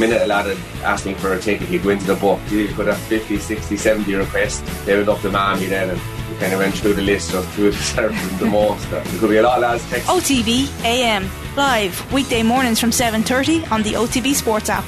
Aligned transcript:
minute 0.00 0.22
a 0.22 0.26
lad 0.26 0.46
had 0.46 0.56
asked 0.82 1.04
me 1.04 1.14
for 1.14 1.34
a 1.34 1.38
ticket, 1.38 1.68
he'd 1.68 1.82
go 1.82 1.90
into 1.90 2.06
the 2.06 2.16
book. 2.16 2.40
You 2.50 2.68
could 2.68 2.86
have 2.86 2.98
50, 2.98 3.38
60, 3.38 3.76
70 3.76 4.14
requests. 4.14 4.62
They 4.84 4.96
would 4.96 5.06
love 5.06 5.22
the 5.22 5.30
man 5.30 5.58
then 5.68 5.90
and 5.90 6.00
we 6.30 6.36
kind 6.38 6.52
of 6.54 6.58
went 6.58 6.74
through 6.74 6.94
the 6.94 7.02
list 7.02 7.34
of 7.34 7.44
who 7.54 7.70
deserved 7.70 8.38
the 8.38 8.46
most. 8.46 8.90
There 8.90 9.04
could 9.18 9.28
be 9.28 9.36
a 9.36 9.42
lot 9.42 9.58
of 9.58 9.62
lads 9.62 9.88
text. 9.90 10.08
OTB 10.08 10.84
AM 10.84 11.30
live 11.54 12.12
weekday 12.12 12.42
mornings 12.42 12.80
from 12.80 12.90
7:30 12.90 13.70
on 13.70 13.82
the 13.82 13.92
OTB 13.92 14.34
Sports 14.34 14.70
app. 14.70 14.84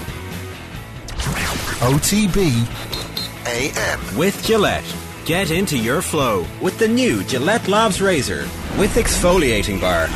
OTB 1.83 2.67
AM 3.47 4.17
with 4.17 4.43
Gillette. 4.45 4.97
Get 5.27 5.51
into 5.51 5.77
your 5.77 6.01
flow 6.03 6.47
with 6.61 6.79
the 6.79 6.89
new 6.89 7.23
Gillette 7.25 7.69
Labs 7.69 8.01
Razor 8.01 8.43
with 8.79 8.95
exfoliating 8.95 9.81
bar. 9.81 10.09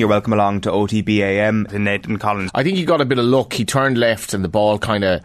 You're 0.00 0.08
welcome 0.08 0.32
along 0.32 0.62
to 0.62 0.70
OTBAM 0.70 1.68
to 1.68 1.78
Nathan 1.78 2.18
Collins. 2.18 2.50
I 2.54 2.62
think 2.62 2.78
he 2.78 2.86
got 2.86 3.02
a 3.02 3.04
bit 3.04 3.18
of 3.18 3.26
luck. 3.26 3.52
He 3.52 3.66
turned 3.66 3.98
left 3.98 4.32
and 4.32 4.42
the 4.42 4.48
ball 4.48 4.78
kind 4.78 5.04
of 5.04 5.22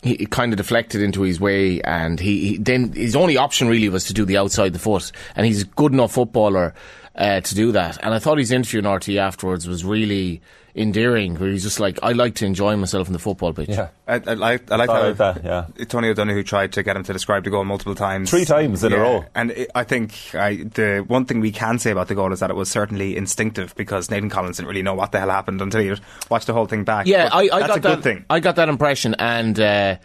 he 0.00 0.24
kind 0.24 0.54
of 0.54 0.56
deflected 0.56 1.02
into 1.02 1.20
his 1.20 1.38
way, 1.38 1.82
and 1.82 2.18
he, 2.18 2.48
he, 2.48 2.56
then 2.56 2.92
his 2.92 3.14
only 3.14 3.36
option 3.36 3.68
really 3.68 3.90
was 3.90 4.04
to 4.04 4.14
do 4.14 4.24
the 4.24 4.38
outside 4.38 4.72
the 4.72 4.78
foot, 4.78 5.12
and 5.34 5.44
he's 5.44 5.64
a 5.64 5.66
good 5.66 5.92
enough 5.92 6.12
footballer 6.12 6.72
uh, 7.14 7.42
to 7.42 7.54
do 7.54 7.72
that. 7.72 8.02
And 8.02 8.14
I 8.14 8.18
thought 8.18 8.38
his 8.38 8.52
interview 8.52 8.78
in 8.78 8.86
RTÉ 8.86 9.18
afterwards 9.18 9.68
was 9.68 9.84
really 9.84 10.40
endearing, 10.76 11.36
where 11.36 11.50
he's 11.50 11.62
just 11.62 11.80
like, 11.80 11.98
I 12.02 12.12
like 12.12 12.34
to 12.36 12.46
enjoy 12.46 12.76
myself 12.76 13.06
in 13.06 13.12
the 13.12 13.18
football 13.18 13.52
pitch. 13.52 13.70
Yeah, 13.70 13.88
I, 14.06 14.14
I 14.14 14.34
like 14.34 14.70
I 14.70 14.76
like 14.76 14.90
how 14.90 15.12
that, 15.12 15.44
yeah. 15.44 15.84
Tony 15.86 16.08
O'Donoghue 16.08 16.42
tried 16.42 16.72
to 16.74 16.82
get 16.82 16.96
him 16.96 17.02
to 17.04 17.12
describe 17.12 17.44
the 17.44 17.50
goal 17.50 17.64
multiple 17.64 17.94
times, 17.94 18.30
three 18.30 18.44
times 18.44 18.84
in 18.84 18.92
yeah. 18.92 18.98
a 18.98 19.00
row. 19.00 19.24
And 19.34 19.50
it, 19.52 19.70
I 19.74 19.84
think 19.84 20.34
I, 20.34 20.56
the 20.56 21.04
one 21.06 21.24
thing 21.24 21.40
we 21.40 21.50
can 21.50 21.78
say 21.78 21.90
about 21.90 22.08
the 22.08 22.14
goal 22.14 22.32
is 22.32 22.40
that 22.40 22.50
it 22.50 22.56
was 22.56 22.70
certainly 22.70 23.16
instinctive 23.16 23.74
because 23.74 24.10
Nathan 24.10 24.30
Collins 24.30 24.58
didn't 24.58 24.68
really 24.68 24.82
know 24.82 24.94
what 24.94 25.12
the 25.12 25.18
hell 25.18 25.30
happened 25.30 25.62
until 25.62 25.80
he 25.80 25.94
watched 26.30 26.46
the 26.46 26.52
whole 26.52 26.66
thing 26.66 26.84
back. 26.84 27.06
Yeah, 27.06 27.30
I, 27.32 27.48
I 27.52 27.60
that's 27.60 27.66
got 27.66 27.76
a 27.76 27.80
that, 27.80 27.94
good 27.96 28.02
thing. 28.04 28.24
I 28.28 28.40
got 28.40 28.56
that 28.56 28.68
impression, 28.68 29.14
and. 29.18 29.58
Uh, 29.58 29.96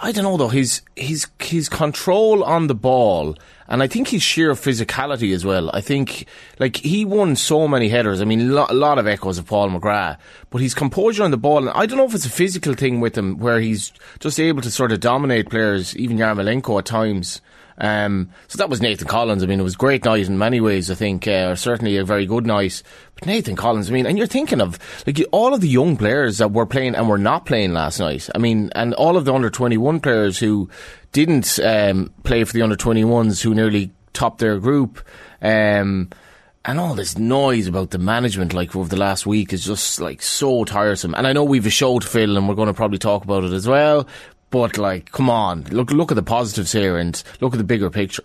I 0.00 0.10
don't 0.10 0.24
know 0.24 0.36
though. 0.38 0.48
His 0.48 0.80
his 0.96 1.26
his 1.38 1.68
control 1.68 2.42
on 2.44 2.66
the 2.66 2.74
ball, 2.74 3.36
and 3.68 3.82
I 3.82 3.86
think 3.86 4.08
his 4.08 4.22
sheer 4.22 4.52
physicality 4.52 5.34
as 5.34 5.44
well. 5.44 5.70
I 5.74 5.82
think 5.82 6.26
like 6.58 6.78
he 6.78 7.04
won 7.04 7.36
so 7.36 7.68
many 7.68 7.90
headers. 7.90 8.22
I 8.22 8.24
mean, 8.24 8.54
lo- 8.54 8.66
a 8.70 8.74
lot 8.74 8.98
of 8.98 9.06
echoes 9.06 9.36
of 9.36 9.46
Paul 9.46 9.68
McGrath, 9.68 10.16
but 10.48 10.62
his 10.62 10.72
composure 10.74 11.24
on 11.24 11.30
the 11.30 11.36
ball. 11.36 11.58
And 11.58 11.70
I 11.70 11.84
don't 11.84 11.98
know 11.98 12.06
if 12.06 12.14
it's 12.14 12.24
a 12.24 12.30
physical 12.30 12.72
thing 12.72 13.00
with 13.00 13.16
him, 13.18 13.36
where 13.38 13.60
he's 13.60 13.92
just 14.18 14.40
able 14.40 14.62
to 14.62 14.70
sort 14.70 14.92
of 14.92 15.00
dominate 15.00 15.50
players, 15.50 15.94
even 15.96 16.16
Yarmolenko 16.16 16.78
at 16.78 16.86
times. 16.86 17.42
Um, 17.78 18.30
so 18.48 18.58
that 18.58 18.70
was 18.70 18.80
Nathan 18.80 19.08
Collins. 19.08 19.42
I 19.42 19.46
mean, 19.46 19.60
it 19.60 19.64
was 19.64 19.74
a 19.74 19.78
great 19.78 20.04
night 20.04 20.26
in 20.26 20.38
many 20.38 20.60
ways. 20.60 20.90
I 20.90 20.94
think, 20.94 21.26
uh, 21.26 21.54
certainly 21.54 21.96
a 21.96 22.04
very 22.04 22.26
good 22.26 22.46
night. 22.46 22.82
But 23.14 23.26
Nathan 23.26 23.56
Collins, 23.56 23.88
I 23.88 23.92
mean, 23.92 24.06
and 24.06 24.18
you're 24.18 24.26
thinking 24.26 24.60
of 24.60 24.78
like 25.06 25.22
all 25.32 25.54
of 25.54 25.60
the 25.60 25.68
young 25.68 25.96
players 25.96 26.38
that 26.38 26.52
were 26.52 26.66
playing 26.66 26.94
and 26.94 27.08
were 27.08 27.18
not 27.18 27.46
playing 27.46 27.72
last 27.72 27.98
night. 27.98 28.28
I 28.34 28.38
mean, 28.38 28.70
and 28.74 28.94
all 28.94 29.16
of 29.16 29.24
the 29.24 29.34
under 29.34 29.50
21 29.50 30.00
players 30.00 30.38
who 30.38 30.68
didn't 31.12 31.58
um, 31.60 32.12
play 32.24 32.44
for 32.44 32.52
the 32.52 32.62
under 32.62 32.76
21s 32.76 33.42
who 33.42 33.54
nearly 33.54 33.92
topped 34.12 34.38
their 34.38 34.58
group. 34.58 35.00
Um, 35.40 36.10
and 36.64 36.78
all 36.78 36.94
this 36.94 37.18
noise 37.18 37.66
about 37.66 37.90
the 37.90 37.98
management, 37.98 38.54
like 38.54 38.76
over 38.76 38.88
the 38.88 38.96
last 38.96 39.26
week, 39.26 39.52
is 39.52 39.64
just 39.64 40.00
like 40.00 40.22
so 40.22 40.64
tiresome. 40.64 41.14
And 41.14 41.26
I 41.26 41.32
know 41.32 41.42
we've 41.42 41.66
a 41.66 41.70
show 41.70 41.98
to 41.98 42.06
fill, 42.06 42.36
and 42.36 42.48
we're 42.48 42.54
going 42.54 42.68
to 42.68 42.74
probably 42.74 42.98
talk 42.98 43.24
about 43.24 43.42
it 43.42 43.52
as 43.52 43.66
well. 43.66 44.06
But 44.52 44.76
like, 44.76 45.10
come 45.10 45.30
on, 45.30 45.64
look 45.70 45.90
look 45.90 46.12
at 46.12 46.14
the 46.14 46.22
positives 46.22 46.72
here 46.72 46.98
and 46.98 47.20
look 47.40 47.54
at 47.54 47.58
the 47.58 47.64
bigger 47.64 47.88
picture. 47.88 48.22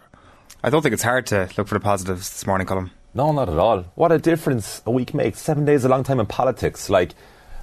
I 0.62 0.70
don't 0.70 0.82
think 0.82 0.92
it's 0.92 1.02
hard 1.02 1.26
to 1.28 1.50
look 1.58 1.70
for 1.70 1.76
the 1.76 1.80
positives 1.80 2.30
this 2.30 2.46
morning, 2.46 2.68
Colin. 2.68 2.92
No, 3.14 3.32
not 3.32 3.48
at 3.48 3.58
all. 3.58 3.84
What 3.96 4.12
a 4.12 4.20
difference 4.20 4.82
a 4.86 4.92
week 4.92 5.14
makes. 5.14 5.40
Seven 5.40 5.64
days 5.64 5.86
a 5.86 5.90
long 5.90 6.04
time 6.04 6.20
in 6.20 6.26
politics. 6.26 6.90
Like, 6.90 7.14
I 7.14 7.16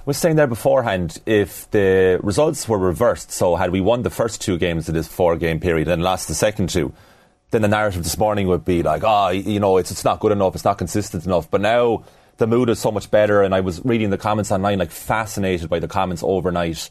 was 0.05 0.17
saying 0.17 0.35
there 0.35 0.47
beforehand, 0.47 1.21
if 1.27 1.69
the 1.69 2.19
results 2.23 2.67
were 2.67 2.79
reversed, 2.79 3.31
so 3.31 3.55
had 3.55 3.69
we 3.69 3.81
won 3.81 4.01
the 4.01 4.09
first 4.09 4.41
two 4.41 4.57
games 4.57 4.87
of 4.87 4.95
this 4.95 5.07
four 5.07 5.37
game 5.37 5.59
period 5.59 5.87
and 5.87 6.01
lost 6.01 6.27
the 6.27 6.33
second 6.33 6.69
two, 6.69 6.91
then 7.51 7.61
the 7.61 7.67
narrative 7.67 8.03
this 8.03 8.17
morning 8.17 8.47
would 8.47 8.65
be 8.65 8.81
like, 8.81 9.03
oh, 9.05 9.29
you 9.29 9.59
know, 9.59 9.77
it's, 9.77 9.91
it's 9.91 10.03
not 10.03 10.19
good 10.19 10.31
enough, 10.31 10.55
it's 10.55 10.65
not 10.65 10.79
consistent 10.79 11.27
enough. 11.27 11.51
But 11.51 11.61
now 11.61 12.03
the 12.37 12.47
mood 12.47 12.69
is 12.69 12.79
so 12.79 12.91
much 12.91 13.11
better, 13.11 13.43
and 13.43 13.53
I 13.53 13.59
was 13.59 13.85
reading 13.85 14.09
the 14.09 14.17
comments 14.17 14.51
online, 14.51 14.79
like 14.79 14.91
fascinated 14.91 15.69
by 15.69 15.77
the 15.77 15.87
comments 15.87 16.23
overnight 16.25 16.89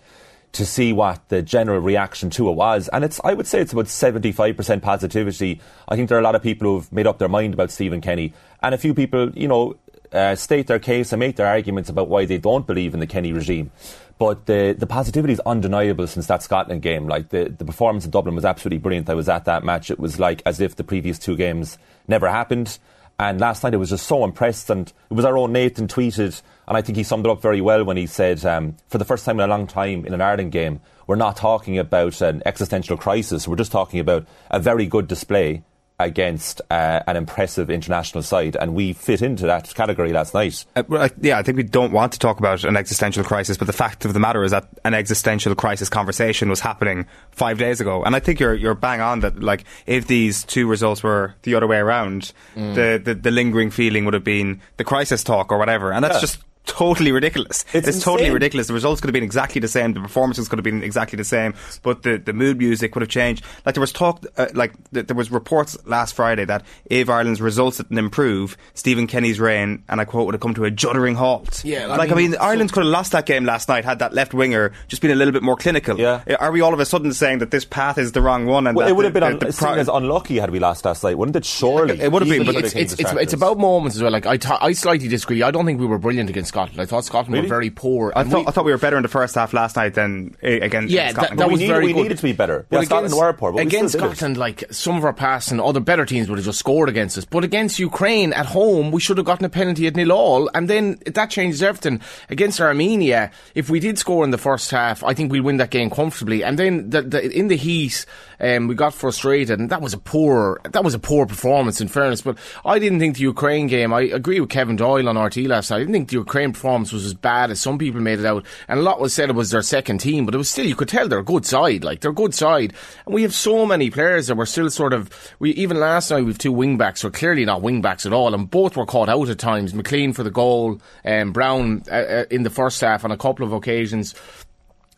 to 0.54 0.64
see 0.64 0.92
what 0.92 1.28
the 1.28 1.42
general 1.42 1.80
reaction 1.80 2.30
to 2.30 2.48
it 2.48 2.52
was. 2.52 2.88
And 2.88 3.04
it's, 3.04 3.20
I 3.24 3.34
would 3.34 3.46
say 3.46 3.60
it's 3.60 3.72
about 3.72 3.86
75% 3.86 4.82
positivity. 4.82 5.60
I 5.88 5.96
think 5.96 6.08
there 6.08 6.16
are 6.16 6.20
a 6.20 6.24
lot 6.24 6.34
of 6.34 6.42
people 6.42 6.68
who've 6.68 6.92
made 6.92 7.06
up 7.06 7.18
their 7.18 7.28
mind 7.28 7.54
about 7.54 7.70
Stephen 7.70 8.00
Kenny. 8.00 8.32
And 8.62 8.74
a 8.74 8.78
few 8.78 8.94
people, 8.94 9.30
you 9.30 9.48
know, 9.48 9.76
uh, 10.12 10.36
state 10.36 10.68
their 10.68 10.78
case 10.78 11.12
and 11.12 11.20
make 11.20 11.36
their 11.36 11.46
arguments 11.46 11.90
about 11.90 12.08
why 12.08 12.24
they 12.24 12.38
don't 12.38 12.66
believe 12.66 12.94
in 12.94 13.00
the 13.00 13.06
Kenny 13.06 13.32
regime. 13.32 13.72
But 14.16 14.46
the, 14.46 14.76
the 14.78 14.86
positivity 14.86 15.32
is 15.32 15.40
undeniable 15.40 16.06
since 16.06 16.28
that 16.28 16.42
Scotland 16.42 16.82
game. 16.82 17.08
Like 17.08 17.30
the, 17.30 17.46
the 17.46 17.64
performance 17.64 18.04
in 18.04 18.12
Dublin 18.12 18.36
was 18.36 18.44
absolutely 18.44 18.78
brilliant. 18.78 19.10
I 19.10 19.14
was 19.14 19.28
at 19.28 19.44
that 19.46 19.64
match. 19.64 19.90
It 19.90 19.98
was 19.98 20.20
like 20.20 20.40
as 20.46 20.60
if 20.60 20.76
the 20.76 20.84
previous 20.84 21.18
two 21.18 21.36
games 21.36 21.78
never 22.06 22.30
happened. 22.30 22.78
And 23.18 23.40
last 23.40 23.62
night 23.62 23.74
I 23.74 23.76
was 23.76 23.90
just 23.90 24.06
so 24.06 24.24
impressed. 24.24 24.70
And 24.70 24.92
it 25.10 25.14
was 25.14 25.24
our 25.24 25.38
own 25.38 25.52
Nathan 25.52 25.88
tweeted, 25.88 26.40
and 26.66 26.76
I 26.76 26.82
think 26.82 26.96
he 26.96 27.04
summed 27.04 27.26
it 27.26 27.30
up 27.30 27.42
very 27.42 27.60
well 27.60 27.84
when 27.84 27.96
he 27.96 28.06
said, 28.06 28.44
um, 28.44 28.76
for 28.88 28.98
the 28.98 29.04
first 29.04 29.24
time 29.24 29.38
in 29.38 29.44
a 29.44 29.48
long 29.48 29.66
time 29.66 30.04
in 30.04 30.14
an 30.14 30.20
Ireland 30.20 30.52
game, 30.52 30.80
we're 31.06 31.16
not 31.16 31.36
talking 31.36 31.78
about 31.78 32.20
an 32.20 32.42
existential 32.46 32.96
crisis. 32.96 33.46
We're 33.46 33.56
just 33.56 33.72
talking 33.72 34.00
about 34.00 34.26
a 34.50 34.58
very 34.58 34.86
good 34.86 35.06
display 35.06 35.62
against 36.04 36.60
uh, 36.70 37.00
an 37.06 37.16
impressive 37.16 37.70
international 37.70 38.22
side, 38.22 38.56
and 38.56 38.74
we 38.74 38.92
fit 38.92 39.22
into 39.22 39.46
that 39.46 39.74
category 39.74 40.12
last 40.12 40.34
night. 40.34 40.64
Uh, 40.76 40.82
well, 40.88 41.08
yeah, 41.20 41.38
I 41.38 41.42
think 41.42 41.56
we 41.56 41.62
don't 41.62 41.92
want 41.92 42.12
to 42.12 42.18
talk 42.18 42.38
about 42.38 42.64
an 42.64 42.76
existential 42.76 43.24
crisis, 43.24 43.56
but 43.56 43.66
the 43.66 43.72
fact 43.72 44.04
of 44.04 44.12
the 44.12 44.20
matter 44.20 44.44
is 44.44 44.52
that 44.52 44.68
an 44.84 44.94
existential 44.94 45.54
crisis 45.54 45.88
conversation 45.88 46.48
was 46.48 46.60
happening 46.60 47.06
five 47.30 47.58
days 47.58 47.80
ago, 47.80 48.02
and 48.04 48.14
I 48.14 48.20
think 48.20 48.40
you're 48.40 48.54
you're 48.54 48.74
bang 48.74 49.00
on 49.00 49.20
that. 49.20 49.40
Like, 49.40 49.64
if 49.86 50.06
these 50.06 50.44
two 50.44 50.68
results 50.68 51.02
were 51.02 51.34
the 51.42 51.54
other 51.54 51.66
way 51.66 51.78
around, 51.78 52.32
mm. 52.54 52.74
the, 52.74 53.00
the, 53.02 53.14
the 53.14 53.30
lingering 53.30 53.70
feeling 53.70 54.04
would 54.04 54.14
have 54.14 54.24
been 54.24 54.60
the 54.76 54.84
crisis 54.84 55.24
talk 55.24 55.50
or 55.50 55.58
whatever, 55.58 55.92
and 55.92 56.04
that's 56.04 56.16
yeah. 56.16 56.20
just 56.20 56.38
totally 56.66 57.12
ridiculous. 57.12 57.64
It's, 57.72 57.88
it's 57.88 58.02
totally 58.02 58.30
ridiculous. 58.30 58.66
The 58.66 58.74
results 58.74 59.00
could 59.00 59.08
have 59.08 59.14
been 59.14 59.24
exactly 59.24 59.60
the 59.60 59.68
same. 59.68 59.92
The 59.92 60.00
performances 60.00 60.48
could 60.48 60.58
have 60.58 60.64
been 60.64 60.82
exactly 60.82 61.16
the 61.16 61.24
same, 61.24 61.54
but 61.82 62.02
the, 62.02 62.18
the 62.18 62.32
mood 62.32 62.58
music 62.58 62.94
would 62.94 63.02
have 63.02 63.10
changed. 63.10 63.44
Like 63.64 63.74
there 63.74 63.80
was 63.80 63.92
talk, 63.92 64.24
uh, 64.36 64.48
like 64.54 64.72
th- 64.92 65.06
there 65.06 65.16
was 65.16 65.30
reports 65.30 65.76
last 65.86 66.14
Friday 66.14 66.44
that 66.44 66.64
if 66.86 67.08
Ireland's 67.08 67.40
results 67.40 67.78
didn't 67.78 67.98
improve, 67.98 68.56
Stephen 68.74 69.06
Kenny's 69.06 69.40
reign, 69.40 69.84
and 69.88 70.00
I 70.00 70.04
quote, 70.04 70.26
would 70.26 70.34
have 70.34 70.40
come 70.40 70.54
to 70.54 70.64
a 70.64 70.70
juddering 70.70 71.14
halt. 71.14 71.64
Yeah, 71.64 71.88
I 71.88 71.96
like 71.96 72.08
mean, 72.10 72.12
I 72.12 72.16
mean, 72.16 72.32
so 72.32 72.38
Ireland 72.38 72.72
could 72.72 72.84
have 72.84 72.92
lost 72.92 73.12
that 73.12 73.26
game 73.26 73.44
last 73.44 73.68
night 73.68 73.84
had 73.84 73.98
that 74.00 74.12
left 74.12 74.34
winger 74.34 74.72
just 74.88 75.02
been 75.02 75.10
a 75.10 75.14
little 75.14 75.32
bit 75.32 75.42
more 75.42 75.56
clinical. 75.56 75.98
Yeah. 75.98 76.22
Are 76.40 76.50
we 76.50 76.60
all 76.60 76.72
of 76.72 76.80
a 76.80 76.86
sudden 76.86 77.12
saying 77.12 77.38
that 77.38 77.50
this 77.50 77.64
path 77.64 77.98
is 77.98 78.12
the 78.12 78.22
wrong 78.22 78.46
one? 78.46 78.66
And 78.66 78.76
well, 78.76 78.88
it 78.88 78.96
would 78.96 79.04
have 79.04 79.14
the, 79.14 79.20
been 79.20 79.38
the, 79.38 79.46
un- 79.46 79.52
the 79.52 79.56
pro- 79.56 79.74
as 79.74 79.88
unlucky 79.88 80.38
had 80.38 80.50
we 80.50 80.58
lost 80.58 80.84
last 80.84 81.04
night, 81.04 81.18
wouldn't 81.18 81.36
it? 81.36 81.44
Surely, 81.44 82.00
it 82.00 82.10
would 82.10 82.22
have 82.22 82.28
been. 82.28 82.46
But 82.46 82.56
it's, 82.56 82.74
it's, 82.74 82.92
it's, 82.94 83.12
it's, 83.12 83.32
about 83.32 83.58
moments 83.58 83.96
as 83.96 84.02
well. 84.02 84.12
Like 84.12 84.26
I, 84.26 84.36
t- 84.36 84.48
I 84.48 84.72
slightly 84.72 85.08
disagree. 85.08 85.42
I 85.42 85.50
don't 85.50 85.66
think 85.66 85.80
we 85.80 85.86
were 85.86 85.98
brilliant 85.98 86.30
against 86.30 86.53
Scotland. 86.54 86.80
I 86.80 86.86
thought 86.86 87.04
Scotland 87.04 87.32
really? 87.32 87.46
were 87.46 87.48
very 87.48 87.70
poor. 87.70 88.12
I 88.14 88.22
thought, 88.22 88.40
we, 88.42 88.46
I 88.46 88.50
thought 88.52 88.64
we 88.64 88.70
were 88.70 88.78
better 88.78 88.96
in 88.96 89.02
the 89.02 89.08
first 89.08 89.34
half 89.34 89.52
last 89.52 89.74
night 89.74 89.94
than 89.94 90.36
uh, 90.42 90.46
against 90.46 90.92
yeah, 90.92 91.10
Scotland. 91.10 91.40
That, 91.40 91.44
that 91.44 91.50
was 91.50 91.60
we, 91.60 91.66
very 91.66 91.86
we 91.86 91.92
good. 91.92 92.02
needed 92.04 92.18
to 92.18 92.22
be 92.22 92.32
better. 92.32 92.64
But 92.68 92.76
yeah, 92.76 92.78
against, 92.78 92.90
Scotland 92.90 93.14
were 93.16 93.32
poor, 93.32 93.52
but 93.52 93.62
against 93.62 93.94
Scotland, 93.94 94.36
like 94.36 94.62
some 94.70 94.96
of 94.96 95.04
our 95.04 95.12
passing, 95.12 95.58
other 95.58 95.80
better 95.80 96.06
teams 96.06 96.28
would 96.28 96.38
have 96.38 96.44
just 96.44 96.60
scored 96.60 96.88
against 96.88 97.18
us. 97.18 97.24
But 97.24 97.42
against 97.42 97.80
Ukraine 97.80 98.32
at 98.32 98.46
home, 98.46 98.92
we 98.92 99.00
should 99.00 99.16
have 99.16 99.26
gotten 99.26 99.44
a 99.44 99.48
penalty 99.48 99.88
at 99.88 99.96
nil 99.96 100.12
all, 100.12 100.48
and 100.54 100.70
then 100.70 101.00
that 101.06 101.30
changes 101.30 101.60
everything. 101.60 102.00
Against 102.30 102.60
Armenia, 102.60 103.32
if 103.56 103.68
we 103.68 103.80
did 103.80 103.98
score 103.98 104.22
in 104.22 104.30
the 104.30 104.38
first 104.38 104.70
half, 104.70 105.02
I 105.02 105.12
think 105.12 105.32
we'll 105.32 105.42
win 105.42 105.56
that 105.56 105.70
game 105.70 105.90
comfortably. 105.90 106.44
And 106.44 106.56
then 106.56 106.90
the, 106.90 107.02
the, 107.02 107.36
in 107.36 107.48
the 107.48 107.56
heat, 107.56 108.06
um, 108.38 108.68
we 108.68 108.76
got 108.76 108.94
frustrated, 108.94 109.58
and 109.58 109.70
that 109.70 109.82
was 109.82 109.92
a 109.92 109.98
poor 109.98 110.60
that 110.70 110.84
was 110.84 110.94
a 110.94 111.00
poor 111.00 111.26
performance. 111.26 111.80
In 111.80 111.88
fairness, 111.88 112.22
but 112.22 112.38
I 112.64 112.78
didn't 112.78 113.00
think 113.00 113.16
the 113.16 113.22
Ukraine 113.22 113.66
game. 113.66 113.92
I 113.92 114.02
agree 114.02 114.38
with 114.38 114.50
Kevin 114.50 114.76
Doyle 114.76 115.08
on 115.08 115.16
RTÉ 115.16 115.48
last 115.48 115.70
night. 115.70 115.76
I 115.76 115.80
didn't 115.80 115.94
think 115.94 116.08
the 116.10 116.16
Ukraine 116.16 116.43
performance 116.52 116.92
was 116.92 117.04
as 117.04 117.14
bad 117.14 117.50
as 117.50 117.60
some 117.60 117.78
people 117.78 118.00
made 118.00 118.18
it 118.20 118.26
out, 118.26 118.44
and 118.68 118.78
a 118.78 118.82
lot 118.82 119.00
was 119.00 119.14
said 119.14 119.30
it 119.30 119.34
was 119.34 119.50
their 119.50 119.62
second 119.62 119.98
team, 119.98 120.26
but 120.26 120.34
it 120.34 120.38
was 120.38 120.50
still 120.50 120.66
you 120.66 120.76
could 120.76 120.88
tell 120.88 121.08
they're 121.08 121.18
a 121.18 121.24
good 121.24 121.46
side. 121.46 121.84
Like 121.84 122.00
they're 122.00 122.10
a 122.10 122.14
good 122.14 122.34
side, 122.34 122.74
and 123.06 123.14
we 123.14 123.22
have 123.22 123.34
so 123.34 123.64
many 123.66 123.90
players 123.90 124.26
that 124.26 124.36
were 124.36 124.46
still 124.46 124.70
sort 124.70 124.92
of. 124.92 125.10
We 125.38 125.50
even 125.52 125.78
last 125.78 126.10
night 126.10 126.24
we've 126.24 126.38
two 126.38 126.52
wing 126.52 126.76
backs 126.76 127.02
who 127.02 127.08
are 127.08 127.12
clearly 127.12 127.44
not 127.44 127.62
wing 127.62 127.80
backs 127.80 128.06
at 128.06 128.12
all, 128.12 128.34
and 128.34 128.50
both 128.50 128.76
were 128.76 128.86
caught 128.86 129.08
out 129.08 129.28
at 129.28 129.38
times. 129.38 129.74
McLean 129.74 130.12
for 130.12 130.22
the 130.22 130.30
goal, 130.30 130.80
and 131.02 131.28
um, 131.28 131.32
Brown 131.32 131.82
uh, 131.90 131.94
uh, 131.94 132.24
in 132.30 132.42
the 132.42 132.50
first 132.50 132.80
half 132.80 133.04
on 133.04 133.10
a 133.10 133.16
couple 133.16 133.46
of 133.46 133.52
occasions. 133.52 134.14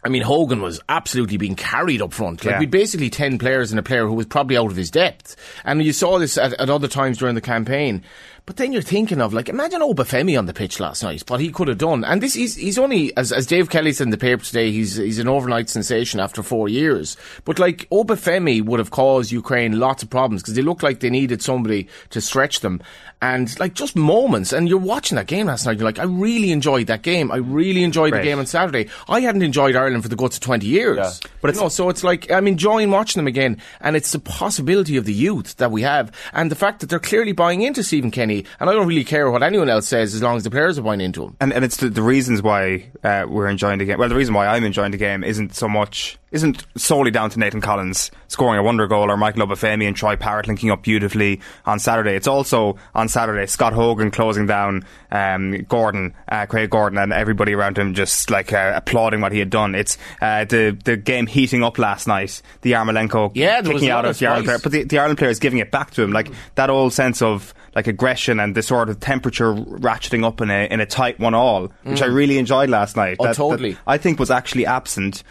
I 0.04 0.08
mean, 0.08 0.22
Hogan 0.22 0.62
was 0.62 0.80
absolutely 0.88 1.36
being 1.36 1.56
carried 1.56 2.00
up 2.00 2.12
front. 2.12 2.44
Like, 2.44 2.52
Yeah. 2.52 2.58
we 2.60 2.66
basically 2.66 3.10
10 3.10 3.38
players 3.38 3.72
and 3.72 3.80
a 3.80 3.82
player 3.82 4.06
who 4.06 4.14
was 4.14 4.26
probably 4.26 4.56
out 4.56 4.70
of 4.70 4.76
his 4.76 4.88
depth. 4.88 5.34
And 5.64 5.82
you 5.82 5.92
saw 5.92 6.20
this 6.20 6.38
at, 6.38 6.52
at 6.60 6.70
other 6.70 6.86
times 6.86 7.18
during 7.18 7.34
the 7.34 7.40
campaign. 7.40 8.04
But 8.46 8.58
then 8.58 8.72
you're 8.72 8.80
thinking 8.80 9.20
of 9.20 9.34
like, 9.34 9.48
imagine 9.48 9.80
Obafemi 9.80 10.38
on 10.38 10.46
the 10.46 10.54
pitch 10.54 10.78
last 10.78 11.02
night, 11.02 11.24
what 11.26 11.40
he 11.40 11.50
could 11.50 11.66
have 11.66 11.78
done. 11.78 12.04
And 12.04 12.22
this 12.22 12.34
he's 12.34 12.54
he's 12.54 12.78
only 12.78 13.14
as 13.16 13.32
as 13.32 13.44
Dave 13.44 13.70
Kelly 13.70 13.92
said 13.92 14.06
in 14.06 14.10
the 14.10 14.16
paper 14.16 14.44
today, 14.44 14.70
he's 14.70 14.94
he's 14.94 15.18
an 15.18 15.26
overnight 15.26 15.68
sensation 15.68 16.20
after 16.20 16.44
four 16.44 16.68
years. 16.68 17.16
But 17.44 17.58
like 17.58 17.88
Obafemi 17.90 18.64
would 18.64 18.78
have 18.78 18.92
caused 18.92 19.32
Ukraine 19.32 19.80
lots 19.80 20.04
of 20.04 20.10
problems 20.10 20.42
because 20.42 20.54
they 20.54 20.62
looked 20.62 20.84
like 20.84 21.00
they 21.00 21.10
needed 21.10 21.42
somebody 21.42 21.88
to 22.10 22.20
stretch 22.20 22.60
them. 22.60 22.80
And 23.22 23.58
like 23.58 23.72
just 23.72 23.96
moments, 23.96 24.52
and 24.52 24.68
you're 24.68 24.78
watching 24.78 25.16
that 25.16 25.26
game 25.26 25.46
last 25.46 25.64
night. 25.64 25.78
You're 25.78 25.86
like, 25.86 25.98
I 25.98 26.04
really 26.04 26.52
enjoyed 26.52 26.88
that 26.88 27.02
game. 27.02 27.32
I 27.32 27.36
really 27.36 27.82
enjoyed 27.82 28.12
Great. 28.12 28.20
the 28.20 28.24
game 28.28 28.38
on 28.38 28.46
Saturday. 28.46 28.90
I 29.08 29.20
hadn't 29.20 29.42
enjoyed 29.42 29.74
Ireland 29.74 30.02
for 30.02 30.08
the 30.08 30.16
guts 30.16 30.36
of 30.36 30.42
20 30.42 30.66
years. 30.66 30.98
Yeah. 30.98 31.30
But 31.40 31.50
it's, 31.50 31.58
you 31.58 31.64
know, 31.64 31.68
so 31.70 31.88
it's 31.88 32.04
like, 32.04 32.30
I'm 32.30 32.46
enjoying 32.46 32.90
watching 32.90 33.18
them 33.18 33.26
again. 33.26 33.60
And 33.80 33.96
it's 33.96 34.12
the 34.12 34.18
possibility 34.18 34.98
of 34.98 35.06
the 35.06 35.14
youth 35.14 35.56
that 35.56 35.70
we 35.70 35.82
have. 35.82 36.12
And 36.34 36.50
the 36.50 36.56
fact 36.56 36.80
that 36.80 36.90
they're 36.90 36.98
clearly 36.98 37.32
buying 37.32 37.62
into 37.62 37.82
Stephen 37.82 38.10
Kenny. 38.10 38.44
And 38.60 38.68
I 38.68 38.74
don't 38.74 38.86
really 38.86 39.04
care 39.04 39.30
what 39.30 39.42
anyone 39.42 39.70
else 39.70 39.88
says 39.88 40.14
as 40.14 40.22
long 40.22 40.36
as 40.36 40.44
the 40.44 40.50
players 40.50 40.78
are 40.78 40.82
buying 40.82 41.00
into 41.00 41.24
him. 41.24 41.36
And, 41.40 41.52
and 41.54 41.64
it's 41.64 41.78
the, 41.78 41.88
the 41.88 42.02
reasons 42.02 42.42
why 42.42 42.90
uh, 43.02 43.24
we're 43.28 43.48
enjoying 43.48 43.78
the 43.78 43.86
game. 43.86 43.98
Well, 43.98 44.10
the 44.10 44.14
reason 44.14 44.34
why 44.34 44.46
I'm 44.46 44.64
enjoying 44.64 44.92
the 44.92 44.98
game 44.98 45.24
isn't 45.24 45.54
so 45.54 45.68
much 45.68 46.18
isn't 46.32 46.66
solely 46.76 47.10
down 47.10 47.30
to 47.30 47.38
Nathan 47.38 47.60
Collins 47.60 48.10
scoring 48.28 48.58
a 48.58 48.62
wonder 48.62 48.86
goal 48.86 49.10
or 49.10 49.16
Michael 49.16 49.46
Obafemi 49.46 49.86
and 49.86 49.96
Troy 49.96 50.16
Parrott 50.16 50.46
linking 50.48 50.70
up 50.70 50.82
beautifully 50.82 51.40
on 51.64 51.78
Saturday. 51.78 52.14
It's 52.14 52.26
also 52.26 52.76
on 52.94 53.05
Saturday 53.08 53.46
Scott 53.46 53.72
Hogan 53.72 54.10
closing 54.10 54.46
down 54.46 54.84
um, 55.10 55.52
Gordon, 55.68 56.14
uh, 56.28 56.46
Craig 56.46 56.70
Gordon, 56.70 56.98
and 56.98 57.12
everybody 57.12 57.54
around 57.54 57.78
him 57.78 57.94
just 57.94 58.30
like 58.30 58.52
uh, 58.52 58.72
applauding 58.74 59.20
what 59.20 59.32
he 59.32 59.38
had 59.38 59.50
done. 59.50 59.74
It's 59.74 59.98
uh, 60.20 60.44
the 60.44 60.76
the 60.84 60.96
game 60.96 61.26
heating 61.26 61.62
up 61.62 61.78
last 61.78 62.06
night. 62.06 62.42
The 62.62 62.72
Yarmolenko 62.72 63.32
Yeah, 63.34 63.60
kicking 63.62 63.90
out 63.90 64.04
of 64.04 64.18
the 64.18 64.26
Ireland 64.26 64.46
player, 64.46 64.58
but 64.62 64.72
the, 64.72 64.84
the 64.84 64.98
Ireland 64.98 65.18
player 65.18 65.30
is 65.30 65.38
giving 65.38 65.58
it 65.58 65.70
back 65.70 65.90
to 65.92 66.02
him. 66.02 66.12
Like 66.12 66.30
that 66.56 66.70
old 66.70 66.92
sense 66.92 67.22
of 67.22 67.54
like 67.74 67.86
aggression 67.86 68.40
and 68.40 68.54
the 68.54 68.62
sort 68.62 68.88
of 68.88 69.00
temperature 69.00 69.52
ratcheting 69.54 70.24
up 70.24 70.40
in 70.40 70.50
a 70.50 70.66
in 70.70 70.80
a 70.80 70.86
tight 70.86 71.18
one 71.20 71.34
all, 71.34 71.72
which 71.84 72.02
I 72.02 72.06
really 72.06 72.38
enjoyed 72.38 72.70
last 72.70 72.96
night. 72.96 73.16
Oh, 73.20 73.24
That- 73.24 73.30
that 73.30 73.36
totally. 73.36 73.76
I 73.86 73.98
think 73.98 74.18
was 74.18 74.30
actually 74.30 74.66
absent 74.66 75.22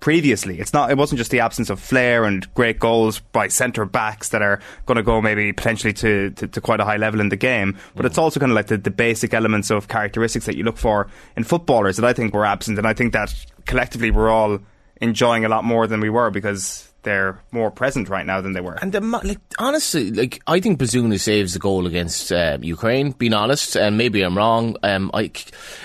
previously. 0.00 0.60
It's 0.60 0.72
not. 0.72 0.90
It 0.90 0.98
wasn't 0.98 1.18
just 1.18 1.30
the 1.30 1.40
absence 1.40 1.70
of 1.70 1.80
flair 1.80 2.24
and 2.24 2.52
great 2.54 2.78
goals 2.78 3.20
by 3.20 3.48
centre 3.48 3.84
backs 3.84 4.30
that 4.30 4.42
are 4.42 4.60
going 4.86 4.96
to 4.96 5.02
go 5.02 5.20
maybe 5.20 5.52
potentially 5.52 5.92
to, 5.94 6.30
to, 6.30 6.48
to 6.48 6.60
quite 6.60 6.80
a 6.80 6.84
high 6.84 6.96
level 6.96 7.20
in 7.20 7.28
the 7.30 7.36
game, 7.36 7.78
but 7.94 8.04
it's 8.04 8.18
also 8.18 8.40
kind 8.40 8.52
of 8.52 8.56
like 8.56 8.66
the, 8.66 8.76
the 8.76 8.90
basic 8.90 9.34
elements 9.34 9.70
of 9.70 9.88
characteristics 9.88 10.46
that 10.46 10.56
you 10.56 10.64
look 10.64 10.76
for 10.76 11.08
in 11.36 11.44
footballers 11.44 11.96
that 11.96 12.04
I 12.04 12.12
think 12.12 12.34
were 12.34 12.46
absent, 12.46 12.78
and 12.78 12.86
I 12.86 12.92
think 12.92 13.12
that 13.12 13.34
collectively 13.66 14.10
we're 14.10 14.30
all 14.30 14.58
enjoying 15.00 15.44
a 15.44 15.48
lot 15.48 15.64
more 15.64 15.86
than 15.86 16.00
we 16.00 16.10
were 16.10 16.30
because 16.30 16.90
they're 17.04 17.38
more 17.52 17.70
present 17.70 18.08
right 18.08 18.26
now 18.26 18.40
than 18.40 18.52
they 18.52 18.60
were. 18.60 18.78
And 18.80 18.92
the, 18.92 19.00
like 19.00 19.38
honestly, 19.58 20.10
like 20.10 20.42
I 20.46 20.58
think 20.60 20.80
Bazunu 20.80 21.20
saves 21.20 21.52
the 21.52 21.58
goal 21.58 21.86
against 21.86 22.32
um, 22.32 22.64
Ukraine. 22.64 23.12
Being 23.12 23.34
honest, 23.34 23.76
and 23.76 23.96
maybe 23.96 24.22
I'm 24.22 24.36
wrong. 24.36 24.76
Um, 24.82 25.10
I, 25.14 25.30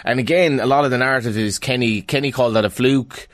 and 0.03 0.19
again, 0.19 0.59
a 0.59 0.65
lot 0.65 0.85
of 0.85 0.91
the 0.91 0.97
narrative 0.97 1.37
is 1.37 1.59
Kenny. 1.59 2.01
Kenny 2.01 2.31
called 2.31 2.55
that 2.55 2.65
a 2.65 2.69
fluke. 2.69 3.27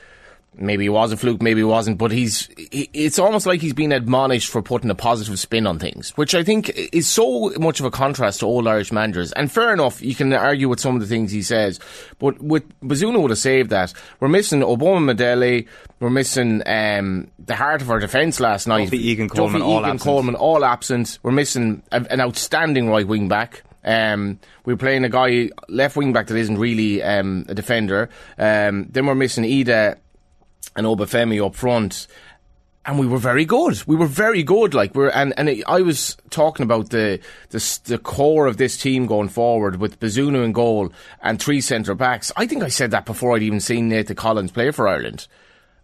Maybe 0.58 0.86
it 0.86 0.90
was 0.90 1.12
a 1.12 1.16
fluke, 1.16 1.42
maybe 1.42 1.60
it 1.60 1.64
wasn't. 1.64 1.98
But 1.98 2.12
he's. 2.12 2.48
It's 2.56 3.18
almost 3.18 3.46
like 3.46 3.60
he's 3.60 3.74
been 3.74 3.92
admonished 3.92 4.50
for 4.50 4.62
putting 4.62 4.90
a 4.90 4.94
positive 4.94 5.38
spin 5.38 5.66
on 5.66 5.78
things, 5.78 6.10
which 6.16 6.34
I 6.34 6.42
think 6.42 6.70
is 6.74 7.08
so 7.08 7.50
much 7.58 7.80
of 7.80 7.86
a 7.86 7.90
contrast 7.90 8.40
to 8.40 8.46
all 8.46 8.66
Irish 8.68 8.92
managers. 8.92 9.32
And 9.32 9.50
fair 9.52 9.72
enough, 9.72 10.02
you 10.02 10.14
can 10.14 10.32
argue 10.32 10.68
with 10.68 10.80
some 10.80 10.94
of 10.94 11.00
the 11.00 11.06
things 11.06 11.30
he 11.30 11.42
says, 11.42 11.78
but 12.18 12.40
with 12.40 12.64
Bazunu 12.80 13.20
would 13.20 13.30
have 13.30 13.38
saved 13.38 13.70
that. 13.70 13.92
We're 14.20 14.28
missing 14.28 14.60
Omobamidele. 14.60 15.66
We're 16.00 16.10
missing 16.10 16.62
um, 16.66 17.30
the 17.38 17.56
heart 17.56 17.82
of 17.82 17.90
our 17.90 17.98
defence 17.98 18.40
last 18.40 18.66
night. 18.66 18.84
Duffy, 18.84 19.08
Egan, 19.08 19.28
Coleman, 19.28 19.60
Duffy, 19.60 19.72
all 19.72 19.80
Egan, 19.80 19.90
absent. 19.90 20.02
Coleman, 20.02 20.34
all 20.34 20.64
absent. 20.64 21.18
We're 21.22 21.32
missing 21.32 21.82
a, 21.92 22.06
an 22.10 22.20
outstanding 22.20 22.88
right 22.88 23.06
wing 23.06 23.28
back. 23.28 23.62
Um, 23.84 24.40
we're 24.64 24.76
playing 24.76 25.04
a 25.04 25.08
guy 25.08 25.50
left 25.68 25.96
wing 25.96 26.12
back 26.12 26.26
that 26.26 26.36
isn't 26.36 26.58
really 26.58 27.02
um, 27.02 27.46
a 27.48 27.54
defender. 27.54 28.10
Um, 28.36 28.88
then 28.90 29.06
we're 29.06 29.14
missing 29.14 29.44
Idah 29.44 29.96
and 30.74 30.86
Obafemi 30.86 31.44
up 31.44 31.54
front. 31.54 32.06
And 32.84 33.00
we 33.00 33.06
were 33.08 33.18
very 33.18 33.44
good. 33.44 33.82
We 33.88 33.96
were 33.96 34.06
very 34.06 34.44
good. 34.44 34.72
Like 34.72 34.94
we're 34.94 35.08
and 35.08 35.34
and 35.36 35.48
it, 35.48 35.64
I 35.66 35.82
was 35.82 36.16
talking 36.30 36.62
about 36.62 36.90
the, 36.90 37.18
the 37.50 37.80
the 37.84 37.98
core 37.98 38.46
of 38.46 38.58
this 38.58 38.78
team 38.78 39.06
going 39.06 39.28
forward 39.28 39.80
with 39.80 39.98
Bazunu 39.98 40.44
in 40.44 40.52
goal 40.52 40.92
and 41.20 41.42
three 41.42 41.60
centre 41.60 41.96
backs. 41.96 42.30
I 42.36 42.46
think 42.46 42.62
I 42.62 42.68
said 42.68 42.92
that 42.92 43.04
before 43.04 43.34
I'd 43.34 43.42
even 43.42 43.58
seen 43.58 43.88
Nathan 43.88 44.14
Collins 44.14 44.52
play 44.52 44.70
for 44.70 44.86
Ireland. 44.86 45.26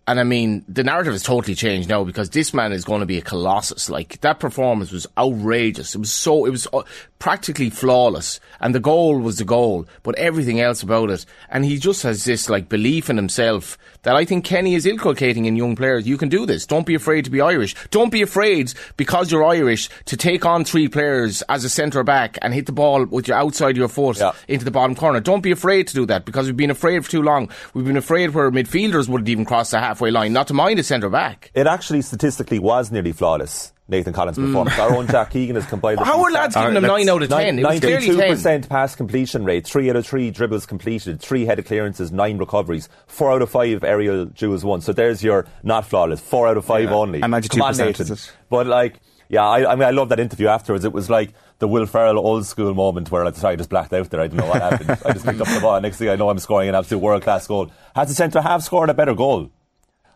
And 0.06 0.18
I 0.18 0.24
mean, 0.24 0.64
the 0.66 0.82
narrative 0.82 1.12
has 1.12 1.22
totally 1.22 1.54
changed 1.54 1.88
now 1.88 2.02
because 2.02 2.30
this 2.30 2.52
man 2.52 2.72
is 2.72 2.84
going 2.84 3.00
to 3.00 3.06
be 3.06 3.18
a 3.18 3.22
colossus. 3.22 3.88
Like 3.88 4.20
that 4.22 4.40
performance 4.40 4.90
was 4.90 5.06
outrageous. 5.16 5.94
It 5.94 5.98
was 5.98 6.12
so, 6.12 6.44
it 6.44 6.50
was 6.50 6.66
uh, 6.72 6.82
practically 7.22 7.70
flawless, 7.70 8.40
and 8.60 8.74
the 8.74 8.80
goal 8.80 9.16
was 9.16 9.36
the 9.38 9.44
goal, 9.44 9.86
but 10.02 10.16
everything 10.16 10.60
else 10.60 10.82
about 10.82 11.08
it. 11.08 11.24
And 11.48 11.64
he 11.64 11.78
just 11.78 12.02
has 12.02 12.24
this 12.24 12.50
like 12.50 12.68
belief 12.68 13.08
in 13.08 13.16
himself 13.16 13.78
that 14.02 14.16
I 14.16 14.24
think 14.24 14.44
Kenny 14.44 14.74
is 14.74 14.86
inculcating 14.86 15.44
in 15.44 15.54
young 15.54 15.76
players. 15.76 16.04
You 16.04 16.18
can 16.18 16.28
do 16.28 16.46
this. 16.46 16.66
Don't 16.66 16.84
be 16.84 16.96
afraid 16.96 17.24
to 17.26 17.30
be 17.30 17.40
Irish. 17.40 17.76
Don't 17.92 18.10
be 18.10 18.22
afraid 18.22 18.74
because 18.96 19.30
you're 19.30 19.44
Irish 19.44 19.88
to 20.06 20.16
take 20.16 20.44
on 20.44 20.64
three 20.64 20.88
players 20.88 21.42
as 21.48 21.62
a 21.64 21.68
centre 21.70 22.02
back 22.02 22.38
and 22.42 22.52
hit 22.52 22.66
the 22.66 22.72
ball 22.72 23.04
with 23.04 23.28
your 23.28 23.36
outside 23.36 23.70
of 23.70 23.76
your 23.76 23.86
foot 23.88 24.18
Yeah. 24.18 24.32
into 24.48 24.64
the 24.64 24.72
bottom 24.72 24.96
corner. 24.96 25.20
Don't 25.20 25.42
be 25.44 25.52
afraid 25.52 25.86
to 25.86 25.94
do 25.94 26.06
that 26.06 26.24
because 26.24 26.46
we've 26.46 26.56
been 26.56 26.72
afraid 26.72 27.04
for 27.04 27.10
too 27.12 27.22
long. 27.22 27.50
We've 27.72 27.86
been 27.86 27.96
afraid 27.96 28.30
where 28.34 28.50
midfielders 28.50 29.08
wouldn't 29.08 29.28
even 29.28 29.44
cross 29.44 29.70
the 29.70 29.78
halfway 29.78 30.10
line, 30.10 30.32
not 30.32 30.48
to 30.48 30.54
mind 30.54 30.80
a 30.80 30.82
centre 30.82 31.08
back. 31.08 31.52
It 31.54 31.68
actually 31.68 32.02
statistically 32.02 32.58
was 32.58 32.90
nearly 32.90 33.12
flawless. 33.12 33.72
Nathan 33.92 34.12
Collins' 34.12 34.38
mm. 34.38 34.46
performance. 34.46 34.78
Our 34.78 34.96
own 34.96 35.06
Jack 35.06 35.30
Keegan 35.30 35.54
has 35.54 35.66
compiled. 35.66 36.00
How 36.00 36.22
are 36.22 36.30
lads 36.32 36.56
giving 36.56 36.74
him 36.76 36.82
9 36.82 37.08
out 37.08 37.22
of 37.22 37.28
10? 37.28 37.58
It 37.58 37.64
was 37.64 37.80
clearly 37.80 38.16
10. 38.16 38.28
percent 38.30 38.68
pass 38.68 38.96
completion 38.96 39.44
rate, 39.44 39.66
three 39.66 39.88
out 39.88 39.96
of 39.96 40.06
three 40.06 40.30
dribbles 40.30 40.66
completed, 40.66 41.20
three 41.20 41.44
headed 41.44 41.66
clearances, 41.66 42.10
nine 42.10 42.38
recoveries, 42.38 42.88
four 43.06 43.30
out 43.30 43.42
of 43.42 43.50
five 43.50 43.84
aerial 43.84 44.26
duels 44.26 44.64
won. 44.64 44.80
So 44.80 44.92
there's 44.92 45.22
your 45.22 45.46
not 45.62 45.86
flawless, 45.86 46.20
four 46.20 46.48
out 46.48 46.56
of 46.56 46.64
five 46.64 46.90
only. 46.90 47.22
And 47.22 47.32
92% 47.32 47.50
Come 47.50 47.62
on, 47.62 47.70
is 47.70 47.78
Nathan. 47.78 48.12
it? 48.12 48.32
But 48.50 48.66
like, 48.66 48.98
yeah, 49.28 49.46
I, 49.46 49.72
I 49.72 49.76
mean, 49.76 49.88
I 49.88 49.90
love 49.92 50.08
that 50.10 50.20
interview 50.20 50.48
afterwards. 50.48 50.84
It 50.84 50.92
was 50.92 51.08
like 51.08 51.32
the 51.58 51.68
Will 51.68 51.86
Ferrell 51.86 52.18
old 52.18 52.44
school 52.44 52.74
moment 52.74 53.10
where 53.10 53.24
I 53.24 53.30
sorry, 53.32 53.54
I 53.54 53.56
just 53.56 53.70
blacked 53.70 53.92
out 53.92 54.10
there. 54.10 54.20
I 54.20 54.26
don't 54.26 54.36
know 54.36 54.46
what 54.46 54.60
happened. 54.60 54.90
I 55.04 55.12
just 55.12 55.24
picked 55.24 55.40
up 55.40 55.48
the 55.48 55.60
ball. 55.60 55.80
Next 55.80 55.98
thing 55.98 56.08
I 56.08 56.16
know, 56.16 56.28
I'm 56.28 56.38
scoring 56.38 56.68
an 56.68 56.74
absolute 56.74 57.00
world 57.00 57.22
class 57.22 57.46
goal. 57.46 57.70
Has 57.94 58.08
the 58.08 58.14
centre 58.14 58.42
half 58.42 58.62
scored 58.62 58.90
a 58.90 58.94
better 58.94 59.14
goal? 59.14 59.50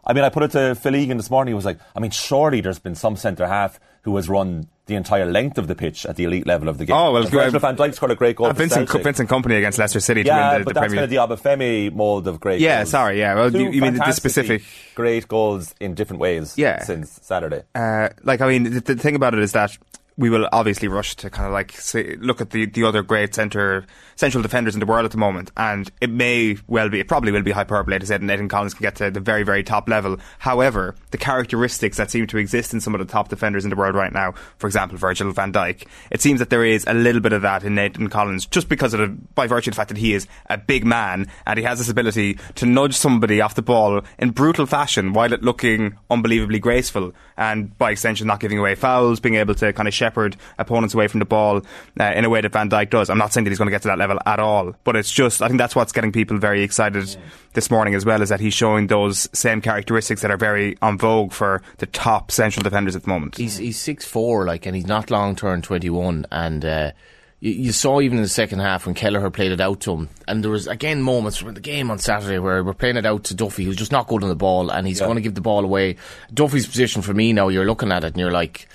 I 0.06 0.12
mean, 0.12 0.23
I 0.25 0.29
put 0.29 0.44
it 0.44 0.53
to 0.53 0.75
Phil 0.76 0.94
Egan 0.94 1.17
this 1.17 1.31
morning. 1.31 1.50
He 1.50 1.55
was 1.56 1.64
like, 1.64 1.79
I 1.97 2.00
mean, 2.00 2.12
surely 2.12 2.61
there's 2.61 2.79
been 2.79 2.94
some 2.94 3.17
centre 3.17 3.47
half 3.47 3.81
who 4.03 4.14
has 4.17 4.29
run 4.29 4.69
the 4.87 4.94
entire 4.94 5.26
length 5.26 5.58
of 5.58 5.67
the 5.67 5.75
pitch 5.75 6.06
at 6.06 6.14
the 6.14 6.23
elite 6.23 6.47
level 6.47 6.69
of 6.69 6.79
the 6.79 6.85
game. 6.85 6.97
Oh, 6.97 7.12
well, 7.12 7.25
Virgil 7.25 7.58
van 7.58 7.76
Dijk 7.76 7.93
scored 7.93 8.12
a 8.12 8.14
great 8.14 8.37
goal. 8.37 8.47
Uh, 8.47 8.53
Vincent. 8.53 8.88
Vincent 8.88 9.29
Kompany 9.29 9.58
against 9.58 9.81
Leicester 9.81 9.99
City 9.99 10.23
to 10.23 10.29
Yeah, 10.29 10.53
win 10.53 10.58
the, 10.61 10.64
but 10.64 10.75
the 10.75 10.81
that's 10.81 10.93
Premier 10.93 11.08
kind 11.08 11.29
of 11.29 11.38
the 11.41 11.50
Obafemi 11.50 11.93
mould 11.93 12.29
of 12.29 12.38
great. 12.38 12.61
Yeah, 12.61 12.79
goals. 12.79 12.91
sorry, 12.91 13.19
yeah. 13.19 13.35
Well, 13.35 13.50
Two 13.50 13.58
you- 13.64 13.70
you 13.73 13.82
mean 13.82 13.94
the 13.94 14.12
specific- 14.12 14.62
great 14.94 15.26
goals 15.26 15.75
in 15.81 15.94
different 15.94 16.20
ways? 16.20 16.56
Yeah. 16.56 16.85
since 16.85 17.19
Saturday. 17.23 17.62
Uh, 17.75 18.11
like, 18.23 18.41
I 18.41 18.47
mean, 18.49 18.62
the, 18.75 18.81
the 18.81 18.94
thing 18.94 19.17
about 19.17 19.35
it 19.35 19.41
is 19.41 19.50
that 19.53 19.76
we 20.18 20.30
will 20.30 20.48
obviously 20.52 20.88
rush 20.88 21.14
to 21.16 21.28
kind 21.28 21.46
of 21.46 21.52
like 21.52 21.72
say, 21.72 22.16
look 22.16 22.40
at 22.40 22.50
the, 22.50 22.64
the 22.66 22.84
other 22.84 23.02
great 23.02 23.34
centre 23.34 23.84
central 24.16 24.42
defenders 24.42 24.74
in 24.74 24.80
the 24.80 24.86
world 24.86 25.04
at 25.04 25.10
the 25.10 25.18
moment, 25.18 25.50
and 25.56 25.90
it 26.00 26.10
may 26.10 26.56
well 26.66 26.88
be, 26.88 27.00
it 27.00 27.06
probably 27.06 27.30
will 27.30 27.42
be 27.42 27.50
hyperbole 27.50 27.98
to 27.98 28.06
say 28.06 28.16
that 28.16 28.22
Nathan 28.22 28.48
Collins 28.48 28.72
can 28.72 28.82
get 28.82 28.96
to 28.96 29.10
the 29.10 29.20
very, 29.20 29.42
very 29.42 29.62
top 29.62 29.88
level. 29.88 30.16
However, 30.38 30.94
the 31.10 31.19
characteristics 31.19 31.98
that 31.98 32.10
seem 32.10 32.26
to 32.29 32.38
exist 32.38 32.72
in 32.72 32.81
some 32.81 32.94
of 32.94 32.98
the 32.98 33.12
top 33.12 33.29
defenders 33.29 33.64
in 33.64 33.70
the 33.70 33.76
world 33.76 33.94
right 33.94 34.12
now, 34.12 34.32
for 34.56 34.67
example, 34.67 34.96
Virgil 34.96 35.31
van 35.32 35.52
Dijk, 35.52 35.86
it 36.10 36.22
seems 36.22 36.38
that 36.38 36.48
there 36.48 36.64
is 36.64 36.84
a 36.86 36.94
little 36.94 37.20
bit 37.20 37.34
of 37.34 37.43
that 37.43 37.62
in 37.62 37.74
Nathan 37.74 38.08
Collins, 38.08 38.46
just 38.46 38.70
because 38.70 38.94
of 38.94 39.00
the, 39.00 39.08
by 39.34 39.46
virtue 39.46 39.70
of 39.70 39.74
the 39.74 39.76
fact 39.76 39.88
that 39.88 39.98
he 39.98 40.14
is 40.14 40.26
a 40.48 40.56
big 40.56 40.86
man 40.86 41.31
and 41.44 41.58
he 41.58 41.64
has 41.64 41.79
this 41.79 41.91
ability 41.91 42.38
to 42.55 42.64
nudge 42.64 42.94
somebody 42.96 43.43
off 43.43 43.55
the 43.55 43.62
ball 43.62 44.00
in 44.19 44.31
brutal 44.31 44.64
fashion 44.64 45.12
while 45.12 45.32
it 45.32 45.43
looking 45.43 45.98
unbelievably 46.10 46.58
graceful, 46.58 47.12
and 47.36 47.76
by 47.76 47.91
extension, 47.91 48.26
not 48.26 48.41
giving 48.41 48.58
away 48.58 48.74
fouls, 48.74 49.20
being 49.20 49.34
able 49.34 49.55
to 49.55 49.74
kind 49.74 49.86
of 49.86 49.93
shepherd 50.06 50.36
opponents 50.58 50.94
away 50.94 51.08
from 51.08 51.19
the 51.19 51.27
ball 51.27 51.63
uh, 52.01 52.05
in 52.15 52.25
a 52.25 52.31
way 52.31 52.41
that 52.41 52.53
Van 52.53 52.70
Dijk 52.70 52.91
does. 52.91 53.10
I'm 53.10 53.19
not 53.19 53.32
saying 53.32 53.44
that 53.44 53.51
he's 53.51 53.58
going 53.58 53.67
to 53.67 53.72
get 53.72 53.82
to 53.82 53.89
that 53.89 53.98
level 53.98 54.19
at 54.25 54.39
all, 54.39 54.75
but 54.84 54.94
it's 54.94 55.10
just 55.10 55.43
I 55.43 55.48
think 55.48 55.58
that's 55.58 55.75
what's 55.75 55.93
getting 55.93 56.13
people 56.13 56.39
very 56.39 56.63
excited 56.63 57.17
this 57.55 57.70
morning 57.70 57.94
as 57.94 58.05
well, 58.05 58.22
is 58.22 58.29
that 58.29 58.41
he's 58.41 58.55
showing 58.55 58.86
those 58.86 59.29
same 59.32 59.60
characteristics 59.60 60.22
that 60.22 60.31
are 60.31 60.36
very 60.36 60.77
on 60.81 60.98
vogue 60.98 61.32
for 61.32 61.63
the 61.79 61.86
top 61.86 62.31
central 62.31 62.63
defenders 62.63 62.94
at 62.94 63.03
the 63.03 63.08
moment. 63.08 63.36
He's 63.36 63.56
he's 63.56 63.81
six 63.81 64.05
four, 64.05 64.46
like, 64.46 64.67
and 64.67 64.77
he's 64.77 64.86
not 64.86 65.10
long 65.10 65.34
turned 65.34 65.65
twenty 65.65 65.91
one. 65.91 66.27
And 66.31 66.65
uh, 66.65 66.93
you, 67.41 67.53
you 67.53 67.72
saw 67.72 68.01
even 68.01 68.19
in 68.19 68.22
the 68.22 68.29
second 68.29 68.60
half 68.60 68.86
when 68.86 68.94
Kelleher 68.94 69.31
played 69.31 69.53
it 69.53 69.60
out 69.60 69.81
to 69.81 69.93
him, 69.93 70.08
and 70.29 70.44
there 70.44 70.51
was 70.51 70.67
again 70.69 71.03
moments 71.03 71.39
from 71.39 71.55
the 71.55 71.60
game 71.60 71.91
on 71.91 71.98
Saturday 71.98 72.39
where 72.39 72.63
we're 72.63 72.75
playing 72.75 72.96
it 72.96 73.06
out 73.06 73.25
to 73.25 73.34
Duffy, 73.34 73.65
who's 73.65 73.77
just 73.77 73.93
not 73.93 74.06
good 74.06 74.22
on 74.22 74.29
the 74.29 74.36
ball, 74.36 74.70
and 74.70 74.86
he's 74.86 75.01
going 75.01 75.17
to 75.17 75.22
give 75.22 75.34
the 75.34 75.41
ball 75.41 75.65
away. 75.65 75.96
Duffy's 76.32 76.67
position 76.67 77.03
for 77.03 77.15
me 77.15 77.32
now, 77.32 77.48
you're 77.48 77.67
looking 77.67 77.91
at 77.93 78.05
it 78.05 78.13
and 78.13 78.19
you're 78.19 78.32
like. 78.32 78.69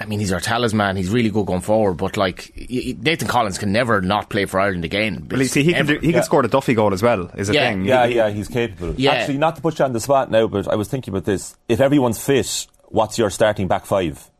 I 0.00 0.06
mean, 0.06 0.18
he's 0.18 0.32
our 0.32 0.40
talisman. 0.40 0.96
He's 0.96 1.10
really 1.10 1.28
good 1.30 1.44
going 1.46 1.60
forward, 1.60 1.94
but 1.94 2.16
like 2.16 2.52
y- 2.56 2.66
y- 2.70 2.96
Nathan 3.00 3.28
Collins 3.28 3.58
can 3.58 3.70
never 3.70 4.00
not 4.00 4.30
play 4.30 4.46
for 4.46 4.58
Ireland 4.58 4.84
again. 4.84 5.28
Well, 5.30 5.44
see, 5.44 5.62
he 5.62 5.74
can 5.74 5.84
do, 5.86 5.98
he 5.98 6.12
can 6.12 6.22
score 6.22 6.42
the 6.42 6.48
Duffy 6.48 6.72
goal 6.74 6.94
as 6.94 7.02
well. 7.02 7.30
Is 7.36 7.50
a 7.50 7.54
Yeah, 7.54 7.68
thing. 7.70 7.84
Yeah, 7.84 8.06
He- 8.06 8.14
yeah, 8.16 8.30
he's 8.30 8.48
capable. 8.48 8.94
Yeah. 8.96 9.12
Actually, 9.12 9.38
not 9.38 9.56
to 9.56 9.62
put 9.62 9.78
you 9.78 9.84
on 9.84 9.92
the 9.92 10.00
spot 10.00 10.30
now, 10.30 10.46
but 10.46 10.66
I 10.68 10.74
was 10.76 10.88
thinking 10.88 11.12
about 11.12 11.26
this. 11.26 11.54
If 11.68 11.80
everyone's 11.80 12.24
fit, 12.24 12.66
what's 12.88 13.18
your 13.18 13.28
starting 13.30 13.68
back 13.68 13.84
five? 13.84 14.30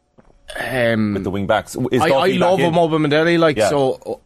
Um, 0.59 1.15
with 1.15 1.25
the 1.25 1.31
wing 1.31 1.47
backs. 1.47 1.77
Is 1.93 2.01
I, 2.01 2.07
I 2.07 2.09
Duffy 2.09 2.39
back 2.39 2.51
love 2.51 2.61
in? 2.61 2.73
Moba 2.73 3.39
like 3.39 3.57
Yeah. 3.57 3.69
so. 3.69 4.21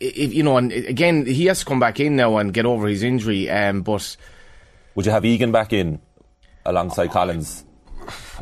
If, 0.00 0.34
you 0.34 0.42
know, 0.42 0.56
and 0.58 0.70
again, 0.72 1.24
he 1.24 1.46
has 1.46 1.60
to 1.60 1.64
come 1.64 1.80
back 1.80 1.98
in 1.98 2.16
now 2.16 2.36
and 2.36 2.52
get 2.52 2.66
over 2.66 2.86
his 2.88 3.02
injury. 3.02 3.48
Um, 3.48 3.82
but 3.82 4.16
Would 4.96 5.06
you 5.06 5.12
have 5.12 5.24
Egan 5.24 5.50
back 5.50 5.72
in 5.72 6.00
alongside 6.66 7.10
Collins? 7.10 7.64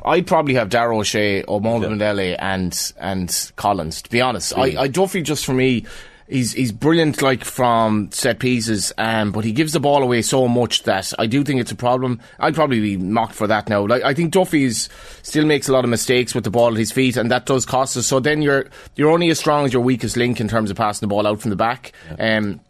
I'd 0.04 0.26
probably 0.26 0.54
have 0.54 0.68
Dara 0.68 0.96
O'Shea 0.96 1.42
or 1.44 1.60
Mo 1.60 1.80
Yeah. 1.80 2.36
And 2.38 2.92
and 2.98 3.52
Collins. 3.56 4.02
To 4.02 4.10
be 4.10 4.20
honest, 4.20 4.56
I, 4.56 4.82
I 4.82 4.88
Duffy 4.88 5.22
just 5.22 5.44
for 5.44 5.52
me, 5.52 5.84
he's 6.28 6.52
he's 6.52 6.72
brilliant 6.72 7.22
like 7.22 7.44
from 7.44 8.10
set 8.10 8.38
pieces, 8.38 8.92
um, 8.98 9.32
but 9.32 9.44
he 9.44 9.52
gives 9.52 9.72
the 9.72 9.80
ball 9.80 10.02
away 10.02 10.22
so 10.22 10.48
much 10.48 10.84
that 10.84 11.12
I 11.18 11.26
do 11.26 11.44
think 11.44 11.60
it's 11.60 11.72
a 11.72 11.76
problem. 11.76 12.20
I'd 12.38 12.54
probably 12.54 12.80
be 12.80 12.96
mocked 12.96 13.34
for 13.34 13.46
that 13.46 13.68
now. 13.68 13.86
Like 13.86 14.02
I 14.02 14.14
think 14.14 14.32
Duffy's 14.32 14.88
still 15.22 15.44
makes 15.44 15.68
a 15.68 15.72
lot 15.72 15.84
of 15.84 15.90
mistakes 15.90 16.34
with 16.34 16.44
the 16.44 16.50
ball 16.50 16.72
at 16.72 16.78
his 16.78 16.92
feet, 16.92 17.16
and 17.16 17.30
that 17.30 17.46
does 17.46 17.66
cost 17.66 17.96
us. 17.96 18.06
So 18.06 18.20
then 18.20 18.42
you're 18.42 18.66
you're 18.96 19.10
only 19.10 19.30
as 19.30 19.38
strong 19.38 19.64
as 19.64 19.72
your 19.72 19.82
weakest 19.82 20.16
link 20.16 20.40
in 20.40 20.48
terms 20.48 20.70
of 20.70 20.76
passing 20.76 21.06
the 21.06 21.14
ball 21.14 21.26
out 21.26 21.40
from 21.40 21.50
the 21.50 21.56
back. 21.56 21.92
Um, 22.18 22.60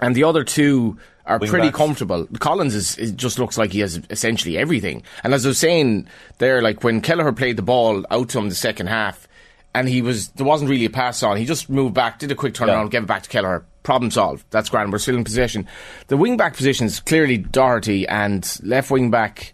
and 0.00 0.14
the 0.14 0.24
other 0.24 0.44
two 0.44 0.98
are 1.26 1.38
Wing 1.38 1.50
pretty 1.50 1.68
backs. 1.68 1.76
comfortable. 1.76 2.26
Collins 2.38 2.74
is, 2.74 2.96
is 2.98 3.12
just 3.12 3.38
looks 3.38 3.58
like 3.58 3.72
he 3.72 3.80
has 3.80 4.00
essentially 4.10 4.56
everything. 4.56 5.02
And 5.24 5.34
as 5.34 5.44
I 5.44 5.48
was 5.50 5.58
saying 5.58 6.06
there, 6.38 6.62
like 6.62 6.84
when 6.84 7.00
Kelleher 7.00 7.32
played 7.32 7.56
the 7.56 7.62
ball 7.62 8.04
out 8.10 8.28
to 8.30 8.38
him 8.38 8.48
the 8.48 8.54
second 8.54 8.86
half, 8.86 9.26
and 9.74 9.88
he 9.88 10.00
was 10.02 10.28
there 10.28 10.46
wasn't 10.46 10.70
really 10.70 10.84
a 10.86 10.90
pass 10.90 11.22
on. 11.22 11.36
He 11.36 11.44
just 11.44 11.68
moved 11.68 11.94
back, 11.94 12.18
did 12.18 12.30
a 12.32 12.34
quick 12.34 12.54
turnaround, 12.54 12.84
Yeah. 12.84 12.88
gave 12.90 13.02
it 13.02 13.06
back 13.06 13.22
to 13.24 13.28
Kelleher. 13.28 13.64
Problem 13.82 14.10
solved. 14.10 14.44
That's 14.50 14.68
grand. 14.68 14.90
We're 14.92 14.98
still 14.98 15.16
in 15.16 15.22
possession. 15.24 15.66
The 16.08 16.16
wing 16.16 16.36
back 16.36 16.56
positions 16.56 16.98
clearly 17.00 17.38
Doherty 17.38 18.06
and 18.08 18.58
left 18.62 18.90
wing 18.90 19.10
back. 19.10 19.52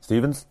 Stevens? 0.00 0.46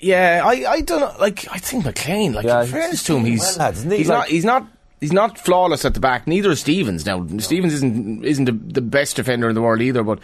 Yeah, 0.00 0.42
I, 0.44 0.64
I 0.70 0.80
don't 0.82 1.00
know. 1.00 1.12
Like 1.18 1.46
I 1.50 1.58
think 1.58 1.84
McLean. 1.84 2.32
Like 2.32 2.46
Yeah, 2.46 2.60
in 2.60 2.66
he's 2.66 2.72
fairness 2.72 3.02
to 3.04 3.16
him, 3.16 3.24
he's 3.24 3.40
well, 3.40 3.56
lads, 3.58 3.82
he? 3.82 3.96
he's 3.96 4.08
Like- 4.08 4.18
not 4.18 4.28
he's 4.28 4.44
not 4.44 4.66
he's 5.00 5.12
not 5.12 5.38
flawless 5.38 5.84
at 5.84 5.94
the 5.94 6.00
back. 6.00 6.26
Neither 6.26 6.50
is 6.50 6.60
Stevens. 6.60 7.06
Now 7.06 7.26
Stevens 7.38 7.74
isn't 7.74 8.24
isn't 8.24 8.44
the, 8.44 8.52
the 8.52 8.80
best 8.80 9.16
defender 9.16 9.48
in 9.48 9.54
the 9.54 9.62
world 9.62 9.80
either. 9.80 10.02
But, 10.02 10.20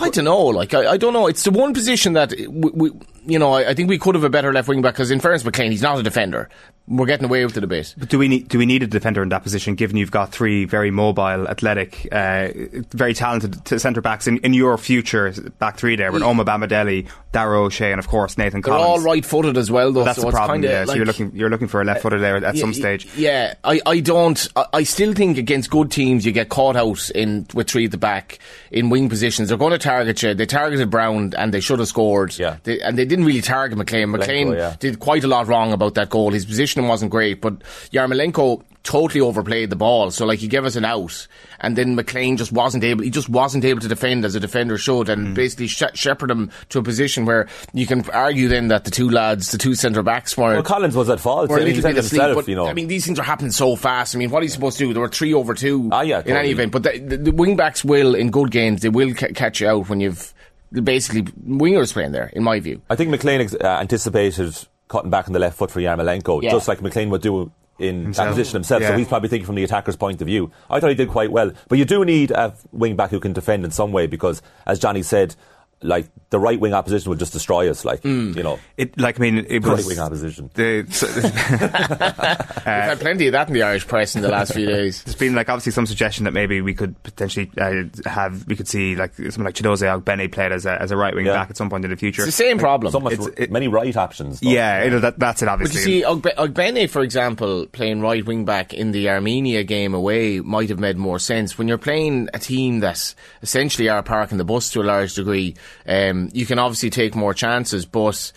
I 0.00 0.08
don't 0.10 0.24
know. 0.24 0.44
Like 0.46 0.72
I, 0.74 0.92
I 0.92 0.96
don't 0.96 1.12
know. 1.12 1.26
It's 1.26 1.42
the 1.42 1.50
one 1.50 1.74
position 1.74 2.12
that 2.14 2.32
we, 2.38 2.46
we 2.48 2.90
you 3.26 3.38
know 3.38 3.52
I, 3.52 3.70
I 3.70 3.74
think 3.74 3.88
we 3.88 3.98
could 3.98 4.14
have 4.14 4.24
a 4.24 4.30
better 4.30 4.52
left 4.52 4.68
wing 4.68 4.82
back 4.82 4.94
because 4.94 5.10
in 5.10 5.20
fairness 5.20 5.44
McLean 5.44 5.70
he's 5.70 5.82
not 5.82 5.98
a 5.98 6.02
defender. 6.02 6.48
We're 6.88 7.06
getting 7.06 7.26
away 7.26 7.44
with 7.44 7.56
it 7.56 7.62
a 7.62 7.68
bit. 7.68 7.94
But 7.96 8.08
do 8.08 8.18
we 8.18 8.26
need 8.26 8.48
do 8.48 8.58
we 8.58 8.66
need 8.66 8.82
a 8.82 8.88
defender 8.88 9.22
in 9.22 9.28
that 9.28 9.44
position? 9.44 9.76
Given 9.76 9.96
you've 9.96 10.10
got 10.10 10.32
three 10.32 10.64
very 10.64 10.90
mobile, 10.90 11.46
athletic, 11.48 12.08
uh, 12.10 12.48
very 12.90 13.14
talented 13.14 13.80
centre 13.80 14.00
backs 14.00 14.26
in, 14.26 14.38
in 14.38 14.52
your 14.52 14.76
future 14.78 15.32
back 15.60 15.76
three 15.76 15.94
there 15.94 16.10
with 16.10 16.22
Oma 16.22 16.44
Bamadelli, 16.44 17.08
Dara 17.30 17.60
O'Shea, 17.60 17.92
and 17.92 18.00
of 18.00 18.08
course 18.08 18.36
Nathan 18.36 18.62
They're 18.62 18.72
Collins. 18.72 18.88
all 18.88 19.00
right 19.00 19.24
footed 19.24 19.56
as 19.56 19.70
well 19.70 19.92
though. 19.92 20.02
That's 20.02 20.20
so 20.20 20.26
the 20.26 20.32
problem. 20.32 20.64
Yeah, 20.64 20.84
so 20.84 20.94
you're 20.94 21.06
looking 21.06 21.30
you're 21.36 21.50
looking 21.50 21.68
for 21.68 21.80
a 21.80 21.84
left 21.84 22.02
footer 22.02 22.18
there 22.18 22.44
at 22.44 22.56
some 22.58 22.74
stage. 22.74 23.06
Yeah, 23.16 23.54
I, 23.62 23.80
I 23.86 24.00
don't. 24.00 24.48
I, 24.56 24.66
I 24.72 24.82
still 24.82 25.14
think 25.14 25.38
against 25.38 25.70
good 25.70 25.92
teams 25.92 26.26
you 26.26 26.32
get 26.32 26.48
caught 26.48 26.74
out 26.74 27.10
in 27.10 27.46
with 27.54 27.70
three 27.70 27.84
at 27.84 27.92
the 27.92 27.98
back 27.98 28.40
in 28.72 28.90
wing 28.90 29.08
positions. 29.08 29.50
They're 29.50 29.58
going 29.58 29.70
to 29.70 29.78
target 29.82 30.22
you. 30.22 30.34
They 30.34 30.46
targeted 30.46 30.90
Brown 30.90 31.34
and 31.36 31.52
they 31.52 31.60
should 31.60 31.78
have 31.78 31.88
scored. 31.88 32.38
Yeah. 32.38 32.56
They, 32.62 32.80
and 32.80 32.96
they 32.96 33.04
didn't 33.04 33.24
really 33.24 33.42
target 33.42 33.76
McLean. 33.76 34.10
McLean 34.10 34.52
yeah. 34.52 34.76
did 34.78 34.98
quite 35.00 35.24
a 35.24 35.28
lot 35.28 35.46
wrong 35.46 35.72
about 35.72 35.94
that 35.94 36.10
goal. 36.10 36.32
His 36.32 36.46
positioning 36.46 36.88
wasn't 36.88 37.10
great, 37.10 37.40
but 37.40 37.60
Yarmolenko 37.92 38.62
totally 38.84 39.20
overplayed 39.20 39.70
the 39.70 39.76
ball. 39.76 40.10
So 40.10 40.26
like 40.26 40.38
he 40.40 40.48
gave 40.48 40.64
us 40.64 40.74
an 40.76 40.84
out, 40.84 41.26
and 41.60 41.76
then 41.76 41.94
McLean 41.94 42.36
just 42.36 42.50
wasn't 42.52 42.82
able. 42.84 43.04
He 43.04 43.10
just 43.10 43.28
wasn't 43.28 43.64
able 43.64 43.80
to 43.80 43.88
defend 43.88 44.24
as 44.24 44.34
a 44.34 44.40
defender 44.40 44.76
should, 44.78 45.08
and 45.08 45.28
Hmm. 45.28 45.34
basically 45.34 45.68
sh- 45.68 45.82
shepherd 45.94 46.30
him 46.30 46.50
to 46.70 46.78
a 46.80 46.82
position 46.82 47.24
where 47.24 47.46
you 47.72 47.86
can 47.86 48.08
argue 48.10 48.48
then 48.48 48.68
that 48.68 48.84
the 48.84 48.90
two 48.90 49.08
lads, 49.08 49.50
the 49.52 49.58
two 49.58 49.74
centre 49.74 50.02
backs, 50.02 50.36
were 50.36 50.54
Well, 50.54 50.62
Collins 50.62 50.96
was 50.96 51.08
at 51.08 51.20
fault. 51.20 51.50
I 51.50 51.54
little 51.54 51.66
he 51.68 51.80
bit 51.80 51.96
asleep. 51.96 52.20
himself, 52.22 52.34
but, 52.34 52.48
you 52.48 52.56
know. 52.56 52.66
I 52.66 52.72
mean, 52.72 52.88
these 52.88 53.04
things 53.06 53.18
are 53.18 53.22
happening 53.22 53.52
so 53.52 53.76
fast. 53.76 54.14
I 54.14 54.18
mean, 54.18 54.30
what 54.30 54.40
are 54.40 54.44
you 54.44 54.48
supposed 54.50 54.78
to 54.78 54.84
do? 54.86 54.92
There 54.92 55.02
were 55.02 55.08
three 55.08 55.32
over 55.34 55.54
two 55.54 55.88
Ah, 55.92 56.00
yeah, 56.02 56.22
in 56.24 56.36
any 56.36 56.50
event. 56.50 56.72
But 56.72 56.82
the, 56.82 56.98
the, 56.98 57.16
the 57.18 57.32
wing 57.32 57.56
backs 57.56 57.84
will, 57.84 58.14
in 58.14 58.30
good 58.30 58.50
games, 58.50 58.82
they 58.82 58.88
will 58.88 59.14
ca- 59.14 59.28
catch 59.34 59.60
you 59.60 59.68
out 59.68 59.88
when 59.88 60.00
you've 60.00 60.34
basically 60.72 61.22
wingers 61.22 61.92
playing 61.92 62.12
there, 62.12 62.30
in 62.32 62.42
my 62.42 62.58
view. 62.58 62.80
I 62.90 62.96
think 62.96 63.10
McLean 63.10 63.42
ex- 63.42 63.54
uh, 63.54 63.64
anticipated 63.80 64.56
cutting 64.88 65.10
back 65.10 65.26
on 65.28 65.32
the 65.34 65.38
left 65.38 65.56
foot 65.56 65.70
for 65.70 65.80
Yarmolenko, 65.80 66.42
Yeah. 66.42 66.50
just 66.50 66.66
like 66.68 66.82
McLean 66.82 67.10
would 67.10 67.22
do 67.22 67.52
in 67.82 68.04
Himself. 68.04 68.26
that 68.26 68.30
position 68.32 68.54
himself. 68.54 68.82
So 68.82 68.96
he's 68.96 69.08
probably 69.08 69.28
thinking 69.28 69.46
from 69.46 69.56
the 69.56 69.64
attacker's 69.64 69.96
point 69.96 70.20
of 70.20 70.26
view. 70.26 70.50
I 70.70 70.80
thought 70.80 70.90
he 70.90 70.94
did 70.94 71.08
quite 71.08 71.30
well. 71.32 71.52
But 71.68 71.78
you 71.78 71.84
do 71.84 72.04
need 72.04 72.30
a 72.30 72.54
wing 72.72 72.96
back 72.96 73.10
who 73.10 73.20
can 73.20 73.32
defend 73.32 73.64
in 73.64 73.70
some 73.70 73.92
way 73.92 74.06
because, 74.06 74.40
as 74.66 74.78
Johnny 74.78 75.02
said, 75.02 75.34
like 75.82 76.06
the 76.30 76.38
right 76.38 76.58
wing 76.58 76.72
opposition 76.72 77.10
will 77.10 77.16
just 77.18 77.32
destroy 77.32 77.70
us. 77.70 77.84
Like 77.84 78.02
Hmm. 78.02 78.32
you 78.36 78.42
know, 78.42 78.58
It 78.76 78.98
like 78.98 79.18
I 79.18 79.22
mean 79.22 79.38
it 79.48 79.64
right 79.64 79.84
wing 79.84 79.98
opposition. 79.98 80.50
the, 80.54 80.86
so- 80.90 81.06
We've 81.72 82.64
had 82.64 83.00
plenty 83.00 83.26
of 83.26 83.32
that 83.32 83.48
in 83.48 83.54
the 83.54 83.62
Irish 83.62 83.86
press 83.86 84.14
in 84.16 84.22
the 84.22 84.28
last 84.28 84.54
few 84.54 84.66
days. 84.66 85.02
There's 85.04 85.16
been 85.16 85.34
like 85.34 85.48
obviously 85.48 85.72
some 85.72 85.86
suggestion 85.86 86.24
that 86.24 86.32
maybe 86.32 86.60
we 86.60 86.74
could 86.74 87.00
potentially 87.02 87.50
uh, 87.60 87.84
have 88.08 88.46
we 88.46 88.56
could 88.56 88.68
see 88.68 88.96
like 88.96 89.14
someone 89.14 89.44
like 89.44 89.54
Chiedozie 89.54 90.02
Ogbene 90.02 90.30
played 90.32 90.52
as 90.52 90.66
a, 90.66 90.80
as 90.80 90.90
a 90.90 90.96
right 90.96 91.14
wing 91.14 91.26
Yeah. 91.26 91.34
back 91.34 91.50
at 91.50 91.56
some 91.56 91.68
point 91.70 91.84
in 91.84 91.90
the 91.90 91.96
future. 91.96 92.22
It's 92.22 92.26
the 92.36 92.44
same 92.44 92.58
problem. 92.58 92.92
So 92.92 93.00
much, 93.00 93.14
It's- 93.14 93.28
it- 93.36 93.50
many 93.50 93.68
right 93.68 93.96
options. 93.96 94.40
though. 94.40 94.48
yeah, 94.50 94.78
it, 94.84 95.00
that, 95.00 95.18
that's 95.18 95.42
it. 95.42 95.48
Obviously, 95.48 95.80
But 95.80 95.88
you 95.88 96.00
see, 96.00 96.04
Ogbe- 96.06 96.36
Ogbene, 96.36 96.88
for 96.88 97.02
example, 97.02 97.66
playing 97.66 98.00
right 98.00 98.24
wing 98.24 98.44
back 98.44 98.72
in 98.72 98.92
the 98.92 99.10
Armenia 99.10 99.64
game 99.64 99.94
away 99.94 100.40
might 100.40 100.68
have 100.68 100.78
made 100.78 100.96
more 100.96 101.18
sense. 101.18 101.58
When 101.58 101.68
you're 101.68 101.78
playing 101.78 102.28
a 102.32 102.38
team 102.38 102.80
that 102.80 103.14
essentially 103.42 103.88
are 103.88 104.02
parking 104.02 104.38
the 104.38 104.44
bus 104.44 104.70
to 104.70 104.80
a 104.80 104.84
large 104.84 105.14
degree, 105.14 105.54
um, 105.86 106.30
you 106.32 106.46
can 106.46 106.58
obviously 106.58 106.90
take 106.90 107.14
more 107.14 107.34
chances, 107.34 107.86
but. 107.86 108.32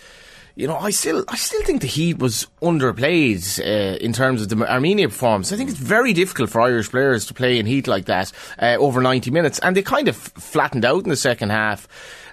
You 0.58 0.66
know, 0.66 0.78
I 0.78 0.88
still, 0.88 1.22
I 1.28 1.36
still 1.36 1.62
think 1.64 1.82
the 1.82 1.86
Heat 1.86 2.18
was 2.18 2.46
underplayed 2.62 3.60
uh, 3.60 3.98
in 3.98 4.14
terms 4.14 4.40
of 4.40 4.48
the 4.48 4.56
Armenia 4.66 5.06
performance. 5.06 5.52
I 5.52 5.56
think 5.58 5.68
it's 5.68 5.78
very 5.78 6.14
difficult 6.14 6.48
for 6.48 6.62
Irish 6.62 6.88
players 6.88 7.26
to 7.26 7.34
play 7.34 7.58
in 7.58 7.66
Heat 7.66 7.86
like 7.86 8.06
that 8.06 8.32
uh, 8.58 8.76
over 8.78 9.02
90 9.02 9.30
minutes, 9.30 9.58
and 9.58 9.76
they 9.76 9.82
kind 9.82 10.08
of 10.08 10.16
flattened 10.16 10.86
out 10.86 11.04
in 11.04 11.10
the 11.10 11.16
second 11.16 11.50
half. 11.50 11.86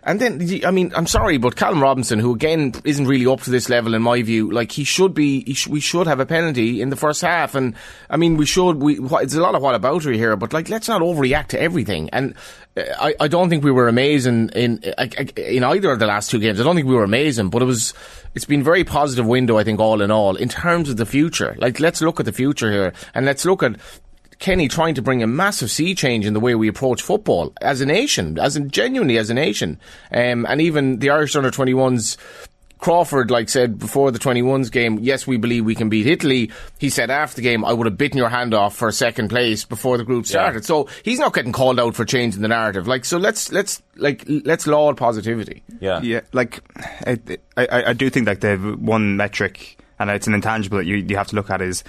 And 0.05 0.19
then, 0.19 0.65
I 0.65 0.71
mean, 0.71 0.91
I'm 0.95 1.07
sorry, 1.07 1.37
but 1.37 1.55
Callum 1.55 1.81
Robinson, 1.81 2.19
who 2.19 2.33
again 2.33 2.73
isn't 2.83 3.07
really 3.07 3.25
up 3.25 3.41
to 3.43 3.49
this 3.49 3.69
level 3.69 3.93
in 3.93 4.01
my 4.01 4.21
view, 4.21 4.51
like 4.51 4.71
he 4.71 4.83
should 4.83 5.13
be, 5.13 5.45
he 5.45 5.53
sh- 5.53 5.67
we 5.67 5.79
should 5.79 6.07
have 6.07 6.19
a 6.19 6.25
penalty 6.25 6.81
in 6.81 6.89
the 6.89 6.97
first 6.97 7.21
half. 7.21 7.55
And 7.55 7.73
I 8.09 8.17
mean, 8.17 8.35
we 8.35 8.45
should, 8.45 8.73
we, 8.73 8.99
it's 8.99 9.35
a 9.35 9.41
lot 9.41 9.55
of 9.55 9.61
what 9.61 9.75
about 9.75 10.03
here, 10.03 10.35
but 10.35 10.51
like, 10.51 10.67
let's 10.67 10.89
not 10.89 11.01
overreact 11.01 11.47
to 11.49 11.61
everything. 11.61 12.09
And 12.11 12.33
uh, 12.75 12.83
I, 12.99 13.15
I 13.21 13.27
don't 13.29 13.49
think 13.49 13.63
we 13.63 13.71
were 13.71 13.87
amazing 13.87 14.49
in, 14.49 14.79
in 15.37 15.63
either 15.63 15.91
of 15.91 15.99
the 15.99 16.07
last 16.07 16.31
two 16.31 16.39
games. 16.39 16.59
I 16.59 16.63
don't 16.63 16.75
think 16.75 16.87
we 16.87 16.95
were 16.95 17.05
amazing, 17.05 17.49
but 17.49 17.61
it 17.61 17.65
was, 17.65 17.93
it's 18.35 18.45
been 18.45 18.63
very 18.63 18.83
positive 18.83 19.25
window, 19.25 19.57
I 19.57 19.63
think, 19.63 19.79
all 19.79 20.01
in 20.01 20.11
all, 20.11 20.35
in 20.35 20.49
terms 20.49 20.89
of 20.89 20.97
the 20.97 21.05
future. 21.05 21.55
Like, 21.59 21.79
let's 21.79 22.01
look 22.01 22.19
at 22.19 22.25
the 22.25 22.33
future 22.33 22.69
here 22.69 22.93
and 23.13 23.25
let's 23.25 23.45
look 23.45 23.63
at, 23.63 23.77
Kenny 24.39 24.67
trying 24.67 24.95
to 24.95 25.01
bring 25.01 25.23
a 25.23 25.27
massive 25.27 25.71
sea 25.71 25.95
change 25.95 26.25
in 26.25 26.33
the 26.33 26.39
way 26.39 26.55
we 26.55 26.67
approach 26.67 27.01
football 27.01 27.53
as 27.61 27.81
a 27.81 27.85
nation, 27.85 28.37
as 28.39 28.55
in 28.55 28.69
genuinely 28.69 29.17
as 29.17 29.29
a 29.29 29.33
nation, 29.33 29.79
um, 30.11 30.45
and 30.47 30.61
even 30.61 30.99
the 30.99 31.09
Irish 31.09 31.35
under 31.35 31.51
21s. 31.51 32.17
Crawford, 32.79 33.31
like 33.31 33.47
said 33.47 33.79
before 33.79 34.11
the 34.11 34.19
21s 34.19 34.69
game, 34.69 34.99
yes, 34.99 35.25
we 35.25 35.37
believe 35.37 35.63
we 35.63 35.73
can 35.73 35.87
beat 35.87 36.05
Italy. 36.05 36.51
He 36.79 36.89
said 36.89 37.09
after 37.09 37.37
the 37.37 37.41
game, 37.41 37.63
I 37.63 37.71
would 37.71 37.87
have 37.87 37.97
bitten 37.97 38.17
your 38.17 38.27
hand 38.27 38.53
off 38.53 38.75
for 38.75 38.91
second 38.91 39.29
place 39.29 39.63
before 39.63 39.97
the 39.97 40.03
group 40.03 40.25
started. 40.25 40.65
So 40.65 40.89
he's 41.01 41.17
not 41.17 41.33
getting 41.33 41.53
called 41.53 41.79
out 41.79 41.95
for 41.95 42.03
changing 42.03 42.41
the 42.41 42.49
narrative. 42.49 42.85
Like, 42.85 43.05
so 43.05 43.17
let's 43.17 43.53
let's 43.53 43.81
like 43.95 44.25
let's 44.27 44.67
laud 44.67 44.97
positivity. 44.97 45.63
Yeah. 45.79 46.01
Yeah, 46.01 46.21
like 46.33 46.59
I, 47.07 47.17
I, 47.55 47.83
I 47.85 47.93
do 47.93 48.09
think 48.09 48.27
like 48.27 48.41
the 48.41 48.57
one 48.57 49.15
metric, 49.15 49.77
and 49.97 50.09
it's 50.09 50.27
an 50.27 50.33
intangible 50.33 50.79
that 50.79 50.85
you, 50.85 50.97
you 50.97 51.15
have 51.15 51.27
to 51.27 51.37
look 51.37 51.49
at 51.49 51.61
is 51.61 51.85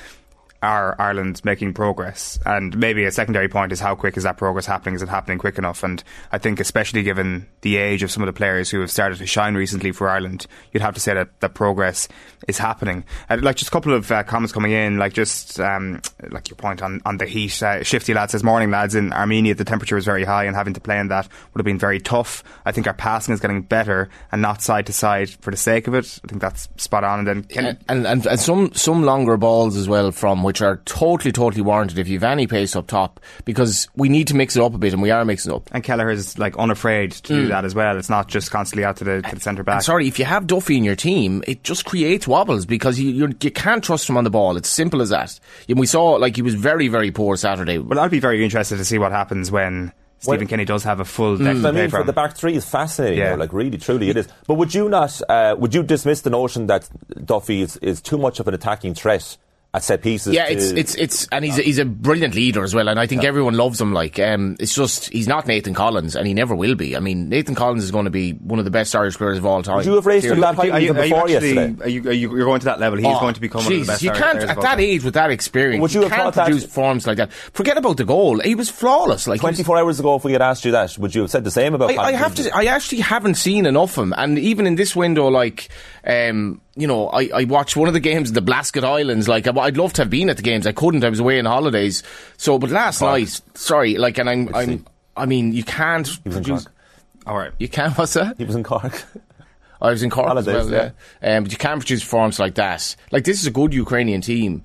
are 0.64 0.96
Ireland 1.00 1.40
making 1.44 1.74
progress? 1.74 2.38
And 2.44 2.76
maybe 2.76 3.04
a 3.04 3.12
secondary 3.12 3.48
point 3.48 3.72
is 3.72 3.80
how 3.80 3.94
quick 3.94 4.16
is 4.16 4.24
that 4.24 4.36
progress 4.36 4.66
happening? 4.66 4.94
Is 4.94 5.02
it 5.02 5.08
happening 5.08 5.38
quick 5.38 5.58
enough? 5.58 5.84
And 5.84 6.02
I 6.32 6.38
think 6.38 6.60
especially 6.60 7.02
given 7.02 7.46
the 7.60 7.76
age 7.76 8.02
of 8.02 8.10
some 8.10 8.22
of 8.22 8.26
the 8.26 8.32
players 8.32 8.70
who 8.70 8.80
have 8.80 8.90
started 8.90 9.18
to 9.18 9.26
shine 9.26 9.54
recently 9.54 9.92
for 9.92 10.08
Ireland, 10.08 10.46
you'd 10.72 10.82
have 10.82 10.94
to 10.94 11.00
say 11.00 11.14
that, 11.14 11.40
that 11.40 11.54
progress 11.54 12.08
is 12.48 12.58
happening. 12.58 13.04
Like 13.30 13.56
just 13.56 13.68
a 13.68 13.72
couple 13.72 13.94
of 13.94 14.10
uh, 14.10 14.22
comments 14.22 14.52
coming 14.52 14.72
in, 14.72 14.98
like 14.98 15.12
just 15.12 15.60
um, 15.60 16.00
like 16.30 16.48
your 16.50 16.56
point 16.56 16.82
on, 16.82 17.00
on 17.04 17.18
the 17.18 17.26
heat. 17.26 17.62
Uh, 17.62 17.82
Shifty 17.82 18.14
lad 18.14 18.30
says, 18.30 18.42
morning 18.42 18.70
lads, 18.70 18.94
in 18.94 19.12
Armenia 19.12 19.54
the 19.54 19.64
temperature 19.64 19.94
was 19.94 20.04
very 20.04 20.24
high 20.24 20.44
and 20.44 20.56
having 20.56 20.74
to 20.74 20.80
play 20.80 20.98
in 20.98 21.08
that 21.08 21.28
would 21.52 21.60
have 21.60 21.64
been 21.64 21.78
very 21.78 22.00
tough. 22.00 22.42
I 22.64 22.72
think 22.72 22.86
our 22.86 22.94
passing 22.94 23.34
is 23.34 23.40
getting 23.40 23.62
better 23.62 24.08
and 24.32 24.42
not 24.42 24.62
side 24.62 24.86
to 24.86 24.92
side 24.92 25.30
for 25.30 25.50
the 25.50 25.56
sake 25.56 25.86
of 25.86 25.94
it. 25.94 26.20
I 26.24 26.28
think 26.28 26.40
that's 26.40 26.68
spot 26.76 27.04
on. 27.04 27.20
And 27.20 27.28
then 27.28 27.46
and, 27.56 27.78
and, 27.88 28.06
and, 28.06 28.26
and 28.26 28.40
some, 28.40 28.72
some 28.72 29.04
longer 29.04 29.36
balls 29.36 29.76
as 29.76 29.88
well 29.88 30.10
from 30.10 30.42
which 30.42 30.53
are 30.60 30.76
totally, 30.84 31.32
totally 31.32 31.62
warranted 31.62 31.98
if 31.98 32.08
you've 32.08 32.24
any 32.24 32.46
pace 32.46 32.74
up 32.76 32.86
top 32.86 33.20
because 33.44 33.88
we 33.96 34.08
need 34.08 34.28
to 34.28 34.34
mix 34.36 34.56
it 34.56 34.62
up 34.62 34.74
a 34.74 34.78
bit 34.78 34.92
and 34.92 35.02
we 35.02 35.10
are 35.10 35.24
mixing 35.24 35.52
up. 35.52 35.68
And 35.72 35.82
Kelleher 35.82 36.10
is 36.10 36.38
like 36.38 36.56
unafraid 36.58 37.12
to 37.12 37.22
do 37.22 37.46
that 37.48 37.64
as 37.64 37.74
well. 37.74 37.96
It's 37.96 38.10
not 38.10 38.28
just 38.28 38.50
constantly 38.50 38.84
out 38.84 38.96
to 38.98 39.04
the, 39.04 39.22
to 39.22 39.34
the 39.34 39.40
centre 39.40 39.62
back. 39.62 39.76
And 39.76 39.84
sorry, 39.84 40.08
if 40.08 40.18
you 40.18 40.24
have 40.24 40.46
Duffy 40.46 40.76
in 40.76 40.84
your 40.84 40.96
team, 40.96 41.42
it 41.46 41.62
just 41.64 41.84
creates 41.84 42.26
wobbles 42.28 42.66
because 42.66 42.98
you 43.00 43.10
you're, 43.10 43.30
you 43.40 43.50
can't 43.50 43.82
trust 43.84 44.08
him 44.08 44.16
on 44.16 44.24
the 44.24 44.30
ball. 44.30 44.56
It's 44.56 44.68
simple 44.68 45.02
as 45.02 45.10
that. 45.10 45.38
And 45.68 45.78
we 45.78 45.86
saw 45.86 46.12
like 46.12 46.36
he 46.36 46.42
was 46.42 46.54
very 46.54 46.88
very 46.88 47.10
poor 47.10 47.36
Saturday. 47.36 47.78
Well, 47.78 47.98
I'd 47.98 48.10
be 48.10 48.20
very 48.20 48.44
interested 48.44 48.76
to 48.78 48.84
see 48.84 48.98
what 48.98 49.12
happens 49.12 49.50
when 49.50 49.92
Stephen 50.20 50.38
Well- 50.40 50.48
Kenny 50.48 50.64
does 50.64 50.84
have 50.84 51.00
a 51.00 51.04
full 51.04 51.36
deck 51.36 51.48
I 51.48 51.52
to 51.54 51.60
play 51.60 51.72
mean, 51.72 51.90
for 51.90 51.98
from. 51.98 52.06
the 52.06 52.12
back 52.14 52.34
three 52.36 52.54
is 52.54 52.64
fascinating. 52.64 53.18
Yeah. 53.18 53.30
though, 53.30 53.36
like 53.40 53.52
really, 53.52 53.76
truly, 53.76 54.08
it 54.08 54.16
is. 54.16 54.28
But 54.46 54.54
would 54.54 54.74
you 54.74 54.88
not? 54.88 55.20
Uh, 55.28 55.54
would 55.58 55.74
you 55.74 55.82
dismiss 55.82 56.22
the 56.22 56.30
notion 56.30 56.66
that 56.68 56.88
Duffy 57.24 57.60
is, 57.62 57.76
is 57.78 58.00
too 58.00 58.16
much 58.16 58.40
of 58.40 58.48
an 58.48 58.54
attacking 58.54 58.94
threat 58.94 59.36
at 59.74 59.82
set 59.82 60.00
pieces? 60.00 60.32
Yeah, 60.32 60.46
to- 60.46 60.52
it's 60.52 60.70
it's 60.70 60.94
it's 60.94 61.28
and 61.32 61.44
he's 61.44 61.58
a, 61.58 61.62
he's 61.62 61.78
a 61.78 61.84
brilliant 61.84 62.34
leader 62.34 62.62
as 62.62 62.74
well, 62.74 62.88
and 62.88 62.98
I 62.98 63.06
think 63.06 63.24
everyone 63.24 63.54
loves 63.54 63.78
him. 63.80 63.92
Like, 63.92 64.18
um, 64.18 64.56
it's 64.58 64.74
just 64.74 65.10
he's 65.12 65.28
not 65.28 65.46
Nathan 65.46 65.74
Collins, 65.74 66.14
and 66.16 66.26
he 66.26 66.32
never 66.32 66.54
will 66.54 66.74
be. 66.76 66.96
I 66.96 67.00
mean, 67.00 67.28
Nathan 67.28 67.54
Collins 67.54 67.84
is 67.84 67.90
going 67.90 68.04
to 68.06 68.10
be 68.10 68.32
one 68.32 68.58
of 68.58 68.64
the 68.64 68.70
best 68.70 68.94
Irish 68.94 69.16
players 69.16 69.36
of 69.36 69.44
all 69.44 69.62
time. 69.62 69.76
Would 69.76 69.86
you 69.86 69.94
have 69.96 70.06
raised 70.06 70.24
him 70.26 70.36
Clearly. 70.36 70.40
that 70.56 70.62
high 70.62 70.70
are 70.70 70.80
you, 70.80 70.84
even 70.90 70.96
are 70.96 71.04
you 71.04 71.10
before 71.14 71.28
actually, 71.28 71.48
yesterday? 71.54 71.82
are 71.84 71.88
you, 71.88 72.08
are 72.08 72.12
you, 72.12 72.36
you're 72.36 72.46
going 72.46 72.60
to 72.60 72.64
that 72.66 72.80
level. 72.80 72.98
He's 72.98 73.06
Oh, 73.08 73.20
going 73.20 73.34
to 73.34 73.40
become 73.40 73.64
one 73.64 73.72
of 73.74 73.80
the 73.80 73.86
best 73.86 74.02
You 74.02 74.10
can't 74.12 74.38
players 74.38 74.50
at 74.50 74.60
that 74.62 74.80
age 74.80 75.04
with 75.04 75.14
that 75.14 75.30
experience. 75.30 75.82
Would 75.82 75.92
you 75.92 76.02
have 76.02 76.10
can't 76.10 76.22
thought 76.22 76.34
that- 76.34 76.44
produce 76.46 76.64
forms 76.64 77.06
like 77.06 77.16
that. 77.18 77.32
Forget 77.32 77.76
about 77.76 77.96
the 77.96 78.04
goal. 78.04 78.38
He 78.40 78.54
was 78.54 78.70
flawless. 78.70 79.26
Like 79.26 79.40
24 79.40 79.76
hours 79.78 79.98
ago, 79.98 80.14
if 80.14 80.24
we 80.24 80.32
had 80.32 80.42
asked 80.42 80.64
you 80.64 80.70
that, 80.72 80.96
would 80.98 81.14
you 81.14 81.22
have 81.22 81.30
said 81.30 81.42
the 81.44 81.50
same 81.50 81.74
about? 81.74 81.90
I, 81.90 81.96
I 81.96 82.12
have 82.12 82.34
to. 82.36 82.48
I 82.54 82.66
actually 82.66 83.00
haven't 83.00 83.34
seen 83.34 83.66
enough 83.66 83.98
of 83.98 84.04
him, 84.04 84.14
and 84.16 84.38
even 84.38 84.66
in 84.66 84.76
this 84.76 84.94
window, 84.94 85.28
like, 85.28 85.68
um, 86.06 86.60
you 86.76 86.86
know, 86.86 87.08
I, 87.08 87.30
I 87.34 87.44
watched 87.44 87.76
one 87.76 87.88
of 87.88 87.94
the 87.94 88.00
games 88.00 88.28
in 88.30 88.34
the 88.34 88.40
Blasket 88.42 88.84
Islands. 88.84 89.28
Like, 89.28 89.46
I- 89.46 89.52
I'd 89.60 89.76
love 89.76 89.92
to 89.94 90.02
have 90.02 90.10
been 90.10 90.28
at 90.30 90.36
the 90.36 90.42
games. 90.42 90.66
I 90.66 90.72
couldn't. 90.72 91.04
I 91.04 91.08
was 91.08 91.20
away 91.20 91.38
on 91.38 91.44
holidays. 91.44 92.02
So, 92.36 92.58
but 92.58 92.70
last 92.70 93.00
night, 93.00 93.40
sorry, 93.54 93.96
like, 93.96 94.18
and 94.18 94.28
I'm, 94.28 94.54
I'm, 94.54 94.86
I 95.16 95.26
mean, 95.26 95.52
you 95.52 95.62
can't 95.64 96.08
produce. 96.24 96.66
All 97.26 97.36
right. 97.38 97.52
You 97.58 97.68
can't. 97.68 97.92
What's 97.98 98.14
that? 98.14 98.36
He 98.38 98.44
was 98.44 98.54
in 98.56 98.62
Cork. 98.64 99.04
I 99.80 99.90
was 99.90 100.02
in 100.02 100.10
Cork 100.10 100.26
as 100.36 100.46
Holidays, 100.46 100.70
well. 100.70 100.92
Yeah. 101.22 101.36
Um, 101.36 101.44
but 101.44 101.52
you 101.52 101.58
can't 101.58 101.78
produce 101.80 102.02
forms 102.02 102.38
like 102.38 102.54
that. 102.54 102.96
Like, 103.12 103.24
this 103.24 103.40
is 103.40 103.46
a 103.46 103.50
good 103.50 103.72
Ukrainian 103.74 104.20
team, 104.20 104.64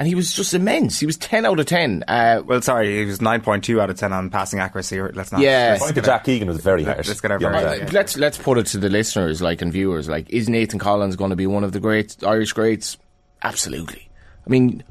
and 0.00 0.08
he 0.08 0.14
was 0.14 0.32
just 0.32 0.54
immense. 0.54 0.98
He 0.98 1.04
was 1.04 1.18
ten 1.18 1.44
out 1.44 1.60
of 1.60 1.66
ten. 1.66 2.02
Uh, 2.08 2.40
Well, 2.44 2.62
sorry, 2.62 2.98
he 3.00 3.04
was 3.04 3.18
9.2 3.18 3.78
out 3.80 3.90
of 3.90 3.98
10 3.98 4.12
on 4.14 4.30
passing 4.30 4.58
accuracy. 4.58 4.98
Let's 5.00 5.30
not. 5.30 5.42
Yeah. 5.42 5.76
let's 5.78 5.92
get 5.92 6.04
Jack 6.06 6.26
Egan 6.26 6.48
was 6.48 6.62
very 6.62 6.82
harsh. 6.84 7.06
let's 7.06 7.20
get 7.20 7.30
our 7.30 7.38
Yeah, 7.38 7.52
very- 7.52 7.78
yeah. 7.78 7.84
yeah. 7.84 7.90
Let's 7.92 8.16
let's 8.16 8.38
put 8.38 8.56
it 8.56 8.64
to 8.68 8.78
the 8.78 8.88
listeners, 8.88 9.42
like 9.42 9.60
and 9.60 9.70
viewers, 9.70 10.08
like 10.08 10.30
is 10.30 10.48
Nathan 10.48 10.78
Collins 10.78 11.16
going 11.16 11.30
to 11.30 11.36
be 11.36 11.46
one 11.46 11.64
of 11.64 11.72
the 11.72 11.80
great 11.80 12.16
Irish 12.26 12.54
greats? 12.54 12.96
Absolutely. 13.42 14.08
I 14.46 14.50
mean, 14.50 14.82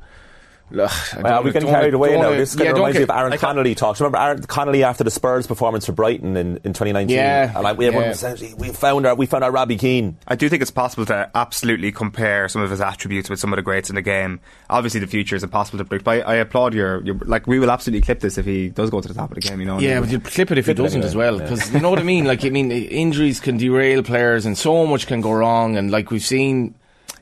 ugh, 0.71 0.77
I 0.79 1.21
Well, 1.21 1.23
don't- 1.35 1.45
we're 1.45 1.51
getting 1.51 1.67
don't 1.67 1.75
carried 1.79 1.93
away 1.93 2.17
now. 2.17 2.31
This 2.31 2.55
kind 2.55 2.65
yeah, 2.65 2.71
of 2.71 2.75
don't 2.77 2.85
reminds 2.85 2.97
me 2.97 3.03
of 3.03 3.09
Aaron 3.09 3.33
I 3.33 3.37
Connolly 3.37 3.75
talks. 3.75 3.99
Remember 3.99 4.17
Aaron 4.17 4.41
Connolly 4.43 4.83
after 4.83 5.03
the 5.03 5.11
Spurs 5.11 5.47
performance 5.47 5.85
for 5.85 5.91
Brighton 5.91 6.37
in, 6.37 6.57
in 6.63 6.73
2019? 6.73 7.15
Yeah, 7.15 7.51
And 7.53 7.63
like, 7.63 7.77
we, 7.77 7.89
yeah. 7.89 8.09
was 8.09 8.55
we 8.57 8.69
found 8.69 9.05
our 9.05 9.15
we 9.15 9.25
found 9.25 9.43
our 9.43 9.51
Robbie 9.51 9.77
Keane. 9.77 10.17
I 10.27 10.35
do 10.35 10.49
think 10.49 10.61
it's 10.61 10.71
possible 10.71 11.05
to 11.07 11.29
absolutely 11.35 11.91
compare 11.91 12.47
some 12.47 12.61
of 12.61 12.69
his 12.69 12.81
attributes 12.81 13.29
with 13.29 13.39
some 13.39 13.51
of 13.53 13.57
the 13.57 13.63
greats 13.63 13.89
in 13.89 13.95
the 13.95 14.01
game. 14.01 14.39
Obviously, 14.69 14.99
the 14.99 15.07
future 15.07 15.35
is 15.35 15.43
impossible 15.43 15.79
to 15.79 15.85
predict. 15.85 16.05
But 16.05 16.25
I, 16.27 16.33
I 16.33 16.35
applaud 16.35 16.73
your, 16.73 17.03
your 17.03 17.15
like. 17.25 17.47
We 17.47 17.59
will 17.59 17.71
absolutely 17.71 18.01
clip 18.01 18.19
this 18.19 18.37
if 18.37 18.45
he 18.45 18.69
does 18.69 18.89
go 18.89 19.01
to 19.01 19.07
the 19.07 19.13
top 19.13 19.31
of 19.31 19.35
the 19.35 19.41
game. 19.41 19.59
You 19.59 19.65
know. 19.65 19.79
Yeah, 19.79 19.99
but 19.99 20.09
you 20.09 20.19
clip 20.19 20.51
it 20.51 20.57
if 20.57 20.65
he 20.65 20.73
Clip 20.73 20.79
it 20.79 20.83
doesn't 20.83 21.01
anyway, 21.01 21.07
as 21.09 21.15
well, 21.15 21.37
yeah. 21.37 21.43
because 21.43 21.73
you 21.73 21.79
know 21.79 21.89
what 21.89 21.99
I 21.99 22.03
mean. 22.03 22.25
Like, 22.25 22.45
I 22.45 22.49
mean, 22.49 22.71
injuries 22.71 23.39
can 23.39 23.57
derail 23.57 24.03
players, 24.03 24.45
and 24.45 24.57
so 24.57 24.85
much 24.85 25.07
can 25.07 25.21
go 25.21 25.31
wrong. 25.31 25.77
And 25.77 25.89
like 25.91 26.11
we've 26.11 26.25
seen, 26.25 26.75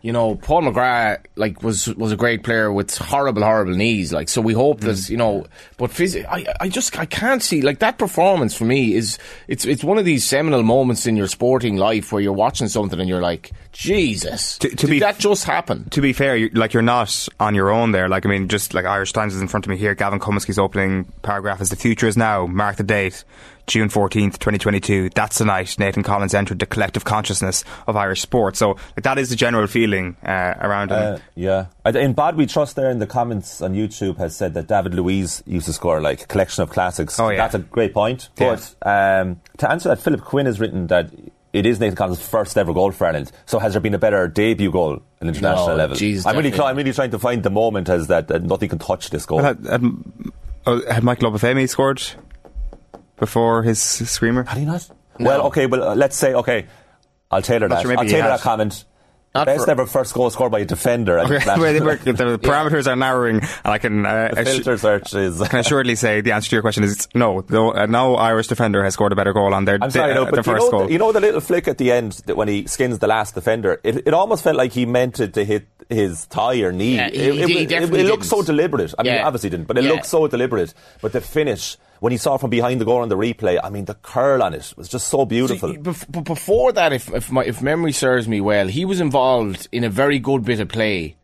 you 0.08 0.14
know, 0.14 0.36
Paul 0.36 0.62
McGrath 0.64 1.18
like 1.36 1.62
was 1.62 1.88
was 1.96 2.12
a 2.12 2.16
great 2.16 2.42
player 2.44 2.72
with 2.72 2.98
horrible, 2.98 3.44
horrible 3.44 3.76
knees. 3.76 4.14
Like, 4.14 4.30
so 4.30 4.40
we 4.42 4.54
hope 4.54 4.80
Mm. 4.80 4.86
that 4.88 5.10
you 5.10 5.18
know, 5.18 5.46
but 5.78 5.90
phys- 5.92 6.26
I 6.38 6.46
I 6.62 6.70
just 6.70 6.98
I 6.98 7.06
can't 7.06 7.44
see 7.44 7.62
like 7.62 7.80
that 7.80 7.98
performance 7.98 8.54
for 8.56 8.66
me 8.66 8.82
is 8.96 9.18
it's 9.48 9.66
it's 9.66 9.84
one 9.84 9.98
of 9.98 10.06
these 10.06 10.24
seminal 10.26 10.64
moments 10.64 11.06
in 11.06 11.18
your 11.18 11.28
sporting 11.28 11.76
life 11.76 12.12
where 12.14 12.22
you're 12.22 12.32
watching 12.46 12.70
something 12.70 13.00
and 13.02 13.10
you're 13.10 13.22
like, 13.32 13.52
Jesus, 13.74 14.58
To- 14.60 14.70
to 14.70 14.76
did 14.76 14.90
be- 14.90 15.00
that 15.00 15.18
just 15.20 15.44
happen? 15.44 15.90
to 15.92 16.02
be 16.02 16.14
fair, 16.14 16.36
you, 16.38 16.50
like 16.54 16.74
you're 16.74 16.82
not 16.98 17.28
on 17.40 17.54
your 17.56 17.70
own 17.70 17.92
there. 17.92 18.08
Like 18.10 18.26
I 18.26 18.30
mean, 18.30 18.48
just 18.48 18.74
like 18.74 18.86
Irish 18.86 19.12
Times 19.14 19.36
is 19.36 19.42
in 19.42 19.48
front 19.50 19.66
of 19.66 19.70
me 19.70 19.78
here. 19.78 19.94
Gavin 19.96 20.20
Cummiskey's 20.20 20.58
opening 20.60 21.06
paragraph 21.22 21.60
is: 21.62 21.70
"The 21.70 21.76
future 21.76 22.08
is 22.08 22.16
now. 22.18 22.46
Mark 22.48 22.78
the 22.78 22.84
date, 22.84 23.24
June 23.68 23.90
fourteenth, 23.90 24.40
twenty 24.40 24.58
twenty 24.58 24.80
two. 24.80 25.10
That's 25.10 25.38
the 25.38 25.46
night 25.46 25.78
Nathan 25.78 26.02
Collins 26.02 26.34
entered 26.34 26.60
the 26.60 26.66
collective 26.66 27.04
consciousness 27.04 27.64
of 27.86 27.96
Irish 27.96 28.22
sport." 28.22 28.56
So 28.56 28.72
like, 28.96 29.04
that 29.04 29.18
is 29.20 29.30
the 29.30 29.36
general 29.36 29.68
feeling 29.68 30.16
uh, 30.24 30.56
around 30.60 30.92
him. 30.92 31.16
Uh, 31.16 31.18
yeah. 31.36 31.66
I- 31.86 31.90
In 31.92 32.14
Bad 32.14 32.36
We 32.38 32.46
Trust 32.46 32.76
there 32.78 32.90
in 32.90 33.00
the 33.00 33.08
comments 33.08 33.62
on 33.62 33.74
YouTube 33.74 34.18
has 34.18 34.36
said 34.36 34.54
that 34.56 34.68
David 34.68 34.94
Luiz 34.94 35.44
used 35.46 35.66
to 35.68 35.74
score 35.74 36.02
like 36.02 36.24
a 36.24 36.28
collection 36.28 36.64
of 36.64 36.70
classics. 36.70 37.20
Oh, 37.20 37.30
yeah. 37.30 37.38
That's 37.38 37.56
a 37.56 37.60
great 37.60 37.94
point. 37.94 38.30
Yeah. 38.38 38.56
But 38.82 39.22
um, 39.22 39.42
to 39.58 39.70
answer 39.70 39.90
that, 39.90 40.00
Philip 40.00 40.22
Quinn 40.22 40.46
has 40.46 40.60
written 40.60 40.88
that 40.88 41.12
it 41.54 41.66
is 41.66 41.80
Nathan 41.80 41.96
Collins' 41.96 42.26
first 42.26 42.58
ever 42.58 42.74
goal 42.74 42.92
for 42.92 43.06
Ireland. 43.08 43.32
So 43.48 43.60
has 43.60 43.74
there 43.74 43.82
been 43.82 43.94
a 43.94 43.98
better 43.98 44.28
debut 44.28 44.72
goal 44.72 45.02
at 45.22 45.28
international 45.28 45.70
No, 45.70 45.76
level? 45.76 45.96
jeez, 45.98 46.26
I'm, 46.26 46.36
really, 46.36 46.52
definitely. 46.52 46.70
I'm 46.70 46.78
really 46.78 46.94
trying 46.94 47.12
to 47.12 47.20
find 47.20 47.44
the 47.44 47.50
moment 47.50 47.90
as 47.90 48.08
that, 48.08 48.28
that 48.30 48.44
nothing 48.44 48.70
can 48.70 48.80
touch 48.80 49.10
this 49.10 49.26
goal. 49.26 49.38
Well, 49.40 49.46
had, 49.46 49.66
had, 49.66 49.84
oh, 50.68 50.82
had 50.92 51.04
Michael 51.04 51.32
Obafemi 51.32 51.68
scored 51.68 52.02
before 53.18 53.64
his 53.64 53.82
screamer? 53.82 54.44
Had 54.44 54.58
he 54.58 54.66
not? 54.66 54.88
Well, 55.20 55.48
okay, 55.48 55.66
well, 55.66 55.84
uh, 55.90 55.96
let's 55.96 56.16
say, 56.16 56.34
okay, 56.34 56.68
I'll 57.32 57.42
tailor 57.42 57.68
that. 57.70 57.82
sure, 57.82 57.98
I'll 57.98 58.06
tailor 58.06 58.28
that 58.30 58.42
comment. 58.42 58.86
Not 59.36 59.46
Best 59.46 59.66
for- 59.66 59.72
ever 59.72 59.86
first 59.86 60.14
goal 60.14 60.30
scored 60.32 60.52
by 60.52 60.60
a 60.60 60.66
defender. 60.66 61.20
Okay, 61.20 61.36
international 61.36 61.62
well, 61.62 61.74
they 61.74 61.80
level. 61.80 62.14
were- 62.14 62.38
the 62.38 62.40
parameters 62.48 62.88
are 62.88 62.96
narrowing, 62.96 63.36
and 63.38 63.48
I 63.66 63.78
can 63.78 64.06
uh, 64.06 64.30
the 64.34 64.42
assu- 64.42 64.54
filter 64.64 64.78
search 64.78 65.14
is. 65.14 65.40
can 65.50 65.60
assuredly 65.60 65.96
say 65.96 66.22
the 66.22 66.32
answer 66.32 66.50
to 66.52 66.56
your 66.56 66.62
question 66.64 66.84
is 66.84 67.08
no. 67.14 67.44
No, 67.50 67.72
uh, 67.74 67.86
no 67.88 68.16
Irish 68.16 68.48
defender 68.48 68.84
has 68.84 68.94
scored 68.94 69.12
a 69.12 69.16
better 69.16 69.34
goal 69.34 69.54
on 69.54 69.66
their, 69.66 69.78
I'm 69.82 69.92
sorry, 69.92 70.14
the, 70.14 70.16
no, 70.16 70.28
uh, 70.28 70.32
but 70.32 70.44
their 70.46 70.54
you 70.56 70.60
know, 70.60 70.72
goal. 70.72 70.86
the, 70.88 70.92
you 70.94 70.98
know 70.98 71.12
the 71.12 71.20
little 71.20 71.42
flick 71.42 71.68
at 71.68 71.78
the 71.78 71.92
end 71.92 72.14
that 72.26 72.36
when 72.38 72.48
he 72.48 72.66
skins 72.68 72.98
the 73.00 73.08
last 73.08 73.36
defender. 73.36 73.80
It, 73.84 74.08
it 74.08 74.14
almost 74.14 74.44
felt 74.44 74.56
like 74.56 74.72
he 74.72 74.86
meant 74.88 75.20
it 75.20 75.34
to 75.34 75.44
hit 75.46 75.68
his 75.90 76.26
thigh 76.26 76.62
or 76.62 76.72
knee. 76.72 76.96
Yeah, 76.96 77.10
he- 77.10 77.18
it, 77.18 77.48
he 77.50 77.58
it, 77.64 77.72
it, 77.72 77.82
it 77.84 77.90
looked 77.92 77.94
didn't. 77.96 78.24
so 78.24 78.42
deliberate. 78.44 78.94
I 78.98 79.04
mean, 79.04 79.14
Yeah. 79.14 79.28
obviously 79.28 79.50
didn't, 79.52 79.68
but 79.68 79.78
it 79.78 79.84
Yeah. 79.84 79.92
looked 79.92 80.06
so 80.06 80.26
deliberate. 80.28 80.74
But 81.02 81.12
the 81.14 81.22
finish 81.22 81.78
when 82.00 82.12
he 82.12 82.18
saw 82.18 82.38
from 82.38 82.50
behind 82.50 82.80
the 82.82 82.86
goal 82.86 83.02
on 83.02 83.10
the 83.10 83.18
replay, 83.18 83.60
I 83.64 83.70
mean, 83.70 83.86
the 83.86 83.96
curl 83.96 84.42
on 84.44 84.54
it 84.54 84.74
was 84.78 84.88
just 84.88 85.08
so 85.08 85.26
beautiful. 85.26 85.70
See, 85.74 85.78
But 85.78 86.24
before 86.24 86.72
that, 86.74 86.94
if 86.94 87.14
if, 87.14 87.32
my, 87.32 87.44
if 87.44 87.62
memory 87.62 87.92
serves 87.92 88.28
me 88.28 88.42
well, 88.42 88.68
he 88.68 88.86
was 88.86 89.00
involved 89.00 89.68
in 89.72 89.84
a 89.84 89.90
very 89.90 90.20
good 90.20 90.44
bit 90.46 90.60
of 90.60 90.70
play. 90.70 91.16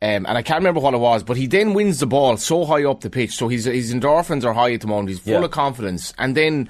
Um, 0.00 0.26
and 0.26 0.36
I 0.36 0.42
can't 0.42 0.58
remember 0.58 0.80
what 0.80 0.94
it 0.94 0.98
was, 0.98 1.22
but 1.22 1.36
he 1.36 1.46
then 1.46 1.74
wins 1.74 2.00
the 2.00 2.08
ball 2.08 2.36
so 2.36 2.64
high 2.64 2.82
up 2.84 3.02
the 3.02 3.08
pitch, 3.10 3.36
so 3.36 3.46
his 3.46 3.66
his 3.66 3.94
endorphins 3.94 4.44
are 4.44 4.52
high 4.52 4.72
at 4.72 4.80
the 4.80 4.88
moment. 4.88 5.10
He's 5.10 5.20
full 5.20 5.34
Yeah. 5.34 5.44
of 5.44 5.52
confidence, 5.52 6.12
and 6.18 6.36
then 6.36 6.68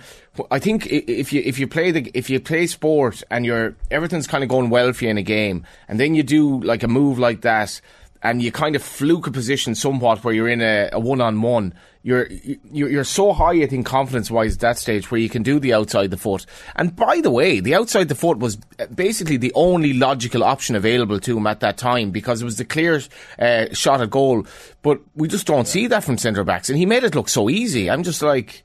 I 0.50 0.58
think 0.58 0.86
if 0.86 1.32
you 1.32 1.40
if 1.42 1.58
you 1.58 1.66
play 1.66 1.92
the 1.92 2.10
if 2.12 2.28
you 2.28 2.40
play 2.40 2.66
sport 2.66 3.22
and 3.30 3.46
you're 3.46 3.74
everything's 3.90 4.26
kind 4.26 4.44
of 4.44 4.50
going 4.50 4.68
well 4.68 4.92
for 4.92 5.04
you 5.04 5.10
in 5.10 5.16
a 5.16 5.22
game, 5.22 5.64
and 5.88 5.98
then 5.98 6.14
you 6.14 6.22
do 6.22 6.60
like 6.60 6.82
a 6.82 6.88
move 6.88 7.18
like 7.18 7.40
that, 7.40 7.80
and 8.22 8.40
you 8.40 8.52
kind 8.52 8.76
of 8.76 8.82
fluke 8.82 9.26
a 9.26 9.30
position 9.30 9.74
somewhat 9.74 10.22
where 10.22 10.32
you're 10.32 10.48
in 10.48 10.61
a, 10.61 10.90
a 10.92 11.00
one-on-one. 11.00 11.74
You're 12.04 12.28
you're 12.70 12.90
you're 12.90 13.04
so 13.04 13.32
high, 13.32 13.62
I 13.62 13.66
think, 13.66 13.87
confidence-wise 13.87 14.54
at 14.54 14.61
that 14.61 14.78
stage 14.78 15.11
where 15.11 15.20
you 15.20 15.28
can 15.28 15.42
do 15.42 15.61
the 15.61 15.72
outside 15.72 16.11
the 16.11 16.16
foot. 16.16 16.46
And 16.74 16.96
by 16.96 17.20
the 17.20 17.30
way, 17.30 17.61
the 17.61 17.74
outside 17.74 18.08
the 18.08 18.16
foot 18.16 18.38
was 18.38 18.56
basically 18.92 19.37
the 19.37 19.52
only 19.54 19.92
logical 19.92 20.42
option 20.42 20.74
available 20.74 21.20
to 21.20 21.37
him 21.37 21.46
at 21.46 21.61
that 21.61 21.78
time 21.78 22.11
because 22.11 22.42
it 22.42 22.44
was 22.44 22.56
the 22.56 22.64
clear 22.64 23.00
uh, 23.38 23.66
shot 23.72 24.00
at 24.00 24.11
goal. 24.11 24.46
But 24.82 25.00
we 25.14 25.28
just 25.28 25.46
don't 25.46 25.68
see 25.68 25.87
that 25.88 26.02
from 26.02 26.18
centre 26.18 26.44
backs, 26.44 26.68
and 26.68 26.78
he 26.78 26.87
made 26.87 27.04
it 27.04 27.14
look 27.14 27.28
so 27.28 27.50
easy. 27.50 27.90
I'm 27.90 28.02
just 28.02 28.22
like. 28.22 28.64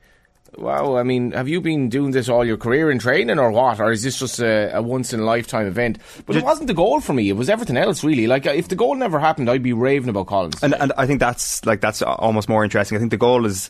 Wow, 0.56 0.98
I 0.98 1.04
mean, 1.04 1.32
have 1.32 1.48
you 1.48 1.62
been 1.62 1.90
doing 1.90 2.12
this 2.12 2.30
all 2.30 2.46
your 2.46 2.58
career 2.58 2.90
in 2.90 3.00
training 3.00 3.38
or 3.38 3.52
what? 3.52 3.80
Or 3.80 3.92
is 3.92 4.04
this 4.04 4.20
just 4.20 4.40
a, 4.40 4.78
a 4.78 4.82
once 4.82 5.14
in 5.14 5.20
a 5.20 5.24
lifetime 5.24 5.68
event? 5.68 6.00
But 6.26 6.36
it 6.36 6.44
wasn't 6.44 6.68
the 6.68 6.74
goal 6.74 7.00
for 7.02 7.14
me, 7.14 7.30
it 7.30 7.34
was 7.34 7.50
everything 7.50 7.78
else, 7.78 8.04
really. 8.04 8.28
Like, 8.28 8.48
uh, 8.48 8.52
if 8.52 8.68
the 8.68 8.76
goal 8.76 8.96
never 8.96 9.20
happened, 9.20 9.50
I'd 9.50 9.64
be 9.64 9.74
raving 9.74 10.10
about 10.10 10.28
Collins. 10.28 10.64
And 10.64 10.74
and 10.74 10.94
I 10.98 11.06
think 11.06 11.20
that's 11.20 11.66
like 11.66 11.82
that's 11.82 12.02
almost 12.02 12.50
more 12.50 12.64
interesting. 12.64 12.96
I 12.96 13.00
think 13.00 13.12
the 13.12 13.18
goal 13.18 13.46
is 13.46 13.70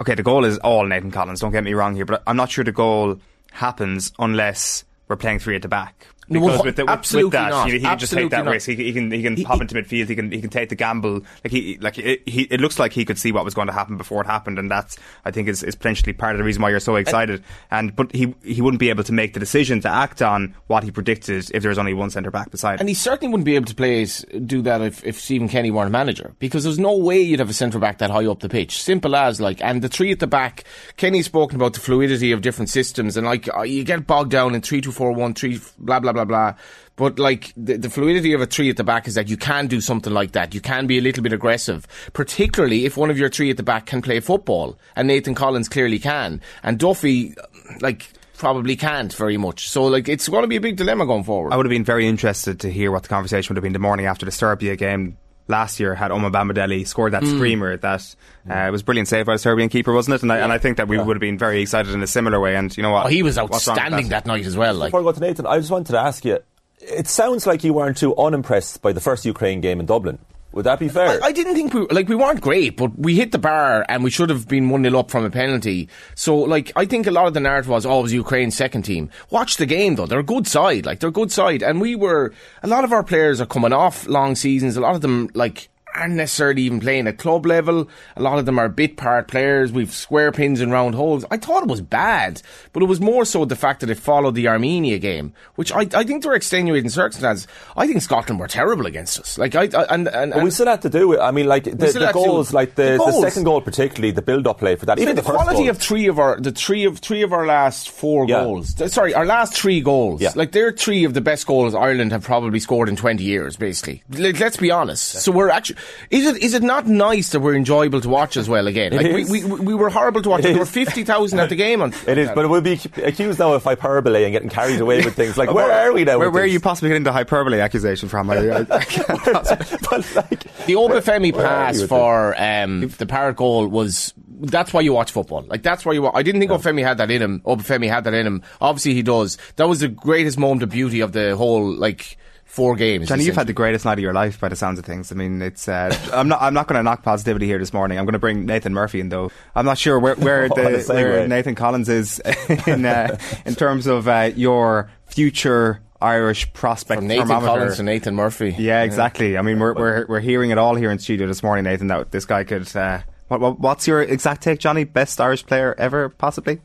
okay. 0.00 0.14
The 0.14 0.22
goal 0.22 0.44
is 0.44 0.58
all 0.58 0.86
Nathan 0.86 1.10
Collins. 1.10 1.40
Don't 1.40 1.52
get 1.52 1.64
me 1.64 1.74
wrong 1.74 1.94
here, 1.94 2.04
but 2.04 2.22
I'm 2.26 2.36
not 2.36 2.50
sure 2.50 2.64
the 2.64 2.72
goal 2.72 3.20
happens 3.50 4.12
unless 4.18 4.84
we're 5.08 5.16
playing 5.16 5.40
three 5.40 5.56
at 5.56 5.62
the 5.62 5.68
back. 5.68 6.06
Because 6.32 6.48
well, 6.56 6.64
with, 6.64 6.76
the, 6.76 6.84
with, 6.84 6.90
absolutely 6.90 7.26
with 7.26 7.32
that, 7.32 7.50
not. 7.50 7.66
he, 7.68 7.72
he 7.74 7.80
can 7.80 7.98
just 7.98 8.12
take 8.12 8.30
that 8.30 8.44
not. 8.44 8.50
risk. 8.52 8.68
He, 8.68 8.74
he 8.76 8.92
can 8.92 9.10
he 9.10 9.22
can 9.22 9.36
He- 9.36 9.44
pop 9.44 9.60
into 9.60 9.74
midfield. 9.74 10.08
He 10.08 10.14
can 10.16 10.30
he 10.30 10.40
can 10.40 10.50
take 10.50 10.68
the 10.68 10.74
gamble. 10.74 11.20
Like 11.44 11.50
he 11.50 11.78
like 11.80 11.98
it, 11.98 12.28
he, 12.28 12.42
it 12.42 12.60
looks 12.60 12.78
like 12.78 12.92
he 12.92 13.04
could 13.04 13.18
see 13.18 13.32
what 13.32 13.44
was 13.44 13.54
going 13.54 13.66
to 13.68 13.72
happen 13.72 13.96
before 13.96 14.22
it 14.22 14.26
happened, 14.26 14.58
and 14.58 14.70
that's 14.70 14.96
I 15.24 15.30
think 15.30 15.48
is, 15.48 15.62
is 15.62 15.74
potentially 15.74 16.12
part 16.12 16.34
of 16.34 16.38
the 16.38 16.44
reason 16.44 16.62
why 16.62 16.70
you're 16.70 16.80
so 16.80 16.96
excited. 16.96 17.42
And 17.70 17.94
but 17.94 18.14
he 18.14 18.34
he 18.42 18.60
wouldn't 18.60 18.80
be 18.80 18.90
able 18.90 19.04
to 19.04 19.12
make 19.12 19.34
the 19.34 19.40
decision 19.40 19.80
to 19.82 19.88
act 19.88 20.22
on 20.22 20.54
what 20.66 20.84
he 20.84 20.90
predicted 20.90 21.50
if 21.54 21.62
there 21.62 21.68
was 21.70 21.78
only 21.78 21.94
one 21.94 22.10
centre 22.10 22.30
back 22.30 22.50
beside. 22.50 22.74
him. 22.74 22.80
And 22.80 22.88
he 22.88 22.94
certainly 22.94 23.30
wouldn't 23.32 23.46
be 23.46 23.56
able 23.56 23.66
to 23.66 23.74
play 23.74 24.04
do 24.46 24.62
that 24.62 24.80
if, 24.80 25.04
if 25.04 25.20
Stephen 25.20 25.48
Kenny 25.48 25.70
weren't 25.70 25.90
manager 25.90 26.34
because 26.38 26.64
there's 26.64 26.78
no 26.78 26.96
way 26.96 27.20
you'd 27.20 27.38
have 27.40 27.50
a 27.50 27.54
centre 27.54 27.78
back 27.78 27.98
that 27.98 28.10
high 28.10 28.26
up 28.26 28.40
the 28.40 28.48
pitch. 28.48 28.82
Simple 28.82 29.14
as 29.14 29.40
like, 29.40 29.62
and 29.62 29.82
the 29.82 29.88
three 29.88 30.10
at 30.12 30.18
the 30.18 30.26
back. 30.26 30.64
Kenny's 30.96 31.26
spoken 31.26 31.56
about 31.56 31.74
the 31.74 31.80
fluidity 31.80 32.32
of 32.32 32.40
different 32.42 32.70
systems 32.70 33.16
and 33.16 33.26
like 33.26 33.48
uh, 33.54 33.62
you 33.62 33.84
get 33.84 34.06
bogged 34.06 34.30
down 34.30 34.54
in 34.54 34.60
three 34.60 34.80
two 34.80 34.92
four 34.92 35.12
one 35.12 35.34
three 35.34 35.60
blah 35.78 36.00
blah 36.00 36.12
blah 36.12 36.21
blah. 36.24 36.52
blah. 36.52 36.60
But 36.96 37.18
like 37.18 37.52
the, 37.56 37.76
the 37.78 37.90
fluidity 37.90 38.32
of 38.32 38.40
a 38.40 38.46
three 38.46 38.68
at 38.68 38.76
the 38.76 38.84
back 38.84 39.08
is 39.08 39.14
that 39.14 39.28
you 39.28 39.36
can 39.36 39.66
do 39.66 39.80
something 39.80 40.12
like 40.12 40.32
that. 40.32 40.54
You 40.54 40.60
can 40.60 40.86
be 40.86 40.98
a 40.98 41.00
little 41.00 41.22
bit 41.22 41.32
aggressive, 41.32 41.86
particularly 42.12 42.84
if 42.84 42.96
one 42.96 43.10
of 43.10 43.18
your 43.18 43.30
three 43.30 43.50
at 43.50 43.56
the 43.56 43.62
back 43.62 43.86
can 43.86 44.02
play 44.02 44.20
football, 44.20 44.78
and 44.94 45.08
Nathan 45.08 45.34
Collins 45.34 45.68
clearly 45.68 45.98
can, 45.98 46.40
and 46.62 46.78
Duffy, 46.78 47.34
like. 47.80 48.08
Probably 48.38 48.74
can't 48.74 49.14
very 49.14 49.36
much. 49.36 49.68
So, 49.68 49.84
like, 49.84 50.08
it's 50.08 50.28
going 50.28 50.42
to 50.42 50.48
be 50.48 50.56
a 50.56 50.60
big 50.60 50.74
dilemma 50.74 51.06
going 51.06 51.22
forward. 51.22 51.52
I 51.52 51.56
would 51.56 51.64
have 51.64 51.70
been 51.70 51.84
very 51.84 52.08
interested 52.08 52.58
to 52.60 52.72
hear 52.72 52.90
what 52.90 53.04
the 53.04 53.08
conversation 53.08 53.54
would 53.54 53.56
have 53.56 53.62
been 53.62 53.72
the 53.72 53.78
morning 53.78 54.06
after 54.06 54.26
the 54.26 54.32
Serbia 54.32 54.74
game. 54.74 55.16
Last 55.48 55.80
year 55.80 55.94
had 55.94 56.10
Omobamidele 56.10 56.86
scored 56.86 57.12
that 57.12 57.24
screamer 57.24 57.76
that 57.76 58.14
uh, 58.48 58.68
was 58.70 58.82
brilliant 58.82 59.08
save 59.08 59.26
by 59.26 59.34
the 59.34 59.38
Serbian 59.38 59.68
keeper, 59.68 59.92
wasn't 59.92 60.14
it? 60.14 60.22
And 60.22 60.32
I, 60.32 60.38
and 60.38 60.52
I 60.52 60.58
think 60.58 60.76
that 60.76 60.88
we 60.88 60.98
would 60.98 61.16
have 61.16 61.20
been 61.20 61.36
very 61.38 61.60
excited 61.62 61.92
in 61.92 62.02
a 62.02 62.06
similar 62.06 62.40
way. 62.40 62.56
And 62.56 62.74
you 62.76 62.82
know 62.82 62.90
what? 62.92 63.06
Oh, 63.06 63.08
he 63.08 63.22
was 63.22 63.36
What's 63.36 63.66
wrong 63.66 63.74
with 63.74 63.82
outstanding 63.82 64.08
that? 64.10 64.26
night 64.26 64.46
as 64.46 64.56
well. 64.56 64.74
Like, 64.74 64.88
Before 64.88 65.00
I 65.00 65.02
go 65.02 65.12
to 65.12 65.20
Nathan, 65.20 65.46
I 65.46 65.58
just 65.58 65.70
wanted 65.70 65.92
to 65.92 65.98
ask 65.98 66.24
you. 66.24 66.38
It 66.80 67.06
sounds 67.06 67.46
like 67.46 67.62
you 67.62 67.72
weren't 67.74 67.96
too 67.96 68.16
unimpressed 68.16 68.82
by 68.82 68.92
the 68.92 69.00
first 69.00 69.24
Ukraine 69.24 69.60
game 69.60 69.78
in 69.78 69.86
Dublin. 69.86 70.18
Would 70.52 70.66
that 70.66 70.78
be 70.78 70.88
fair? 70.88 71.22
I, 71.22 71.28
I 71.28 71.32
didn't 71.32 71.54
think 71.54 71.72
we 71.72 71.86
like 71.90 72.08
we 72.08 72.14
weren't 72.14 72.40
great, 72.40 72.76
but 72.76 72.98
we 72.98 73.16
hit 73.16 73.32
the 73.32 73.38
bar 73.38 73.84
and 73.88 74.04
we 74.04 74.10
should 74.10 74.30
have 74.30 74.48
been 74.48 74.68
one 74.68 74.82
0 74.82 74.98
up 74.98 75.10
from 75.10 75.24
a 75.24 75.30
penalty. 75.30 75.88
So 76.14 76.36
like 76.36 76.72
I 76.76 76.84
think 76.84 77.06
a 77.06 77.10
lot 77.10 77.26
of 77.26 77.34
the 77.34 77.40
narrative 77.40 77.68
was 77.68 77.86
oh 77.86 78.00
it 78.00 78.02
was 78.02 78.12
Ukraine's 78.12 78.56
second 78.56 78.82
team. 78.82 79.10
Watch 79.30 79.56
the 79.56 79.66
game 79.66 79.96
though; 79.96 80.06
they're 80.06 80.18
a 80.18 80.24
good 80.24 80.46
side. 80.46 80.84
Like 80.86 81.00
they're 81.00 81.08
a 81.08 81.12
good 81.12 81.32
side, 81.32 81.62
and 81.62 81.80
we 81.80 81.96
were 81.96 82.32
a 82.62 82.68
lot 82.68 82.84
of 82.84 82.92
our 82.92 83.02
players 83.02 83.40
are 83.40 83.46
coming 83.46 83.72
off 83.72 84.06
long 84.06 84.36
seasons. 84.36 84.76
A 84.76 84.80
lot 84.80 84.94
of 84.94 85.00
them 85.00 85.30
like 85.34 85.68
aren't 85.94 86.14
necessarily 86.14 86.62
even 86.62 86.80
playing 86.80 87.06
at 87.06 87.18
club 87.18 87.46
level. 87.46 87.88
A 88.16 88.22
lot 88.22 88.38
of 88.38 88.46
them 88.46 88.58
are 88.58 88.68
bit 88.68 88.96
part 88.96 89.28
players. 89.28 89.72
We've 89.72 89.92
square 89.92 90.32
pins 90.32 90.60
and 90.60 90.72
round 90.72 90.94
holes. 90.94 91.24
I 91.30 91.36
thought 91.36 91.62
it 91.62 91.68
was 91.68 91.80
bad, 91.80 92.42
but 92.72 92.82
it 92.82 92.86
was 92.86 93.00
more 93.00 93.24
so 93.24 93.44
the 93.44 93.56
fact 93.56 93.80
that 93.80 93.90
it 93.90 93.98
followed 93.98 94.34
the 94.34 94.48
Armenia 94.48 94.98
game, 94.98 95.32
which 95.56 95.72
I, 95.72 95.80
I 95.94 96.04
think 96.04 96.22
there 96.22 96.30
were 96.30 96.36
extenuating 96.36 96.90
circumstances. 96.90 97.46
I 97.76 97.86
think 97.86 98.02
Scotland 98.02 98.40
were 98.40 98.48
terrible 98.48 98.86
against 98.86 99.18
us. 99.18 99.38
Like 99.38 99.54
I, 99.54 99.64
I 99.74 99.84
and, 99.90 100.08
and, 100.08 100.32
But 100.32 100.42
we 100.42 100.50
still 100.50 100.66
had 100.66 100.82
to 100.82 100.90
do 100.90 101.12
it. 101.12 101.20
I 101.20 101.30
mean, 101.30 101.46
like 101.46 101.64
the, 101.64 101.70
the 101.72 102.10
goals, 102.12 102.52
like 102.52 102.74
the, 102.74 102.96
The 102.98 102.98
the, 102.98 103.20
second 103.30 103.44
goal, 103.44 103.60
particularly 103.60 104.10
the 104.12 104.22
build-up 104.22 104.58
play 104.58 104.76
for 104.76 104.86
that. 104.86 104.98
Even 104.98 105.16
the, 105.16 105.22
the, 105.22 105.30
quality 105.30 105.60
goal. 105.60 105.70
of 105.70 105.78
three 105.78 106.06
of 106.06 106.18
our 106.18 106.40
the 106.40 106.52
three 106.52 106.84
of 106.84 106.98
three 106.98 107.22
of 107.22 107.32
our 107.32 107.46
last 107.46 107.90
four 107.90 108.26
Yeah. 108.28 108.44
goals. 108.44 108.92
Sorry, 108.92 109.14
our 109.14 109.26
last 109.26 109.54
three 109.54 109.80
goals. 109.80 110.20
Yeah. 110.20 110.32
Like 110.34 110.52
they're 110.52 110.72
three 110.72 111.04
of 111.04 111.14
the 111.14 111.20
best 111.20 111.46
goals 111.46 111.74
Ireland 111.74 112.12
have 112.12 112.24
probably 112.24 112.60
scored 112.60 112.88
in 112.88 112.96
twenty 112.96 113.24
years. 113.24 113.56
Basically, 113.56 114.02
like, 114.10 114.38
let's 114.40 114.56
be 114.56 114.70
honest. 114.70 115.02
So 115.22 115.32
we're 115.32 115.50
actually 115.50 115.76
is 116.10 116.26
it 116.26 116.42
is 116.42 116.54
it 116.54 116.62
not 116.62 116.86
nice 116.86 117.30
that 117.30 117.40
we're 117.40 117.54
enjoyable 117.54 118.00
to 118.00 118.08
watch 118.08 118.36
as 118.36 118.48
well 118.48 118.66
again? 118.66 118.92
Like 118.92 119.12
we, 119.12 119.24
we 119.24 119.44
we 119.44 119.74
were 119.74 119.90
horrible 119.90 120.22
to 120.22 120.28
watch. 120.28 120.40
It 120.40 120.48
There 120.48 120.58
were 120.58 120.66
fifty 120.66 121.04
thousand 121.04 121.40
at 121.40 121.48
the 121.48 121.56
game. 121.56 121.82
On 121.82 121.92
It 122.06 122.18
is, 122.18 122.30
but 122.34 122.44
it 122.44 122.48
will 122.48 122.60
be 122.60 122.80
accused 123.02 123.38
now 123.38 123.52
of 123.52 123.64
hyperbole 123.64 124.24
and 124.24 124.32
getting 124.32 124.48
carried 124.48 124.80
away 124.80 125.04
with 125.04 125.14
things. 125.14 125.36
Like, 125.36 125.50
where 125.54 125.70
are 125.70 125.92
we 125.92 126.04
now? 126.04 126.18
Where, 126.18 126.30
where 126.30 126.44
are 126.44 126.46
you 126.46 126.60
possibly 126.60 126.90
getting 126.90 127.04
the 127.04 127.12
hyperbole 127.12 127.60
accusation 127.60 128.08
from? 128.08 128.30
I, 128.30 128.36
I, 128.36 128.58
I 128.70 128.84
can't 128.84 129.08
but 129.08 130.14
like, 130.16 130.40
the 130.66 130.74
Obafemi 130.74 131.32
where 131.32 131.46
pass 131.46 131.82
for 131.82 132.34
um, 132.40 132.88
the 132.88 133.06
Parrott 133.06 133.36
goal 133.36 133.66
was. 133.68 134.14
That's 134.44 134.72
why 134.72 134.80
you 134.80 134.92
watch 134.92 135.12
football. 135.12 135.42
Like 135.42 135.62
that's 135.62 135.84
why 135.86 135.92
you. 135.92 136.02
Wa- 136.02 136.10
I 136.14 136.24
didn't 136.24 136.40
think 136.40 136.50
Obafemi 136.50 136.82
had 136.82 136.98
that 136.98 137.12
in 137.12 137.22
him. 137.22 137.40
Obafemi 137.46 137.88
had 137.88 138.02
that 138.04 138.14
in 138.14 138.26
him. 138.26 138.42
Obviously 138.60 138.92
he 138.92 139.02
does. 139.02 139.38
That 139.54 139.68
was 139.68 139.80
the 139.80 139.88
greatest 139.88 140.36
moment 140.36 140.64
of 140.64 140.70
beauty 140.70 141.00
of 141.00 141.12
the 141.12 141.36
whole 141.36 141.72
like 141.72 142.16
four 142.52 142.76
games. 142.76 143.08
Johnny, 143.08 143.24
you've 143.24 143.34
had 143.34 143.46
the 143.46 143.54
greatest 143.54 143.86
night 143.86 143.94
of 143.94 144.00
your 144.00 144.12
life 144.12 144.38
by 144.38 144.50
the 144.50 144.56
sounds 144.56 144.78
of 144.78 144.84
things. 144.84 145.10
I 145.10 145.14
mean, 145.14 145.40
it's. 145.40 145.66
Uh, 145.68 145.96
I'm 146.12 146.28
not. 146.28 146.42
I'm 146.42 146.54
not 146.54 146.68
going 146.68 146.78
to 146.78 146.82
knock 146.82 147.02
positivity 147.02 147.46
here 147.46 147.58
this 147.58 147.72
morning. 147.72 147.98
I'm 147.98 148.04
going 148.04 148.12
to 148.12 148.18
bring 148.18 148.44
Nathan 148.44 148.74
Murphy 148.74 149.00
in, 149.00 149.08
though. 149.08 149.32
I'm 149.54 149.64
not 149.64 149.78
sure 149.78 149.98
where 149.98 150.14
where, 150.16 150.48
the, 150.48 150.84
where 150.88 151.26
Nathan 151.26 151.54
Collins 151.54 151.88
is 151.88 152.20
in 152.66 152.84
uh, 152.84 153.16
in 153.46 153.54
terms 153.54 153.86
of 153.86 154.06
uh, 154.06 154.30
your 154.36 154.90
future 155.06 155.80
Irish 156.00 156.52
prospect 156.52 156.98
From 156.98 157.08
Nathan 157.08 157.26
thermometer. 157.26 157.48
Collins 157.48 157.76
to 157.76 157.82
Nathan 157.82 158.14
Murphy. 158.14 158.54
Yeah, 158.58 158.82
exactly. 158.82 159.38
I 159.38 159.42
mean, 159.42 159.58
we're 159.58 159.74
we're 159.74 160.06
we're 160.06 160.20
hearing 160.20 160.50
it 160.50 160.58
all 160.58 160.74
here 160.74 160.90
in 160.90 160.98
studio 160.98 161.26
this 161.26 161.42
morning, 161.42 161.64
Nathan. 161.64 161.86
That 161.86 162.10
this 162.10 162.26
guy 162.26 162.44
could. 162.44 162.74
Uh, 162.76 163.00
what, 163.28 163.40
what 163.40 163.60
what's 163.60 163.86
your 163.86 164.02
exact 164.02 164.42
take, 164.42 164.58
Johnny? 164.58 164.84
Best 164.84 165.20
Irish 165.20 165.46
player 165.46 165.74
ever, 165.78 166.10
possibly? 166.10 166.60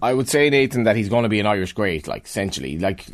I 0.00 0.14
would 0.14 0.28
say 0.28 0.48
Nathan 0.48 0.84
that 0.84 0.96
he's 0.96 1.08
going 1.08 1.24
to 1.24 1.28
be 1.28 1.40
an 1.40 1.46
Irish 1.46 1.72
great, 1.72 2.06
like 2.06 2.24
essentially, 2.24 2.78
like 2.78 3.04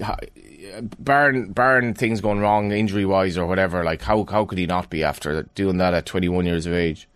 barring 0.98 1.52
barring 1.52 1.94
things 1.94 2.20
going 2.20 2.40
wrong 2.40 2.72
injury 2.72 3.04
wise 3.04 3.36
or 3.36 3.46
whatever. 3.46 3.84
Like 3.84 4.02
how 4.02 4.24
how 4.24 4.44
could 4.44 4.58
he 4.58 4.66
not 4.66 4.90
be 4.90 5.02
after 5.04 5.44
doing 5.54 5.78
that 5.78 5.94
at 5.94 6.06
21 6.06 6.46
years 6.46 6.66
of 6.66 6.72
age? 6.72 7.08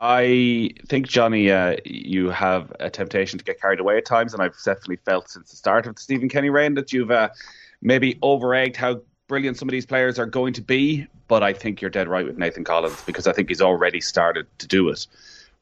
I 0.00 0.70
think, 0.86 1.08
Johnny, 1.08 1.50
uh, 1.50 1.76
you 1.84 2.28
have 2.28 2.70
a 2.78 2.90
temptation 2.90 3.38
to 3.38 3.44
get 3.44 3.58
carried 3.58 3.80
away 3.80 3.96
at 3.96 4.04
times, 4.04 4.34
and 4.34 4.42
I've 4.42 4.56
definitely 4.62 4.96
felt 4.96 5.30
since 5.30 5.50
the 5.50 5.56
start 5.56 5.86
of 5.86 5.94
the 5.94 6.02
Stephen 6.02 6.28
Kenny 6.28 6.50
reign 6.50 6.74
that 6.74 6.92
you've 6.92 7.10
uh, 7.10 7.30
maybe 7.80 8.18
over-egged 8.20 8.76
how 8.76 9.00
brilliant 9.28 9.56
some 9.56 9.66
of 9.66 9.72
these 9.72 9.86
players 9.86 10.18
are 10.18 10.26
going 10.26 10.52
to 10.54 10.60
be. 10.60 11.06
But 11.26 11.42
I 11.42 11.54
think 11.54 11.80
you're 11.80 11.90
dead 11.90 12.06
right 12.08 12.26
with 12.26 12.36
Nathan 12.36 12.64
Collins 12.64 13.00
because 13.06 13.26
I 13.26 13.32
think 13.32 13.48
he's 13.48 13.62
already 13.62 14.00
started 14.00 14.46
to 14.58 14.66
do 14.66 14.90
it. 14.90 15.06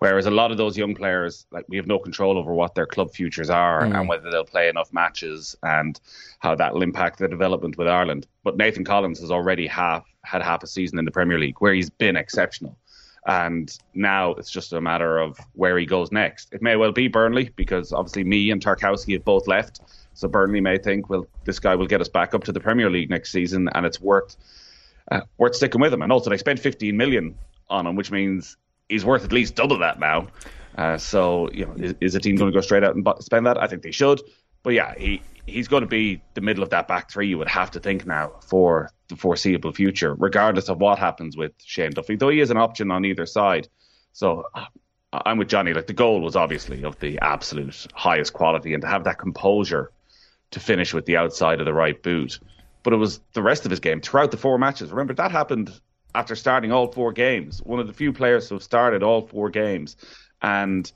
Whereas 0.02 0.26
a 0.26 0.32
lot 0.32 0.50
of 0.50 0.56
those 0.56 0.76
young 0.76 0.96
players, 0.96 1.46
like 1.52 1.64
we 1.68 1.76
have 1.76 1.86
no 1.86 1.96
control 1.96 2.36
over 2.36 2.52
what 2.52 2.74
their 2.74 2.86
club 2.86 3.12
futures 3.12 3.48
are 3.50 3.84
and 3.84 4.08
whether 4.08 4.32
they'll 4.32 4.44
play 4.44 4.68
enough 4.68 4.92
matches 4.92 5.54
and 5.62 6.00
how 6.40 6.56
that 6.56 6.74
will 6.74 6.82
impact 6.82 7.20
their 7.20 7.28
development 7.28 7.78
with 7.78 7.86
Ireland. 7.86 8.26
But 8.42 8.56
Nathan 8.56 8.84
Collins 8.84 9.20
has 9.20 9.30
already 9.30 9.68
half 9.68 10.04
had 10.24 10.42
half 10.42 10.64
a 10.64 10.66
season 10.66 10.98
in 10.98 11.04
the 11.04 11.12
Premier 11.12 11.38
League 11.38 11.54
where 11.60 11.72
he's 11.72 11.88
been 11.88 12.16
exceptional. 12.16 12.76
And 13.28 13.78
now 13.94 14.32
it's 14.32 14.50
just 14.50 14.72
a 14.72 14.80
matter 14.80 15.18
of 15.18 15.38
where 15.52 15.78
he 15.78 15.86
goes 15.86 16.10
next. 16.10 16.52
It 16.52 16.62
may 16.62 16.74
well 16.74 16.90
be 16.90 17.06
Burnley 17.06 17.50
because 17.54 17.92
obviously 17.92 18.24
Mee 18.24 18.50
and 18.50 18.60
Tarkowski 18.60 19.12
have 19.12 19.24
both 19.24 19.46
left. 19.46 19.82
So 20.14 20.26
Burnley 20.26 20.60
may 20.60 20.78
think, 20.78 21.10
well, 21.10 21.28
this 21.44 21.60
guy 21.60 21.76
will 21.76 21.86
get 21.86 22.00
us 22.00 22.08
back 22.08 22.34
up 22.34 22.42
to 22.42 22.50
the 22.50 22.58
Premier 22.58 22.90
League 22.90 23.08
next 23.08 23.30
season, 23.30 23.68
and 23.72 23.86
it's 23.86 24.00
worth 24.00 24.36
uh, 25.12 25.20
worth 25.38 25.54
sticking 25.54 25.80
with 25.80 25.92
him. 25.92 26.02
And 26.02 26.10
also, 26.10 26.28
they 26.28 26.38
spent 26.38 26.58
15 26.58 26.96
million 26.96 27.36
on 27.70 27.86
him, 27.86 27.94
which 27.94 28.10
means 28.10 28.56
he's 28.92 29.04
worth 29.04 29.24
at 29.24 29.32
least 29.32 29.54
double 29.54 29.78
that 29.78 29.98
now. 29.98 30.28
Uh, 30.76 30.98
so, 30.98 31.50
you 31.52 31.66
know, 31.66 31.74
is, 31.76 31.94
is 32.00 32.14
a 32.14 32.20
team 32.20 32.36
going 32.36 32.50
to 32.50 32.56
go 32.56 32.60
straight 32.60 32.84
out 32.84 32.94
and 32.94 33.06
spend 33.20 33.46
that? 33.46 33.56
I 33.62 33.66
think 33.66 33.82
they 33.82 33.90
should. 33.90 34.20
But 34.62 34.74
yeah, 34.74 34.94
he 34.96 35.22
he's 35.46 35.68
going 35.68 35.80
to 35.80 35.88
be 35.88 36.22
the 36.34 36.40
middle 36.40 36.62
of 36.62 36.70
that 36.70 36.86
back 36.86 37.10
three. 37.10 37.28
You 37.28 37.38
would 37.38 37.48
have 37.48 37.70
to 37.72 37.80
think 37.80 38.06
now 38.06 38.32
for 38.46 38.90
the 39.08 39.16
foreseeable 39.16 39.72
future, 39.72 40.14
regardless 40.14 40.68
of 40.68 40.78
what 40.78 40.98
happens 40.98 41.36
with 41.36 41.52
Shane 41.64 41.90
Duffy, 41.90 42.16
though 42.16 42.28
he 42.28 42.40
is 42.40 42.50
an 42.50 42.56
option 42.56 42.90
on 42.90 43.04
either 43.04 43.26
side. 43.26 43.68
So. 44.12 44.44
I'm 45.14 45.36
with 45.36 45.48
Johnny. 45.48 45.74
Like 45.74 45.88
the 45.88 45.92
goal 45.92 46.22
was 46.22 46.36
obviously 46.36 46.84
of 46.84 46.98
the 47.00 47.18
absolute 47.20 47.86
highest 47.92 48.32
quality, 48.32 48.72
and 48.72 48.80
to 48.80 48.88
have 48.88 49.04
that 49.04 49.18
composure 49.18 49.92
to 50.52 50.58
finish 50.60 50.94
with 50.94 51.04
the 51.04 51.18
outside 51.18 51.60
of 51.60 51.66
the 51.66 51.74
right 51.74 52.02
boot. 52.02 52.40
But 52.82 52.94
it 52.94 52.96
was 52.96 53.20
the 53.34 53.42
rest 53.42 53.66
of 53.66 53.70
his 53.70 53.80
game 53.80 54.00
throughout 54.00 54.30
the 54.30 54.38
four 54.38 54.56
matches. 54.56 54.90
Remember, 54.90 55.12
that 55.12 55.30
happened 55.30 55.70
after 56.14 56.36
starting 56.36 56.72
all 56.72 56.90
four 56.90 57.12
games. 57.12 57.62
One 57.62 57.80
of 57.80 57.86
the 57.86 57.92
few 57.92 58.12
players 58.12 58.48
who 58.48 58.54
have 58.56 58.62
started 58.62 59.02
all 59.02 59.26
four 59.26 59.50
games. 59.50 59.96
And 60.40 60.90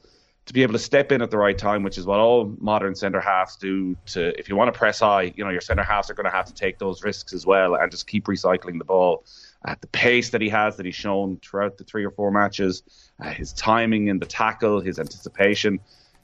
to 0.47 0.53
be 0.53 0.63
able 0.63 0.75
to 0.75 0.79
step 0.79 1.11
in 1.11 1.23
at 1.23 1.31
the 1.31 1.39
right 1.39 1.59
time, 1.59 1.83
which 1.83 1.99
is 1.99 2.07
what 2.07 2.21
all 2.21 2.55
modern 2.61 2.95
centre 2.95 3.21
halves 3.21 3.57
do. 3.57 3.97
To 4.07 4.39
if 4.39 4.49
you 4.49 4.57
want 4.57 4.73
to 4.73 4.79
press 4.79 5.01
high, 5.01 5.33
you 5.35 5.45
know 5.45 5.51
your 5.51 5.61
centre 5.61 5.83
halves 5.83 6.09
are 6.09 6.15
going 6.15 6.25
to 6.25 6.31
have 6.31 6.47
to 6.47 6.55
take 6.55 6.79
those 6.79 7.03
risks 7.03 7.33
as 7.33 7.45
well 7.45 7.75
and 7.75 7.91
just 7.91 8.07
keep 8.07 8.27
recycling 8.27 8.79
the 8.79 8.85
ball 8.85 9.25
at 9.67 9.81
the 9.81 9.89
pace 9.89 10.31
that 10.31 10.41
he 10.41 10.49
has, 10.49 10.77
that 10.77 10.87
he's 10.87 10.95
shown 10.95 11.39
throughout 11.39 11.77
the 11.77 11.85
three 11.85 12.05
or 12.05 12.11
four 12.13 12.31
matches, 12.31 12.83
uh, 13.21 13.31
his 13.31 13.53
timing 13.53 14.07
in 14.07 14.21
the 14.21 14.27
tackle, 14.27 14.81
his 14.81 15.01
anticipation. 15.01 15.81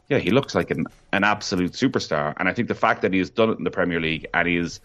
Yeah, 0.08 0.18
he 0.18 0.30
looks 0.30 0.54
like 0.54 0.70
an, 0.70 0.86
an 1.12 1.24
absolute 1.24 1.72
superstar. 1.72 2.34
And 2.36 2.48
I 2.48 2.52
think 2.52 2.68
the 2.68 2.74
fact 2.74 3.02
that 3.02 3.12
he 3.12 3.18
has 3.18 3.30
done 3.30 3.50
it 3.50 3.58
in 3.58 3.64
the 3.64 3.70
Premier 3.70 4.00
League 4.00 4.26
and 4.34 4.46
he 4.46 4.56
has 4.56 4.80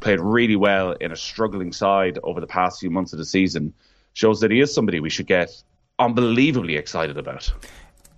played 0.00 0.20
really 0.20 0.56
well 0.56 0.92
in 0.92 1.12
a 1.12 1.16
struggling 1.16 1.72
side 1.72 2.18
over 2.22 2.40
the 2.40 2.46
past 2.46 2.80
few 2.80 2.90
months 2.90 3.12
of 3.12 3.18
the 3.18 3.24
season 3.24 3.72
shows 4.12 4.40
that 4.40 4.50
he 4.50 4.60
is 4.60 4.72
somebody 4.72 5.00
we 5.00 5.10
should 5.10 5.26
get 5.26 5.50
unbelievably 5.98 6.76
excited 6.76 7.16
about. 7.18 7.52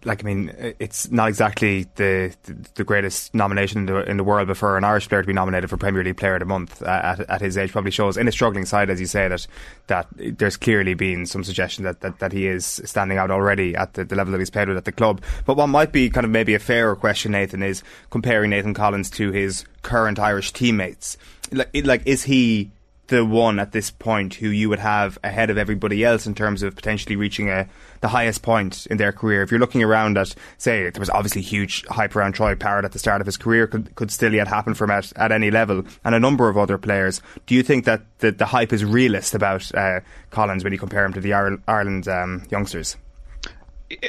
like 0.05 0.23
I 0.23 0.27
mean, 0.27 0.75
it's 0.79 1.11
not 1.11 1.29
exactly 1.29 1.87
the 1.97 2.35
the, 2.75 2.85
greatest 2.85 3.35
nomination 3.35 3.81
in 3.81 3.87
the, 3.87 4.11
in 4.11 4.17
the 4.17 4.25
world, 4.25 4.47
but 4.47 4.57
for 4.57 4.79
an 4.79 4.85
Irish 4.85 5.09
player 5.09 5.23
to 5.23 5.27
be 5.27 5.33
nominated 5.33 5.69
for 5.69 5.77
Premier 5.77 6.05
League 6.05 6.17
Player 6.17 6.35
of 6.35 6.41
the 6.41 6.47
Month 6.47 6.81
uh, 6.81 6.87
at, 6.87 7.21
at 7.29 7.41
his 7.41 7.59
age 7.59 7.73
probably 7.73 7.91
shows 7.91 8.17
in 8.17 8.29
a 8.29 8.33
struggling 8.33 8.65
side, 8.65 8.89
as 8.89 9.01
you 9.01 9.07
say, 9.07 9.27
that 9.29 9.47
that 9.89 10.07
there's 10.17 10.57
clearly 10.57 10.95
been 10.95 11.27
some 11.27 11.43
suggestion 11.43 11.85
that, 11.85 12.01
that, 12.03 12.21
that 12.21 12.33
he 12.33 12.47
is 12.47 12.65
standing 12.85 13.19
out 13.19 13.31
already 13.31 13.75
at 13.75 13.95
the, 13.95 14.05
the 14.05 14.15
level 14.15 14.33
that 14.33 14.39
he's 14.39 14.51
played 14.51 14.69
with 14.69 14.77
at 14.77 14.85
the 14.85 14.93
club. 14.93 15.21
But 15.45 15.57
what 15.57 15.67
might 15.67 15.93
be 15.93 16.09
kind 16.09 16.25
of 16.25 16.31
maybe 16.31 16.55
a 16.55 16.61
fairer 16.61 16.95
question, 16.95 17.33
Nathan, 17.33 17.63
is 17.63 17.83
comparing 18.11 18.51
Nathan 18.51 18.75
Collins 18.75 19.11
to 19.11 19.33
his 19.33 19.65
current 19.83 20.19
Irish 20.19 20.53
teammates. 20.53 21.17
Like, 21.53 21.71
like 21.85 22.03
is 22.07 22.23
he 22.25 22.71
the 23.09 23.25
one 23.25 23.61
at 23.61 23.71
this 23.71 23.89
point 23.89 24.35
who 24.35 24.49
you 24.49 24.69
would 24.69 24.81
have 24.81 25.17
ahead 25.23 25.49
of 25.49 25.57
everybody 25.57 26.05
else 26.05 26.27
in 26.27 26.35
terms 26.35 26.65
of 26.65 26.75
potentially 26.75 27.15
reaching 27.15 27.49
a 27.49 27.69
the 28.01 28.09
highest 28.09 28.43
point 28.43 28.85
in 28.87 28.97
their 28.97 29.13
career. 29.13 29.43
If 29.43 29.53
you're 29.53 29.61
looking 29.61 29.83
around 29.85 30.19
at, 30.19 30.35
say, 30.59 30.91
there 30.91 30.99
was 30.99 31.09
obviously 31.11 31.41
huge 31.41 31.85
hype 31.87 32.17
around 32.17 32.33
Troy 32.33 32.57
Parrott 32.57 32.85
at 32.85 32.91
the 32.91 32.99
start 32.99 33.21
of 33.21 33.27
his 33.27 33.37
career, 33.37 33.69
could, 33.69 33.95
could 33.95 34.11
still 34.11 34.35
yet 34.35 34.49
happen 34.49 34.75
from 34.75 34.91
at, 34.91 35.13
at 35.17 35.31
any 35.31 35.53
level, 35.53 35.85
and 36.05 36.17
a 36.17 36.21
number 36.21 36.49
of 36.49 36.59
other 36.59 36.79
players. 36.79 37.23
Do 37.47 37.55
you 37.55 37.63
think 37.63 37.85
that 37.85 38.03
the, 38.19 38.33
the 38.33 38.45
hype 38.47 38.73
is 38.73 38.85
realist 38.85 39.37
about 39.37 39.73
uh, 39.75 40.01
Collins 40.31 40.65
when 40.65 40.73
you 40.73 40.79
compare 40.81 41.05
him 41.05 41.13
to 41.13 41.21
the 41.21 41.33
Ireland, 41.33 41.63
Ireland 41.69 42.09
um, 42.09 42.43
youngsters? 42.51 42.97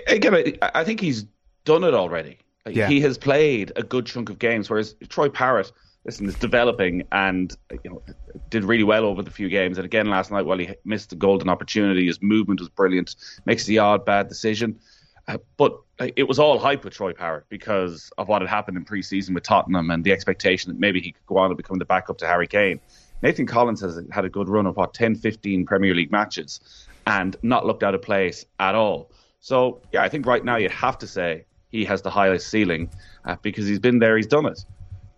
Again, 0.08 0.34
I- 0.36 0.58
I 0.74 0.84
think 0.84 1.00
he's 1.00 1.26
done 1.66 1.84
it 1.84 1.94
already. 1.94 2.40
Yeah. 2.68 2.88
He 2.88 3.00
has 3.02 3.18
played 3.18 3.72
a 3.76 3.84
good 3.84 4.08
chunk 4.08 4.30
of 4.30 4.40
games, 4.40 4.70
whereas 4.70 4.96
Troy 5.08 5.30
Parrott, 5.30 5.72
listen, 6.08 6.28
is 6.28 6.36
developing 6.36 7.04
and 7.12 7.56
you 7.84 7.92
know 7.92 8.02
did 8.50 8.64
really 8.64 8.84
well 8.84 9.06
over 9.06 9.22
the 9.22 9.30
few 9.30 9.50
games. 9.50 9.78
And 9.78 9.86
again 9.86 10.08
last 10.08 10.32
night, 10.32 10.46
while 10.46 10.58
he 10.58 10.74
missed 10.84 11.12
the 11.12 11.16
golden 11.16 11.50
opportunity, 11.50 12.08
his 12.08 12.22
movement 12.22 12.60
was 12.60 12.70
brilliant. 12.70 13.16
Makes 13.46 13.66
the 13.66 13.78
odd 13.78 14.06
bad 14.06 14.30
decision, 14.30 14.80
uh, 15.28 15.38
but 15.58 15.78
it 16.00 16.28
was 16.28 16.40
all 16.40 16.58
hype 16.58 16.84
with 16.84 16.94
Troy 16.94 17.14
Parrott 17.14 17.46
because 17.50 18.12
of 18.18 18.28
what 18.28 18.42
had 18.42 18.50
happened 18.50 18.78
in 18.78 18.86
pre-season 18.86 19.34
with 19.34 19.44
Tottenham 19.44 19.92
and 19.92 20.04
the 20.04 20.12
expectation 20.12 20.72
that 20.72 20.80
maybe 20.80 21.02
he 21.02 21.12
could 21.12 21.26
go 21.26 21.38
on 21.38 21.52
and 21.52 21.58
become 21.58 21.78
the 21.78 21.86
backup 21.86 22.18
to 22.20 22.28
Harry 22.28 22.48
Kane. 22.48 22.80
Nathan 23.22 23.48
Collins 23.48 23.82
has 23.82 24.00
had 24.12 24.26
a 24.26 24.30
good 24.30 24.48
run 24.48 24.68
of 24.68 24.78
what 24.78 24.94
10, 24.94 25.16
15 25.16 25.66
Premier 25.66 25.96
League 25.96 26.12
matches 26.12 26.60
and 27.08 27.36
not 27.42 27.66
looked 27.66 27.84
out 27.84 27.96
of 27.96 28.02
place 28.02 28.46
at 28.60 28.76
all. 28.76 29.12
So 29.40 29.82
yeah, 29.92 30.04
I 30.04 30.10
think 30.10 30.28
right 30.28 30.44
now 30.46 30.58
you'd 30.58 30.72
have 30.72 31.00
to 31.00 31.08
say 31.08 31.46
he 31.72 31.84
has 31.86 32.04
the 32.04 32.12
highest 32.12 32.50
ceiling 32.50 32.90
uh, 33.26 33.38
because 33.42 33.68
he's 33.68 33.80
been 33.80 34.00
there, 34.00 34.18
he's 34.18 34.28
done 34.28 34.46
it. 34.46 34.64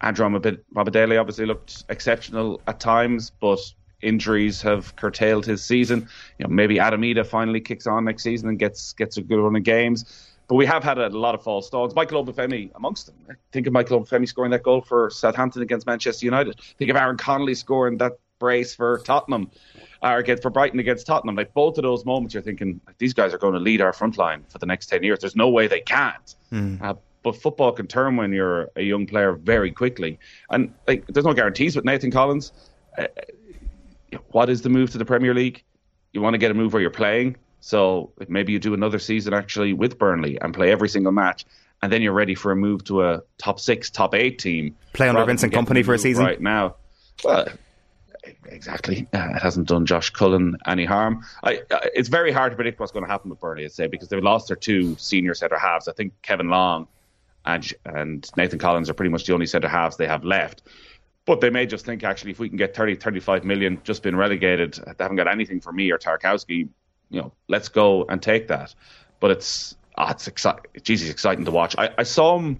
Andrew 0.02 0.28
Omobamidele 0.28 1.20
obviously 1.20 1.46
looked 1.46 1.84
exceptional 1.90 2.62
at 2.68 2.80
times, 2.80 3.32
but 3.42 3.60
injuries 4.02 4.62
have 4.62 4.96
curtailed 4.96 5.46
his 5.46 5.64
season. 5.64 6.08
You 6.38 6.48
know, 6.48 6.54
maybe 6.54 6.80
Adam 6.80 7.02
Idah 7.02 7.26
finally 7.26 7.60
kicks 7.60 7.86
on 7.86 8.06
next 8.06 8.24
season 8.24 8.50
and 8.50 8.58
gets 8.58 8.94
gets 8.94 9.18
a 9.18 9.22
good 9.22 9.40
run 9.40 9.56
of 9.56 9.64
games. 9.64 10.28
But 10.48 10.56
we 10.56 10.66
have 10.66 10.84
had 10.84 10.98
a 10.98 11.10
lot 11.10 11.36
of 11.36 11.44
false 11.44 11.68
starts. 11.68 11.94
Michael 11.94 12.26
Obafemi 12.26 12.72
amongst 12.76 13.06
them. 13.06 13.16
Think 13.52 13.68
of 13.68 13.74
Michael 13.74 14.02
Obafemi 14.02 14.28
scoring 14.28 14.52
that 14.52 14.64
goal 14.64 14.82
for 14.82 15.12
Southampton 15.12 15.62
against 15.62 15.86
Manchester 15.86 16.26
United. 16.26 16.60
Think 16.80 16.90
of 16.90 16.98
Aaron 16.98 17.18
Connolly 17.18 17.54
scoring 17.54 17.98
that 17.98 18.14
brace 18.40 18.74
for 18.74 19.00
Tottenham 19.00 19.52
or 20.02 20.18
against 20.18 20.42
for 20.42 20.50
Brighton 20.50 20.80
against 20.80 21.06
Tottenham. 21.06 21.36
Like 21.36 21.54
both 21.54 21.78
of 21.78 21.84
those 21.84 22.04
moments, 22.04 22.34
you're 22.34 22.42
thinking 22.42 22.82
these 22.98 23.14
guys 23.14 23.34
are 23.34 23.38
going 23.38 23.54
to 23.54 23.60
lead 23.60 23.82
our 23.82 23.94
front 23.94 24.18
line 24.18 24.44
for 24.50 24.58
the 24.58 24.66
next 24.66 24.88
ten 24.88 25.04
years. 25.04 25.20
There's 25.20 25.36
no 25.36 25.50
way 25.50 25.68
they 25.68 25.82
can't. 25.82 26.36
Mm. 26.52 26.82
Uh, 26.82 26.96
but 27.24 27.36
football 27.36 27.72
can 27.72 27.88
turn 27.88 28.16
when 28.16 28.32
you're 28.32 28.70
a 28.76 28.82
young 28.82 29.06
player 29.06 29.34
very 29.34 29.72
quickly, 29.72 30.20
and 30.50 30.74
like 30.88 31.06
there's 31.08 31.26
no 31.26 31.34
guarantees 31.34 31.76
with 31.76 31.86
Nathan 31.86 32.12
Collins. 32.12 32.52
Uh, 32.98 33.08
what 34.32 34.50
is 34.50 34.62
the 34.62 34.70
move 34.70 34.92
to 34.92 34.98
the 34.98 35.06
Premier 35.06 35.34
League? 35.34 35.64
You 36.14 36.22
want 36.22 36.34
to 36.34 36.38
get 36.38 36.52
a 36.52 36.54
move 36.54 36.74
where 36.74 36.82
you're 36.82 36.92
playing. 36.92 37.36
So 37.62 38.12
maybe 38.28 38.54
you 38.54 38.60
do 38.60 38.74
another 38.74 39.00
season 39.00 39.34
actually 39.34 39.74
with 39.74 40.00
Burnley 40.00 40.40
and 40.40 40.54
play 40.54 40.72
every 40.72 40.90
single 40.90 41.12
match, 41.12 41.46
and 41.82 41.92
then 41.92 42.02
you're 42.02 42.14
ready 42.14 42.36
for 42.36 42.52
a 42.52 42.56
move 42.56 42.84
to 42.86 43.04
a 43.04 43.22
top 43.38 43.60
six, 43.60 43.90
top 43.90 44.16
eight 44.16 44.40
team. 44.40 44.76
Play 44.94 45.10
under 45.10 45.26
Vincent 45.26 45.54
Kompany 45.54 45.84
for 45.84 45.94
a 45.94 46.00
season 46.00 46.26
right 46.26 46.42
now. 46.42 46.76
Well, 47.24 47.48
exactly. 48.46 49.08
Uh, 49.14 49.32
it 49.36 49.42
hasn't 49.42 49.68
done 49.68 49.86
Josh 49.86 50.10
Cullen 50.10 50.58
any 50.66 50.86
harm. 50.86 51.24
I, 51.44 51.62
uh, 51.70 51.80
it's 51.94 52.10
very 52.10 52.32
hard 52.32 52.54
to 52.54 52.56
predict 52.56 52.80
what's 52.80 52.94
going 52.94 53.06
to 53.06 53.12
happen 53.12 53.30
with 53.30 53.40
Burnley, 53.40 53.66
I'd 53.66 53.74
say, 53.74 53.88
because 53.88 54.08
they've 54.08 54.24
lost 54.24 54.48
their 54.48 54.58
two 54.58 54.96
senior 54.98 55.34
centre 55.34 55.60
halves. 55.60 55.88
I 55.88 55.94
think 55.94 56.14
Kevin 56.22 56.48
Long 56.48 56.88
and 57.46 57.74
and 57.86 58.30
Nathan 58.38 58.60
Collins 58.60 58.90
are 58.90 58.94
pretty 58.94 59.12
much 59.12 59.26
the 59.26 59.34
only 59.34 59.46
centre 59.46 59.68
halves 59.68 59.98
they 59.98 60.08
have 60.08 60.24
left. 60.24 60.64
But 61.26 61.42
they 61.42 61.50
may 61.50 61.66
just 61.66 61.86
think 61.86 62.04
actually, 62.04 62.32
if 62.32 62.40
we 62.40 62.50
can 62.50 62.58
get 62.58 62.76
30, 62.76 62.96
35 62.96 63.44
million, 63.44 63.82
just 63.84 64.02
been 64.02 64.16
relegated, 64.16 64.74
they 64.74 65.04
haven't 65.04 65.18
got 65.18 65.28
anything 65.28 65.62
for 65.62 65.72
Mee 65.72 65.92
or 65.92 65.98
Tarkowski. 65.98 66.70
You 67.10 67.22
know, 67.22 67.34
let's 67.48 67.70
go 67.70 68.06
and 68.06 68.22
take 68.22 68.48
that. 68.48 68.74
But 69.20 69.32
it's 69.32 69.76
oh, 69.98 70.10
it's 70.10 70.28
exciting. 70.28 70.64
Jesus, 70.82 71.10
exciting 71.10 71.46
to 71.46 71.52
watch. 71.52 71.76
I, 71.78 71.92
I 71.98 72.04
saw 72.04 72.38
him 72.40 72.60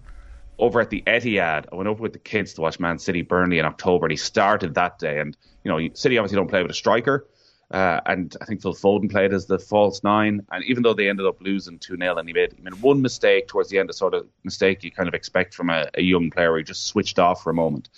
over 0.60 0.82
at 0.82 0.90
the 0.90 1.02
Etihad. 1.08 1.66
I 1.72 1.76
went 1.76 1.88
over 1.88 2.02
with 2.02 2.14
the 2.14 2.20
kids 2.20 2.54
to 2.56 2.62
watch 2.62 2.80
Man 2.80 3.00
City 3.00 3.22
Burnley 3.22 3.60
in 3.60 3.66
October, 3.66 4.06
and 4.06 4.12
he 4.12 4.18
started 4.18 4.76
that 4.76 5.00
day. 5.00 5.20
And 5.20 5.36
you 5.64 5.72
know, 5.72 5.94
City 5.94 6.18
obviously 6.18 6.36
don't 6.36 6.50
play 6.50 6.62
with 6.62 6.72
a 6.72 6.76
striker. 6.76 7.28
Uh, 7.72 8.02
and 8.08 8.36
I 8.42 8.46
think 8.46 8.62
Phil 8.62 8.74
Foden 8.74 9.12
played 9.12 9.32
as 9.32 9.46
the 9.46 9.60
false 9.60 10.04
nine. 10.04 10.46
And 10.52 10.64
even 10.66 10.82
though 10.82 10.96
they 10.96 11.08
ended 11.08 11.28
up 11.28 11.42
losing 11.42 11.78
2 11.78 11.98
0, 11.98 12.18
and 12.18 12.28
he 12.28 12.34
made, 12.34 12.54
he 12.54 12.62
made 12.64 12.82
one 12.82 13.02
mistake 13.02 13.48
towards 13.48 13.70
the 13.70 13.78
end, 13.78 13.90
a 13.90 13.94
sort 13.94 14.16
of 14.16 14.28
mistake 14.44 14.84
you 14.84 14.92
kind 14.92 15.08
of 15.08 15.14
expect 15.14 15.54
from 15.54 15.70
a, 15.70 15.88
a 15.94 16.02
young 16.02 16.32
player 16.32 16.58
he 16.58 16.64
just 16.64 16.88
switched 16.88 17.20
off 17.20 17.44
for 17.44 17.52
a 17.52 17.54
moment 17.54 17.90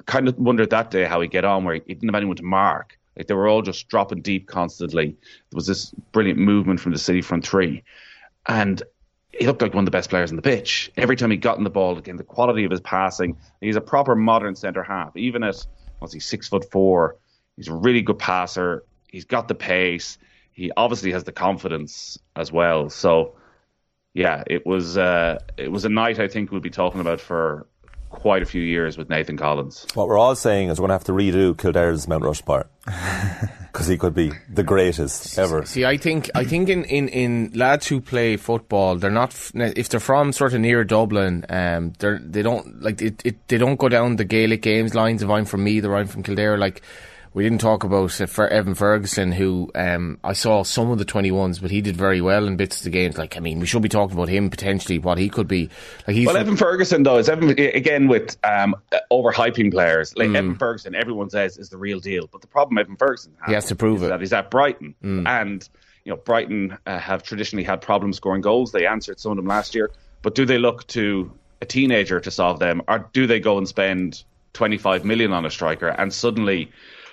I 0.00 0.04
kind 0.04 0.28
of 0.28 0.38
wondered 0.38 0.70
that 0.70 0.90
day 0.90 1.04
how 1.04 1.20
he 1.20 1.28
get 1.28 1.44
on, 1.44 1.64
where 1.64 1.74
he 1.74 1.80
didn't 1.80 2.08
have 2.08 2.14
anyone 2.14 2.36
to 2.36 2.42
mark. 2.42 2.98
Like 3.16 3.26
they 3.26 3.34
were 3.34 3.48
all 3.48 3.62
just 3.62 3.88
dropping 3.88 4.22
deep 4.22 4.46
constantly. 4.46 5.08
There 5.50 5.56
was 5.56 5.66
this 5.66 5.90
brilliant 6.12 6.38
movement 6.38 6.80
from 6.80 6.92
the 6.92 6.98
City 6.98 7.20
front 7.20 7.46
three, 7.46 7.82
and 8.46 8.80
he 9.32 9.46
looked 9.46 9.60
like 9.60 9.74
one 9.74 9.82
of 9.82 9.86
the 9.86 9.90
best 9.90 10.10
players 10.10 10.30
on 10.30 10.36
the 10.36 10.42
pitch. 10.42 10.90
Every 10.96 11.16
time 11.16 11.30
he 11.30 11.36
got 11.36 11.58
in 11.58 11.64
the 11.64 11.70
ball, 11.70 11.98
again, 11.98 12.16
the 12.16 12.24
quality 12.24 12.64
of 12.64 12.70
his 12.70 12.80
passing. 12.80 13.36
He's 13.60 13.76
a 13.76 13.80
proper 13.80 14.14
modern 14.14 14.54
centre 14.54 14.84
half. 14.84 15.16
Even 15.16 15.42
at 15.42 15.66
what's 15.98 16.14
he 16.14 16.20
six 16.20 16.48
foot 16.48 16.70
four, 16.70 17.16
he's 17.56 17.68
a 17.68 17.74
really 17.74 18.02
good 18.02 18.18
passer. 18.18 18.84
He's 19.08 19.24
got 19.24 19.48
the 19.48 19.54
pace. 19.54 20.18
He 20.52 20.70
obviously 20.76 21.12
has 21.12 21.24
the 21.24 21.32
confidence 21.32 22.18
as 22.36 22.52
well. 22.52 22.90
So, 22.90 23.34
yeah, 24.14 24.42
it 24.46 24.66
was 24.66 24.96
uh, 24.96 25.38
it 25.56 25.70
was 25.70 25.84
a 25.84 25.88
night 25.88 26.18
I 26.18 26.28
think 26.28 26.50
we'll 26.50 26.60
be 26.60 26.70
talking 26.70 27.00
about 27.00 27.20
for 27.20 27.66
quite 28.10 28.42
a 28.42 28.46
few 28.46 28.62
years 28.62 28.96
with 28.96 29.10
Nathan 29.10 29.36
Collins. 29.36 29.86
What 29.94 30.08
we're 30.08 30.18
all 30.18 30.34
saying 30.34 30.70
is 30.70 30.78
we're 30.80 30.88
going 30.88 30.88
to 30.88 30.94
have 30.94 31.04
to 31.04 31.12
redo 31.12 31.56
Kildare's 31.56 32.08
Mount 32.08 32.24
Rushmore 32.24 32.68
because 32.86 33.86
he 33.86 33.98
could 33.98 34.14
be 34.14 34.32
the 34.48 34.62
greatest 34.62 35.38
ever. 35.38 35.64
See, 35.66 35.84
I 35.84 35.96
think 35.96 36.30
I 36.34 36.44
think 36.44 36.68
in, 36.68 36.84
in, 36.84 37.08
in 37.08 37.52
lads 37.54 37.86
who 37.86 38.00
play 38.00 38.36
football, 38.36 38.96
they're 38.96 39.10
not 39.10 39.34
if 39.54 39.88
they're 39.88 40.00
from 40.00 40.32
sort 40.32 40.54
of 40.54 40.60
near 40.60 40.84
Dublin, 40.84 41.44
um, 41.48 41.92
they're 41.98 42.18
they 42.18 42.42
don't 42.42 42.82
like 42.82 43.02
it, 43.02 43.24
it, 43.24 43.48
They 43.48 43.58
don't 43.58 43.78
go 43.78 43.88
down 43.88 44.16
the 44.16 44.24
Gaelic 44.24 44.62
games 44.62 44.94
lines. 44.94 45.22
If 45.22 45.30
I'm 45.30 45.44
from 45.44 45.64
Meath 45.64 45.84
or 45.84 45.96
I'm 45.96 46.06
from 46.06 46.22
Kildare, 46.22 46.56
like 46.56 46.82
we 47.38 47.44
didn't 47.44 47.60
talk 47.60 47.84
about 47.84 48.20
Evan 48.20 48.74
Ferguson, 48.74 49.30
who 49.30 49.70
um, 49.76 50.18
I 50.24 50.32
saw 50.32 50.64
some 50.64 50.90
of 50.90 50.98
the 50.98 51.04
21s, 51.04 51.62
but 51.62 51.70
he 51.70 51.80
did 51.80 51.96
very 51.96 52.20
well 52.20 52.48
in 52.48 52.56
bits 52.56 52.78
of 52.78 52.82
the 52.82 52.90
games. 52.90 53.16
Like, 53.16 53.36
I 53.36 53.40
mean, 53.40 53.60
we 53.60 53.66
should 53.66 53.80
be 53.80 53.88
talking 53.88 54.16
about 54.16 54.28
him 54.28 54.50
potentially, 54.50 54.98
what 54.98 55.18
he 55.18 55.28
could 55.28 55.46
be. 55.46 55.70
Like, 56.08 56.16
he's 56.16 56.26
well, 56.26 56.36
Evan 56.36 56.56
Ferguson, 56.56 57.04
though, 57.04 57.16
is 57.16 57.28
Evan, 57.28 57.50
again 57.50 58.08
with 58.08 58.36
um, 58.42 58.74
overhyping 59.12 59.70
players. 59.70 60.16
Like, 60.16 60.30
mm. 60.30 60.36
Evan 60.36 60.56
Ferguson, 60.56 60.96
everyone 60.96 61.30
says, 61.30 61.58
is 61.58 61.68
the 61.68 61.76
real 61.76 62.00
deal. 62.00 62.26
But 62.26 62.40
the 62.40 62.48
problem 62.48 62.76
Evan 62.76 62.96
Ferguson 62.96 63.32
has, 63.38 63.46
he 63.46 63.54
has 63.54 63.66
to 63.66 63.76
prove 63.76 64.02
it. 64.02 64.08
that 64.08 64.18
he's 64.18 64.32
at 64.32 64.50
Brighton. 64.50 64.96
Mm. 65.04 65.28
And, 65.28 65.68
you 66.04 66.10
know, 66.10 66.16
Brighton 66.16 66.76
uh, 66.86 66.98
have 66.98 67.22
traditionally 67.22 67.62
had 67.62 67.80
problems 67.80 68.16
scoring 68.16 68.42
goals. 68.42 68.72
They 68.72 68.84
answered 68.84 69.20
some 69.20 69.30
of 69.30 69.36
them 69.36 69.46
last 69.46 69.76
year. 69.76 69.92
But 70.22 70.34
do 70.34 70.44
they 70.44 70.58
look 70.58 70.88
to 70.88 71.30
a 71.62 71.66
teenager 71.66 72.18
to 72.18 72.32
solve 72.32 72.58
them, 72.58 72.82
or 72.88 73.08
do 73.12 73.28
they 73.28 73.38
go 73.38 73.58
and 73.58 73.68
spend 73.68 74.24
25 74.54 75.04
million 75.04 75.32
on 75.32 75.46
a 75.46 75.50
striker 75.50 75.86
and 75.86 76.12
suddenly 76.12 76.68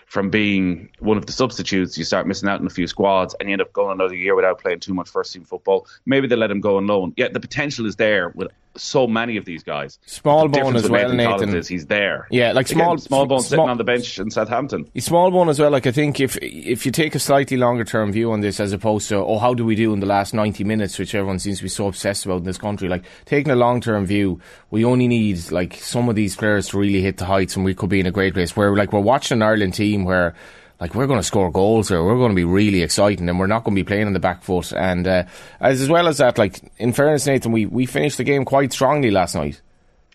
from 0.05 0.29
being 0.29 0.89
one 0.99 1.17
of 1.17 1.25
the 1.25 1.31
substitutes, 1.31 1.97
you 1.97 2.03
start 2.03 2.27
missing 2.27 2.47
out 2.47 2.59
on 2.59 2.67
a 2.67 2.69
few 2.69 2.87
squads 2.87 3.35
and 3.39 3.49
you 3.49 3.53
end 3.53 3.61
up 3.61 3.73
going 3.73 3.91
another 3.91 4.15
year 4.15 4.35
without 4.35 4.59
playing 4.61 4.79
too 4.79 4.93
much 4.93 5.09
first 5.09 5.33
team 5.33 5.43
football. 5.43 5.87
Maybe 6.05 6.27
they 6.27 6.35
let 6.35 6.51
him 6.51 6.61
go 6.61 6.77
on 6.77 6.87
loan. 6.87 7.13
Yeah, 7.17 7.29
the 7.29 7.39
potential 7.39 7.85
is 7.85 7.95
there 7.95 8.31
with 8.35 8.49
so 8.77 9.07
many 9.07 9.37
of 9.37 9.45
these 9.45 9.63
guys. 9.63 9.99
Smallbone 10.07 10.75
as 10.75 10.89
well, 10.89 11.13
Nathan. 11.13 11.55
Is 11.55 11.67
he's 11.67 11.87
there. 11.87 12.27
Yeah, 12.31 12.51
like 12.51 12.67
small 12.67 12.97
Smallbone 12.97 13.27
small, 13.27 13.39
sitting 13.41 13.69
on 13.69 13.77
the 13.77 13.83
bench 13.83 14.19
in 14.19 14.29
Southampton. 14.29 14.85
Smallbone 14.95 15.49
as 15.49 15.59
well. 15.59 15.71
Like 15.71 15.87
I 15.87 15.91
think 15.91 16.19
if 16.19 16.37
if 16.41 16.85
you 16.85 16.91
take 16.91 17.15
a 17.15 17.19
slightly 17.19 17.57
longer 17.57 17.83
term 17.83 18.11
view 18.11 18.31
on 18.31 18.41
this, 18.41 18.59
as 18.59 18.73
opposed 18.73 19.09
to 19.09 19.17
oh 19.17 19.39
how 19.39 19.53
do 19.53 19.65
we 19.65 19.75
do 19.75 19.93
in 19.93 19.99
the 19.99 20.05
last 20.05 20.33
ninety 20.33 20.63
minutes, 20.63 20.99
which 20.99 21.15
everyone 21.15 21.39
seems 21.39 21.57
to 21.57 21.63
be 21.63 21.69
so 21.69 21.87
obsessed 21.87 22.25
about 22.25 22.37
in 22.37 22.43
this 22.43 22.57
country. 22.57 22.89
Like 22.89 23.03
taking 23.25 23.51
a 23.51 23.55
long 23.55 23.81
term 23.81 24.05
view, 24.05 24.39
we 24.71 24.85
only 24.85 25.07
need 25.07 25.51
like 25.51 25.75
some 25.75 26.09
of 26.09 26.15
these 26.15 26.35
players 26.35 26.69
to 26.69 26.77
really 26.77 27.01
hit 27.01 27.17
the 27.17 27.25
heights, 27.25 27.55
and 27.55 27.65
we 27.65 27.75
could 27.75 27.89
be 27.89 27.99
in 27.99 28.05
a 28.05 28.11
great 28.11 28.33
place. 28.33 28.55
Where 28.55 28.75
like 28.75 28.93
we're 28.93 28.99
watching 28.99 29.37
an 29.37 29.41
Ireland 29.43 29.73
team 29.73 30.05
where 30.05 30.35
like 30.79 30.95
we're 30.95 31.07
going 31.07 31.19
to 31.19 31.23
score 31.23 31.51
goals 31.51 31.91
or 31.91 32.03
we're 32.03 32.17
going 32.17 32.31
to 32.31 32.35
be 32.35 32.43
really 32.43 32.81
exciting 32.81 33.29
and 33.29 33.39
we're 33.39 33.47
not 33.47 33.63
going 33.63 33.75
to 33.75 33.79
be 33.81 33.87
playing 33.87 34.07
on 34.07 34.13
the 34.13 34.19
back 34.19 34.43
foot. 34.43 34.73
And 34.73 35.07
uh, 35.07 35.23
as, 35.59 35.81
as 35.81 35.89
well 35.89 36.07
as 36.07 36.17
that, 36.17 36.37
like 36.37 36.71
in 36.77 36.93
fairness, 36.93 37.25
Nathan, 37.25 37.51
we, 37.51 37.65
we 37.65 37.85
finished 37.85 38.17
the 38.17 38.23
game 38.23 38.45
quite 38.45 38.73
strongly 38.73 39.11
last 39.11 39.35
night. 39.35 39.61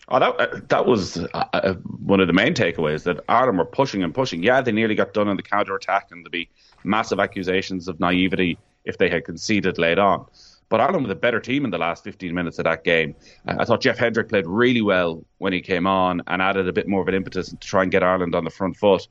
Oh, 0.07 0.19
that 0.19 0.39
uh, 0.39 0.59
that 0.67 0.85
was 0.85 1.17
uh, 1.17 1.45
uh, 1.53 1.73
one 1.73 2.19
of 2.19 2.27
the 2.27 2.33
main 2.33 2.53
takeaways 2.53 3.03
that 3.03 3.21
Ireland 3.29 3.57
were 3.57 3.65
pushing 3.65 4.03
and 4.03 4.13
pushing. 4.13 4.43
Yeah, 4.43 4.59
they 4.59 4.73
nearly 4.73 4.93
got 4.93 5.13
done 5.13 5.29
on 5.29 5.37
the 5.37 5.43
counter 5.43 5.73
attack, 5.73 6.09
and 6.11 6.25
there'd 6.25 6.31
be 6.33 6.49
massive 6.83 7.19
accusations 7.19 7.87
of 7.87 7.97
naivety 8.01 8.57
if 8.83 8.97
they 8.97 9.09
had 9.09 9.23
conceded 9.23 9.77
late 9.77 9.99
on. 9.99 10.25
But 10.67 10.79
Ireland 10.79 11.03
was 11.03 11.11
a 11.11 11.15
better 11.15 11.41
team 11.41 11.65
in 11.65 11.71
the 11.71 11.77
last 11.77 12.03
15 12.05 12.33
minutes 12.33 12.57
of 12.57 12.63
that 12.63 12.85
game. 12.85 13.13
I 13.45 13.65
thought 13.65 13.81
Jeff 13.81 13.97
Hendrick 13.97 14.29
played 14.29 14.47
really 14.47 14.81
well 14.81 15.25
when 15.37 15.51
he 15.51 15.59
came 15.59 15.85
on 15.85 16.21
and 16.27 16.41
added 16.41 16.65
a 16.65 16.71
bit 16.71 16.87
more 16.87 17.01
of 17.01 17.09
an 17.09 17.13
impetus 17.13 17.49
to 17.49 17.57
try 17.57 17.83
and 17.83 17.91
get 17.91 18.03
Ireland 18.03 18.35
on 18.35 18.45
the 18.45 18.49
front 18.49 18.77
foot. 18.77 19.05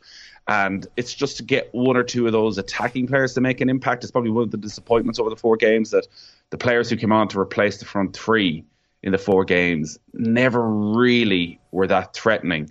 And 0.50 0.84
it's 0.96 1.14
just 1.14 1.36
to 1.36 1.44
get 1.44 1.68
one 1.70 1.96
or 1.96 2.02
two 2.02 2.26
of 2.26 2.32
those 2.32 2.58
attacking 2.58 3.06
players 3.06 3.34
to 3.34 3.40
make 3.40 3.60
an 3.60 3.70
impact. 3.70 4.02
It's 4.02 4.10
probably 4.10 4.32
one 4.32 4.42
of 4.42 4.50
the 4.50 4.56
disappointments 4.56 5.20
over 5.20 5.30
the 5.30 5.36
four 5.36 5.56
games 5.56 5.92
that 5.92 6.08
the 6.50 6.58
players 6.58 6.90
who 6.90 6.96
came 6.96 7.12
on 7.12 7.28
to 7.28 7.38
replace 7.38 7.78
the 7.78 7.84
front 7.84 8.16
three 8.16 8.64
in 9.04 9.12
the 9.12 9.18
four 9.18 9.44
games 9.44 9.96
never 10.12 10.68
really 10.68 11.60
were 11.70 11.86
that 11.86 12.14
threatening. 12.14 12.68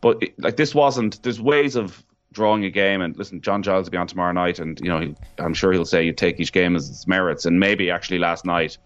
But 0.00 0.22
it, 0.22 0.40
like 0.40 0.56
this 0.56 0.72
wasn't. 0.72 1.20
There's 1.24 1.40
ways 1.40 1.74
of 1.74 2.00
drawing 2.32 2.64
a 2.64 2.70
game, 2.70 3.00
and 3.00 3.16
listen, 3.16 3.40
John 3.40 3.60
Giles 3.60 3.86
will 3.86 3.90
be 3.90 3.98
on 3.98 4.06
tomorrow 4.06 4.32
night, 4.32 4.60
and 4.60 4.78
you 4.80 4.88
know 4.88 5.12
I'm 5.38 5.52
sure 5.52 5.72
he'll 5.72 5.84
say 5.84 6.04
you 6.04 6.12
take 6.12 6.38
each 6.38 6.52
game 6.52 6.76
as 6.76 6.88
its 6.88 7.08
merits, 7.08 7.44
and 7.44 7.58
maybe 7.58 7.90
actually 7.90 8.20
last 8.20 8.44
night 8.44 8.78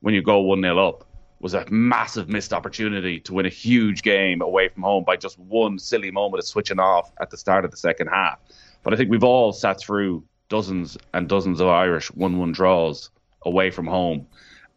when 0.00 0.14
you 0.14 0.22
go 0.22 0.40
one 0.40 0.62
0 0.62 0.76
up 0.84 1.04
was 1.44 1.52
a 1.52 1.66
massive 1.70 2.26
missed 2.26 2.54
opportunity 2.54 3.20
to 3.20 3.34
win 3.34 3.44
a 3.44 3.50
huge 3.50 4.02
game 4.02 4.40
away 4.40 4.66
from 4.66 4.82
home 4.82 5.04
by 5.04 5.14
just 5.14 5.38
one 5.38 5.78
silly 5.78 6.10
moment 6.10 6.38
of 6.38 6.46
switching 6.46 6.80
off 6.80 7.12
at 7.20 7.28
the 7.28 7.36
start 7.36 7.66
of 7.66 7.70
the 7.70 7.76
second 7.76 8.06
half. 8.06 8.38
But 8.82 8.94
I 8.94 8.96
think 8.96 9.10
we've 9.10 9.22
all 9.22 9.52
sat 9.52 9.78
through 9.78 10.24
dozens 10.48 10.96
and 11.12 11.28
dozens 11.28 11.60
of 11.60 11.68
Irish 11.68 12.10
1 12.12 12.38
1 12.38 12.52
draws 12.52 13.10
away 13.42 13.70
from 13.70 13.86
home. 13.86 14.26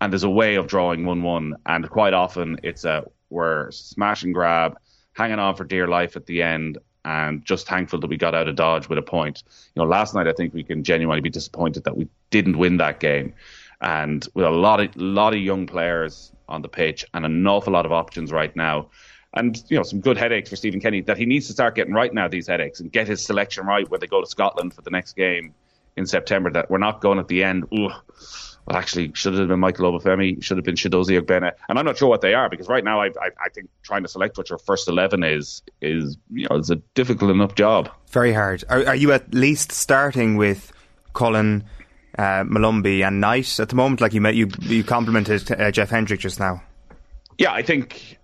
And 0.01 0.11
there's 0.11 0.25
a 0.25 0.29
way 0.29 0.55
of 0.55 0.67
drawing 0.67 1.05
1 1.05 1.23
1. 1.23 1.55
And 1.67 1.89
quite 1.89 2.13
often 2.13 2.59
it's 2.63 2.83
a 2.83 3.05
we're 3.29 3.71
smash 3.71 4.23
and 4.23 4.33
grab, 4.33 4.77
hanging 5.13 5.39
on 5.39 5.55
for 5.55 5.63
dear 5.63 5.87
life 5.87 6.17
at 6.17 6.25
the 6.25 6.43
end, 6.43 6.79
and 7.05 7.45
just 7.45 7.65
thankful 7.65 8.01
that 8.01 8.07
we 8.07 8.17
got 8.17 8.35
out 8.35 8.49
of 8.49 8.57
Dodge 8.57 8.89
with 8.89 8.97
a 8.97 9.01
point. 9.01 9.43
You 9.73 9.81
know, 9.81 9.87
last 9.87 10.13
night 10.13 10.27
I 10.27 10.33
think 10.33 10.53
we 10.53 10.65
can 10.65 10.83
genuinely 10.83 11.21
be 11.21 11.29
disappointed 11.29 11.85
that 11.85 11.95
we 11.95 12.09
didn't 12.29 12.57
win 12.57 12.75
that 12.77 12.99
game. 12.99 13.35
And 13.79 14.27
with 14.33 14.45
a 14.45 14.49
lot 14.49 14.81
of 14.81 14.93
lot 14.97 15.33
of 15.33 15.39
young 15.39 15.65
players 15.65 16.33
on 16.47 16.61
the 16.61 16.69
pitch 16.69 17.05
and 17.13 17.25
an 17.25 17.47
awful 17.47 17.73
lot 17.73 17.85
of 17.85 17.91
options 17.91 18.31
right 18.31 18.55
now. 18.55 18.89
and 19.33 19.63
you 19.69 19.77
know 19.77 19.83
some 19.83 19.99
good 19.99 20.17
headaches 20.17 20.49
for 20.49 20.55
Stephen 20.55 20.79
Kenny 20.79 21.01
that 21.01 21.17
he 21.17 21.25
needs 21.25 21.47
to 21.47 21.53
start 21.53 21.75
getting 21.75 21.93
right 21.93 22.13
now 22.13 22.27
these 22.27 22.47
headaches 22.47 22.79
and 22.79 22.91
get 22.91 23.07
his 23.07 23.23
selection 23.23 23.65
right 23.65 23.89
where 23.89 23.99
they 23.99 24.07
go 24.07 24.21
to 24.21 24.27
Scotland 24.27 24.73
for 24.73 24.81
the 24.81 24.89
next 24.89 25.15
game 25.15 25.53
in 25.95 26.05
September. 26.05 26.49
That 26.49 26.69
we're 26.69 26.77
not 26.77 27.01
going 27.01 27.19
at 27.19 27.27
the 27.27 27.43
end. 27.43 27.65
Well, 27.71 28.75
actually, 28.75 29.11
should 29.13 29.33
have 29.35 29.47
been 29.47 29.59
Michael 29.59 29.91
Obafemi, 29.91 30.43
should 30.43 30.57
have 30.57 30.65
been 30.65 30.75
Chiedozie 30.75 31.19
Ogbene, 31.21 31.53
and 31.69 31.79
I'm 31.79 31.85
not 31.85 31.97
sure 31.97 32.09
what 32.09 32.21
they 32.21 32.33
are 32.33 32.49
because 32.49 32.67
right 32.67 32.83
now 32.83 32.99
I, 32.99 33.07
I, 33.07 33.29
I 33.45 33.49
think 33.53 33.69
trying 33.83 34.03
to 34.03 34.09
select 34.09 34.37
what 34.37 34.49
your 34.49 34.59
first 34.59 34.87
eleven 34.87 35.23
is 35.23 35.61
is 35.81 36.17
you 36.31 36.47
know 36.49 36.57
it's 36.57 36.69
a 36.69 36.77
difficult 36.95 37.31
enough 37.31 37.55
job. 37.55 37.89
Very 38.09 38.33
hard. 38.33 38.63
Are, 38.69 38.85
are 38.87 38.95
you 38.95 39.11
at 39.11 39.33
least 39.33 39.71
starting 39.71 40.35
with 40.37 40.71
Cullen, 41.13 41.63
uh, 42.17 42.43
Molumby, 42.43 43.05
and 43.05 43.21
Knight 43.21 43.59
at 43.59 43.69
the 43.69 43.75
moment? 43.75 44.01
Like 44.01 44.13
you 44.13 44.21
met, 44.21 44.35
you 44.35 44.49
you 44.61 44.83
complimented 44.83 45.51
uh, 45.51 45.71
Jeff 45.71 45.89
Hendrick 45.89 46.19
just 46.19 46.39
now. 46.39 46.61
Yeah, 47.37 47.53
I 47.53 47.61
think, 47.61 48.17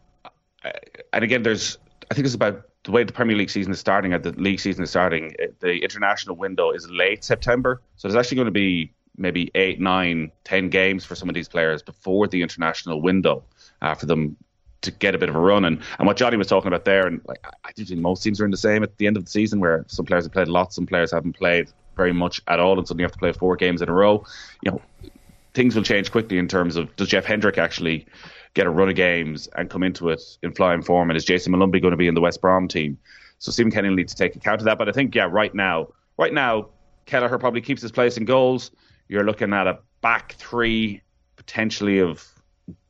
uh, 0.66 0.72
and 1.12 1.24
again, 1.24 1.44
there's 1.44 1.78
I 2.10 2.16
think 2.16 2.26
it's 2.26 2.36
about 2.36 2.64
the 2.84 2.92
way 2.92 3.04
the 3.04 3.14
Premier 3.14 3.36
League 3.36 3.50
season 3.50 3.72
is 3.72 3.80
starting. 3.80 4.14
At 4.14 4.24
the 4.24 4.32
league 4.32 4.60
season 4.60 4.84
is 4.84 4.90
starting, 4.90 5.36
the 5.60 5.78
international 5.78 6.36
window 6.36 6.72
is 6.72 6.90
late 6.90 7.24
September, 7.24 7.82
so 7.96 8.08
there's 8.08 8.18
actually 8.18 8.36
going 8.36 8.46
to 8.48 8.52
be 8.52 8.92
maybe 9.18 9.52
eight, 9.56 9.80
nine, 9.80 10.32
ten 10.44 10.70
games 10.70 11.06
for 11.06 11.16
some 11.16 11.30
of 11.30 11.36
these 11.36 11.48
players 11.48 11.84
before 11.84 12.28
the 12.28 12.42
international 12.42 13.02
window 13.02 13.44
uh, 13.82 13.94
for 13.94 14.08
them 14.08 14.36
to 14.82 14.92
get 14.92 15.16
a 15.16 15.18
bit 15.18 15.30
of 15.30 15.36
a 15.36 15.40
run. 15.40 15.66
And, 15.66 15.80
and 15.98 16.08
what 16.08 16.18
Johnny 16.18 16.36
was 16.38 16.48
talking 16.48 16.68
about 16.68 16.86
there, 16.86 17.08
and 17.08 17.22
like 17.26 17.46
I 17.64 17.72
do 17.74 17.86
think 17.86 18.02
most 18.02 18.24
teams 18.24 18.42
are 18.42 18.46
in 18.46 18.52
the 18.52 18.58
same 18.58 18.84
at 18.84 18.98
the 18.98 19.08
end 19.08 19.18
of 19.18 19.26
the 19.26 19.32
season, 19.32 19.60
where 19.60 19.86
some 19.88 20.06
players 20.06 20.26
have 20.26 20.34
played 20.34 20.48
lots, 20.48 20.76
some 20.76 20.86
players 20.86 21.12
haven't 21.12 21.34
played 21.34 21.70
very 21.96 22.14
much 22.14 22.42
at 22.48 22.60
all, 22.60 22.78
and 22.78 22.88
suddenly 22.88 23.04
you 23.04 23.06
have 23.06 23.14
to 23.14 23.20
play 23.20 23.32
four 23.32 23.56
games 23.56 23.82
in 23.82 23.90
a 23.90 23.94
row. 23.94 24.26
You 24.64 24.72
know, 24.72 24.82
things 25.54 25.76
will 25.76 25.84
change 25.84 26.12
quickly 26.12 26.38
in 26.38 26.48
terms 26.48 26.76
of 26.76 26.96
does 26.96 27.08
Jeff 27.08 27.26
Hendrick 27.26 27.58
actually 27.58 28.06
get 28.54 28.68
a 28.68 28.70
run 28.70 28.90
of 28.90 28.96
games 28.96 29.48
and 29.56 29.70
come 29.70 29.84
into 29.84 30.10
it 30.10 30.22
in 30.42 30.54
flying 30.54 30.82
form, 30.82 31.10
and 31.10 31.18
is 31.18 31.26
Jason 31.26 31.54
Molumby 31.54 31.82
going 31.82 31.92
to 31.92 31.98
be 31.98 32.08
in 32.08 32.16
the 32.16 32.22
West 32.22 32.42
Brom 32.42 32.68
team? 32.68 32.98
So 33.40 33.52
Stephen 33.52 33.72
Kenny 33.72 33.90
will 33.90 33.96
need 33.96 34.08
to 34.08 34.16
take 34.16 34.36
account 34.36 34.62
of 34.62 34.66
that. 34.66 34.78
But 34.78 34.90
I 34.90 34.92
think 34.92 35.14
yeah, 35.14 35.28
right 35.30 35.54
now, 35.54 35.90
right 36.18 36.34
now, 36.34 36.70
Kelleher 37.06 37.38
probably 37.38 37.62
keeps 37.62 37.82
his 37.82 37.92
place 37.92 38.18
in 38.18 38.26
goals. 38.26 38.72
You're 39.10 39.26
looking 39.26 39.54
at 39.54 39.68
a 39.68 39.80
back 40.02 40.36
three 40.38 41.02
potentially 41.36 42.00
of 42.00 42.26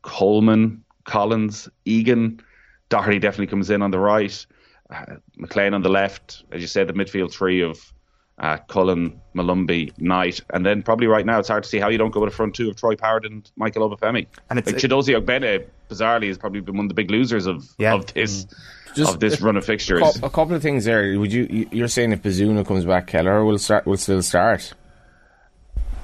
Coleman, 0.02 0.84
Collins, 1.04 1.68
Egan. 1.84 2.40
Doherty 2.88 3.18
definitely 3.18 3.48
comes 3.48 3.70
in 3.70 3.82
on 3.82 3.90
the 3.90 3.98
right. 3.98 4.46
Uh, 4.90 5.16
McLean 5.36 5.74
on 5.74 5.82
the 5.82 5.88
left. 5.88 6.44
As 6.52 6.60
you 6.60 6.66
said, 6.66 6.86
the 6.86 6.92
midfield 6.92 7.32
three 7.32 7.62
of 7.62 7.92
uh, 8.38 8.56
Cullen, 8.68 9.20
Molumby, 9.34 9.92
Knight, 9.98 10.40
and 10.52 10.66
then 10.66 10.82
probably 10.82 11.06
right 11.06 11.24
now 11.24 11.38
it's 11.38 11.48
hard 11.48 11.62
to 11.62 11.68
see 11.68 11.78
how 11.78 11.88
you 11.88 11.98
don't 11.98 12.10
go 12.10 12.20
with 12.20 12.32
a 12.32 12.36
front 12.36 12.54
two 12.54 12.68
of 12.68 12.76
Troy 12.76 12.96
Parrott 12.96 13.24
and 13.26 13.50
Michael 13.56 13.88
Obafemi. 13.88 14.26
And 14.50 14.58
it's 14.58 14.70
like 14.70 14.80
Chiedozie 14.80 15.20
Ogbene, 15.20 15.66
bizarrely, 15.88 16.28
has 16.28 16.38
probably 16.38 16.60
been 16.60 16.76
one 16.76 16.86
of 16.86 16.88
the 16.88 16.94
big 16.94 17.10
losers 17.10 17.46
of 17.46 17.68
yeah. 17.78 17.94
of 17.94 18.12
this. 18.12 18.46
Just 18.94 19.14
of 19.14 19.18
this 19.18 19.40
run 19.40 19.56
of 19.56 19.64
fixtures, 19.64 20.22
a 20.22 20.30
couple 20.30 20.54
of 20.54 20.62
things 20.62 20.84
there. 20.84 21.18
Would 21.18 21.32
you? 21.32 21.66
You're 21.72 21.88
saying 21.88 22.12
if 22.12 22.22
Bazunu 22.22 22.64
comes 22.64 22.84
back, 22.84 23.08
Kelleher 23.08 23.44
will 23.44 23.58
start. 23.58 23.86
Will 23.86 23.96
still 23.96 24.22
start. 24.22 24.72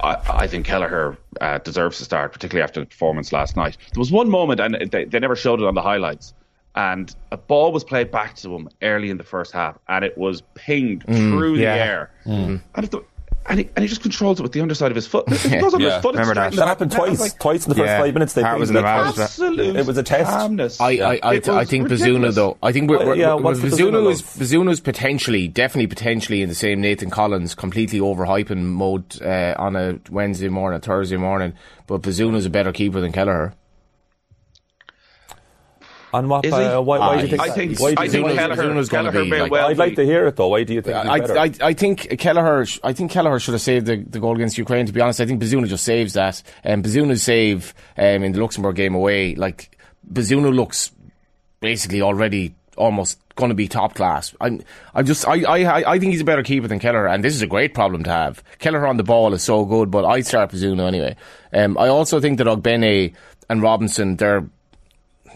I, 0.01 0.17
I, 0.29 0.47
think 0.49 0.67
Kelleher 0.67 1.17
uh, 1.41 1.59
deserves 1.59 1.99
to 1.99 2.05
start, 2.05 2.33
particularly 2.33 2.65
after 2.65 2.81
the 2.81 2.87
performance 2.87 3.33
last 3.33 3.57
night. 3.57 3.77
There 3.93 4.01
was 4.01 4.11
one 4.11 4.29
moment, 4.29 4.59
and 4.61 4.91
they, 4.91 5.05
they 5.05 5.21
never 5.21 5.37
showed 5.37 5.61
it 5.61 5.67
on 5.67 5.75
the 5.75 5.83
highlights, 5.83 6.35
and 6.75 7.15
a 7.33 7.37
ball 7.37 7.73
was 7.73 7.85
played 7.85 8.11
back 8.11 8.37
to 8.37 8.55
him 8.55 8.69
early 8.83 9.11
in 9.11 9.17
the 9.17 9.25
first 9.25 9.53
half, 9.53 9.79
and 9.89 10.05
it 10.05 10.17
was 10.17 10.43
pinged 10.55 11.05
mm, 11.05 11.17
through 11.17 11.57
yeah. 11.57 11.75
the 11.75 11.85
air. 11.85 12.11
Mm. 12.27 12.63
And 12.75 12.87
the, 12.87 13.05
and 13.47 13.59
he, 13.59 13.69
and 13.75 13.83
he 13.83 13.89
just 13.89 14.03
controls 14.03 14.39
it 14.39 14.43
with 14.43 14.53
the 14.53 14.61
underside 14.61 14.93
of 14.93 14.95
his 14.95 15.07
foot. 15.07 15.25
It 15.51 15.61
goes 15.61 15.75
on 15.75 15.81
yeah. 15.81 15.95
his 15.95 16.03
foot. 16.03 16.15
Remember 16.15 16.35
that? 16.35 16.53
That 16.53 16.69
happened 16.69 16.93
twice. 16.93 17.19
Like, 17.19 17.39
twice 17.39 17.67
in 17.67 17.71
the 17.71 17.75
first 17.75 17.87
yeah. 17.87 18.01
five 18.01 18.15
minutes. 18.15 18.35
They 18.35 18.43
was 18.43 18.71
in 18.71 18.77
the 18.77 18.85
absolute 18.85 19.77
It 19.77 19.87
was 19.87 19.97
a 19.97 20.03
test. 20.03 20.31
Calmness. 20.31 20.81
I, 20.81 20.91
I, 20.91 21.21
I, 21.23 21.41
I 21.49 21.65
think 21.65 21.89
Bazunu 21.89 22.33
though. 22.33 22.57
I 22.63 22.73
think 22.73 22.91
we're, 22.91 23.05
we're, 23.05 23.15
yeah, 23.17 23.35
we're, 23.35 23.55
Bazunu 23.55 24.11
is 24.11 24.23
Bazunu's 24.23 24.81
potentially, 24.81 25.49
definitely 25.49 25.89
potentially 25.89 26.43
in 26.43 26.49
the 26.49 26.55
same 26.55 26.81
Nathan 26.81 27.11
Collins, 27.11 27.55
completely 27.55 27.99
overhyping 27.99 28.63
mode 28.63 29.21
uh, 29.23 29.55
on 29.59 29.75
a 29.75 29.99
Wednesday 30.11 30.49
morning, 30.49 30.77
a 30.77 30.81
Thursday 30.81 31.17
morning. 31.17 31.55
But 31.87 32.03
Bazunu's 32.03 32.47
a 32.47 32.51
better 32.51 32.73
keeper 32.73 33.01
than 33.01 33.11
Kelleher. 33.11 33.55
On 36.13 36.29
what? 36.29 36.45
Is 36.45 36.53
Uh, 36.53 36.81
why, 36.83 36.99
why 36.99 37.17
do 37.17 37.23
you 37.23 37.29
think? 37.29 37.41
I 37.43 37.51
think, 37.51 37.79
why 37.81 37.95
do 37.95 38.01
I 38.01 38.05
you 38.05 38.11
think 38.11 38.27
Zuno's- 38.27 38.37
Kelleher, 38.37 38.57
gonna 38.73 38.87
Kelleher 39.13 39.25
be 39.25 39.31
may 39.31 39.43
like- 39.43 39.51
well 39.53 39.69
I'd 39.69 39.79
like 39.79 39.95
to 39.97 40.05
hear 40.05 40.27
it 40.27 40.37
though. 40.37 40.49
Why 40.49 40.65
do 40.65 40.75
you 40.75 40.83
think? 40.83 40.97
I. 40.97 41.45
I, 41.45 41.53
I 41.63 41.73
think 41.73 42.19
Kelleher. 42.19 42.67
I 42.83 42.93
think 42.93 43.11
Kelleher 43.13 43.39
should 43.39 43.55
have 43.55 43.61
saved 43.61 43.87
the, 43.87 43.97
the 43.97 44.19
goal 44.19 44.35
against 44.35 44.59
Ukraine. 44.59 44.87
To 44.87 44.93
be 44.93 45.01
honest, 45.01 45.21
I 45.21 45.27
think 45.27 45.41
Bazunu 45.43 45.69
just 45.69 45.85
saves 45.85 46.15
that. 46.15 46.43
And 46.65 46.85
um, 46.85 46.91
Bazunu's 46.91 47.23
save 47.23 47.75
um, 47.97 48.25
in 48.25 48.33
the 48.33 48.41
Luxembourg 48.41 48.75
game 48.77 48.95
away, 48.95 49.35
like 49.37 49.77
Bazunu 50.13 50.55
looks 50.55 50.91
basically 51.61 52.03
already 52.03 52.55
almost 52.77 53.19
going 53.37 53.51
to 53.51 53.55
be 53.55 53.69
top 53.69 53.95
class. 53.95 54.35
I, 54.41 54.59
I 54.95 55.03
just, 55.03 55.27
I, 55.29 55.43
I, 55.45 55.93
I 55.93 55.99
think 55.99 56.13
he's 56.13 56.21
a 56.23 56.25
better 56.25 56.43
keeper 56.43 56.67
than 56.67 56.79
Kelleher, 56.79 57.07
and 57.07 57.23
this 57.23 57.35
is 57.35 57.43
a 57.43 57.47
great 57.47 57.75
problem 57.75 58.03
to 58.05 58.11
have. 58.11 58.43
Kelleher 58.59 58.87
on 58.87 58.97
the 58.97 59.03
ball 59.03 59.35
is 59.35 59.43
so 59.43 59.65
good, 59.65 59.91
but 59.91 60.05
I 60.05 60.21
start 60.23 60.51
Bazunu 60.51 60.87
anyway. 60.87 61.17
Um, 61.53 61.77
I 61.79 61.89
also 61.89 62.21
think 62.21 62.39
that 62.39 62.47
Ogbene 62.47 63.15
and 63.49 63.63
Robinson, 63.63 64.17
they're 64.17 64.47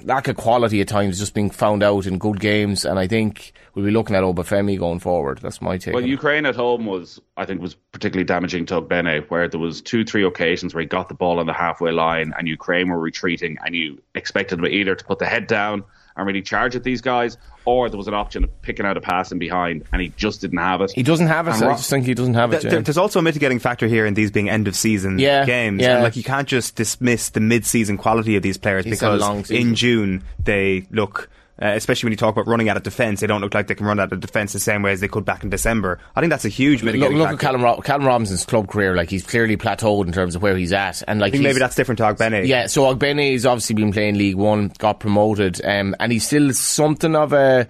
lack 0.05 0.29
of 0.29 0.37
quality 0.37 0.81
at 0.81 0.89
times 0.89 1.19
just 1.19 1.35
being 1.35 1.51
found 1.51 1.83
out 1.83 2.07
in 2.07 2.19
good 2.19 2.41
games, 2.41 2.85
and 2.85 2.99
I 2.99 3.07
think 3.07 3.53
we'll 3.75 3.85
be 3.85 3.91
looking 3.91 4.15
at 4.15 4.23
Obafemi 4.23 4.79
going 4.79 4.99
forward. 4.99 5.39
That's 5.39 5.61
my 5.61 5.79
take. 5.79 5.95
Well. 5.95 6.05
Ukraine 6.05 6.47
at 6.47 6.55
home 6.55 6.87
was, 6.87 7.21
I 7.37 7.45
think, 7.45 7.61
was 7.61 7.75
particularly 7.75 8.25
damaging 8.25 8.67
to 8.67 8.81
Ogbene, 8.81 9.29
where 9.31 9.49
there 9.49 9.61
was 9.61 9.81
two, 9.83 10.05
three 10.05 10.25
occasions 10.25 10.75
where 10.75 10.83
he 10.83 10.87
got 10.87 11.09
the 11.09 11.15
ball 11.15 11.41
on 11.41 11.47
the 11.47 11.53
halfway 11.53 11.93
line, 11.93 12.33
and 12.39 12.47
Ukraine 12.47 12.89
were 12.89 13.01
retreating, 13.01 13.59
and 13.65 13.75
you 13.75 14.01
expected 14.15 14.59
them 14.59 14.67
either 14.67 14.95
to 14.95 15.05
put 15.05 15.19
the 15.19 15.27
head 15.27 15.47
down 15.47 15.85
and 16.17 16.27
really 16.27 16.43
charge 16.43 16.77
at 16.77 16.85
these 16.85 17.01
guys, 17.01 17.37
or 17.65 17.89
there 17.91 17.97
was 17.99 18.07
an 18.09 18.15
option 18.15 18.45
of 18.45 18.63
picking 18.63 18.87
out 18.87 18.97
a 18.97 19.01
pass 19.01 19.33
in 19.33 19.39
behind, 19.39 19.85
and 19.93 20.01
he 20.01 20.11
just 20.17 20.41
didn't 20.41 20.59
have 20.59 20.81
it. 20.81 20.93
he 20.93 21.03
doesn't 21.03 21.27
have 21.27 21.49
it. 21.49 21.55
And 21.55 21.65
I 21.65 21.73
just 21.73 21.91
think 21.91 22.07
he 22.07 22.15
doesn't 22.15 22.35
have 22.35 22.53
it. 22.53 22.61
Th- 22.61 22.85
There's 22.85 22.99
also 22.99 23.19
a 23.19 23.23
mitigating 23.23 23.59
factor 23.59 23.87
here 23.87 24.07
in 24.07 24.15
these 24.15 24.31
being 24.31 24.49
end 24.49 24.69
of 24.69 24.77
season 24.77 25.19
Yeah, 25.19 25.45
games. 25.45 25.81
yeah. 25.83 25.95
And 25.95 26.03
like 26.05 26.17
you 26.17 26.23
can't 26.23 26.47
just 26.49 26.77
dismiss 26.77 27.31
the 27.31 27.41
mid 27.41 27.65
season 27.67 27.97
quality 27.99 28.37
of 28.37 28.43
these 28.43 28.59
players 28.59 28.87
It's 28.87 29.03
a 29.03 29.11
because 29.17 29.51
in 29.51 29.75
June 29.75 30.23
they 30.39 30.87
look 30.91 31.31
uh, 31.63 31.67
especially 31.69 32.09
when 32.09 32.13
you 32.13 32.17
talk 32.17 32.35
about 32.35 32.49
running 32.49 32.69
out 32.69 32.77
of 32.77 32.83
defence, 32.83 33.21
they 33.21 33.27
don't 33.27 33.41
look 33.41 33.55
like 33.55 33.69
they 33.69 33.75
can 33.75 33.87
run 33.87 34.01
out 34.01 34.13
of 34.13 34.21
defence 34.21 34.53
the 34.53 34.59
same 34.59 34.83
way 34.83 34.91
as 34.93 35.01
they 35.01 35.09
could 35.09 35.25
back 35.25 35.45
in 35.45 35.51
December. 35.51 36.01
I 36.17 36.21
think 36.21 36.31
that's 36.31 36.45
a 36.45 36.49
huge 36.49 36.83
Look, 36.83 36.95
mitigating 36.95 37.19
look 37.19 37.27
at 37.29 37.31
factor. 37.33 37.47
Callum, 37.47 37.63
Ro- 37.63 37.81
Callum 37.81 38.07
Robinson's 38.07 38.45
club 38.45 38.69
career. 38.69 38.97
Like 38.97 39.09
he's 39.09 39.25
clearly 39.25 39.57
plateaued 39.57 40.07
in 40.07 40.13
terms 40.13 40.35
of 40.35 40.43
where 40.43 40.57
he's 40.57 40.73
at, 40.73 41.03
and 41.07 41.21
like 41.21 41.33
maybe 41.33 41.59
that's 41.61 41.77
different 41.77 41.99
to 41.99 42.05
Ogbene. 42.05 42.47
Yeah, 42.47 42.67
so 42.67 42.93
Ogbene 42.93 43.33
has 43.33 43.47
obviously 43.47 43.77
been 43.77 43.93
playing 43.93 44.17
League 44.17 44.35
One, 44.37 44.73
got 44.79 44.99
promoted, 45.01 45.65
um, 45.65 45.95
and 46.01 46.11
he's 46.11 46.27
still 46.27 46.53
something 46.53 47.15
of 47.15 47.33
a 47.33 47.69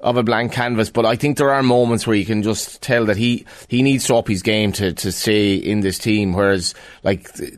of 0.00 0.16
a 0.16 0.22
blank 0.22 0.52
canvas. 0.52 0.90
But 0.90 1.06
I 1.06 1.14
think 1.14 1.36
there 1.36 1.52
are 1.52 1.62
moments 1.62 2.06
where 2.06 2.16
you 2.16 2.24
can 2.24 2.42
just 2.42 2.82
tell 2.82 3.04
that 3.06 3.16
he 3.16 3.44
he 3.68 3.82
needs 3.82 4.06
to 4.06 4.16
up 4.16 4.26
his 4.26 4.42
game 4.42 4.72
to 4.72 4.92
to 4.92 5.12
stay 5.12 5.54
in 5.54 5.80
this 5.80 5.98
team. 5.98 6.32
Whereas, 6.32 6.74
like. 7.04 7.32
th- 7.34 7.52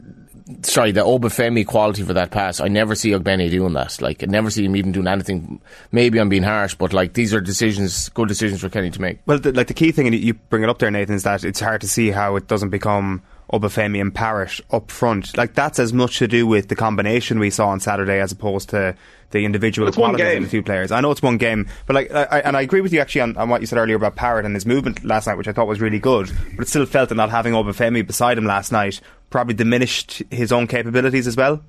Sorry, 0.63 0.93
the 0.93 1.03
Obafemi 1.03 1.67
quality 1.67 2.03
for 2.03 2.13
that 2.15 2.31
pass. 2.31 2.61
I 2.61 2.69
never 2.69 2.95
see 2.95 3.11
Ogbene 3.11 3.51
doing 3.51 3.73
that. 3.75 4.01
Like, 4.01 4.23
I 4.23 4.27
never 4.27 4.51
see 4.51 4.65
him 4.65 4.77
even 4.77 4.93
doing 4.93 5.07
anything. 5.07 5.61
Maybe 5.91 6.19
I'm 6.19 6.29
being 6.29 6.43
harsh, 6.43 6.75
but 6.75 6.93
like 6.93 7.15
these 7.15 7.35
are 7.35 7.41
decisions, 7.41 8.09
good 8.11 8.29
decisions 8.29 8.61
for 8.61 8.69
Kenny 8.69 8.91
to 8.91 9.01
make. 9.01 9.19
Well, 9.27 9.39
the, 9.39 9.53
like 9.53 9.67
the 9.67 9.75
key 9.75 9.93
thing, 9.93 10.07
and 10.07 10.17
you 10.17 10.35
bring 10.35 10.63
it 10.63 10.69
up 10.69 10.79
there, 10.79 10.91
Nathan, 10.91 11.15
is 11.15 11.23
that 11.25 11.45
it's 11.45 11.61
hard 11.61 11.81
to 11.83 11.89
see 11.89 12.11
how 12.11 12.37
it 12.37 12.49
doesn't 12.49 12.71
become 12.71 13.23
Obafemi 13.53 14.01
and 14.01 14.15
Parrott 14.15 14.61
up 14.71 14.91
front. 14.91 15.37
Like 15.37 15.55
that's 15.55 15.79
as 15.79 15.93
much 15.93 16.19
to 16.19 16.29
do 16.29 16.47
with 16.47 16.69
the 16.69 16.77
combination 16.77 17.39
we 17.39 17.51
saw 17.51 17.69
on 17.69 17.81
Saturday 17.81 18.21
as 18.21 18.33
opposed 18.33 18.71
to 18.71 18.97
the 19.31 19.45
individual 19.45 19.91
qualities 19.91 20.37
of 20.37 20.43
the 20.45 20.49
two 20.49 20.63
players. 20.63 20.93
I 20.93 21.01
know 21.01 21.11
it's 21.11 21.23
one 21.23 21.39
game, 21.39 21.69
but 21.87 21.95
like, 21.95 22.13
I, 22.13 22.41
and 22.41 22.57
I 22.57 22.61
agree 22.61 22.81
with 22.81 22.93
you 22.93 23.01
actually 23.01 23.23
on, 23.23 23.37
on 23.37 23.49
what 23.49 23.61
you 23.61 23.67
said 23.67 23.79
earlier 23.79 23.97
about 23.97 24.15
Parrott 24.15 24.45
and 24.45 24.55
his 24.55 24.67
movement 24.67 25.05
last 25.05 25.27
night, 25.27 25.37
which 25.37 25.49
I 25.49 25.53
thought 25.53 25.67
was 25.67 25.81
really 25.81 25.99
good. 25.99 26.31
But 26.57 26.65
it 26.65 26.69
still 26.69 26.87
felt 26.87 27.09
that 27.09 27.15
not 27.15 27.31
having 27.31 27.55
Obafemi 27.55 28.07
beside 28.07 28.39
him 28.39 28.45
last 28.45 28.73
night 28.73 29.01
probably 29.31 29.55
diminished 29.55 30.23
his 30.31 30.53
own 30.53 30.67
capabilities 30.67 31.27
as 31.27 31.37
well. 31.37 31.63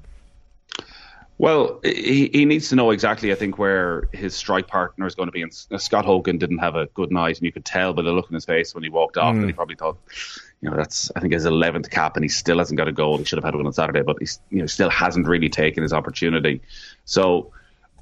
Well, 1.39 1.79
he, 1.83 2.29
he 2.31 2.45
needs 2.45 2.69
to 2.69 2.75
know 2.75 2.91
exactly, 2.91 3.31
I 3.31 3.35
think, 3.35 3.57
where 3.57 4.07
his 4.13 4.35
strike 4.35 4.67
partner 4.67 5.07
is 5.07 5.15
going 5.15 5.27
to 5.27 5.31
be. 5.31 5.41
And 5.41 5.53
Scott 5.81 6.05
Hogan 6.05 6.37
didn't 6.37 6.59
have 6.59 6.75
a 6.75 6.85
good 6.87 7.11
night, 7.11 7.37
and 7.37 7.45
you 7.45 7.51
could 7.51 7.65
tell 7.65 7.93
by 7.93 8.03
the 8.03 8.11
look 8.11 8.29
in 8.29 8.35
his 8.35 8.45
face 8.45 8.75
when 8.75 8.83
he 8.83 8.89
walked 8.89 9.17
off 9.17 9.35
that 9.35 9.41
he 9.41 9.49
hmm. 9.49 9.55
probably 9.55 9.75
thought, 9.75 9.97
you 10.63 10.69
know, 10.69 10.78
that's 10.78 11.12
I 11.13 11.19
think 11.19 11.34
his 11.34 11.43
eleventh 11.43 11.89
cap, 11.89 12.15
and 12.15 12.23
he 12.23 12.30
still 12.30 12.58
hasn't 12.58 12.78
got 12.78 12.88
a 12.88 12.93
goal. 12.93 13.17
He 13.17 13.26
should 13.26 13.38
have 13.38 13.43
had 13.43 13.54
one 13.54 13.65
on 13.65 13.73
Saturday, 13.73 14.02
but 14.02 14.15
he's 14.19 14.39
you 14.49 14.60
know 14.60 14.65
still 14.65 14.89
hasn't 14.89 15.28
really 15.28 15.49
taken 15.49 15.84
his 15.84 15.91
opportunity. 15.91 16.62
So 17.04 17.52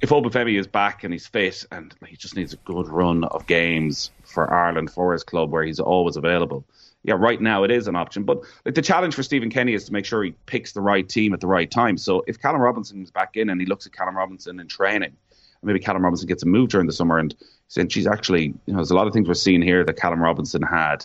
if 0.00 0.10
Obafemi 0.10 0.56
is 0.56 0.68
back 0.68 1.02
and 1.02 1.12
he's 1.12 1.26
fit, 1.26 1.66
and 1.72 1.92
he 2.06 2.14
just 2.14 2.36
needs 2.36 2.52
a 2.52 2.56
good 2.58 2.86
run 2.86 3.24
of 3.24 3.48
games 3.48 4.12
for 4.24 4.48
Ireland 4.52 4.92
for 4.92 5.12
his 5.12 5.24
club 5.24 5.50
where 5.50 5.64
he's 5.64 5.80
always 5.80 6.16
available. 6.16 6.64
Yeah, 7.02 7.14
right 7.18 7.40
now 7.40 7.64
it 7.64 7.72
is 7.72 7.88
an 7.88 7.96
option, 7.96 8.22
but 8.22 8.42
like 8.64 8.76
the 8.76 8.82
challenge 8.82 9.16
for 9.16 9.24
Stephen 9.24 9.50
Kenny 9.50 9.74
is 9.74 9.86
to 9.86 9.92
make 9.92 10.04
sure 10.04 10.22
he 10.22 10.30
picks 10.46 10.70
the 10.70 10.80
right 10.80 11.08
team 11.08 11.34
at 11.34 11.40
the 11.40 11.48
right 11.48 11.68
time. 11.68 11.98
So 11.98 12.22
if 12.28 12.40
Callum 12.40 12.60
Robinson 12.60 13.02
is 13.02 13.10
back 13.10 13.36
in 13.36 13.50
and 13.50 13.60
he 13.60 13.66
looks 13.66 13.86
at 13.86 13.92
Callum 13.92 14.16
Robinson 14.16 14.60
in 14.60 14.68
training, 14.68 15.16
maybe 15.64 15.80
Callum 15.80 16.04
Robinson 16.04 16.28
gets 16.28 16.44
a 16.44 16.46
move 16.46 16.68
during 16.68 16.86
the 16.86 16.92
summer, 16.92 17.18
and 17.18 17.34
saying 17.66 17.88
she's 17.88 18.06
actually, 18.06 18.54
you 18.66 18.72
know, 18.72 18.76
there's 18.76 18.92
a 18.92 18.94
lot 18.94 19.08
of 19.08 19.12
things 19.12 19.26
we're 19.26 19.34
seeing 19.34 19.62
here 19.62 19.82
that 19.84 19.96
Callum 19.96 20.22
Robinson 20.22 20.62
had 20.62 21.04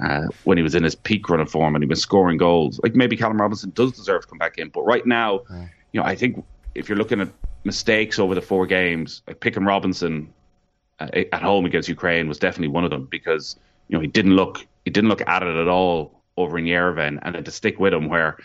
uh, 0.00 0.26
when 0.44 0.56
he 0.56 0.62
was 0.62 0.74
in 0.74 0.82
his 0.82 0.94
peak 0.94 1.28
run 1.28 1.40
of 1.40 1.50
form 1.50 1.74
and 1.74 1.84
he 1.84 1.88
was 1.88 2.00
scoring 2.00 2.36
goals. 2.36 2.80
Like 2.82 2.94
maybe 2.94 3.16
Callum 3.16 3.40
Robinson 3.40 3.70
does 3.70 3.92
deserve 3.92 4.22
to 4.22 4.28
come 4.28 4.38
back 4.38 4.58
in, 4.58 4.68
but 4.68 4.82
right 4.82 5.06
now, 5.06 5.40
you 5.92 6.00
know, 6.00 6.04
I 6.04 6.14
think 6.14 6.44
if 6.74 6.88
you're 6.88 6.98
looking 6.98 7.20
at 7.20 7.28
mistakes 7.64 8.18
over 8.18 8.34
the 8.34 8.42
four 8.42 8.66
games, 8.66 9.22
like 9.26 9.40
picking 9.40 9.64
Robinson 9.64 10.32
uh, 11.00 11.08
at 11.32 11.42
home 11.42 11.64
against 11.64 11.88
Ukraine 11.88 12.28
was 12.28 12.38
definitely 12.38 12.68
one 12.68 12.84
of 12.84 12.90
them 12.90 13.06
because 13.10 13.56
you 13.88 13.96
know 13.96 14.00
he 14.00 14.06
didn't 14.06 14.36
look 14.36 14.66
he 14.84 14.90
didn't 14.90 15.08
look 15.08 15.22
at 15.26 15.42
it 15.42 15.56
at 15.56 15.68
all 15.68 16.20
over 16.36 16.58
in 16.58 16.64
Yerevan, 16.64 17.18
and 17.22 17.34
then 17.34 17.44
to 17.44 17.50
stick 17.50 17.78
with 17.78 17.94
him 17.94 18.08
where 18.08 18.36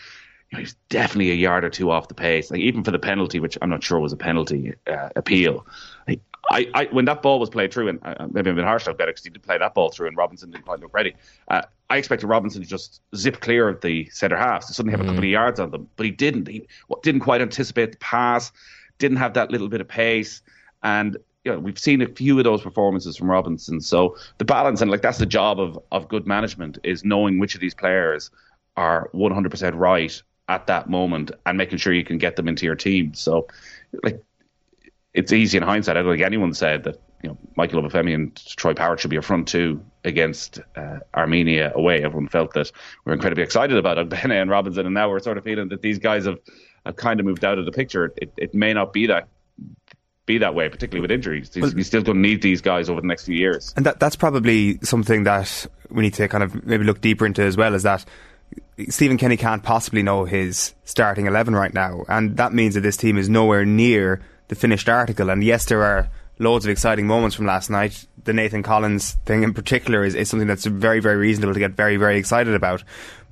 you 0.50 0.56
know, 0.56 0.60
he's 0.60 0.74
definitely 0.88 1.30
a 1.30 1.34
yard 1.34 1.64
or 1.64 1.70
two 1.70 1.90
off 1.90 2.08
the 2.08 2.14
pace. 2.14 2.50
Like 2.50 2.60
even 2.60 2.82
for 2.82 2.90
the 2.90 2.98
penalty, 2.98 3.40
which 3.40 3.56
I'm 3.60 3.70
not 3.70 3.82
sure 3.82 3.98
was 4.00 4.12
a 4.12 4.16
penalty 4.16 4.74
uh, 4.86 5.10
appeal. 5.16 5.66
Like, 6.08 6.20
I, 6.50 6.68
I, 6.74 6.84
when 6.90 7.04
that 7.04 7.22
ball 7.22 7.38
was 7.38 7.50
played 7.50 7.72
through, 7.72 7.88
and 7.88 7.98
uh, 8.02 8.26
maybe 8.32 8.50
I've 8.50 8.56
been 8.56 8.64
harsh 8.64 8.86
about 8.86 9.08
it 9.08 9.14
because 9.14 9.24
he 9.24 9.30
did 9.30 9.42
play 9.42 9.58
that 9.58 9.74
ball 9.74 9.90
through, 9.90 10.08
and 10.08 10.16
Robinson 10.16 10.50
didn't 10.50 10.64
quite 10.64 10.80
look 10.80 10.94
ready. 10.94 11.14
Uh, 11.48 11.62
I 11.90 11.96
expected 11.96 12.26
Robinson 12.26 12.62
to 12.62 12.68
just 12.68 13.02
zip 13.14 13.40
clear 13.40 13.68
of 13.68 13.80
the 13.80 14.08
centre 14.10 14.36
half, 14.36 14.66
to 14.66 14.74
suddenly 14.74 14.92
have 14.92 15.00
a 15.00 15.04
couple 15.04 15.18
of 15.18 15.24
yards 15.24 15.60
on 15.60 15.70
them, 15.70 15.88
but 15.96 16.06
he 16.06 16.12
didn't. 16.12 16.48
He 16.48 16.66
didn't 17.02 17.20
quite 17.20 17.40
anticipate 17.40 17.92
the 17.92 17.98
pass, 17.98 18.52
didn't 18.98 19.18
have 19.18 19.34
that 19.34 19.50
little 19.50 19.68
bit 19.68 19.80
of 19.80 19.88
pace, 19.88 20.42
and 20.82 21.16
you 21.44 21.52
know, 21.52 21.58
we've 21.58 21.78
seen 21.78 22.02
a 22.02 22.06
few 22.06 22.38
of 22.38 22.44
those 22.44 22.62
performances 22.62 23.16
from 23.16 23.30
Robinson. 23.30 23.80
So 23.80 24.16
the 24.38 24.44
balance 24.44 24.82
and 24.82 24.90
like 24.90 25.02
that's 25.02 25.18
the 25.18 25.26
job 25.26 25.58
of 25.58 25.78
of 25.90 26.08
good 26.08 26.26
management 26.26 26.78
is 26.84 27.04
knowing 27.04 27.38
which 27.38 27.54
of 27.54 27.60
these 27.60 27.74
players 27.74 28.30
are 28.76 29.10
100% 29.14 29.72
right 29.74 30.22
at 30.48 30.66
that 30.66 30.88
moment 30.90 31.30
and 31.46 31.56
making 31.56 31.78
sure 31.78 31.92
you 31.92 32.04
can 32.04 32.18
get 32.18 32.36
them 32.36 32.48
into 32.48 32.66
your 32.66 32.74
team. 32.74 33.14
So 33.14 33.46
like 34.02 34.22
it's 35.12 35.32
easy 35.32 35.58
in 35.58 35.62
hindsight. 35.62 35.96
I 35.96 36.02
don't 36.02 36.12
think 36.12 36.24
anyone 36.24 36.54
said 36.54 36.84
that 36.84 37.00
you 37.22 37.30
know 37.30 37.38
Michael 37.56 37.82
Obafemi 37.82 38.14
and 38.14 38.34
Troy 38.56 38.74
Parrott 38.74 39.00
should 39.00 39.10
be 39.10 39.16
a 39.16 39.22
front 39.22 39.48
two 39.48 39.84
against 40.04 40.60
uh, 40.76 40.98
Armenia 41.14 41.72
away. 41.74 42.02
Everyone 42.02 42.28
felt 42.28 42.54
that 42.54 42.70
we 43.04 43.10
are 43.10 43.14
incredibly 43.14 43.42
excited 43.44 43.76
about 43.76 43.98
it, 43.98 44.08
Bene 44.08 44.40
and 44.40 44.50
Robinson, 44.50 44.86
and 44.86 44.94
now 44.94 45.10
we're 45.10 45.20
sort 45.20 45.38
of 45.38 45.44
feeling 45.44 45.68
that 45.68 45.82
these 45.82 45.98
guys 45.98 46.24
have, 46.26 46.38
have 46.86 46.96
kind 46.96 47.20
of 47.20 47.26
moved 47.26 47.44
out 47.44 47.58
of 47.58 47.66
the 47.66 47.72
picture. 47.72 48.12
It, 48.16 48.32
it 48.36 48.54
may 48.54 48.72
not 48.72 48.92
be 48.92 49.06
that 49.06 49.28
be 50.26 50.38
that 50.38 50.54
way, 50.54 50.68
particularly 50.68 51.00
with 51.00 51.10
injuries. 51.10 51.52
He's, 51.52 51.72
he's 51.72 51.86
still 51.86 52.02
going 52.02 52.16
to 52.16 52.22
need 52.22 52.40
these 52.40 52.60
guys 52.60 52.88
over 52.88 53.00
the 53.00 53.06
next 53.06 53.24
few 53.24 53.34
years. 53.34 53.74
And 53.76 53.84
that, 53.86 53.98
that's 53.98 54.16
probably 54.16 54.78
something 54.82 55.24
that 55.24 55.66
we 55.90 56.02
need 56.02 56.14
to 56.14 56.28
kind 56.28 56.44
of 56.44 56.64
maybe 56.64 56.84
look 56.84 57.00
deeper 57.00 57.26
into 57.26 57.42
as 57.42 57.56
well. 57.56 57.74
Is 57.74 57.82
that 57.82 58.04
Stephen 58.88 59.18
Kenny 59.18 59.36
can't 59.36 59.62
possibly 59.62 60.02
know 60.02 60.24
his 60.24 60.74
starting 60.84 61.26
eleven 61.26 61.54
right 61.54 61.74
now, 61.74 62.04
and 62.08 62.36
that 62.36 62.52
means 62.52 62.74
that 62.74 62.82
this 62.82 62.96
team 62.96 63.18
is 63.18 63.28
nowhere 63.28 63.64
near 63.64 64.22
the 64.50 64.56
finished 64.56 64.88
article. 64.88 65.30
And 65.30 65.42
yes, 65.42 65.64
there 65.64 65.82
are 65.84 66.10
loads 66.40 66.64
of 66.64 66.70
exciting 66.70 67.06
moments 67.06 67.36
from 67.36 67.46
last 67.46 67.70
night. 67.70 68.04
The 68.24 68.32
Nathan 68.32 68.64
Collins 68.64 69.12
thing 69.24 69.44
in 69.44 69.54
particular 69.54 70.04
is, 70.04 70.16
is 70.16 70.28
something 70.28 70.48
that's 70.48 70.66
very, 70.66 70.98
very 70.98 71.16
reasonable 71.16 71.54
to 71.54 71.60
get 71.60 71.70
very, 71.70 71.96
very 71.96 72.18
excited 72.18 72.52
about. 72.52 72.82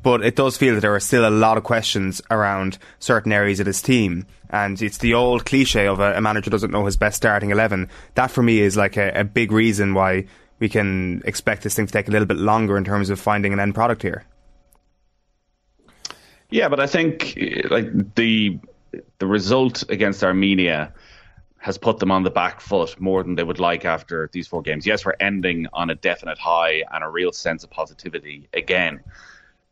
But 0.05 0.25
it 0.25 0.37
does 0.37 0.57
feel 0.57 0.75
that 0.75 0.81
there 0.81 0.95
are 0.95 1.01
still 1.01 1.29
a 1.29 1.31
lot 1.31 1.59
of 1.59 1.65
questions 1.65 2.23
around 2.31 2.79
certain 3.01 3.33
areas 3.33 3.59
of 3.59 3.67
his 3.67 3.83
team. 3.83 4.27
And 4.49 4.81
it's 4.81 4.99
the 4.99 5.15
old 5.15 5.45
cliche 5.45 5.89
of 5.89 5.99
a, 5.99 6.15
a 6.15 6.21
manager 6.21 6.51
doesn't 6.51 6.71
know 6.71 6.87
his 6.87 6.97
best 6.97 7.17
starting 7.17 7.51
11. 7.51 7.89
That 8.15 8.31
for 8.31 8.43
me 8.43 8.61
is 8.61 8.77
like 8.77 8.97
a, 8.97 9.11
a 9.11 9.25
big 9.25 9.51
reason 9.51 9.95
why 9.95 10.27
we 10.61 10.69
can 10.69 11.21
expect 11.25 11.65
this 11.65 11.75
thing 11.75 11.89
to 11.89 11.93
take 11.93 12.07
a 12.07 12.13
little 12.13 12.27
bit 12.27 12.37
longer 12.37 12.79
in 12.79 12.85
terms 12.85 13.11
of 13.11 13.19
finding 13.19 13.53
an 13.53 13.59
end 13.59 13.75
product 13.75 14.03
here. 14.03 14.25
Yeah, 16.51 16.69
but 16.69 16.79
I 16.79 16.87
think 16.87 17.37
like 17.69 18.15
the 18.15 18.61
the 19.19 19.27
result 19.27 19.85
against 19.91 20.25
Armenia 20.25 20.95
has 21.59 21.77
put 21.77 21.99
them 21.99 22.11
on 22.11 22.23
the 22.23 22.31
back 22.31 22.61
foot 22.61 23.01
more 23.01 23.23
than 23.23 23.35
they 23.35 23.43
would 23.43 23.59
like 23.59 23.85
after 23.85 24.31
these 24.33 24.47
four 24.47 24.63
games. 24.63 24.87
Yes, 24.87 25.05
we're 25.05 25.15
ending 25.21 25.67
on 25.73 25.91
a 25.91 25.95
definite 25.95 26.39
high 26.39 26.85
and 26.93 27.03
a 27.05 27.09
real 27.09 27.33
sense 27.33 27.65
of 27.65 27.71
positivity 27.71 28.49
again 28.53 29.01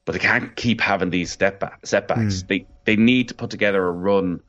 but 0.07 0.13
they 0.13 0.19
can't 0.21 0.57
keep 0.57 0.81
having 0.81 1.11
these 1.11 1.31
step 1.31 1.61
back, 1.61 1.85
setbacks. 1.85 2.43
Mm. 2.43 2.47
They 2.47 2.67
they 2.85 2.97
need 2.97 3.29
to 3.29 3.35
put 3.35 3.51
together 3.51 3.85
a 3.87 3.91
run 3.91 4.41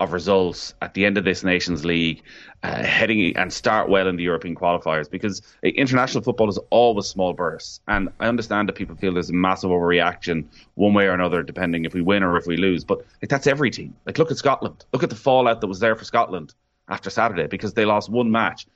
of 0.00 0.12
results 0.12 0.74
at 0.82 0.92
the 0.94 1.06
end 1.06 1.16
of 1.16 1.24
this 1.24 1.44
Nations 1.44 1.84
League, 1.84 2.22
uh, 2.64 2.82
heading 2.82 3.36
and 3.36 3.52
start 3.52 3.88
well 3.88 4.08
in 4.08 4.16
the 4.16 4.24
European 4.24 4.56
qualifiers 4.56 5.08
because 5.08 5.40
international 5.62 6.24
football 6.24 6.48
is 6.48 6.58
always 6.70 7.06
small 7.06 7.32
bursts. 7.32 7.80
And 7.86 8.08
I 8.18 8.26
understand 8.26 8.68
that 8.68 8.72
people 8.72 8.96
feel 8.96 9.14
there's 9.14 9.30
a 9.30 9.34
massive 9.34 9.70
overreaction 9.70 10.46
one 10.74 10.94
way 10.94 11.06
or 11.06 11.12
another, 11.12 11.44
depending 11.44 11.84
if 11.84 11.94
we 11.94 12.00
win 12.00 12.24
or 12.24 12.36
if 12.36 12.44
we 12.48 12.56
lose. 12.56 12.82
But 12.82 13.06
like, 13.22 13.28
that's 13.28 13.46
every 13.46 13.70
team. 13.70 13.94
Like 14.04 14.18
look 14.18 14.32
at 14.32 14.36
Scotland. 14.36 14.84
Look 14.92 15.04
at 15.04 15.10
the 15.10 15.16
fallout 15.16 15.60
that 15.60 15.68
was 15.68 15.78
there 15.78 15.94
for 15.94 16.04
Scotland 16.04 16.54
after 16.88 17.10
Saturday 17.10 17.46
because 17.46 17.74
they 17.74 17.84
lost 17.84 18.10
one 18.10 18.30
match 18.30 18.66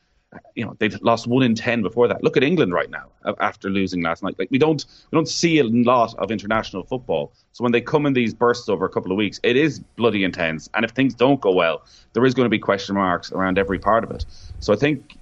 you 0.54 0.64
know 0.64 0.76
they've 0.78 1.00
lost 1.02 1.26
one 1.26 1.42
in 1.42 1.54
ten 1.54 1.82
before 1.82 2.08
that. 2.08 2.22
Look 2.22 2.36
at 2.36 2.42
England 2.42 2.72
right 2.72 2.90
now 2.90 3.10
after 3.40 3.70
losing 3.70 4.02
last 4.02 4.22
night. 4.22 4.38
Like 4.38 4.50
we 4.50 4.58
don't 4.58 4.84
we 5.10 5.16
don't 5.16 5.28
see 5.28 5.58
a 5.58 5.64
lot 5.64 6.14
of 6.18 6.30
international 6.30 6.84
football. 6.84 7.32
So 7.52 7.62
when 7.64 7.72
they 7.72 7.80
come 7.80 8.06
in 8.06 8.12
these 8.12 8.34
bursts 8.34 8.68
over 8.68 8.84
a 8.84 8.88
couple 8.88 9.10
of 9.10 9.16
weeks, 9.16 9.40
it 9.42 9.56
is 9.56 9.80
bloody 9.96 10.24
intense. 10.24 10.68
And 10.74 10.84
if 10.84 10.90
things 10.90 11.14
don't 11.14 11.40
go 11.40 11.52
well, 11.52 11.82
there 12.12 12.24
is 12.26 12.34
going 12.34 12.44
to 12.44 12.50
be 12.50 12.58
question 12.58 12.94
marks 12.94 13.32
around 13.32 13.58
every 13.58 13.78
part 13.78 14.04
of 14.04 14.10
it. 14.10 14.24
So 14.60 14.72
I 14.72 14.76
think 14.76 15.16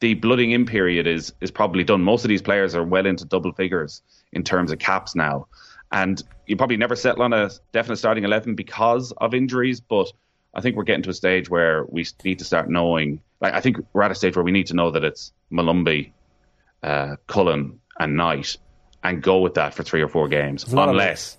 the 0.00 0.14
blooding 0.14 0.50
in 0.50 0.66
period 0.66 1.06
is 1.06 1.32
is 1.40 1.50
probably 1.50 1.84
done. 1.84 2.02
Most 2.02 2.24
of 2.24 2.28
these 2.28 2.42
players 2.42 2.74
are 2.74 2.84
well 2.84 3.06
into 3.06 3.24
double 3.24 3.52
figures 3.52 4.02
in 4.32 4.42
terms 4.42 4.72
of 4.72 4.78
caps 4.78 5.14
now, 5.14 5.46
and 5.90 6.22
you 6.46 6.56
probably 6.56 6.76
never 6.76 6.96
settle 6.96 7.22
on 7.22 7.32
a 7.32 7.50
definite 7.72 7.96
starting 7.96 8.24
eleven 8.24 8.54
because 8.54 9.12
of 9.12 9.32
injuries, 9.32 9.80
but 9.80 10.12
I 10.54 10.60
think 10.60 10.76
we're 10.76 10.84
getting 10.84 11.02
to 11.02 11.10
a 11.10 11.14
stage 11.14 11.50
where 11.50 11.84
we 11.84 12.06
need 12.24 12.38
to 12.38 12.44
start 12.44 12.68
knowing. 12.68 13.20
Like, 13.40 13.54
I 13.54 13.60
think 13.60 13.78
we're 13.92 14.02
at 14.02 14.10
a 14.10 14.14
stage 14.14 14.36
where 14.36 14.44
we 14.44 14.52
need 14.52 14.68
to 14.68 14.74
know 14.74 14.90
that 14.90 15.04
it's 15.04 15.32
Molumby, 15.52 16.12
uh, 16.82 17.16
Cullen, 17.26 17.80
and 17.98 18.16
Knight, 18.16 18.56
and 19.02 19.22
go 19.22 19.40
with 19.40 19.54
that 19.54 19.74
for 19.74 19.82
three 19.82 20.02
or 20.02 20.08
four 20.08 20.28
games, 20.28 20.64
unless 20.72 21.36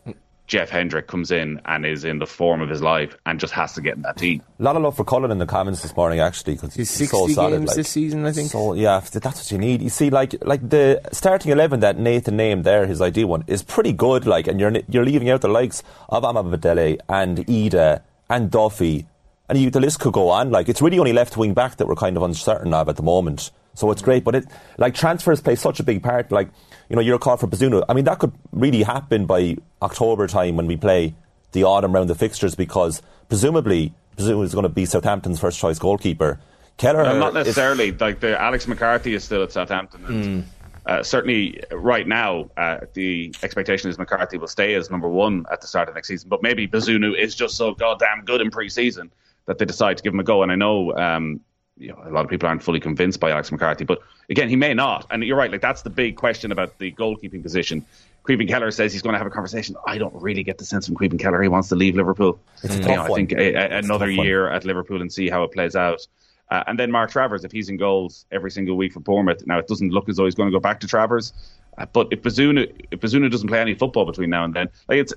Jeff 0.47 0.69
Hendrick 0.69 1.07
comes 1.07 1.31
in 1.31 1.59
and 1.65 1.85
is 1.85 2.05
in 2.05 2.19
the 2.19 2.27
form 2.27 2.61
of 2.61 2.69
his 2.69 2.81
life 2.81 3.17
and 3.25 3.39
just 3.39 3.53
has 3.53 3.73
to 3.73 3.81
get 3.81 3.95
in 3.95 4.03
that 4.03 4.17
team. 4.17 4.43
A 4.59 4.63
lot 4.63 4.75
of 4.75 4.83
love 4.83 4.95
for 4.95 5.03
Cullen 5.03 5.31
in 5.31 5.39
the 5.39 5.47
comments 5.47 5.81
this 5.81 5.95
morning, 5.95 6.19
actually, 6.19 6.53
because 6.53 6.75
he's, 6.75 6.95
he's 6.95 7.09
so 7.09 7.27
solid. 7.27 7.57
games 7.57 7.67
like, 7.69 7.75
this 7.77 7.89
season, 7.89 8.25
I 8.25 8.31
think. 8.31 8.51
So 8.51 8.73
yeah, 8.73 8.99
that's 8.99 9.23
what 9.23 9.51
you 9.51 9.57
need. 9.57 9.81
You 9.81 9.89
see, 9.89 10.09
like 10.09 10.35
like 10.45 10.69
the 10.69 11.01
starting 11.11 11.51
eleven 11.51 11.79
that 11.79 11.97
Nathan 11.97 12.37
named 12.37 12.63
there, 12.63 12.85
his 12.85 13.01
ideal 13.01 13.27
one, 13.27 13.43
is 13.47 13.63
pretty 13.63 13.93
good. 13.93 14.27
Like, 14.27 14.47
and 14.47 14.59
you're 14.59 14.73
you're 14.87 15.05
leaving 15.05 15.29
out 15.29 15.41
the 15.41 15.47
likes 15.47 15.81
of 16.09 16.23
Omobamidele 16.23 16.99
and 17.09 17.39
Idah 17.39 18.01
and 18.29 18.49
Duffy 18.51 19.07
and 19.47 19.59
you, 19.59 19.69
the 19.69 19.79
list 19.79 19.99
could 19.99 20.13
go 20.13 20.29
on. 20.29 20.51
Like 20.51 20.69
it's 20.69 20.81
really 20.81 20.99
only 20.99 21.13
left 21.13 21.37
wing 21.37 21.53
back 21.53 21.77
that 21.77 21.87
we're 21.87 21.95
kind 21.95 22.17
of 22.17 22.23
uncertain 22.23 22.73
of 22.73 22.89
at 22.89 22.95
the 22.95 23.03
moment. 23.03 23.51
So 23.75 23.91
it's 23.91 24.01
great, 24.01 24.23
but 24.23 24.35
it 24.35 24.45
like 24.77 24.95
transfers 24.95 25.41
play 25.41 25.55
such 25.55 25.79
a 25.79 25.83
big 25.83 26.01
part. 26.01 26.31
Like 26.31 26.49
you 26.89 26.95
know, 26.95 27.01
you're 27.01 27.15
a 27.15 27.19
call 27.19 27.37
for 27.37 27.47
Bazunu. 27.47 27.83
I 27.87 27.93
mean, 27.93 28.05
that 28.05 28.19
could 28.19 28.33
really 28.51 28.83
happen 28.83 29.25
by 29.25 29.57
October 29.81 30.27
time 30.27 30.55
when 30.55 30.67
we 30.67 30.77
play 30.77 31.13
the 31.51 31.63
autumn 31.63 31.93
round 31.93 32.09
of 32.09 32.17
fixtures 32.17 32.55
because 32.55 33.01
presumably 33.27 33.93
Bazunu 34.17 34.43
is 34.43 34.53
going 34.53 34.63
to 34.63 34.69
be 34.69 34.85
Southampton's 34.85 35.39
first 35.39 35.59
choice 35.59 35.79
goalkeeper. 35.79 36.39
Kelleher, 36.77 37.03
well, 37.03 37.17
not 37.17 37.33
necessarily. 37.33 37.89
Is, 37.89 38.01
like 38.01 38.19
the 38.19 38.39
Alex 38.39 38.67
McCarthy 38.67 39.13
is 39.13 39.23
still 39.23 39.43
at 39.43 39.51
Southampton. 39.51 40.05
And, 40.05 40.25
mm. 40.25 40.47
Uh, 40.85 41.01
certainly, 41.01 41.61
right 41.71 42.07
now, 42.07 42.49
uh, 42.57 42.77
the 42.93 43.33
expectation 43.41 43.89
is 43.89 43.97
McCarthy 43.97 44.37
will 44.37 44.47
stay 44.47 44.75
as 44.75 44.91
number 44.91 45.09
one 45.09 45.45
at 45.51 45.61
the 45.61 45.67
start 45.67 45.89
of 45.89 45.95
next 45.95 46.07
season. 46.07 46.29
But 46.29 46.43
maybe 46.43 46.67
Bazunu 46.67 47.17
is 47.17 47.33
just 47.33 47.55
so 47.55 47.73
goddamn 47.73 48.23
good 48.23 48.41
in 48.41 48.51
pre-season 48.51 49.11
that 49.47 49.57
they 49.57 49.65
decide 49.65 49.97
to 49.97 50.03
give 50.03 50.13
him 50.13 50.19
a 50.19 50.23
go. 50.23 50.43
And 50.43 50.51
I 50.51 50.55
know, 50.55 50.95
um, 50.95 51.39
you 51.77 51.89
know, 51.89 52.01
a 52.05 52.11
lot 52.11 52.23
of 52.23 52.29
people 52.29 52.47
aren't 52.47 52.61
fully 52.61 52.79
convinced 52.79 53.19
by 53.19 53.31
Alex 53.31 53.51
McCarthy, 53.51 53.83
but 53.83 53.99
again, 54.29 54.47
he 54.47 54.55
may 54.55 54.73
not. 54.73 55.07
And 55.09 55.23
you're 55.23 55.37
right, 55.37 55.51
like 55.51 55.61
that's 55.61 55.81
the 55.81 55.89
big 55.89 56.17
question 56.17 56.51
about 56.51 56.77
the 56.77 56.91
goalkeeping 56.91 57.41
position. 57.41 57.85
Caoimhín 58.23 58.47
Kelleher 58.47 58.71
says 58.71 58.91
he's 58.91 59.01
going 59.01 59.13
to 59.13 59.19
have 59.19 59.27
a 59.27 59.31
conversation. 59.31 59.75
I 59.85 59.97
don't 59.97 60.15
really 60.15 60.43
get 60.43 60.57
the 60.57 60.65
sense 60.65 60.87
from 60.87 60.95
Caoimhín 60.95 61.19
Kelleher 61.19 61.43
he 61.43 61.47
wants 61.47 61.69
to 61.69 61.75
leave 61.75 61.95
Liverpool. 61.95 62.39
It's 62.63 62.75
a 62.75 62.79
tough 62.79 63.07
know, 63.07 63.13
I 63.13 63.15
think 63.15 63.31
a, 63.33 63.53
a, 63.53 63.77
another 63.79 64.09
year 64.09 64.49
at 64.49 64.65
Liverpool 64.65 65.01
and 65.01 65.11
see 65.11 65.29
how 65.29 65.43
it 65.43 65.51
plays 65.51 65.75
out. 65.75 66.05
Uh, 66.49 66.63
and 66.67 66.77
then 66.77 66.91
Mark 66.91 67.11
Travers, 67.11 67.43
if 67.43 67.51
he's 67.51 67.69
in 67.69 67.77
goals 67.77 68.25
every 68.31 68.51
single 68.51 68.77
week 68.77 68.93
for 68.93 68.99
Bournemouth, 68.99 69.45
now 69.47 69.57
it 69.57 69.67
doesn't 69.67 69.89
look 69.89 70.09
as 70.09 70.17
though 70.17 70.25
he's 70.25 70.35
going 70.35 70.49
to 70.49 70.55
go 70.55 70.59
back 70.59 70.79
to 70.81 70.87
Travers. 70.87 71.33
Uh, 71.77 71.85
but 71.91 72.07
if 72.11 72.21
Bazunu, 72.21 72.71
if 72.91 72.99
Bazunu 72.99 73.31
doesn't 73.31 73.47
play 73.47 73.59
any 73.59 73.73
football 73.73 74.05
between 74.05 74.29
now 74.29 74.43
and 74.43 74.53
then, 74.53 74.69
like 74.87 74.99
it's, 74.99 75.13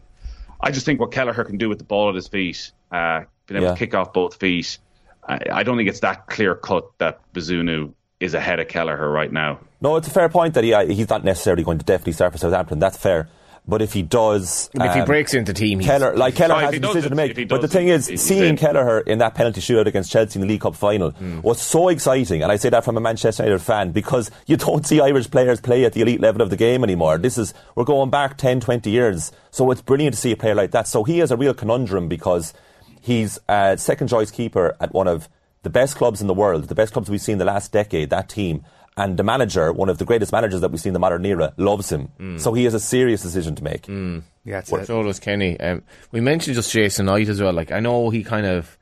I 0.60 0.70
just 0.70 0.86
think 0.86 1.00
what 1.00 1.12
Kelleher 1.12 1.44
can 1.44 1.58
do 1.58 1.68
with 1.68 1.78
the 1.78 1.84
ball 1.84 2.08
at 2.08 2.14
his 2.14 2.28
feet, 2.28 2.72
uh, 2.90 3.24
being 3.46 3.58
able 3.58 3.68
yeah. 3.68 3.74
to 3.74 3.78
kick 3.78 3.94
off 3.94 4.12
both 4.12 4.36
feet, 4.36 4.78
I, 5.28 5.38
I 5.52 5.62
don't 5.62 5.76
think 5.76 5.88
it's 5.88 6.00
that 6.00 6.26
clear 6.26 6.54
cut 6.54 6.90
that 6.98 7.20
Bazunu 7.32 7.92
is 8.20 8.34
ahead 8.34 8.58
of 8.58 8.68
Kelleher 8.68 9.08
right 9.10 9.32
now. 9.32 9.60
No, 9.80 9.96
it's 9.96 10.08
a 10.08 10.10
fair 10.10 10.28
point 10.28 10.54
that 10.54 10.64
he, 10.64 10.94
he's 10.94 11.08
not 11.08 11.24
necessarily 11.24 11.62
going 11.62 11.78
to 11.78 11.84
definitely 11.84 12.14
start 12.14 12.32
for 12.32 12.38
Southampton. 12.38 12.78
That's 12.78 12.96
fair. 12.96 13.28
But 13.68 13.82
if 13.82 13.92
he 13.92 14.00
does, 14.00 14.70
um, 14.80 14.86
if 14.86 14.94
he 14.94 15.00
um, 15.00 15.06
breaks 15.06 15.34
into 15.34 15.52
team, 15.52 15.80
Kelleher, 15.80 16.16
like 16.16 16.34
Kelleher 16.34 16.60
has 16.60 16.74
a 16.74 16.80
decision 16.80 17.10
to 17.10 17.14
make. 17.14 17.48
But 17.48 17.60
the 17.60 17.68
thing 17.68 17.88
is, 17.88 18.10
seeing 18.16 18.56
Kelleher 18.56 19.00
in 19.00 19.18
that 19.18 19.34
penalty 19.34 19.60
shootout 19.60 19.84
against 19.84 20.10
Chelsea 20.10 20.40
in 20.40 20.46
the 20.46 20.50
League 20.50 20.62
Cup 20.62 20.74
final 20.74 21.12
mm. 21.12 21.42
was 21.42 21.60
so 21.60 21.88
exciting, 21.88 22.42
and 22.42 22.50
I 22.50 22.56
say 22.56 22.70
that 22.70 22.82
from 22.82 22.96
a 22.96 23.00
Manchester 23.00 23.44
United 23.44 23.62
fan 23.62 23.92
because 23.92 24.30
you 24.46 24.56
don't 24.56 24.86
see 24.86 25.00
Irish 25.00 25.30
players 25.30 25.60
play 25.60 25.84
at 25.84 25.92
the 25.92 26.00
elite 26.00 26.20
level 26.20 26.40
of 26.40 26.48
the 26.48 26.56
game 26.56 26.82
anymore. 26.82 27.18
This 27.18 27.36
is 27.36 27.52
we're 27.74 27.84
going 27.84 28.08
back 28.08 28.38
10, 28.38 28.60
20 28.60 28.90
years, 28.90 29.32
so 29.50 29.70
it's 29.70 29.82
brilliant 29.82 30.14
to 30.14 30.20
see 30.20 30.32
a 30.32 30.36
player 30.36 30.54
like 30.54 30.70
that. 30.70 30.88
So 30.88 31.04
he 31.04 31.18
has 31.18 31.30
a 31.30 31.36
real 31.36 31.52
conundrum 31.52 32.08
because 32.08 32.54
he's 33.02 33.38
a 33.50 33.76
second 33.76 34.08
choice 34.08 34.30
keeper 34.30 34.76
at 34.80 34.94
one 34.94 35.08
of 35.08 35.28
the 35.62 35.70
best 35.70 35.96
clubs 35.96 36.22
in 36.22 36.26
the 36.26 36.34
world, 36.34 36.64
the 36.64 36.74
best 36.74 36.94
clubs 36.94 37.10
we've 37.10 37.20
seen 37.20 37.34
in 37.34 37.38
the 37.38 37.44
last 37.44 37.70
decade, 37.70 38.08
that 38.08 38.30
team. 38.30 38.64
And 39.00 39.16
the 39.16 39.22
manager, 39.22 39.72
one 39.72 39.88
of 39.88 39.98
the 39.98 40.04
greatest 40.04 40.32
managers 40.32 40.60
that 40.60 40.72
we've 40.72 40.80
seen 40.80 40.90
in 40.90 40.94
the 40.94 40.98
modern 40.98 41.24
era, 41.24 41.54
loves 41.56 41.90
him. 41.90 42.08
Mm. 42.18 42.40
So 42.40 42.52
he 42.52 42.64
has 42.64 42.74
a 42.74 42.80
serious 42.80 43.22
decision 43.22 43.54
to 43.54 43.62
make. 43.62 43.82
Mm. 43.82 44.22
Yeah, 44.44 44.60
that's 44.60 44.70
so 44.88 45.02
does 45.04 45.20
Kenny. 45.20 45.58
Um, 45.60 45.82
we 46.10 46.20
mentioned 46.20 46.56
just 46.56 46.72
Jason 46.72 47.06
Knight 47.06 47.28
as 47.28 47.40
well. 47.40 47.52
Like 47.52 47.70
I 47.70 47.78
know 47.78 48.10
he 48.10 48.24
kind 48.24 48.44
of 48.44 48.76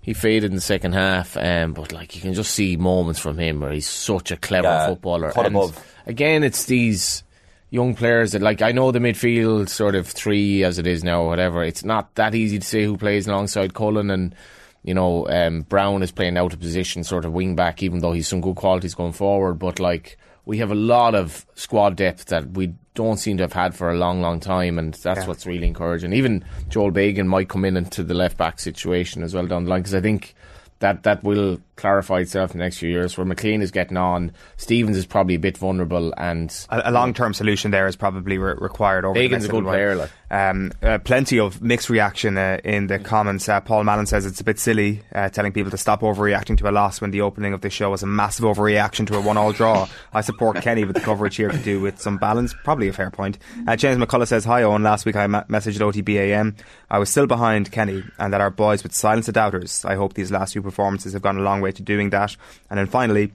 he 0.00 0.14
faded 0.14 0.50
in 0.50 0.56
the 0.56 0.60
second 0.60 0.94
half, 0.94 1.36
um, 1.36 1.74
but 1.74 1.92
like 1.92 2.16
you 2.16 2.20
can 2.20 2.34
just 2.34 2.52
see 2.52 2.76
moments 2.76 3.20
from 3.20 3.38
him 3.38 3.60
where 3.60 3.70
he's 3.70 3.88
such 3.88 4.32
a 4.32 4.36
clever 4.36 4.66
Yeah, 4.66 4.86
footballer. 4.88 5.32
And 5.36 5.46
above. 5.46 5.94
again, 6.06 6.42
it's 6.42 6.64
these 6.64 7.22
young 7.70 7.94
players 7.94 8.32
that 8.32 8.42
like 8.42 8.62
I 8.62 8.72
know 8.72 8.90
the 8.90 8.98
midfield 8.98 9.68
sort 9.68 9.94
of 9.94 10.08
three 10.08 10.64
as 10.64 10.80
it 10.80 10.88
is 10.88 11.04
now, 11.04 11.22
or 11.22 11.28
whatever. 11.28 11.62
It's 11.62 11.84
not 11.84 12.12
that 12.16 12.34
easy 12.34 12.58
to 12.58 12.66
say 12.66 12.82
who 12.84 12.96
plays 12.96 13.28
alongside 13.28 13.74
Cullen 13.74 14.10
and. 14.10 14.34
You 14.82 14.94
know, 14.94 15.28
um, 15.28 15.62
Brown 15.62 16.02
is 16.02 16.10
playing 16.10 16.36
out 16.36 16.52
of 16.52 16.60
position, 16.60 17.04
sort 17.04 17.24
of 17.24 17.32
wing 17.32 17.54
back, 17.54 17.82
even 17.82 18.00
though 18.00 18.12
he's 18.12 18.26
some 18.28 18.40
good 18.40 18.56
qualities 18.56 18.94
going 18.94 19.12
forward. 19.12 19.54
But 19.54 19.78
like, 19.78 20.18
we 20.44 20.58
have 20.58 20.72
a 20.72 20.76
lot 20.76 21.14
of 21.14 21.46
squad 21.54 21.96
depth 21.96 22.26
that 22.26 22.50
we 22.52 22.74
don't 22.94 23.16
seem 23.18 23.36
to 23.36 23.44
have 23.44 23.52
had 23.52 23.74
for 23.74 23.90
a 23.90 23.96
long, 23.96 24.20
long 24.20 24.40
time, 24.40 24.78
and 24.78 24.92
that's 24.94 25.20
Yeah. 25.20 25.26
what's 25.26 25.46
really 25.46 25.66
encouraging. 25.68 26.12
Even 26.12 26.44
Joel 26.68 26.90
Bagan 26.90 27.26
might 27.26 27.48
come 27.48 27.64
in 27.64 27.76
into 27.76 28.02
the 28.02 28.12
left 28.14 28.36
back 28.36 28.58
situation 28.58 29.22
as 29.22 29.34
well 29.34 29.46
down 29.46 29.64
the 29.64 29.70
line 29.70 29.80
because 29.80 29.94
I 29.94 30.00
think 30.00 30.34
that 30.80 31.04
that 31.04 31.22
will 31.22 31.58
clarify 31.76 32.20
itself 32.20 32.52
in 32.52 32.58
the 32.58 32.64
next 32.64 32.78
few 32.78 32.90
years. 32.90 33.16
Where 33.16 33.24
McLean 33.24 33.62
is 33.62 33.70
getting 33.70 33.96
on, 33.96 34.32
Stevens 34.56 34.96
is 34.96 35.06
probably 35.06 35.34
a 35.34 35.38
bit 35.38 35.56
vulnerable, 35.58 36.12
and 36.16 36.54
A, 36.70 36.90
a 36.90 36.92
long-term 36.92 37.34
solution 37.34 37.70
there 37.70 37.86
is 37.86 37.96
probably 37.96 38.38
re- 38.38 38.54
required 38.58 39.04
over 39.04 39.18
the 39.18 39.26
Bagan's 39.26 39.32
next 39.32 39.44
a 39.46 39.48
good 39.48 39.64
player, 39.64 39.94
like. 39.96 40.10
Um, 40.30 40.72
uh, 40.82 40.98
plenty 40.98 41.38
of 41.38 41.60
mixed 41.60 41.90
reaction 41.90 42.38
uh, 42.38 42.58
in 42.64 42.86
the 42.86 42.98
comments. 42.98 43.48
Uh, 43.48 43.60
Paul 43.60 43.84
Mallon 43.84 44.06
says 44.06 44.24
it's 44.24 44.40
a 44.40 44.44
bit 44.44 44.58
silly 44.58 45.02
uh, 45.14 45.28
telling 45.28 45.52
people 45.52 45.70
to 45.70 45.76
stop 45.76 46.00
overreacting 46.00 46.56
to 46.58 46.68
a 46.68 46.72
loss 46.72 47.02
when 47.02 47.10
the 47.10 47.20
opening 47.20 47.52
of 47.52 47.60
the 47.60 47.68
show 47.68 47.90
was 47.90 48.02
a 48.02 48.06
massive 48.06 48.44
overreaction 48.46 49.06
to 49.08 49.16
a 49.16 49.20
one-all 49.20 49.52
draw. 49.52 49.86
I 50.12 50.22
support 50.22 50.62
Kenny, 50.62 50.84
but 50.84 50.94
the 50.94 51.02
coverage 51.02 51.36
here 51.36 51.50
could 51.50 51.62
do 51.62 51.80
with 51.80 52.00
some 52.00 52.16
balance. 52.16 52.54
Probably 52.64 52.88
a 52.88 52.92
fair 52.94 53.10
point. 53.10 53.38
Uh, 53.66 53.76
James 53.76 53.98
McCullough 54.02 54.26
says, 54.28 54.44
Hi 54.46 54.62
Owen, 54.62 54.82
last 54.82 55.04
week 55.04 55.16
I 55.16 55.26
ma- 55.26 55.44
messaged 55.44 55.78
OTBAM. 55.80 56.58
I 56.90 56.98
was 56.98 57.10
still 57.10 57.26
behind 57.26 57.70
Kenny 57.70 58.02
and 58.18 58.32
that 58.32 58.40
our 58.40 58.50
boys 58.50 58.82
would 58.82 58.94
silence 58.94 59.26
the 59.26 59.32
doubters. 59.32 59.84
I 59.84 59.96
hope 59.96 60.14
these 60.14 60.30
last 60.30 60.52
few 60.52 60.62
performances 60.62 61.12
have 61.12 61.22
gone 61.22 61.38
a 61.38 61.42
long 61.42 61.60
way 61.62 61.72
to 61.72 61.82
doing 61.82 62.10
that. 62.10 62.36
And 62.68 62.78
then 62.78 62.86
finally, 62.86 63.32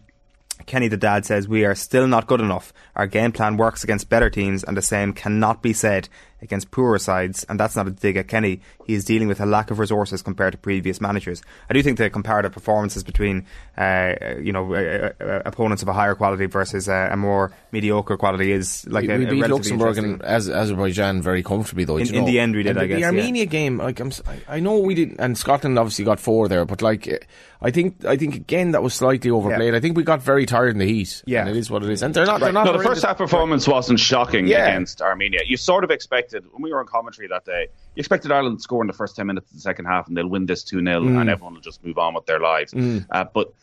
Kenny 0.65 0.88
the 0.88 0.97
dad 0.97 1.25
says 1.25 1.47
we 1.47 1.65
are 1.65 1.75
still 1.75 2.07
not 2.07 2.28
good 2.28 2.41
enough. 2.41 2.73
Our 2.95 3.07
game 3.07 3.32
plan 3.32 3.57
works 3.57 3.84
against 3.84 4.09
better 4.09 4.30
teams, 4.30 4.63
and 4.63 4.75
the 4.75 4.82
same 4.82 5.13
cannot 5.13 5.61
be 5.61 5.73
said 5.73 6.09
against 6.41 6.71
poorer 6.71 6.99
sides. 6.99 7.43
And 7.49 7.59
that's 7.59 7.75
not 7.75 7.88
a 7.88 7.91
dig 7.91 8.17
at 8.17 8.27
Kenny. 8.27 8.61
He 8.85 8.93
is 8.93 9.05
dealing 9.05 9.27
with 9.27 9.39
a 9.41 9.45
lack 9.45 9.71
of 9.71 9.79
resources 9.79 10.21
compared 10.21 10.53
to 10.53 10.57
previous 10.57 11.01
managers. 11.01 11.41
I 11.69 11.73
do 11.73 11.81
think 11.83 11.97
the 11.97 12.09
comparative 12.09 12.51
performances 12.51 13.03
between, 13.03 13.45
uh, 13.77 14.13
you 14.39 14.51
know, 14.53 14.73
uh, 14.73 15.11
uh, 15.21 15.41
opponents 15.45 15.81
of 15.81 15.88
a 15.88 15.93
higher 15.93 16.15
quality 16.15 16.45
versus 16.45 16.88
uh, 16.88 17.09
a 17.11 17.17
more 17.17 17.51
mediocre 17.71 18.17
quality 18.17 18.51
is 18.51 18.85
like 18.88 19.07
we, 19.07 19.13
a, 19.13 19.17
we 19.17 19.25
beat 19.25 19.41
relatively 19.41 19.77
Luxembourg 19.77 19.97
and 19.97 20.21
Az- 20.23 20.49
Azerbaijan 20.49 21.21
very 21.21 21.43
comfortably 21.43 21.83
though. 21.85 21.97
In- 21.97 22.13
in 22.13 22.25
the 22.25 22.39
end 22.39 22.55
we 22.55 22.63
did, 22.63 22.71
And 22.71 22.79
I 22.79 22.81
the, 22.83 22.88
guess, 22.88 22.95
The 22.97 23.01
yeah. 23.01 23.07
Armenia 23.07 23.45
game, 23.45 23.77
like 23.77 23.99
I'm, 23.99 24.07
s- 24.07 24.21
I- 24.27 24.57
I 24.57 24.59
know 24.59 24.77
we 24.79 24.95
did, 24.95 25.15
and 25.19 25.38
Scotland 25.38 25.77
obviously 25.77 26.05
got 26.05 26.19
four 26.19 26.47
there, 26.47 26.65
but 26.65 26.81
like 26.81 27.25
I 27.59 27.71
think, 27.71 28.05
I 28.05 28.15
think 28.17 28.35
again 28.35 28.71
that 28.71 28.83
was 28.83 28.93
slightly 28.93 29.31
overplayed. 29.31 29.73
I 29.73 29.79
think 29.79 29.97
we 29.97 30.03
got 30.03 30.21
very 30.21 30.45
tired 30.45 30.69
in 30.71 30.77
the 30.77 30.85
heat. 30.85 31.23
Yeah. 31.25 31.41
and 31.41 31.49
it 31.49 31.57
is 31.57 31.71
what 31.71 31.83
it 31.83 31.89
is, 31.89 32.03
and 32.03 32.13
they're 32.13 32.25
not. 32.25 32.39
They're 32.39 32.51
not 32.53 32.65
No, 32.65 32.73
the 32.77 32.83
first 32.83 33.03
half 33.03 33.17
performance 33.17 33.67
wasn't 33.67 33.99
shocking 33.99 34.47
Yeah. 34.47 34.67
against 34.67 35.01
Armenia. 35.01 35.39
You 35.45 35.57
sort 35.57 35.83
of 35.83 35.89
expected, 36.28 36.51
when 36.53 36.61
we 36.61 36.71
were 36.71 36.80
on 36.80 36.86
commentary 36.86 37.28
that 37.28 37.45
day, 37.45 37.67
you 37.95 38.01
expected 38.01 38.32
Ireland 38.32 38.57
to 38.57 38.61
score 38.63 38.82
in 38.82 38.88
the 38.88 38.93
first 38.93 39.15
10 39.15 39.28
minutes 39.28 39.49
of 39.49 39.57
the 39.57 39.61
second 39.61 39.86
half 39.86 40.07
and 40.07 40.15
they'll 40.15 40.28
win 40.28 40.45
this 40.45 40.63
2 40.63 40.84
0 40.84 41.01
Mm. 41.01 41.19
and 41.21 41.30
everyone 41.30 41.53
will 41.53 41.61
just 41.61 41.84
move 41.84 41.97
on 41.97 42.13
with 42.13 42.25
their 42.25 42.39
lives. 42.39 42.73
Uh, 43.11 43.25
but 43.34 43.53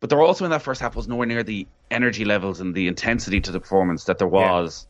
but 0.00 0.10
there 0.10 0.20
also 0.20 0.44
in 0.44 0.50
that 0.50 0.62
first 0.62 0.80
half 0.80 0.94
was 0.94 1.08
nowhere 1.08 1.26
near 1.26 1.42
the 1.42 1.66
energy 1.90 2.24
levels 2.24 2.60
and 2.60 2.74
the 2.74 2.86
intensity 2.86 3.40
to 3.40 3.50
the 3.50 3.60
performance 3.60 4.04
that 4.04 4.18
there 4.18 4.28
was 4.28 4.86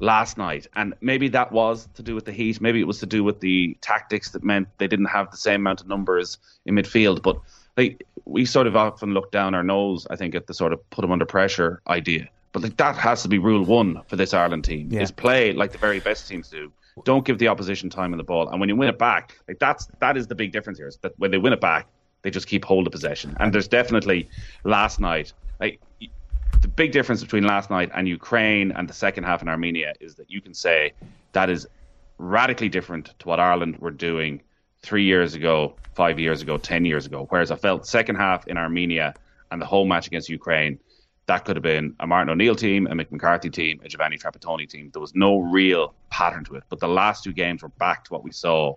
last 0.00 0.38
night. 0.38 0.66
And 0.74 0.94
maybe 1.00 1.28
that 1.28 1.52
was 1.52 1.88
to 1.94 2.02
do 2.02 2.14
with 2.14 2.24
the 2.24 2.32
heat. 2.32 2.60
Maybe 2.60 2.80
it 2.80 2.86
was 2.86 3.00
to 3.00 3.06
do 3.06 3.22
with 3.22 3.40
the 3.40 3.76
tactics 3.80 4.30
that 4.30 4.42
meant 4.42 4.68
they 4.78 4.88
didn't 4.88 5.06
have 5.06 5.30
the 5.30 5.36
same 5.36 5.60
amount 5.60 5.82
of 5.82 5.88
numbers 5.88 6.38
in 6.64 6.74
midfield. 6.74 7.22
But 7.22 7.38
like 7.76 8.06
we 8.24 8.46
sort 8.46 8.66
of 8.66 8.76
often 8.76 9.12
look 9.12 9.30
down 9.30 9.54
our 9.54 9.62
nose, 9.62 10.06
I 10.08 10.16
think, 10.16 10.34
at 10.34 10.46
the 10.46 10.54
sort 10.54 10.72
of 10.72 10.88
put 10.90 11.02
them 11.02 11.12
under 11.12 11.26
pressure 11.26 11.82
idea. 11.86 12.28
But 12.56 12.62
like 12.62 12.78
that 12.78 12.96
has 12.96 13.20
to 13.20 13.28
be 13.28 13.36
rule 13.36 13.62
one 13.66 14.00
for 14.08 14.16
this 14.16 14.32
Ireland 14.32 14.64
team: 14.64 14.88
Yeah. 14.90 15.02
is 15.02 15.10
play 15.10 15.52
like 15.52 15.72
the 15.72 15.78
very 15.86 16.00
best 16.00 16.26
teams 16.26 16.48
do. 16.48 16.72
Don't 17.04 17.22
give 17.22 17.38
the 17.38 17.48
opposition 17.48 17.90
time 17.90 18.14
in 18.14 18.16
the 18.16 18.24
ball, 18.24 18.48
and 18.48 18.58
when 18.58 18.70
you 18.70 18.76
win 18.76 18.88
it 18.88 18.98
back, 18.98 19.36
like 19.46 19.58
that's 19.58 19.88
that 19.98 20.16
is 20.16 20.26
the 20.26 20.34
big 20.34 20.52
difference 20.52 20.78
here. 20.78 20.88
Is 20.88 20.96
that 21.02 21.12
when 21.18 21.30
they 21.30 21.36
win 21.36 21.52
it 21.52 21.60
back, 21.60 21.86
they 22.22 22.30
just 22.30 22.46
keep 22.46 22.64
hold 22.64 22.86
of 22.86 22.92
possession. 22.92 23.36
And 23.40 23.52
there's 23.52 23.68
definitely 23.68 24.30
last 24.64 25.00
night, 25.00 25.34
like 25.60 25.82
the 26.62 26.68
big 26.68 26.92
difference 26.92 27.22
between 27.22 27.44
last 27.44 27.68
night 27.68 27.90
and 27.94 28.08
Ukraine 28.08 28.72
and 28.72 28.88
the 28.88 28.94
second 28.94 29.24
half 29.24 29.42
in 29.42 29.48
Armenia 29.48 29.92
is 30.00 30.14
that 30.14 30.30
you 30.30 30.40
can 30.40 30.54
say 30.54 30.94
that 31.32 31.50
is 31.50 31.68
radically 32.16 32.70
different 32.70 33.12
to 33.18 33.28
what 33.28 33.38
Ireland 33.38 33.76
were 33.80 33.90
doing 33.90 34.40
three 34.80 35.04
years 35.04 35.34
ago, 35.34 35.76
five 35.94 36.18
years 36.18 36.40
ago, 36.40 36.56
ten 36.56 36.86
years 36.86 37.04
ago. 37.04 37.26
Whereas 37.28 37.50
I 37.50 37.56
felt 37.56 37.86
second 37.86 38.16
half 38.16 38.48
in 38.48 38.56
Armenia 38.56 39.12
and 39.50 39.60
the 39.60 39.66
whole 39.66 39.84
match 39.84 40.06
against 40.06 40.30
Ukraine, 40.30 40.78
that 41.26 41.44
could 41.44 41.56
have 41.56 41.62
been 41.62 41.94
a 42.00 42.06
Martin 42.06 42.30
O'Neill 42.30 42.54
team, 42.54 42.86
a 42.86 42.90
Mick 42.90 43.10
McCarthy 43.10 43.50
team, 43.50 43.80
a 43.84 43.88
Giovanni 43.88 44.16
Trapattoni 44.16 44.68
team. 44.68 44.90
There 44.92 45.00
was 45.00 45.14
no 45.14 45.38
real 45.38 45.94
pattern 46.10 46.44
to 46.44 46.54
it. 46.54 46.62
But 46.68 46.80
the 46.80 46.88
last 46.88 47.24
two 47.24 47.32
games 47.32 47.62
were 47.62 47.68
back 47.68 48.04
to 48.04 48.12
what 48.12 48.22
we 48.22 48.30
saw 48.30 48.74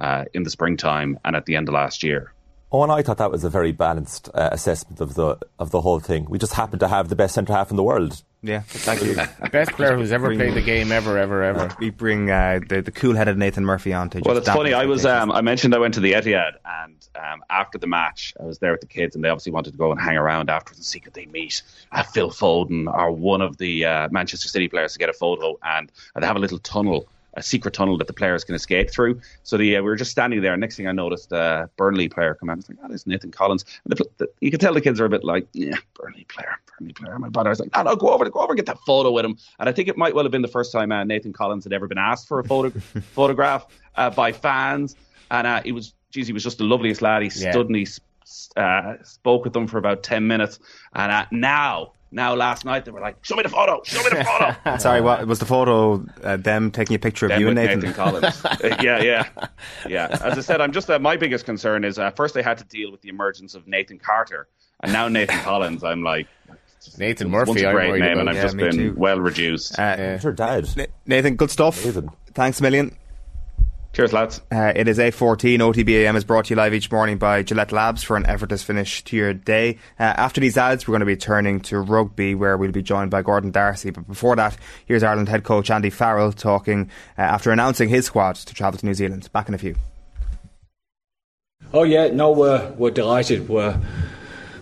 uh, 0.00 0.24
in 0.34 0.42
the 0.42 0.50
springtime 0.50 1.18
and 1.24 1.36
at 1.36 1.46
the 1.46 1.54
end 1.54 1.68
of 1.68 1.74
last 1.74 2.02
year. 2.02 2.33
Oh, 2.74 2.82
and 2.82 2.90
I 2.90 3.02
thought 3.02 3.18
that 3.18 3.30
was 3.30 3.44
a 3.44 3.48
very 3.48 3.70
balanced 3.70 4.28
uh, 4.34 4.48
assessment 4.50 5.00
of 5.00 5.14
the 5.14 5.38
of 5.60 5.70
the 5.70 5.80
whole 5.80 6.00
thing. 6.00 6.26
We 6.28 6.40
just 6.40 6.54
happened 6.54 6.80
to 6.80 6.88
have 6.88 7.08
the 7.08 7.14
best 7.14 7.36
centre 7.36 7.52
half 7.52 7.70
in 7.70 7.76
the 7.76 7.84
world. 7.84 8.20
Yeah, 8.42 8.62
thank 8.66 9.00
you. 9.00 9.14
best 9.52 9.70
player 9.74 9.96
who's 9.96 10.10
ever 10.10 10.26
Bring- 10.26 10.40
played 10.40 10.54
the 10.54 10.60
game 10.60 10.90
ever, 10.90 11.16
ever, 11.16 11.44
ever. 11.44 11.72
we 11.78 11.90
bring 11.90 12.32
uh, 12.32 12.58
the, 12.68 12.82
the 12.82 12.90
cool-headed 12.90 13.38
Nathan 13.38 13.64
Murphy 13.64 13.92
on 13.92 14.10
to 14.10 14.22
Well, 14.24 14.34
just 14.34 14.48
it's 14.48 14.56
funny. 14.56 14.74
I 14.74 14.86
was. 14.86 15.06
Um, 15.06 15.30
I 15.30 15.40
mentioned 15.40 15.72
I 15.72 15.78
went 15.78 15.94
to 15.94 16.00
the 16.00 16.14
Etihad, 16.14 16.54
and 16.64 16.96
um, 17.14 17.44
after 17.48 17.78
the 17.78 17.86
match, 17.86 18.34
I 18.40 18.42
was 18.42 18.58
there 18.58 18.72
with 18.72 18.80
the 18.80 18.88
kids, 18.88 19.14
and 19.14 19.24
they 19.24 19.28
obviously 19.28 19.52
wanted 19.52 19.70
to 19.70 19.78
go 19.78 19.92
and 19.92 20.00
hang 20.00 20.16
around 20.16 20.50
afterwards 20.50 20.78
and 20.78 20.84
see 20.84 20.98
could 20.98 21.14
they 21.14 21.26
meet 21.26 21.62
uh, 21.92 22.02
Phil 22.02 22.32
Foden 22.32 22.92
or 22.92 23.12
one 23.12 23.40
of 23.40 23.56
the 23.58 23.84
uh, 23.84 24.08
Manchester 24.10 24.48
City 24.48 24.66
players 24.66 24.94
to 24.94 24.98
get 24.98 25.08
a 25.08 25.12
photo, 25.12 25.56
and 25.62 25.92
they 26.18 26.26
have 26.26 26.34
a 26.34 26.40
little 26.40 26.58
tunnel. 26.58 27.06
A 27.36 27.42
secret 27.42 27.74
tunnel 27.74 27.98
that 27.98 28.06
the 28.06 28.12
players 28.12 28.44
can 28.44 28.54
escape 28.54 28.90
through. 28.90 29.20
So 29.42 29.56
the 29.56 29.76
uh, 29.76 29.80
we 29.82 29.88
were 29.88 29.96
just 29.96 30.12
standing 30.12 30.40
there. 30.40 30.56
Next 30.56 30.76
thing 30.76 30.86
I 30.86 30.92
noticed, 30.92 31.32
uh, 31.32 31.66
Burnley 31.76 32.08
player 32.08 32.34
come 32.34 32.48
out. 32.48 32.54
I 32.54 32.56
was 32.58 32.68
like, 32.68 32.78
"Oh, 32.84 32.96
Nathan 33.06 33.32
Collins." 33.32 33.64
And 33.84 33.96
the, 33.96 34.04
the, 34.18 34.28
you 34.40 34.52
can 34.52 34.60
tell 34.60 34.72
the 34.72 34.80
kids 34.80 35.00
are 35.00 35.04
a 35.04 35.08
bit 35.08 35.24
like, 35.24 35.48
"Yeah, 35.52 35.74
Burnley 35.94 36.24
player, 36.28 36.56
Burnley 36.78 36.92
player." 36.92 37.18
My 37.18 37.28
brother 37.28 37.50
was 37.50 37.58
like, 37.58 37.74
"No, 37.74 37.82
no, 37.82 37.96
go 37.96 38.10
over, 38.10 38.28
go 38.30 38.38
over, 38.40 38.52
and 38.52 38.56
get 38.56 38.66
that 38.66 38.78
photo 38.86 39.10
with 39.10 39.24
him." 39.24 39.36
And 39.58 39.68
I 39.68 39.72
think 39.72 39.88
it 39.88 39.96
might 39.98 40.14
well 40.14 40.24
have 40.24 40.30
been 40.30 40.42
the 40.42 40.48
first 40.48 40.70
time 40.70 40.92
uh, 40.92 41.02
Nathan 41.02 41.32
Collins 41.32 41.64
had 41.64 41.72
ever 41.72 41.88
been 41.88 41.98
asked 41.98 42.28
for 42.28 42.38
a 42.38 42.44
photo 42.44 42.72
photograph 43.14 43.66
uh, 43.96 44.10
by 44.10 44.30
fans, 44.30 44.96
and 45.32 45.46
uh, 45.46 45.60
he 45.64 45.72
was, 45.72 45.92
geez, 46.12 46.28
he 46.28 46.32
was 46.32 46.44
just 46.44 46.58
the 46.58 46.64
loveliest 46.64 47.02
lad. 47.02 47.22
He 47.22 47.30
Yeah. 47.40 47.50
stood 47.50 47.66
and 47.66 47.74
he 47.76 47.86
uh, 48.56 48.94
spoke 49.02 49.42
with 49.44 49.52
them 49.52 49.66
for 49.66 49.78
about 49.78 50.02
ten 50.04 50.26
minutes, 50.26 50.60
and 50.94 51.10
uh, 51.10 51.26
now. 51.32 51.92
Now, 52.14 52.34
last 52.34 52.64
night 52.64 52.84
they 52.84 52.92
were 52.92 53.00
like, 53.00 53.16
"Show 53.24 53.34
me 53.34 53.42
the 53.42 53.48
photo! 53.48 53.82
Show 53.84 54.02
me 54.04 54.10
the 54.10 54.24
photo!" 54.24 54.76
Sorry, 54.78 55.00
what 55.00 55.26
was 55.26 55.40
the 55.40 55.46
photo? 55.46 56.06
Uh, 56.22 56.36
them 56.36 56.70
taking 56.70 56.94
a 56.94 56.98
picture 56.98 57.26
of 57.26 57.30
Them 57.30 57.40
you 57.40 57.46
and 57.48 57.56
Nathan. 57.56 57.80
Nathan 57.80 57.94
Collins. 57.94 58.40
Uh, 58.44 58.76
yeah, 58.80 59.02
yeah, 59.02 59.28
yeah. 59.88 60.06
As 60.22 60.38
I 60.38 60.40
said, 60.40 60.60
I'm 60.60 60.70
just 60.72 60.88
uh, 60.88 60.98
my 61.00 61.16
biggest 61.16 61.44
concern 61.44 61.84
is 61.84 61.98
uh, 61.98 62.10
first 62.12 62.32
they 62.34 62.42
had 62.42 62.58
to 62.58 62.64
deal 62.64 62.92
with 62.92 63.00
the 63.02 63.08
emergence 63.08 63.54
of 63.56 63.66
Nathan 63.66 63.98
Carter, 63.98 64.46
and 64.82 64.92
now 64.92 65.08
Nathan 65.08 65.38
Collins. 65.42 65.82
I'm 65.82 66.02
like, 66.04 66.28
Nathan 66.98 67.26
it 67.26 67.30
was 67.36 67.48
once 67.48 67.58
Murphy, 67.58 67.64
a 67.64 67.68
I'm 67.68 67.74
great 67.74 67.88
worried 67.90 68.00
name, 68.02 68.12
about. 68.12 68.20
and 68.20 68.30
I've 68.30 68.36
Yeah, 68.36 68.42
just 68.42 68.54
me 68.54 68.62
been 68.64 68.76
too. 68.76 68.94
well 68.96 69.18
reduced. 69.20 69.76
Uh, 69.78 70.18
Sure, 70.20 70.32
Dad. 70.32 70.68
Na- 70.76 70.84
Nathan, 71.06 71.34
good 71.34 71.50
stuff. 71.50 71.82
Amazing. 71.82 72.10
Thanks 72.32 72.60
a 72.60 72.62
million. 72.62 72.96
Cheers, 73.94 74.12
lads. 74.12 74.40
Uh, 74.50 74.72
it 74.74 74.88
is 74.88 74.98
8.14. 74.98 75.60
OTBAM 75.60 76.16
is 76.16 76.24
brought 76.24 76.46
to 76.46 76.50
you 76.50 76.56
live 76.56 76.74
each 76.74 76.90
morning 76.90 77.16
by 77.16 77.44
Gillette 77.44 77.70
Labs 77.70 78.02
for 78.02 78.16
an 78.16 78.26
effortless 78.26 78.64
finish 78.64 79.04
to 79.04 79.16
your 79.16 79.32
day. 79.32 79.78
Uh, 80.00 80.02
after 80.02 80.40
these 80.40 80.56
ads, 80.56 80.88
we're 80.88 80.92
going 80.94 81.00
to 81.00 81.06
be 81.06 81.16
turning 81.16 81.60
to 81.60 81.78
rugby 81.78 82.34
where 82.34 82.56
we'll 82.56 82.72
be 82.72 82.82
joined 82.82 83.12
by 83.12 83.22
Gordon 83.22 83.52
D'Arcy. 83.52 83.90
But 83.90 84.08
before 84.08 84.34
that, 84.34 84.56
here's 84.84 85.04
Ireland 85.04 85.28
head 85.28 85.44
coach 85.44 85.70
Andy 85.70 85.90
Farrell 85.90 86.32
talking 86.32 86.90
uh, 87.16 87.20
after 87.22 87.52
announcing 87.52 87.88
his 87.88 88.06
squad 88.06 88.34
to 88.34 88.52
travel 88.52 88.80
to 88.80 88.84
New 88.84 88.94
Zealand. 88.94 89.30
Back 89.32 89.46
in 89.46 89.54
a 89.54 89.58
few. 89.58 89.76
Oh 91.72 91.84
yeah, 91.84 92.08
no, 92.08 92.32
we're 92.32 92.72
we're 92.72 92.90
delighted. 92.90 93.48
We're 93.48 93.80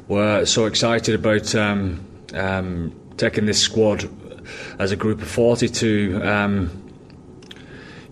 we're 0.09 0.45
so 0.45 0.67
excited 0.67 1.15
about 1.15 1.55
um, 1.55 2.05
um, 2.35 2.95
taking 3.17 3.47
this 3.47 3.63
squad 3.63 4.11
as 4.79 4.93
a 4.93 4.97
group 4.97 5.23
of 5.23 5.29
forty 5.29 5.69
to 5.69 6.21
um, 6.23 6.82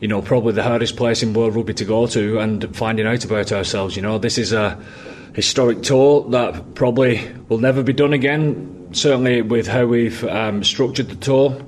you 0.00 0.08
know 0.08 0.22
probably 0.22 0.52
the 0.52 0.62
hardest 0.62 0.96
place 0.96 1.22
in 1.22 1.34
world 1.34 1.54
rugby 1.54 1.74
to 1.74 1.84
go 1.84 2.06
to 2.08 2.38
and 2.38 2.74
finding 2.76 3.06
out 3.06 3.24
about 3.24 3.52
ourselves. 3.52 3.96
You 3.96 4.02
know, 4.02 4.18
this 4.18 4.38
is 4.38 4.52
a 4.52 4.82
historic 5.34 5.82
tour 5.82 6.28
that 6.30 6.74
probably 6.74 7.30
will 7.48 7.58
never 7.58 7.82
be 7.82 7.92
done 7.92 8.12
again. 8.12 8.88
Certainly 8.92 9.42
with 9.42 9.68
how 9.68 9.86
we've 9.86 10.24
um, 10.24 10.64
structured 10.64 11.08
the 11.08 11.16
tour. 11.16 11.60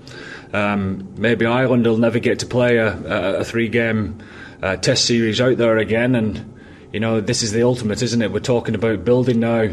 Um, 0.52 1.14
maybe 1.16 1.46
Ireland 1.46 1.86
will 1.86 1.96
never 1.96 2.18
get 2.18 2.40
to 2.40 2.46
play 2.46 2.76
a, 2.76 2.88
a, 2.88 3.40
a 3.40 3.44
three-game 3.44 4.18
uh, 4.62 4.76
test 4.76 5.06
series 5.06 5.40
out 5.40 5.56
there 5.56 5.78
again, 5.78 6.14
and 6.14 6.58
you 6.92 7.00
know 7.00 7.20
this 7.20 7.42
is 7.42 7.52
the 7.52 7.62
ultimate, 7.62 8.02
isn't 8.02 8.20
it? 8.22 8.32
We're 8.32 8.40
talking 8.40 8.74
about 8.74 9.04
building 9.04 9.40
now 9.40 9.70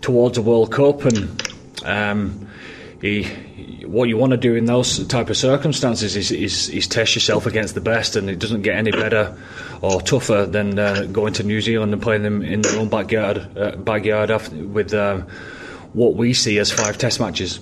towards 0.00 0.38
a 0.38 0.42
World 0.42 0.72
Cup, 0.72 1.04
and 1.04 1.52
um, 1.84 2.48
he, 3.00 3.28
what 3.88 4.08
you 4.08 4.16
want 4.18 4.32
to 4.32 4.36
do 4.36 4.54
in 4.54 4.66
those 4.66 5.06
type 5.06 5.30
of 5.30 5.36
circumstances 5.36 6.14
is, 6.14 6.30
is, 6.30 6.68
is 6.68 6.86
test 6.86 7.14
yourself 7.14 7.46
against 7.46 7.74
the 7.74 7.80
best, 7.80 8.16
and 8.16 8.28
it 8.28 8.38
doesn't 8.38 8.62
get 8.62 8.76
any 8.76 8.90
better 8.90 9.36
or 9.80 10.02
tougher 10.02 10.44
than 10.44 10.78
uh, 10.78 11.04
going 11.04 11.32
to 11.34 11.42
New 11.42 11.60
Zealand 11.60 11.92
and 11.92 12.02
playing 12.02 12.22
them 12.22 12.42
in 12.42 12.60
their 12.60 12.78
own 12.78 12.88
backyard, 12.88 13.58
uh, 13.58 13.76
backyard 13.76 14.30
after, 14.30 14.54
with 14.56 14.92
uh, 14.92 15.18
what 15.94 16.14
we 16.16 16.34
see 16.34 16.58
as 16.58 16.70
five 16.70 16.98
Test 16.98 17.18
matches. 17.18 17.60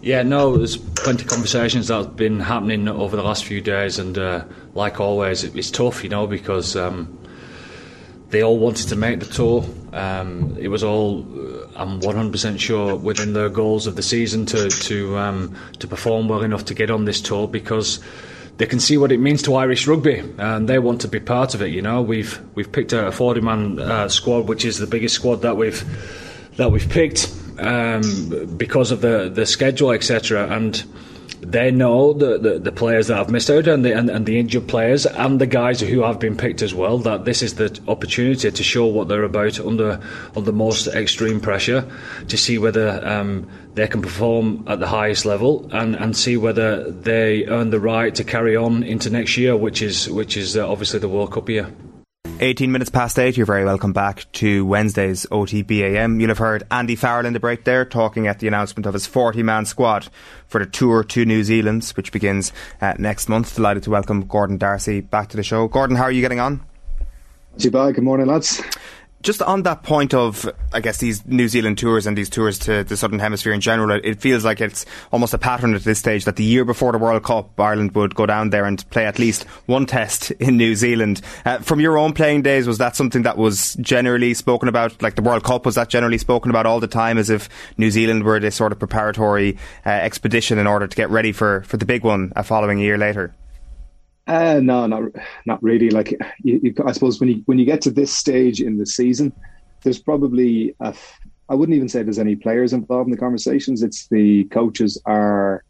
Yeah, 0.00 0.22
no, 0.22 0.56
there's 0.56 0.76
plenty 0.76 1.22
of 1.22 1.28
conversations 1.28 1.88
that 1.88 1.96
have 1.96 2.16
been 2.16 2.40
happening 2.40 2.88
over 2.88 3.16
the 3.16 3.22
last 3.22 3.44
few 3.44 3.60
days, 3.60 3.98
and 3.98 4.16
uh, 4.16 4.44
like 4.74 5.00
always, 5.00 5.44
it's 5.44 5.70
tough, 5.70 6.02
you 6.02 6.10
know, 6.10 6.26
because. 6.26 6.76
Um, 6.76 7.18
they 8.34 8.42
all 8.42 8.58
wanted 8.58 8.88
to 8.88 8.96
make 8.96 9.20
the 9.20 9.26
tour. 9.26 9.64
Um, 9.92 10.56
it 10.58 10.68
was 10.68 10.82
all, 10.82 11.20
uh, 11.20 11.68
I'm 11.76 12.00
100% 12.00 12.58
sure, 12.58 12.96
within 12.96 13.32
their 13.32 13.48
goals 13.48 13.86
of 13.86 13.94
the 13.94 14.02
season 14.02 14.44
to 14.46 14.68
to 14.68 15.16
um, 15.16 15.56
to 15.78 15.86
perform 15.86 16.28
well 16.28 16.42
enough 16.42 16.64
to 16.66 16.74
get 16.74 16.90
on 16.90 17.04
this 17.04 17.20
tour 17.20 17.46
because 17.46 18.00
they 18.56 18.66
can 18.66 18.80
see 18.80 18.96
what 18.96 19.12
it 19.12 19.18
means 19.18 19.42
to 19.42 19.54
Irish 19.54 19.86
rugby 19.86 20.18
and 20.38 20.68
they 20.68 20.78
want 20.78 21.00
to 21.02 21.08
be 21.08 21.20
part 21.20 21.54
of 21.54 21.62
it. 21.62 21.68
You 21.68 21.82
know, 21.82 22.02
we've 22.02 22.40
we've 22.56 22.70
picked 22.70 22.92
a 22.92 23.12
40 23.12 23.40
man 23.40 23.78
uh, 23.78 24.08
squad, 24.08 24.48
which 24.48 24.64
is 24.64 24.78
the 24.78 24.86
biggest 24.86 25.14
squad 25.14 25.42
that 25.42 25.56
we've 25.56 25.84
that 26.56 26.72
we've 26.72 26.88
picked 26.88 27.32
um, 27.58 28.56
because 28.56 28.90
of 28.90 29.00
the 29.00 29.30
the 29.32 29.46
schedule, 29.46 29.92
etc. 29.92 30.48
And 30.48 30.82
they 31.44 31.70
know 31.70 32.12
the, 32.12 32.38
the, 32.38 32.58
the, 32.58 32.72
players 32.72 33.08
that 33.08 33.16
have 33.16 33.30
missed 33.30 33.50
out 33.50 33.66
and 33.66 33.84
the, 33.84 33.92
and, 33.92 34.10
and, 34.10 34.26
the 34.26 34.38
injured 34.38 34.66
players 34.66 35.06
and 35.06 35.40
the 35.40 35.46
guys 35.46 35.80
who 35.80 36.02
have 36.02 36.18
been 36.18 36.36
picked 36.36 36.62
as 36.62 36.74
well 36.74 36.98
that 36.98 37.24
this 37.24 37.42
is 37.42 37.54
the 37.54 37.78
opportunity 37.86 38.50
to 38.50 38.62
show 38.62 38.86
what 38.86 39.08
they're 39.08 39.22
about 39.22 39.60
under 39.60 40.00
under 40.34 40.40
the 40.40 40.52
most 40.52 40.86
extreme 40.88 41.40
pressure 41.40 41.86
to 42.28 42.36
see 42.36 42.58
whether 42.58 43.06
um, 43.06 43.48
they 43.74 43.86
can 43.86 44.02
perform 44.02 44.64
at 44.66 44.80
the 44.80 44.86
highest 44.86 45.24
level 45.24 45.68
and, 45.72 45.94
and 45.96 46.16
see 46.16 46.36
whether 46.36 46.90
they 46.90 47.46
earn 47.46 47.70
the 47.70 47.80
right 47.80 48.14
to 48.14 48.24
carry 48.24 48.56
on 48.56 48.82
into 48.82 49.10
next 49.10 49.36
year 49.36 49.56
which 49.56 49.82
is 49.82 50.08
which 50.10 50.36
is 50.36 50.56
uh, 50.56 50.68
obviously 50.68 50.98
the 50.98 51.08
World 51.08 51.32
Cup 51.32 51.48
year. 51.48 51.70
18 52.40 52.72
minutes 52.72 52.90
past 52.90 53.18
8, 53.18 53.36
you're 53.36 53.46
very 53.46 53.64
welcome 53.64 53.92
back 53.92 54.30
to 54.32 54.66
Wednesday's 54.66 55.24
OTBAM. 55.26 56.20
You'll 56.20 56.28
have 56.28 56.38
heard 56.38 56.64
Andy 56.70 56.96
Farrell 56.96 57.26
in 57.26 57.32
the 57.32 57.40
break 57.40 57.64
there 57.64 57.84
talking 57.84 58.26
at 58.26 58.40
the 58.40 58.48
announcement 58.48 58.86
of 58.86 58.94
his 58.94 59.06
40 59.06 59.42
man 59.44 59.64
squad 59.66 60.08
for 60.48 60.58
the 60.58 60.66
tour 60.66 61.04
to 61.04 61.24
New 61.24 61.44
Zealand, 61.44 61.84
which 61.96 62.10
begins 62.10 62.52
uh, 62.80 62.94
next 62.98 63.28
month. 63.28 63.54
Delighted 63.54 63.84
to 63.84 63.90
welcome 63.90 64.26
Gordon 64.26 64.58
D'Arcy 64.58 65.00
back 65.00 65.28
to 65.28 65.36
the 65.36 65.44
show. 65.44 65.68
Gordon, 65.68 65.96
how 65.96 66.04
are 66.04 66.12
you 66.12 66.22
getting 66.22 66.40
on? 66.40 66.64
Too. 67.58 67.70
Good 67.70 68.02
morning, 68.02 68.26
lads 68.26 68.60
just 69.24 69.40
on 69.42 69.62
that 69.62 69.82
point 69.82 70.12
of, 70.12 70.48
I 70.72 70.80
guess, 70.80 70.98
these 70.98 71.24
New 71.26 71.48
Zealand 71.48 71.78
tours 71.78 72.06
and 72.06 72.16
these 72.16 72.28
tours 72.28 72.58
to 72.60 72.84
the 72.84 72.96
Southern 72.96 73.18
Hemisphere 73.18 73.54
in 73.54 73.60
general, 73.62 73.98
it 74.04 74.20
feels 74.20 74.44
like 74.44 74.60
it's 74.60 74.84
almost 75.12 75.32
a 75.32 75.38
pattern 75.38 75.74
at 75.74 75.82
this 75.82 75.98
stage 75.98 76.26
that 76.26 76.36
the 76.36 76.44
year 76.44 76.64
before 76.64 76.92
the 76.92 76.98
World 76.98 77.24
Cup, 77.24 77.58
Ireland 77.58 77.94
would 77.94 78.14
go 78.14 78.26
down 78.26 78.50
there 78.50 78.66
and 78.66 78.88
play 78.90 79.06
at 79.06 79.18
least 79.18 79.44
one 79.64 79.86
test 79.86 80.30
in 80.32 80.58
New 80.58 80.76
Zealand. 80.76 81.22
Uh, 81.46 81.58
from 81.58 81.80
your 81.80 81.96
own 81.96 82.12
playing 82.12 82.42
days, 82.42 82.68
was 82.68 82.78
that 82.78 82.96
something 82.96 83.22
that 83.22 83.38
was 83.38 83.74
generally 83.80 84.34
spoken 84.34 84.68
about? 84.68 85.00
Like 85.00 85.14
the 85.14 85.22
World 85.22 85.42
Cup, 85.42 85.64
was 85.64 85.76
that 85.76 85.88
generally 85.88 86.18
spoken 86.18 86.50
about 86.50 86.66
all 86.66 86.78
the 86.78 86.86
time 86.86 87.16
as 87.16 87.30
if 87.30 87.48
New 87.78 87.90
Zealand 87.90 88.24
were 88.24 88.38
this 88.38 88.54
sort 88.54 88.72
of 88.72 88.78
preparatory 88.78 89.56
uh, 89.86 89.88
expedition 89.88 90.58
in 90.58 90.66
order 90.66 90.86
to 90.86 90.96
get 90.96 91.08
ready 91.08 91.32
for, 91.32 91.62
for 91.62 91.78
the 91.78 91.86
big 91.86 92.04
one 92.04 92.30
a 92.36 92.44
following 92.44 92.78
year 92.78 92.98
later? 92.98 93.34
Uh, 94.26 94.60
no, 94.62 94.86
not 94.86 95.02
not 95.44 95.62
really. 95.62 95.90
Like, 95.90 96.18
you, 96.42 96.60
you, 96.62 96.74
I 96.86 96.92
suppose 96.92 97.20
when 97.20 97.28
you 97.28 97.42
when 97.46 97.58
you 97.58 97.66
get 97.66 97.82
to 97.82 97.90
this 97.90 98.12
stage 98.12 98.60
in 98.60 98.78
the 98.78 98.86
season, 98.86 99.32
there's 99.82 99.98
probably 99.98 100.74
I 101.48 101.54
wouldn't 101.54 101.76
even 101.76 101.88
say 101.88 102.02
there's 102.02 102.18
any 102.18 102.36
players 102.36 102.72
involved 102.72 103.08
in 103.08 103.12
the 103.12 103.18
conversations. 103.18 103.82
It's 103.82 104.08
the 104.08 104.44
coaches 104.44 105.00
are, 105.04 105.62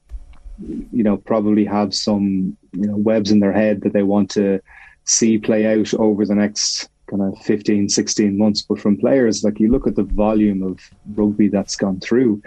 you 0.58 1.02
know, 1.02 1.16
probably 1.16 1.64
have 1.64 1.94
some 1.94 2.56
you 2.72 2.86
know 2.86 2.96
webs 2.96 3.32
in 3.32 3.40
their 3.40 3.52
head 3.52 3.80
that 3.82 3.92
they 3.92 4.04
want 4.04 4.30
to 4.32 4.60
see 5.04 5.36
play 5.38 5.66
out 5.66 5.92
over 5.94 6.24
the 6.24 6.34
next 6.34 6.88
kind 7.10 7.22
of 7.22 7.36
15, 7.44 7.88
16 7.88 8.38
months. 8.38 8.62
But 8.62 8.80
from 8.80 8.96
players, 8.96 9.42
like 9.42 9.58
you 9.58 9.70
look 9.70 9.86
at 9.86 9.96
the 9.96 10.04
volume 10.04 10.62
of 10.62 10.78
rugby 11.14 11.48
that's 11.48 11.76
gone 11.76 12.00
through, 12.00 12.40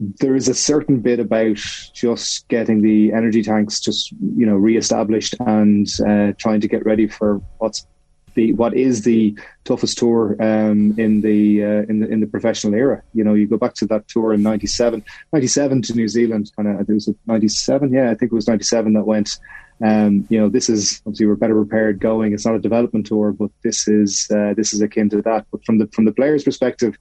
there 0.00 0.34
is 0.34 0.48
a 0.48 0.54
certain 0.54 1.00
bit 1.00 1.20
about 1.20 1.58
just 1.92 2.48
getting 2.48 2.80
the 2.80 3.12
energy 3.12 3.42
tanks 3.42 3.80
just 3.80 4.12
you 4.12 4.46
know 4.46 4.56
reestablished 4.56 5.34
and 5.40 5.86
uh, 6.08 6.32
trying 6.38 6.60
to 6.60 6.68
get 6.68 6.84
ready 6.86 7.06
for 7.06 7.40
what's 7.58 7.86
the 8.34 8.52
what 8.54 8.74
is 8.74 9.02
the 9.02 9.36
toughest 9.64 9.98
tour 9.98 10.36
um, 10.40 10.94
in 10.98 11.20
the 11.20 11.64
uh, 11.64 11.82
in 11.88 12.00
the 12.00 12.08
in 12.08 12.20
the 12.20 12.26
professional 12.26 12.74
era. 12.74 13.02
You 13.12 13.24
know, 13.24 13.34
you 13.34 13.46
go 13.46 13.56
back 13.56 13.74
to 13.74 13.86
that 13.86 14.08
tour 14.08 14.32
in 14.32 14.42
97, 14.42 15.04
97 15.32 15.82
to 15.82 15.94
New 15.94 16.08
Zealand. 16.08 16.50
Kind 16.56 16.68
of, 16.68 16.88
it 16.88 16.92
was 16.92 17.12
ninety 17.26 17.48
seven. 17.48 17.92
Yeah, 17.92 18.10
I 18.10 18.14
think 18.14 18.32
it 18.32 18.34
was 18.34 18.48
ninety 18.48 18.64
seven 18.64 18.94
that 18.94 19.04
went. 19.04 19.38
Um, 19.82 20.26
you 20.28 20.38
know, 20.38 20.48
this 20.48 20.68
is 20.68 21.00
obviously 21.06 21.26
we're 21.26 21.36
better 21.36 21.54
prepared 21.54 22.00
going. 22.00 22.32
It's 22.32 22.44
not 22.44 22.54
a 22.54 22.60
development 22.60 23.06
tour, 23.06 23.32
but 23.32 23.50
this 23.62 23.88
is 23.88 24.28
uh, 24.30 24.54
this 24.54 24.72
is 24.72 24.80
akin 24.80 25.08
to 25.10 25.22
that. 25.22 25.46
But 25.50 25.64
from 25.64 25.78
the 25.78 25.88
from 25.88 26.04
the 26.04 26.12
players' 26.12 26.44
perspective, 26.44 26.98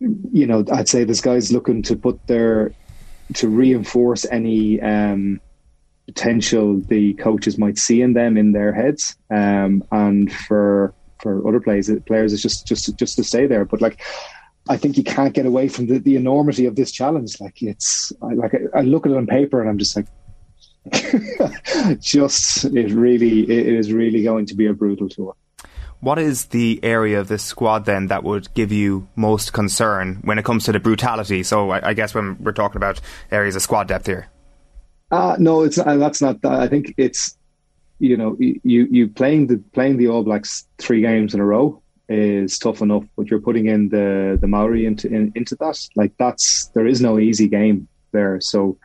you 0.00 0.46
know, 0.46 0.64
I'd 0.72 0.88
say 0.88 1.04
this 1.04 1.20
guy's 1.20 1.52
looking 1.52 1.82
to 1.82 1.96
put 1.96 2.24
their 2.26 2.72
to 3.34 3.48
reinforce 3.48 4.24
any 4.26 4.80
um, 4.80 5.40
potential 6.06 6.80
the 6.88 7.14
coaches 7.14 7.58
might 7.58 7.78
see 7.78 8.02
in 8.02 8.12
them 8.12 8.36
in 8.36 8.52
their 8.52 8.72
heads, 8.72 9.16
um, 9.30 9.82
and 9.90 10.32
for 10.32 10.94
for 11.20 11.46
other 11.48 11.60
players, 11.60 11.90
players 12.06 12.32
is 12.32 12.42
just 12.42 12.66
just 12.66 12.94
just 12.96 13.16
to 13.16 13.24
stay 13.24 13.46
there. 13.46 13.64
But 13.64 13.80
like, 13.80 14.00
I 14.68 14.76
think 14.76 14.96
you 14.96 15.04
can't 15.04 15.34
get 15.34 15.46
away 15.46 15.68
from 15.68 15.86
the, 15.86 15.98
the 15.98 16.16
enormity 16.16 16.66
of 16.66 16.76
this 16.76 16.92
challenge. 16.92 17.40
Like 17.40 17.62
it's 17.62 18.12
like 18.20 18.54
I, 18.54 18.80
I 18.80 18.82
look 18.82 19.06
at 19.06 19.12
it 19.12 19.18
on 19.18 19.26
paper 19.26 19.60
and 19.60 19.70
I'm 19.70 19.78
just 19.78 19.96
like, 19.96 20.06
just 22.00 22.64
it 22.66 22.92
really 22.92 23.40
it 23.50 23.66
is 23.66 23.92
really 23.92 24.22
going 24.22 24.46
to 24.46 24.54
be 24.54 24.66
a 24.66 24.74
brutal 24.74 25.08
tour. 25.08 25.34
What 26.00 26.18
is 26.18 26.46
the 26.46 26.78
area 26.82 27.18
of 27.20 27.28
this 27.28 27.42
squad 27.42 27.84
then 27.84 28.08
that 28.08 28.22
would 28.22 28.52
give 28.54 28.70
you 28.70 29.08
most 29.16 29.52
concern 29.52 30.20
when 30.22 30.38
it 30.38 30.44
comes 30.44 30.64
to 30.64 30.72
the 30.72 30.80
brutality? 30.80 31.42
So 31.42 31.70
I, 31.70 31.90
I 31.90 31.94
guess 31.94 32.14
when 32.14 32.36
we're 32.42 32.52
talking 32.52 32.76
about 32.76 33.00
areas 33.30 33.56
of 33.56 33.62
squad 33.62 33.88
depth 33.88 34.06
here. 34.06 34.28
Uh, 35.10 35.36
no, 35.38 35.62
it's 35.62 35.78
uh, 35.78 35.96
that's 35.96 36.20
not. 36.20 36.42
That. 36.42 36.52
I 36.52 36.68
think 36.68 36.94
it's 36.96 37.36
you 37.98 38.16
know 38.16 38.36
you 38.38 38.60
you 38.62 39.08
playing 39.08 39.46
the 39.46 39.58
playing 39.72 39.96
the 39.96 40.08
All 40.08 40.24
Blacks 40.24 40.66
three 40.78 41.00
games 41.00 41.32
in 41.32 41.40
a 41.40 41.44
row 41.44 41.80
is 42.08 42.58
tough 42.58 42.82
enough, 42.82 43.04
but 43.16 43.28
you're 43.28 43.40
putting 43.40 43.66
in 43.66 43.88
the 43.88 44.38
the 44.40 44.48
Maori 44.48 44.84
into 44.84 45.08
in, 45.08 45.32
into 45.34 45.54
that. 45.56 45.78
Like 45.94 46.12
that's 46.18 46.66
there 46.74 46.86
is 46.86 47.00
no 47.00 47.18
easy 47.18 47.48
game 47.48 47.88
there. 48.12 48.40
So, 48.40 48.78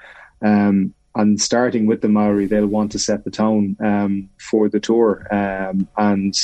um, 0.44 0.94
and 1.16 1.42
starting 1.42 1.88
with 1.88 2.02
the 2.02 2.10
Maori, 2.10 2.46
they'll 2.46 2.68
want 2.68 2.92
to 2.94 3.00
set 3.00 3.24
the 3.24 3.32
tone 3.32 3.76
um, 3.84 4.30
for 4.40 4.70
the 4.70 4.80
tour, 4.80 5.28
um, 5.32 5.88
and 5.98 6.36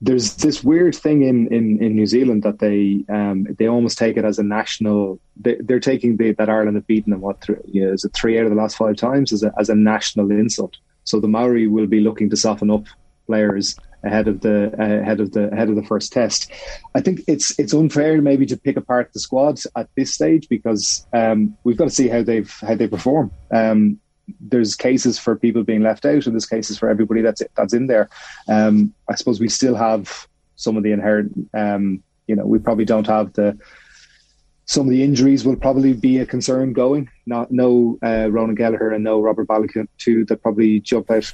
there's 0.00 0.36
this 0.36 0.62
weird 0.62 0.94
thing 0.94 1.22
in, 1.22 1.52
in, 1.52 1.82
in 1.82 1.96
New 1.96 2.06
Zealand 2.06 2.44
that 2.44 2.60
they 2.60 3.04
um, 3.08 3.46
they 3.58 3.66
almost 3.66 3.98
take 3.98 4.16
it 4.16 4.24
as 4.24 4.38
a 4.38 4.44
national. 4.44 5.20
They, 5.36 5.56
are 5.70 5.80
taking 5.80 6.16
the, 6.16 6.32
that 6.34 6.48
Ireland 6.48 6.76
have 6.76 6.86
beaten 6.86 7.10
them 7.10 7.20
what 7.20 7.40
three, 7.40 7.56
you 7.66 7.84
know, 7.84 7.92
is 7.92 8.04
it 8.04 8.12
three 8.14 8.38
out 8.38 8.44
of 8.44 8.50
the 8.50 8.56
last 8.56 8.76
five 8.76 8.96
times 8.96 9.32
as 9.32 9.42
a 9.42 9.52
as 9.58 9.68
a 9.68 9.74
national 9.74 10.30
insult. 10.30 10.76
So 11.04 11.20
the 11.20 11.28
Maori 11.28 11.66
will 11.66 11.86
be 11.86 12.00
looking 12.00 12.30
to 12.30 12.36
soften 12.36 12.70
up 12.70 12.84
players 13.26 13.76
ahead 14.04 14.28
of 14.28 14.40
the 14.40 14.72
ahead 14.78 15.20
of 15.20 15.32
the 15.32 15.50
ahead 15.50 15.68
of 15.68 15.74
the 15.74 15.82
first 15.82 16.12
test. 16.12 16.50
I 16.94 17.00
think 17.00 17.22
it's 17.26 17.58
it's 17.58 17.74
unfair 17.74 18.22
maybe 18.22 18.46
to 18.46 18.56
pick 18.56 18.76
apart 18.76 19.10
the 19.12 19.20
squad 19.20 19.58
at 19.76 19.88
this 19.96 20.14
stage 20.14 20.48
because 20.48 21.06
um, 21.12 21.56
we've 21.64 21.76
got 21.76 21.84
to 21.84 21.90
see 21.90 22.08
how 22.08 22.22
they've 22.22 22.52
how 22.60 22.76
they 22.76 22.86
perform. 22.86 23.32
Um, 23.52 23.98
there's 24.40 24.74
cases 24.74 25.18
for 25.18 25.36
people 25.36 25.62
being 25.64 25.82
left 25.82 26.04
out, 26.04 26.26
and 26.26 26.34
there's 26.34 26.46
cases 26.46 26.78
for 26.78 26.88
everybody 26.88 27.22
that's 27.22 27.42
that's 27.56 27.74
in 27.74 27.86
there. 27.86 28.08
Um, 28.48 28.94
I 29.08 29.14
suppose 29.14 29.40
we 29.40 29.48
still 29.48 29.74
have 29.74 30.26
some 30.56 30.76
of 30.76 30.82
the 30.82 30.92
inherent. 30.92 31.48
Um, 31.54 32.02
you 32.26 32.36
know, 32.36 32.44
we 32.44 32.58
probably 32.58 32.84
don't 32.84 33.06
have 33.06 33.32
the. 33.34 33.58
Some 34.66 34.86
of 34.86 34.90
the 34.90 35.02
injuries 35.02 35.46
will 35.46 35.56
probably 35.56 35.94
be 35.94 36.18
a 36.18 36.26
concern 36.26 36.74
going. 36.74 37.08
Not 37.24 37.50
no 37.50 37.98
uh, 38.02 38.30
Ronan 38.30 38.54
Kelleher 38.54 38.90
and 38.90 39.02
no 39.02 39.20
Robert 39.20 39.48
Baloucoune 39.48 39.88
too 39.96 40.26
that 40.26 40.42
probably 40.42 40.80
jump 40.80 41.10
out 41.10 41.32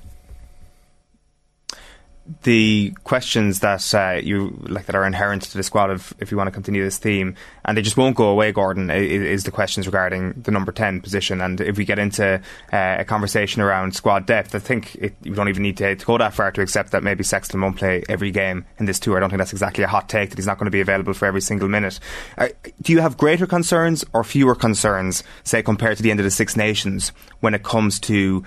the 2.43 2.95
questions 3.05 3.61
that 3.61 3.95
uh, 3.95 4.19
you 4.23 4.59
like 4.69 4.87
that 4.87 4.95
are 4.95 5.05
inherent 5.05 5.43
to 5.43 5.57
the 5.57 5.63
squad 5.63 5.91
of 5.91 6.15
if 6.19 6.31
you 6.31 6.37
want 6.39 6.49
to 6.49 6.53
continue 6.53 6.83
this 6.83 6.97
theme, 6.97 7.35
and 7.65 7.77
they 7.77 7.83
just 7.83 7.97
won't 7.97 8.17
go 8.17 8.29
away. 8.29 8.51
Gordon 8.51 8.91
is, 8.91 9.45
the 9.45 9.51
questions 9.51 9.87
regarding 9.87 10.33
the 10.33 10.51
number 10.51 10.73
ten 10.73 11.01
position, 11.01 11.41
and 11.43 11.61
if 11.61 11.77
we 11.77 11.85
get 11.85 11.99
into 11.99 12.41
uh, 12.73 12.97
a 12.99 13.05
conversation 13.05 13.61
around 13.61 13.95
squad 13.95 14.25
depth, 14.27 14.55
I 14.55 14.59
think 14.59 14.95
it, 14.95 15.15
you 15.23 15.35
don't 15.35 15.49
even 15.49 15.63
need 15.63 15.77
to, 15.79 15.97
to, 15.97 16.07
go 16.07 16.17
that 16.17 16.33
far 16.33 16.51
to 16.53 16.63
accept 16.63 16.93
that 16.93 17.03
maybe 17.03 17.25
Sexton 17.25 17.61
won't 17.61 17.77
play 17.77 18.03
every 18.09 18.31
game 18.31 18.65
in 18.79 18.87
this 18.87 18.99
tour. 18.99 19.19
I 19.19 19.21
don't 19.21 19.29
think 19.29 19.39
that's 19.39 19.53
exactly 19.53 19.85
a 19.85 19.89
hot 19.89 20.09
take 20.09 20.31
that 20.31 20.39
he's 20.39 20.47
not 20.47 20.59
going 20.59 20.67
to 20.67 20.71
be 20.71 20.81
available 20.81 21.13
for 21.13 21.27
every 21.27 21.43
single 21.43 21.69
minute. 21.69 22.01
Uh, 22.39 22.49
do 22.81 22.93
you 22.93 23.01
have 23.01 23.19
greater 23.19 23.47
concerns 23.47 24.03
or 24.15 24.25
fewer 24.25 24.55
concerns, 24.55 25.25
say 25.43 25.63
compared 25.63 25.99
to 25.99 26.03
the 26.03 26.11
end 26.11 26.21
of 26.21 26.25
the 26.25 26.31
Six 26.31 26.57
Nations, 26.57 27.13
when 27.41 27.53
it 27.53 27.63
comes 27.63 28.01
to 28.01 28.45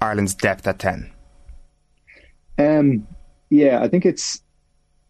Ireland's 0.00 0.34
depth 0.34 0.66
at 0.66 0.80
ten? 0.80 1.12
Um, 2.58 3.06
yeah, 3.50 3.80
I 3.82 3.88
think 3.88 4.06
it's 4.06 4.42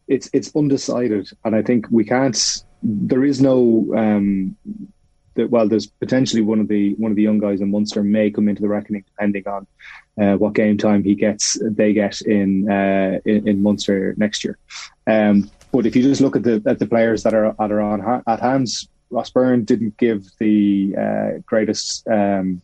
it's 0.08 0.28
it's 0.32 0.54
undecided, 0.54 1.28
and 1.44 1.54
I 1.54 1.62
think 1.62 1.86
we 1.90 2.04
can't. 2.04 2.64
There 2.82 3.24
is 3.24 3.40
no 3.40 3.92
um, 3.96 4.56
that 5.34 5.50
well, 5.50 5.68
there's 5.68 5.86
potentially 5.86 6.42
one 6.42 6.60
of 6.60 6.68
the 6.68 6.94
one 6.94 7.12
of 7.12 7.16
the 7.16 7.22
young 7.22 7.38
guys 7.38 7.60
in 7.60 7.70
Munster 7.70 8.02
may 8.02 8.30
come 8.30 8.48
into 8.48 8.62
the 8.62 8.68
reckoning 8.68 9.04
depending 9.06 9.46
on 9.46 9.66
uh, 10.20 10.36
what 10.36 10.54
game 10.54 10.76
time 10.76 11.02
he 11.02 11.14
gets. 11.14 11.58
They 11.62 11.92
get 11.92 12.20
in 12.22 12.70
uh, 12.70 13.20
in, 13.24 13.48
in, 13.48 13.62
Munster 13.62 14.14
next 14.16 14.44
year. 14.44 14.58
Um, 15.06 15.50
but 15.72 15.86
if 15.86 15.96
you 15.96 16.02
just 16.02 16.20
look 16.20 16.36
at 16.36 16.42
the 16.42 16.62
at 16.66 16.78
the 16.78 16.86
players 16.86 17.22
that 17.22 17.34
are 17.34 17.54
that 17.58 17.72
are 17.72 17.80
on 17.80 18.22
at 18.26 18.40
hands, 18.40 18.88
Ross 19.10 19.30
Byrne 19.30 19.64
didn't 19.64 19.96
give 19.96 20.26
the 20.38 20.94
uh, 20.98 21.38
greatest. 21.46 22.06
Um, 22.08 22.62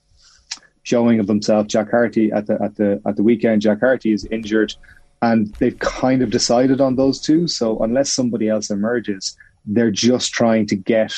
showing 0.89 1.21
of 1.21 1.29
himself. 1.29 1.67
Jack 1.67 1.91
Carty 1.91 2.33
at 2.33 2.47
the 2.47 2.57
at 2.67 2.77
the 2.77 3.01
at 3.07 3.17
the 3.17 3.23
weekend. 3.23 3.63
Jack 3.63 3.81
Carty 3.81 4.13
is 4.13 4.25
injured, 4.37 4.73
and 5.21 5.55
they've 5.59 5.79
kind 5.79 6.23
of 6.23 6.31
decided 6.31 6.81
on 6.81 6.97
those 6.97 7.21
two. 7.21 7.47
So 7.47 7.79
unless 7.81 8.13
somebody 8.13 8.49
else 8.49 8.71
emerges, 8.71 9.37
they're 9.67 9.91
just 9.91 10.33
trying 10.33 10.67
to 10.69 10.77
get 10.77 11.15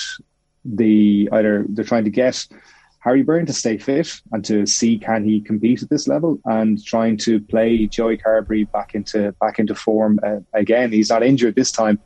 the 0.64 1.28
either 1.32 1.64
they're 1.68 1.90
trying 1.92 2.04
to 2.04 2.10
get 2.10 2.46
Harry 3.00 3.22
Byrne 3.22 3.46
to 3.46 3.52
stay 3.52 3.78
fit 3.78 4.20
and 4.32 4.44
to 4.44 4.66
see 4.66 4.98
can 4.98 5.24
he 5.24 5.40
compete 5.40 5.82
at 5.82 5.88
this 5.88 6.06
level, 6.06 6.38
and 6.44 6.84
trying 6.84 7.16
to 7.26 7.40
play 7.40 7.86
Joey 7.86 8.18
Carbery 8.18 8.70
back 8.70 8.94
into 8.94 9.32
back 9.40 9.58
into 9.58 9.74
form 9.74 10.18
uh, 10.22 10.40
again. 10.52 10.92
He's 10.92 11.10
not 11.10 11.22
injured 11.22 11.54
this 11.54 11.72
time, 11.72 11.98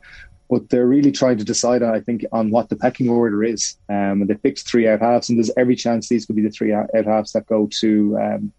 but 0.50 0.68
they're 0.68 0.86
really 0.86 1.12
trying 1.12 1.38
to 1.38 1.44
decide, 1.44 1.82
I 1.82 2.00
think, 2.00 2.24
on 2.32 2.50
what 2.50 2.68
the 2.68 2.76
pecking 2.76 3.08
order 3.08 3.42
is. 3.42 3.76
Um, 3.88 4.20
and 4.22 4.28
they 4.28 4.34
picked 4.34 4.60
three 4.60 4.88
out 4.88 5.00
halves, 5.00 5.28
and 5.28 5.38
there's 5.38 5.50
every 5.56 5.76
chance 5.76 6.08
these 6.08 6.26
could 6.26 6.36
be 6.36 6.42
the 6.42 6.50
three 6.50 6.72
out 6.72 6.90
halves 6.92 7.32
that 7.32 7.46
go 7.46 7.68
to 7.80 8.18
um, 8.20 8.52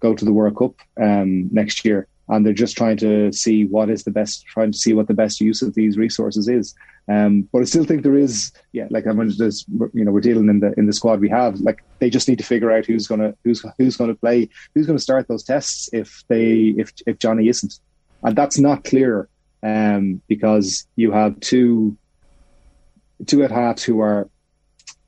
go 0.00 0.14
to 0.14 0.24
the 0.24 0.32
World 0.32 0.56
Cup 0.56 0.74
um, 1.00 1.48
next 1.52 1.84
year. 1.84 2.06
And 2.28 2.46
they're 2.46 2.52
just 2.52 2.76
trying 2.76 2.96
to 2.98 3.32
see 3.32 3.64
what 3.64 3.90
is 3.90 4.04
the 4.04 4.10
best, 4.10 4.46
trying 4.46 4.72
to 4.72 4.78
see 4.78 4.94
what 4.94 5.08
the 5.08 5.14
best 5.14 5.40
use 5.40 5.60
of 5.60 5.74
these 5.74 5.98
resources 5.98 6.48
is. 6.48 6.74
Um, 7.08 7.48
but 7.52 7.62
I 7.62 7.64
still 7.64 7.84
think 7.84 8.02
there 8.02 8.16
is, 8.16 8.52
yeah, 8.72 8.86
like 8.90 9.06
I 9.06 9.12
mean, 9.12 9.32
there's, 9.36 9.66
you 9.92 10.04
know, 10.04 10.12
we're 10.12 10.20
dealing 10.20 10.48
in 10.48 10.60
the 10.60 10.72
in 10.78 10.86
the 10.86 10.92
squad 10.92 11.20
we 11.20 11.28
have. 11.30 11.60
Like 11.60 11.82
they 11.98 12.10
just 12.10 12.28
need 12.28 12.38
to 12.38 12.44
figure 12.44 12.70
out 12.70 12.86
who's 12.86 13.08
gonna 13.08 13.34
who's 13.44 13.64
who's 13.76 13.96
gonna 13.96 14.14
play, 14.14 14.48
who's 14.74 14.86
gonna 14.86 14.98
start 14.98 15.28
those 15.28 15.42
tests 15.42 15.90
if 15.92 16.22
they 16.28 16.74
if 16.76 16.92
if 17.06 17.18
Johnny 17.18 17.48
isn't, 17.48 17.80
and 18.22 18.36
that's 18.36 18.58
not 18.58 18.84
clear 18.84 19.28
um, 19.62 20.20
because 20.28 20.86
you 20.96 21.12
have 21.12 21.38
two 21.40 21.96
two 23.26 23.42
at 23.44 23.50
halves 23.50 23.82
who 23.82 24.00
are 24.00 24.28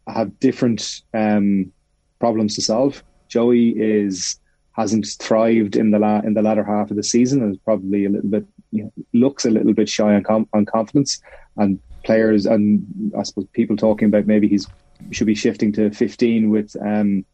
have 0.06 0.38
different 0.38 1.00
um, 1.12 1.72
problems 2.20 2.54
to 2.54 2.62
solve. 2.62 3.02
Joey 3.28 3.70
is 3.70 4.38
hasn't 4.72 5.06
thrived 5.20 5.76
in 5.76 5.90
the 5.90 5.98
la- 5.98 6.20
in 6.20 6.34
the 6.34 6.42
latter 6.42 6.64
half 6.64 6.90
of 6.90 6.96
the 6.96 7.02
season 7.02 7.42
and 7.42 7.52
is 7.52 7.60
probably 7.64 8.04
a 8.04 8.10
little 8.10 8.30
bit 8.30 8.46
you 8.70 8.84
know, 8.84 8.92
looks 9.12 9.44
a 9.44 9.50
little 9.50 9.72
bit 9.72 9.88
shy 9.88 10.14
on, 10.14 10.22
com- 10.22 10.48
on 10.52 10.66
confidence 10.66 11.20
and 11.56 11.78
players 12.04 12.44
and 12.44 12.84
I 13.16 13.22
suppose 13.22 13.46
people 13.52 13.76
talking 13.76 14.08
about 14.08 14.26
maybe 14.26 14.48
he's 14.48 14.66
should 15.10 15.26
be 15.26 15.34
shifting 15.34 15.72
to 15.72 15.90
15 15.90 16.50
with 16.50 16.76
um, 16.80 17.24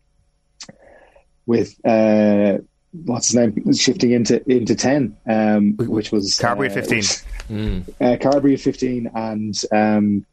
with 1.47 1.75
uh, 1.85 2.59
what's 2.93 3.29
his 3.29 3.37
name 3.37 3.73
shifting 3.73 4.13
into 4.13 4.43
into 4.51 4.75
ten, 4.75 5.17
um, 5.27 5.77
which 5.77 6.11
was 6.11 6.39
Carbery 6.39 6.71
uh, 6.71 6.75
fifteen, 6.75 7.03
mm. 7.49 7.89
uh, 8.01 8.17
Carbery 8.17 8.55
at 8.55 8.61
fifteen, 8.61 9.11
and 9.15 9.55
um, 9.73 10.27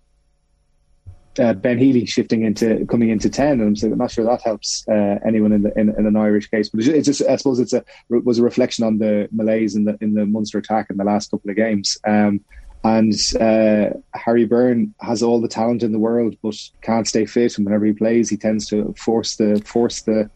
uh, 1.40 1.54
Ben 1.54 1.78
Healy 1.78 2.06
shifting 2.06 2.44
into 2.44 2.86
coming 2.88 3.10
into 3.10 3.30
ten. 3.30 3.62
And 3.62 3.78
I'm, 3.84 3.98
not 3.98 4.12
sure 4.12 4.26
that 4.26 4.42
helps 4.42 4.88
uh, 4.88 5.20
anyone 5.26 5.52
in 5.52 5.64
the 5.64 5.78
in, 5.78 5.90
in, 5.98 6.06
an 6.06 6.16
Irish 6.16 6.50
case, 6.50 6.70
but 6.70 6.84
it's 6.84 7.06
just 7.06 7.22
I 7.22 7.36
suppose 7.36 7.60
it's 7.60 7.74
a 7.74 7.84
was 8.10 8.40
a 8.40 8.44
reflection 8.44 8.86
on 8.86 8.98
the 8.98 9.28
malaise 9.32 9.76
in 9.76 9.86
the 9.86 9.98
in 10.02 10.14
the 10.14 10.26
Munster 10.26 10.58
attack 10.58 10.90
in 10.90 10.98
the 10.98 11.04
last 11.04 11.32
couple 11.32 11.50
of 11.50 11.56
games. 11.56 11.98
Um, 12.06 12.42
and 12.84 13.14
uh, 13.40 13.90
Harry 14.14 14.46
Byrne 14.46 14.94
has 15.02 15.22
all 15.22 15.42
the 15.42 15.48
talent 15.48 15.84
in 15.84 15.92
the 15.92 16.00
world, 16.00 16.38
but 16.42 16.56
can't 16.82 17.08
stay 17.08 17.26
fit. 17.26 17.58
And 17.58 17.66
whenever 17.66 17.86
he 17.86 17.92
plays, 17.92 18.30
he 18.30 18.38
tends 18.38 18.68
to 18.70 18.94
force 18.98 19.36
the 19.36 19.62
force 19.66 20.02
the 20.02 20.30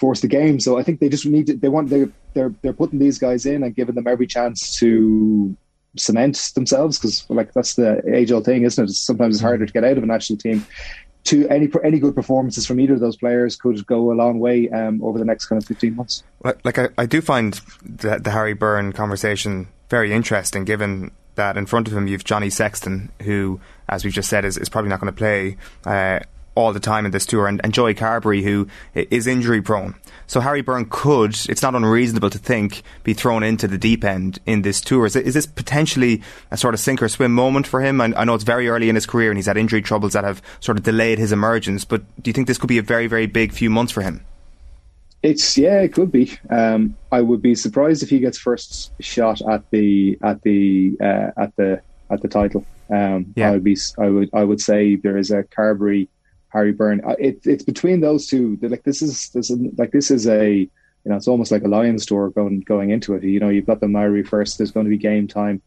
force 0.00 0.22
the 0.22 0.28
game. 0.28 0.58
So 0.58 0.78
I 0.78 0.82
think 0.82 0.98
they 0.98 1.10
just 1.10 1.26
need 1.26 1.46
to, 1.46 1.56
they 1.56 1.68
want 1.68 1.90
they 1.90 2.06
they're 2.32 2.54
they're 2.62 2.72
putting 2.72 2.98
these 2.98 3.18
guys 3.18 3.44
in 3.44 3.62
and 3.62 3.76
giving 3.76 3.94
them 3.94 4.06
every 4.06 4.26
chance 4.26 4.76
to 4.78 5.54
cement 5.96 6.52
themselves 6.54 6.98
because 6.98 7.28
like 7.28 7.52
that's 7.52 7.74
the 7.74 8.02
age 8.12 8.32
old 8.32 8.46
thing, 8.46 8.62
isn't 8.62 8.84
it? 8.84 8.90
Sometimes 8.92 9.36
it's 9.36 9.42
harder 9.42 9.66
to 9.66 9.72
get 9.72 9.84
out 9.84 9.98
of 9.98 10.02
a 10.02 10.06
national 10.06 10.38
team. 10.38 10.66
To 11.24 11.46
any 11.48 11.68
any 11.84 11.98
good 11.98 12.14
performances 12.14 12.66
from 12.66 12.80
either 12.80 12.94
of 12.94 13.00
those 13.00 13.16
players 13.16 13.54
could 13.54 13.86
go 13.86 14.10
a 14.10 14.14
long 14.14 14.40
way 14.40 14.70
um, 14.70 15.02
over 15.04 15.18
the 15.18 15.24
next 15.26 15.46
kind 15.46 15.60
of 15.62 15.68
fifteen 15.68 15.94
months. 15.94 16.24
Like 16.64 16.78
I, 16.78 16.88
I 16.96 17.04
do 17.04 17.20
find 17.20 17.60
the, 17.84 18.18
the 18.18 18.30
Harry 18.30 18.54
Byrne 18.54 18.92
conversation 18.94 19.68
very 19.90 20.14
interesting, 20.14 20.64
given 20.64 21.10
that 21.34 21.58
in 21.58 21.66
front 21.66 21.88
of 21.88 21.94
him 21.94 22.06
you've 22.06 22.24
Johnny 22.24 22.48
Sexton, 22.48 23.10
who, 23.22 23.60
as 23.88 24.02
we've 24.02 24.14
just 24.14 24.30
said, 24.30 24.46
is, 24.46 24.56
is 24.56 24.70
probably 24.70 24.88
not 24.88 25.00
going 25.00 25.12
to 25.12 25.18
play. 25.18 25.58
Uh, 25.84 26.20
all 26.54 26.72
the 26.72 26.80
time 26.80 27.06
in 27.06 27.12
this 27.12 27.26
tour, 27.26 27.46
and, 27.46 27.60
and 27.62 27.72
Joey 27.72 27.94
Carbery, 27.94 28.42
who 28.42 28.68
is 28.94 29.26
injury 29.26 29.62
prone. 29.62 29.94
So 30.26 30.40
Harry 30.40 30.62
Byrne 30.62 30.86
could, 30.88 31.36
it's 31.48 31.62
not 31.62 31.74
unreasonable 31.74 32.30
to 32.30 32.38
think, 32.38 32.82
be 33.02 33.14
thrown 33.14 33.42
into 33.42 33.66
the 33.66 33.78
deep 33.78 34.04
end 34.04 34.38
in 34.46 34.62
this 34.62 34.80
tour. 34.80 35.06
Is, 35.06 35.16
is 35.16 35.34
this 35.34 35.46
potentially 35.46 36.22
a 36.50 36.56
sort 36.56 36.74
of 36.74 36.80
sink 36.80 37.02
or 37.02 37.08
swim 37.08 37.32
moment 37.32 37.66
for 37.66 37.80
him? 37.80 38.00
I, 38.00 38.12
I, 38.16 38.24
know 38.24 38.34
it's 38.34 38.44
very 38.44 38.68
early 38.68 38.88
in 38.88 38.94
his 38.94 39.06
career 39.06 39.30
and 39.30 39.38
he's 39.38 39.46
had 39.46 39.56
injury 39.56 39.82
troubles 39.82 40.12
that 40.12 40.22
have 40.22 40.40
sort 40.60 40.78
of 40.78 40.84
delayed 40.84 41.18
his 41.18 41.32
emergence, 41.32 41.84
but 41.84 42.02
do 42.22 42.28
you 42.28 42.32
think 42.32 42.46
this 42.46 42.58
could 42.58 42.68
be 42.68 42.78
a 42.78 42.82
very, 42.82 43.08
very 43.08 43.26
big 43.26 43.52
few 43.52 43.70
months 43.70 43.92
for 43.92 44.02
him? 44.02 44.24
It's 45.22 45.58
yeah, 45.58 45.80
it 45.80 45.92
could 45.92 46.10
be. 46.10 46.38
Um, 46.48 46.96
I 47.12 47.20
would 47.20 47.42
be 47.42 47.54
surprised 47.54 48.02
if 48.02 48.08
he 48.08 48.20
gets 48.20 48.38
first 48.38 48.92
shot 49.00 49.42
at 49.42 49.68
the 49.70 50.18
at 50.22 50.40
the 50.42 50.96
uh, 50.98 51.30
at 51.36 51.54
the 51.56 51.82
at 52.08 52.22
the 52.22 52.28
title. 52.28 52.64
Um, 52.88 53.34
yeah. 53.36 53.48
I 53.48 53.52
would 53.52 53.64
be. 53.64 53.76
I 53.98 54.08
would. 54.08 54.30
I 54.32 54.44
would 54.44 54.60
say 54.60 54.96
there 54.96 55.18
is 55.18 55.30
a 55.30 55.42
Carbery 55.42 56.08
Harry 56.50 56.72
Byrne. 56.72 57.00
Uh, 57.04 57.16
it, 57.18 57.40
it's 57.44 57.64
between 57.64 58.00
those 58.00 58.26
two. 58.26 58.58
Like 58.60 58.84
this 58.84 59.02
is 59.02 59.30
this 59.30 59.50
is 59.50 59.58
like 59.78 59.92
this 59.92 60.10
is 60.10 60.26
a 60.26 60.54
you 60.54 60.70
know 61.04 61.16
it's 61.16 61.28
almost 61.28 61.50
like 61.50 61.62
a 61.62 61.68
Lions 61.68 62.06
tour 62.06 62.30
going 62.30 62.60
going 62.60 62.90
into 62.90 63.14
it. 63.14 63.22
You 63.22 63.40
know 63.40 63.48
you've 63.48 63.66
got 63.66 63.80
the 63.80 63.88
Maori 63.88 64.22
first. 64.22 64.58
There's 64.58 64.72
going 64.72 64.86
to 64.86 64.90
be 64.90 64.98
game 64.98 65.26
time. 65.26 65.62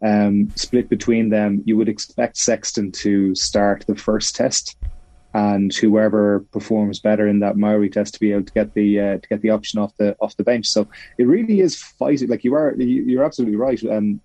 Um, 0.00 0.50
split 0.54 0.88
between 0.88 1.28
them, 1.28 1.62
you 1.66 1.76
would 1.76 1.88
expect 1.88 2.36
Sexton 2.36 2.92
to 2.92 3.34
start 3.34 3.84
the 3.88 3.96
first 3.96 4.36
test, 4.36 4.76
and 5.34 5.74
whoever 5.74 6.40
performs 6.52 7.00
better 7.00 7.26
in 7.26 7.40
that 7.40 7.56
Maori 7.56 7.90
test 7.90 8.14
to 8.14 8.20
be 8.20 8.30
able 8.30 8.44
to 8.44 8.52
get 8.52 8.74
the 8.74 9.00
uh, 9.00 9.18
to 9.18 9.28
get 9.28 9.42
the 9.42 9.50
option 9.50 9.80
off 9.80 9.96
the 9.96 10.16
off 10.20 10.36
the 10.36 10.44
bench. 10.44 10.66
So 10.66 10.86
it 11.18 11.24
really 11.24 11.60
is 11.60 11.82
fighting. 11.82 12.28
Like 12.28 12.44
you 12.44 12.54
are, 12.54 12.74
you're 12.76 13.24
absolutely 13.24 13.56
right. 13.56 13.82
Um, 13.84 14.20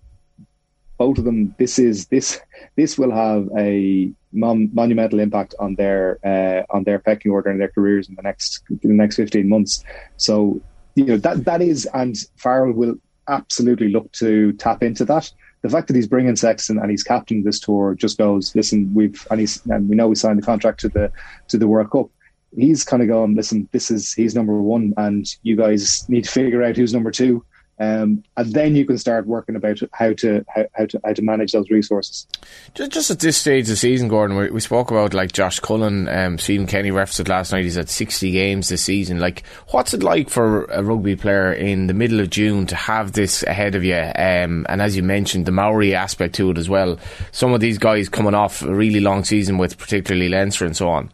both 0.96 1.18
of 1.18 1.24
them, 1.24 1.54
this 1.58 1.78
is 1.78 2.06
this 2.06 2.40
this 2.76 2.96
will 2.96 3.10
have 3.10 3.48
a 3.58 4.12
mon- 4.34 4.70
monumental 4.72 5.20
impact 5.20 5.54
on 5.58 5.74
their 5.76 6.18
uh, 6.24 6.62
on 6.74 6.84
their 6.84 6.98
pecking 6.98 7.32
order 7.32 7.50
and 7.50 7.60
their 7.60 7.68
careers 7.68 8.08
in 8.08 8.14
the 8.14 8.22
next 8.22 8.62
in 8.82 8.90
the 8.90 8.94
next 8.94 9.16
fifteen 9.16 9.48
months. 9.48 9.82
So 10.16 10.60
you 10.94 11.04
know 11.04 11.16
that 11.18 11.44
that 11.44 11.62
is, 11.62 11.88
and 11.94 12.16
Farrell 12.36 12.72
will 12.72 12.96
absolutely 13.28 13.88
look 13.88 14.10
to 14.12 14.52
tap 14.54 14.82
into 14.82 15.04
that. 15.06 15.30
The 15.62 15.70
fact 15.70 15.86
that 15.88 15.96
he's 15.96 16.06
bringing 16.06 16.36
Sexton 16.36 16.78
and 16.78 16.90
he's 16.90 17.02
captaining 17.02 17.44
this 17.44 17.58
tour 17.58 17.94
just 17.94 18.18
goes. 18.18 18.54
Listen, 18.54 18.92
we've 18.92 19.26
and 19.30 19.40
he's 19.40 19.64
and 19.66 19.88
we 19.88 19.96
know 19.96 20.08
we 20.08 20.14
signed 20.14 20.38
the 20.38 20.46
contract 20.46 20.80
to 20.80 20.88
the 20.88 21.10
to 21.48 21.58
the 21.58 21.68
World 21.68 21.90
Cup. 21.90 22.10
He's 22.56 22.84
kind 22.84 23.02
of 23.02 23.08
going. 23.08 23.34
Listen, 23.34 23.68
this 23.72 23.90
is 23.90 24.12
he's 24.12 24.34
number 24.34 24.60
one, 24.60 24.92
and 24.96 25.26
you 25.42 25.56
guys 25.56 26.04
need 26.08 26.24
to 26.24 26.30
figure 26.30 26.62
out 26.62 26.76
who's 26.76 26.92
number 26.92 27.10
two 27.10 27.44
um, 27.78 28.22
and 28.36 28.52
then 28.52 28.76
you 28.76 28.86
can 28.86 28.98
start 28.98 29.26
working 29.26 29.56
about 29.56 29.80
how 29.92 30.12
to 30.14 30.44
how, 30.54 30.64
how, 30.72 30.86
to 30.86 31.00
how 31.04 31.12
to 31.12 31.22
manage 31.22 31.52
those 31.52 31.70
resources. 31.70 32.26
Just, 32.74 32.92
just 32.92 33.10
at 33.10 33.20
this 33.20 33.36
stage 33.36 33.64
of 33.64 33.70
the 33.70 33.76
season, 33.76 34.08
Gordon, 34.08 34.36
we, 34.36 34.50
we 34.50 34.60
spoke 34.60 34.90
about 34.90 35.14
like 35.14 35.32
Josh 35.32 35.60
Cullen. 35.60 36.08
Um, 36.08 36.38
Stephen 36.38 36.66
Kenny 36.66 36.90
referenced 36.90 37.20
it 37.20 37.28
last 37.28 37.52
night. 37.52 37.64
He's 37.64 37.78
at 37.78 37.88
sixty 37.88 38.30
games 38.30 38.68
this 38.68 38.82
season. 38.82 39.18
Like, 39.18 39.44
what's 39.68 39.94
it 39.94 40.02
like 40.02 40.30
for 40.30 40.64
a 40.66 40.82
rugby 40.82 41.16
player 41.16 41.52
in 41.52 41.86
the 41.86 41.94
middle 41.94 42.20
of 42.20 42.30
June 42.30 42.66
to 42.66 42.76
have 42.76 43.12
this 43.12 43.42
ahead 43.42 43.74
of 43.74 43.84
you? 43.84 43.94
Um, 43.96 44.66
and 44.68 44.80
as 44.80 44.96
you 44.96 45.02
mentioned, 45.02 45.46
the 45.46 45.52
Maori 45.52 45.94
aspect 45.94 46.34
to 46.36 46.50
it 46.50 46.58
as 46.58 46.68
well. 46.68 46.98
Some 47.32 47.52
of 47.52 47.60
these 47.60 47.78
guys 47.78 48.08
coming 48.08 48.34
off 48.34 48.62
a 48.62 48.74
really 48.74 49.00
long 49.00 49.24
season 49.24 49.58
with 49.58 49.78
particularly 49.78 50.28
Leinster 50.28 50.64
and 50.64 50.76
so 50.76 50.88
on. 50.88 51.10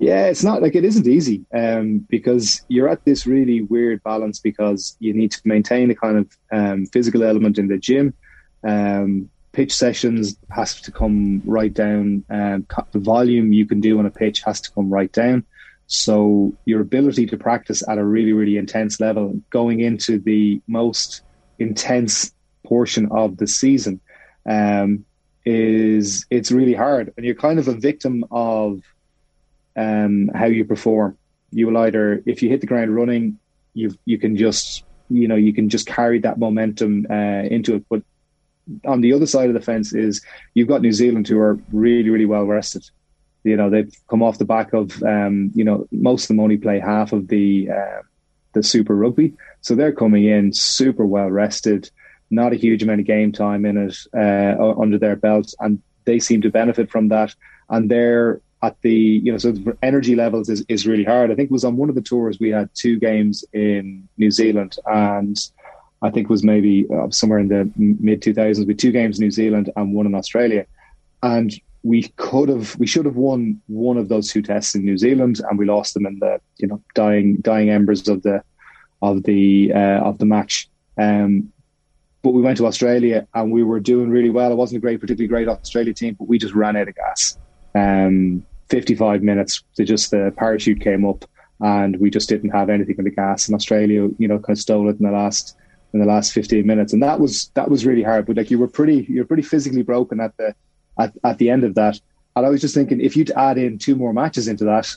Yeah, 0.00 0.28
it's 0.28 0.42
not 0.42 0.62
like 0.62 0.74
it 0.74 0.84
isn't 0.86 1.06
easy 1.06 1.44
um, 1.54 1.98
because 2.08 2.62
you're 2.68 2.88
at 2.88 3.04
this 3.04 3.26
really 3.26 3.60
weird 3.60 4.02
balance 4.02 4.40
because 4.40 4.96
you 4.98 5.12
need 5.12 5.30
to 5.32 5.42
maintain 5.44 5.90
a 5.90 5.94
kind 5.94 6.16
of 6.16 6.38
um, 6.50 6.86
physical 6.86 7.22
element 7.22 7.58
in 7.58 7.68
the 7.68 7.76
gym. 7.76 8.14
Um, 8.66 9.28
pitch 9.52 9.74
sessions 9.74 10.38
has 10.50 10.80
to 10.80 10.90
come 10.90 11.42
right 11.44 11.74
down. 11.74 12.24
Um, 12.30 12.66
the 12.92 12.98
volume 12.98 13.52
you 13.52 13.66
can 13.66 13.82
do 13.82 13.98
on 13.98 14.06
a 14.06 14.10
pitch 14.10 14.40
has 14.46 14.62
to 14.62 14.70
come 14.70 14.88
right 14.88 15.12
down. 15.12 15.44
So 15.86 16.54
your 16.64 16.80
ability 16.80 17.26
to 17.26 17.36
practice 17.36 17.86
at 17.86 17.98
a 17.98 18.04
really, 18.04 18.32
really 18.32 18.56
intense 18.56 19.00
level 19.00 19.38
going 19.50 19.80
into 19.80 20.18
the 20.18 20.62
most 20.66 21.20
intense 21.58 22.32
portion 22.64 23.06
of 23.10 23.36
the 23.36 23.46
season 23.46 24.00
um, 24.48 25.04
is 25.44 26.24
it's 26.30 26.50
really 26.50 26.74
hard, 26.74 27.12
and 27.18 27.26
you're 27.26 27.34
kind 27.34 27.58
of 27.58 27.68
a 27.68 27.74
victim 27.74 28.24
of 28.30 28.80
um, 29.80 30.30
how 30.34 30.46
you 30.46 30.64
perform. 30.64 31.16
You 31.50 31.66
will 31.66 31.78
either, 31.78 32.22
if 32.26 32.42
you 32.42 32.48
hit 32.48 32.60
the 32.60 32.66
ground 32.66 32.94
running, 32.94 33.38
you 33.74 33.94
you 34.04 34.18
can 34.18 34.36
just 34.36 34.84
you 35.08 35.26
know 35.26 35.36
you 35.36 35.52
can 35.52 35.68
just 35.68 35.86
carry 35.86 36.18
that 36.20 36.38
momentum 36.38 37.06
uh, 37.10 37.42
into 37.56 37.74
it. 37.76 37.84
But 37.88 38.02
on 38.84 39.00
the 39.00 39.12
other 39.12 39.26
side 39.26 39.48
of 39.48 39.54
the 39.54 39.60
fence 39.60 39.92
is 39.92 40.22
you've 40.54 40.68
got 40.68 40.82
New 40.82 40.92
Zealand 40.92 41.26
who 41.26 41.38
are 41.38 41.58
really 41.72 42.10
really 42.10 42.26
well 42.26 42.44
rested, 42.44 42.84
You 43.42 43.56
know, 43.56 43.70
they've 43.70 43.92
come 44.08 44.22
off 44.22 44.38
the 44.38 44.44
back 44.44 44.72
of 44.72 45.02
um, 45.02 45.50
you 45.54 45.64
know 45.64 45.86
most 45.90 46.24
of 46.24 46.28
them 46.28 46.40
only 46.40 46.58
play 46.58 46.78
half 46.78 47.12
of 47.12 47.28
the 47.28 47.70
uh, 47.70 48.02
the 48.52 48.62
Super 48.62 48.94
Rugby, 48.96 49.34
so 49.60 49.74
they're 49.74 49.92
coming 49.92 50.24
in 50.24 50.52
super 50.52 51.06
well 51.06 51.30
rested, 51.30 51.90
not 52.30 52.52
a 52.52 52.56
huge 52.56 52.82
amount 52.82 53.00
of 53.00 53.06
game 53.06 53.32
time 53.32 53.64
in 53.64 53.76
it 53.76 53.96
uh, 54.14 54.74
under 54.78 54.98
their 54.98 55.16
belts, 55.16 55.54
and 55.60 55.80
they 56.04 56.18
seem 56.18 56.42
to 56.42 56.50
benefit 56.50 56.90
from 56.90 57.08
that. 57.08 57.34
And 57.68 57.88
they're 57.88 58.40
at 58.62 58.80
the 58.82 58.92
you 58.92 59.32
know 59.32 59.38
so 59.38 59.54
energy 59.82 60.14
levels 60.14 60.48
is, 60.48 60.64
is 60.68 60.86
really 60.86 61.04
hard. 61.04 61.30
I 61.30 61.34
think 61.34 61.50
it 61.50 61.52
was 61.52 61.64
on 61.64 61.76
one 61.76 61.88
of 61.88 61.94
the 61.94 62.02
tours 62.02 62.38
we 62.38 62.50
had 62.50 62.68
two 62.74 62.98
games 62.98 63.44
in 63.52 64.08
New 64.18 64.30
Zealand 64.30 64.76
and 64.86 65.38
I 66.02 66.10
think 66.10 66.24
it 66.24 66.30
was 66.30 66.42
maybe 66.42 66.86
uh, 66.94 67.10
somewhere 67.10 67.38
in 67.38 67.48
the 67.48 67.70
mid 67.76 68.22
2000s 68.22 68.66
with 68.66 68.78
two 68.78 68.92
games 68.92 69.18
in 69.18 69.24
New 69.24 69.30
Zealand 69.30 69.70
and 69.76 69.94
one 69.94 70.06
in 70.06 70.14
Australia. 70.14 70.66
And 71.22 71.52
we 71.82 72.04
could 72.16 72.48
have, 72.48 72.76
we 72.78 72.86
should 72.86 73.04
have 73.04 73.16
won 73.16 73.60
one 73.66 73.98
of 73.98 74.08
those 74.08 74.30
two 74.30 74.42
tests 74.42 74.74
in 74.74 74.84
New 74.84 74.96
Zealand, 74.96 75.40
and 75.48 75.58
we 75.58 75.66
lost 75.66 75.94
them 75.94 76.06
in 76.06 76.18
the, 76.18 76.40
you 76.58 76.68
know, 76.68 76.82
dying, 76.94 77.36
dying 77.36 77.68
embers 77.68 78.08
of 78.08 78.22
the, 78.22 78.42
of 79.02 79.22
the, 79.24 79.72
uh, 79.74 80.00
of 80.00 80.18
the 80.18 80.26
match. 80.26 80.68
Um, 80.98 81.52
but 82.22 82.32
we 82.32 82.42
went 82.42 82.58
to 82.58 82.66
Australia 82.66 83.26
and 83.34 83.50
we 83.50 83.62
were 83.62 83.80
doing 83.80 84.10
really 84.10 84.28
well. 84.28 84.52
It 84.52 84.56
wasn't 84.56 84.78
a 84.78 84.80
great, 84.80 85.00
particularly 85.00 85.28
great 85.28 85.48
Australia 85.48 85.94
team, 85.94 86.16
but 86.18 86.28
we 86.28 86.38
just 86.38 86.54
ran 86.54 86.76
out 86.76 86.88
of 86.88 86.94
gas. 86.94 87.38
Um, 87.74 88.44
55 88.70 89.22
minutes, 89.22 89.62
they 89.76 89.84
just 89.84 90.10
the 90.10 90.32
parachute 90.36 90.80
came 90.80 91.04
up, 91.04 91.24
and 91.60 91.98
we 91.98 92.10
just 92.10 92.28
didn't 92.28 92.50
have 92.50 92.70
anything 92.70 92.96
in 92.98 93.04
the 93.04 93.10
gas. 93.10 93.46
And 93.46 93.54
Australia, 93.54 94.08
you 94.18 94.28
know, 94.28 94.38
kind 94.38 94.56
of 94.56 94.60
stole 94.60 94.88
it 94.88 94.98
in 94.98 95.04
the 95.04 95.12
last 95.12 95.56
in 95.92 96.00
the 96.00 96.06
last 96.06 96.32
15 96.32 96.64
minutes, 96.66 96.92
and 96.92 97.02
that 97.02 97.20
was 97.20 97.50
that 97.54 97.68
was 97.68 97.84
really 97.84 98.02
hard. 98.02 98.26
But 98.26 98.36
like 98.36 98.50
you 98.50 98.58
were 98.58 98.68
pretty 98.68 99.06
you're 99.08 99.24
pretty 99.24 99.42
physically 99.42 99.82
broken 99.82 100.20
at 100.20 100.36
the 100.36 100.54
at, 100.98 101.12
at 101.24 101.38
the 101.38 101.50
end 101.50 101.64
of 101.64 101.74
that. 101.74 102.00
And 102.36 102.46
I 102.46 102.48
was 102.48 102.60
just 102.60 102.74
thinking 102.74 103.00
if 103.00 103.16
you'd 103.16 103.32
add 103.32 103.58
in 103.58 103.78
two 103.78 103.96
more 103.96 104.12
matches 104.12 104.46
into 104.46 104.64
that, 104.64 104.88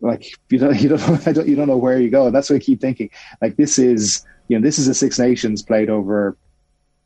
like 0.00 0.32
you 0.48 0.58
don't 0.58 0.80
you 0.80 0.88
don't 0.88 1.24
don't 1.24 1.48
you 1.48 1.56
don't 1.56 1.68
know 1.68 1.76
where 1.76 2.00
you 2.00 2.10
go. 2.10 2.30
That's 2.30 2.50
what 2.50 2.56
I 2.56 2.60
keep 2.60 2.80
thinking. 2.80 3.10
Like 3.42 3.56
this 3.56 3.78
is 3.78 4.24
you 4.48 4.58
know 4.58 4.62
this 4.62 4.78
is 4.78 4.88
a 4.88 4.94
Six 4.94 5.18
Nations 5.18 5.62
played 5.62 5.90
over 5.90 6.36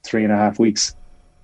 three 0.05 0.25
and 0.25 0.33
a 0.33 0.37
half 0.37 0.59
weeks. 0.59 0.95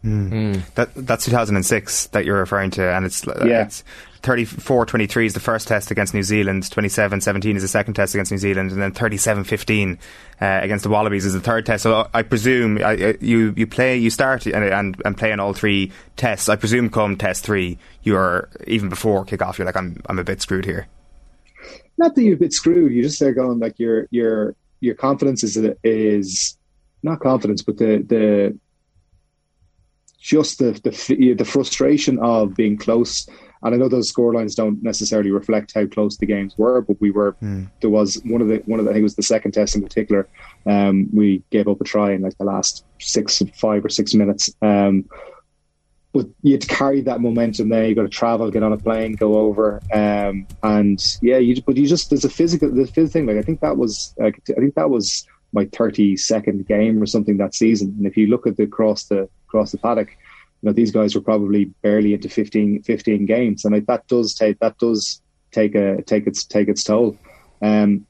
Mm. 0.05 0.31
Mm. 0.31 0.75
That 0.75 0.95
that's 0.95 1.27
2006 1.27 2.07
that 2.09 2.25
you're 2.25 2.39
referring 2.39 2.71
to, 2.73 2.83
and 2.83 3.05
it's 3.05 3.27
yeah. 3.27 3.65
it's 3.65 3.85
34 4.23 4.87
23 4.87 5.27
is 5.27 5.35
the 5.35 5.41
first 5.41 5.69
test 5.69 5.91
against 5.91 6.15
New 6.15 6.23
Zealand, 6.23 6.71
27 6.71 7.21
17 7.21 7.57
is 7.57 7.63
the 7.63 7.69
second 7.69 7.95
test 7.95 8.15
against 8.15 8.33
New 8.33 8.39
Zealand, 8.39 8.71
and 8.71 8.81
then 8.81 8.93
37 8.93 9.45
15 9.45 9.99
uh, 10.41 10.61
against 10.63 10.85
the 10.85 10.89
Wallabies 10.89 11.27
is 11.27 11.35
the 11.35 11.41
third 11.41 11.67
test. 11.67 11.83
So 11.83 12.09
I 12.15 12.23
presume 12.23 12.79
uh, 12.83 13.13
you 13.21 13.53
you 13.57 13.67
play, 13.67 13.99
you 13.99 14.09
start 14.09 14.47
and, 14.47 14.65
and, 14.65 15.03
and 15.05 15.17
play 15.19 15.33
in 15.33 15.41
all 15.41 15.53
three 15.53 15.93
tests. 16.17 16.49
I 16.49 16.57
presume 16.57 16.89
come 16.89 17.17
test 17.17 17.45
three, 17.45 17.77
you're 18.03 18.49
even 18.67 18.89
before 18.89 19.27
kick 19.27 19.43
off, 19.43 19.59
you're 19.59 19.67
like, 19.67 19.77
I'm, 19.77 20.01
I'm 20.07 20.19
a 20.19 20.25
bit 20.25 20.41
screwed 20.41 20.65
here. 20.65 20.87
Not 21.99 22.15
that 22.15 22.23
you're 22.23 22.37
a 22.37 22.39
bit 22.39 22.55
screwed, 22.55 22.93
you 22.93 23.03
just 23.03 23.17
start 23.17 23.37
going 23.37 23.59
like 23.59 23.79
your, 23.79 24.07
your, 24.11 24.55
your 24.81 24.95
confidence 24.95 25.45
is, 25.45 25.59
is 25.85 26.57
not 27.03 27.21
confidence, 27.21 27.63
but 27.63 27.77
the, 27.77 27.99
the, 27.99 28.59
just 30.21 30.59
the, 30.59 30.73
the 30.73 31.35
the 31.35 31.45
frustration 31.45 32.19
of 32.21 32.55
being 32.55 32.77
close 32.77 33.27
and 33.63 33.75
I 33.75 33.79
know 33.79 33.89
those 33.89 34.13
scorelines 34.13 34.55
don't 34.55 34.83
necessarily 34.83 35.31
reflect 35.31 35.75
how 35.75 35.87
close 35.87 36.17
the 36.17 36.27
games 36.27 36.57
were, 36.57 36.81
but 36.81 37.01
we 37.01 37.11
were. 37.11 37.35
Mm. 37.43 37.71
There 37.81 37.91
was 37.91 38.21
one 38.25 38.41
of 38.41 38.49
the 38.49 38.63
one 38.67 38.79
of 38.79 38.87
the 38.87 38.91
I 38.91 38.95
think 38.95 39.03
it 39.03 39.05
was 39.05 39.17
the 39.17 39.23
second 39.23 39.53
test 39.53 39.77
in 39.77 39.83
particular. 39.83 40.29
Um, 40.67 41.09
we 41.13 41.43
gave 41.51 41.69
up 41.69 41.81
a 41.81 41.85
try 41.85 42.13
in 42.13 42.23
like 42.23 42.39
the 42.39 42.45
last 42.45 42.85
six, 42.99 43.43
five 43.55 43.85
or 43.85 43.91
six 43.91 44.15
minutes. 44.15 44.51
Um, 44.63 45.05
but 46.13 46.27
you 46.43 46.53
had 46.53 46.63
to 46.63 46.67
carry 46.67 47.03
that 47.03 47.21
momentum 47.21 47.69
there. 47.69 47.87
You 47.87 47.95
got 47.95 48.03
to 48.03 48.09
travel, 48.09 48.51
get 48.51 48.65
on 48.65 48.73
a 48.73 48.79
plane, 48.79 49.15
go 49.15 49.35
over, 49.35 49.81
um, 49.93 50.47
and 50.63 51.01
yeah, 51.21 51.37
you. 51.37 51.61
But 51.63 51.77
you 51.77 51.87
just 51.87 52.11
there's 52.11 52.25
a 52.25 52.31
physical 52.31 52.71
the 52.71 52.87
physical 52.87 53.09
thing. 53.09 53.27
Like 53.27 53.37
I 53.37 53.43
think 53.43 53.61
that 53.61 53.77
was 53.77 54.15
like 54.19 54.41
I 54.51 54.61
think 54.61 54.75
that 54.75 54.91
was 54.91 55.27
my 55.53 55.67
32nd 55.67 56.67
game 56.67 57.03
or 57.03 57.07
something 57.07 57.37
that 57.37 57.55
season. 57.55 57.95
And 57.99 58.07
if 58.07 58.17
you 58.17 58.29
look 58.29 58.47
at 58.47 58.57
the 58.57 58.63
across 58.63 59.05
the 59.05 59.29
across 59.51 59.73
the 59.73 59.79
paddock, 59.79 60.11
you 60.63 60.69
know 60.69 60.73
these 60.73 60.93
guys 60.93 61.15
were 61.15 61.21
probably 61.21 61.67
barely 61.83 62.15
into 62.15 62.29
15, 62.29 62.83
15 62.83 63.27
games, 63.27 63.65
and 63.65 63.75
like, 63.75 63.87
that 63.87 64.07
does 64.07 64.35
take 64.35 64.59
that 64.61 64.79
does 64.79 65.23
take 65.53 65.75
a 65.75 66.03
take 66.03 66.27
its 66.27 66.45
take 66.45 66.69
its 66.69 66.85
toll. 66.85 67.19
Um, 67.63 68.07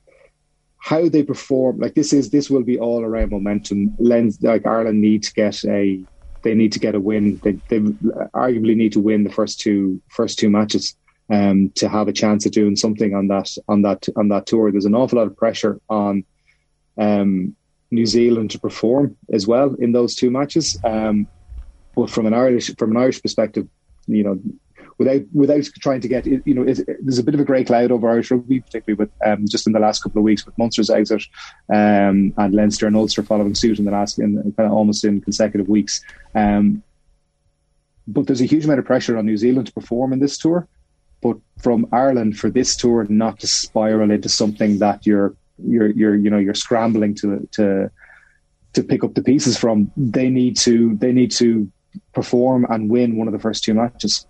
how 0.78 1.08
they 1.08 1.22
perform, 1.22 1.78
like 1.78 1.94
this 1.94 2.12
is 2.12 2.30
this 2.30 2.50
will 2.50 2.62
be 2.62 2.78
all 2.78 3.02
around 3.02 3.30
momentum. 3.30 3.94
Lens 3.98 4.38
like 4.42 4.66
Ireland 4.66 5.00
need 5.00 5.22
to 5.24 5.32
get 5.32 5.64
a 5.64 6.04
they 6.42 6.54
need 6.54 6.72
to 6.72 6.78
get 6.78 6.94
a 6.94 7.00
win. 7.00 7.40
They, 7.42 7.52
they 7.68 7.80
arguably 7.80 8.76
need 8.76 8.92
to 8.94 9.00
win 9.00 9.24
the 9.24 9.30
first 9.30 9.60
two 9.60 10.00
first 10.08 10.38
two 10.38 10.50
matches 10.50 10.96
um, 11.30 11.70
to 11.76 11.88
have 11.88 12.08
a 12.08 12.12
chance 12.12 12.46
of 12.46 12.52
doing 12.52 12.76
something 12.76 13.14
on 13.14 13.28
that 13.28 13.54
on 13.68 13.82
that 13.82 14.08
on 14.16 14.28
that 14.28 14.46
tour. 14.46 14.72
There's 14.72 14.86
an 14.86 14.94
awful 14.94 15.18
lot 15.18 15.26
of 15.26 15.36
pressure 15.36 15.80
on 15.88 16.24
um, 16.98 17.56
New 17.90 18.06
Zealand 18.06 18.50
to 18.52 18.58
perform 18.58 19.16
as 19.32 19.46
well 19.46 19.74
in 19.78 19.92
those 19.92 20.14
two 20.14 20.30
matches. 20.30 20.78
Um, 20.84 21.26
but 21.94 22.10
from 22.10 22.26
an 22.26 22.34
Irish 22.34 22.74
from 22.76 22.92
an 22.92 22.96
Irish 22.96 23.20
perspective, 23.20 23.68
you 24.06 24.22
know, 24.22 24.40
without 24.98 25.22
without 25.32 25.64
trying 25.80 26.00
to 26.00 26.08
get 26.08 26.26
you 26.26 26.54
know, 26.54 26.62
it, 26.62 26.78
there's 27.00 27.18
a 27.18 27.24
bit 27.24 27.34
of 27.34 27.40
a 27.40 27.44
grey 27.44 27.64
cloud 27.64 27.90
over 27.90 28.08
Irish 28.08 28.30
rugby, 28.30 28.60
particularly 28.60 28.98
with 28.98 29.10
um, 29.24 29.46
just 29.48 29.66
in 29.66 29.72
the 29.72 29.80
last 29.80 30.02
couple 30.02 30.18
of 30.18 30.24
weeks 30.24 30.46
with 30.46 30.56
Munster's 30.58 30.90
exit 30.90 31.22
um, 31.72 32.32
and 32.36 32.54
Leinster 32.54 32.86
and 32.86 32.94
Ulster 32.94 33.22
following 33.22 33.54
suit 33.54 33.78
in 33.78 33.86
the 33.86 33.90
last 33.90 34.18
in 34.18 34.36
kind 34.56 34.70
of 34.70 34.72
almost 34.72 35.04
in 35.04 35.20
consecutive 35.20 35.68
weeks. 35.68 36.00
Um, 36.34 36.82
but 38.06 38.26
there's 38.26 38.40
a 38.40 38.46
huge 38.46 38.64
amount 38.64 38.80
of 38.80 38.86
pressure 38.86 39.16
on 39.16 39.26
New 39.26 39.36
Zealand 39.36 39.66
to 39.68 39.72
perform 39.72 40.12
in 40.12 40.20
this 40.20 40.36
tour. 40.36 40.68
But 41.22 41.38
from 41.58 41.86
Ireland 41.92 42.38
for 42.38 42.50
this 42.50 42.76
tour 42.76 43.06
not 43.08 43.40
to 43.40 43.46
spiral 43.46 44.10
into 44.10 44.28
something 44.28 44.78
that 44.78 45.06
you're 45.06 45.34
you're 45.66 45.90
you're 45.90 46.14
you 46.14 46.30
know 46.30 46.38
you're 46.38 46.54
scrambling 46.54 47.14
to 47.16 47.48
to 47.52 47.90
to 48.72 48.82
pick 48.82 49.02
up 49.02 49.14
the 49.14 49.22
pieces 49.22 49.56
from, 49.56 49.90
they 49.96 50.28
need 50.28 50.56
to 50.58 50.96
they 50.96 51.12
need 51.12 51.30
to 51.32 51.70
perform 52.12 52.66
and 52.70 52.88
win 52.88 53.16
one 53.16 53.26
of 53.26 53.32
the 53.32 53.38
first 53.38 53.64
two 53.64 53.74
matches. 53.74 54.26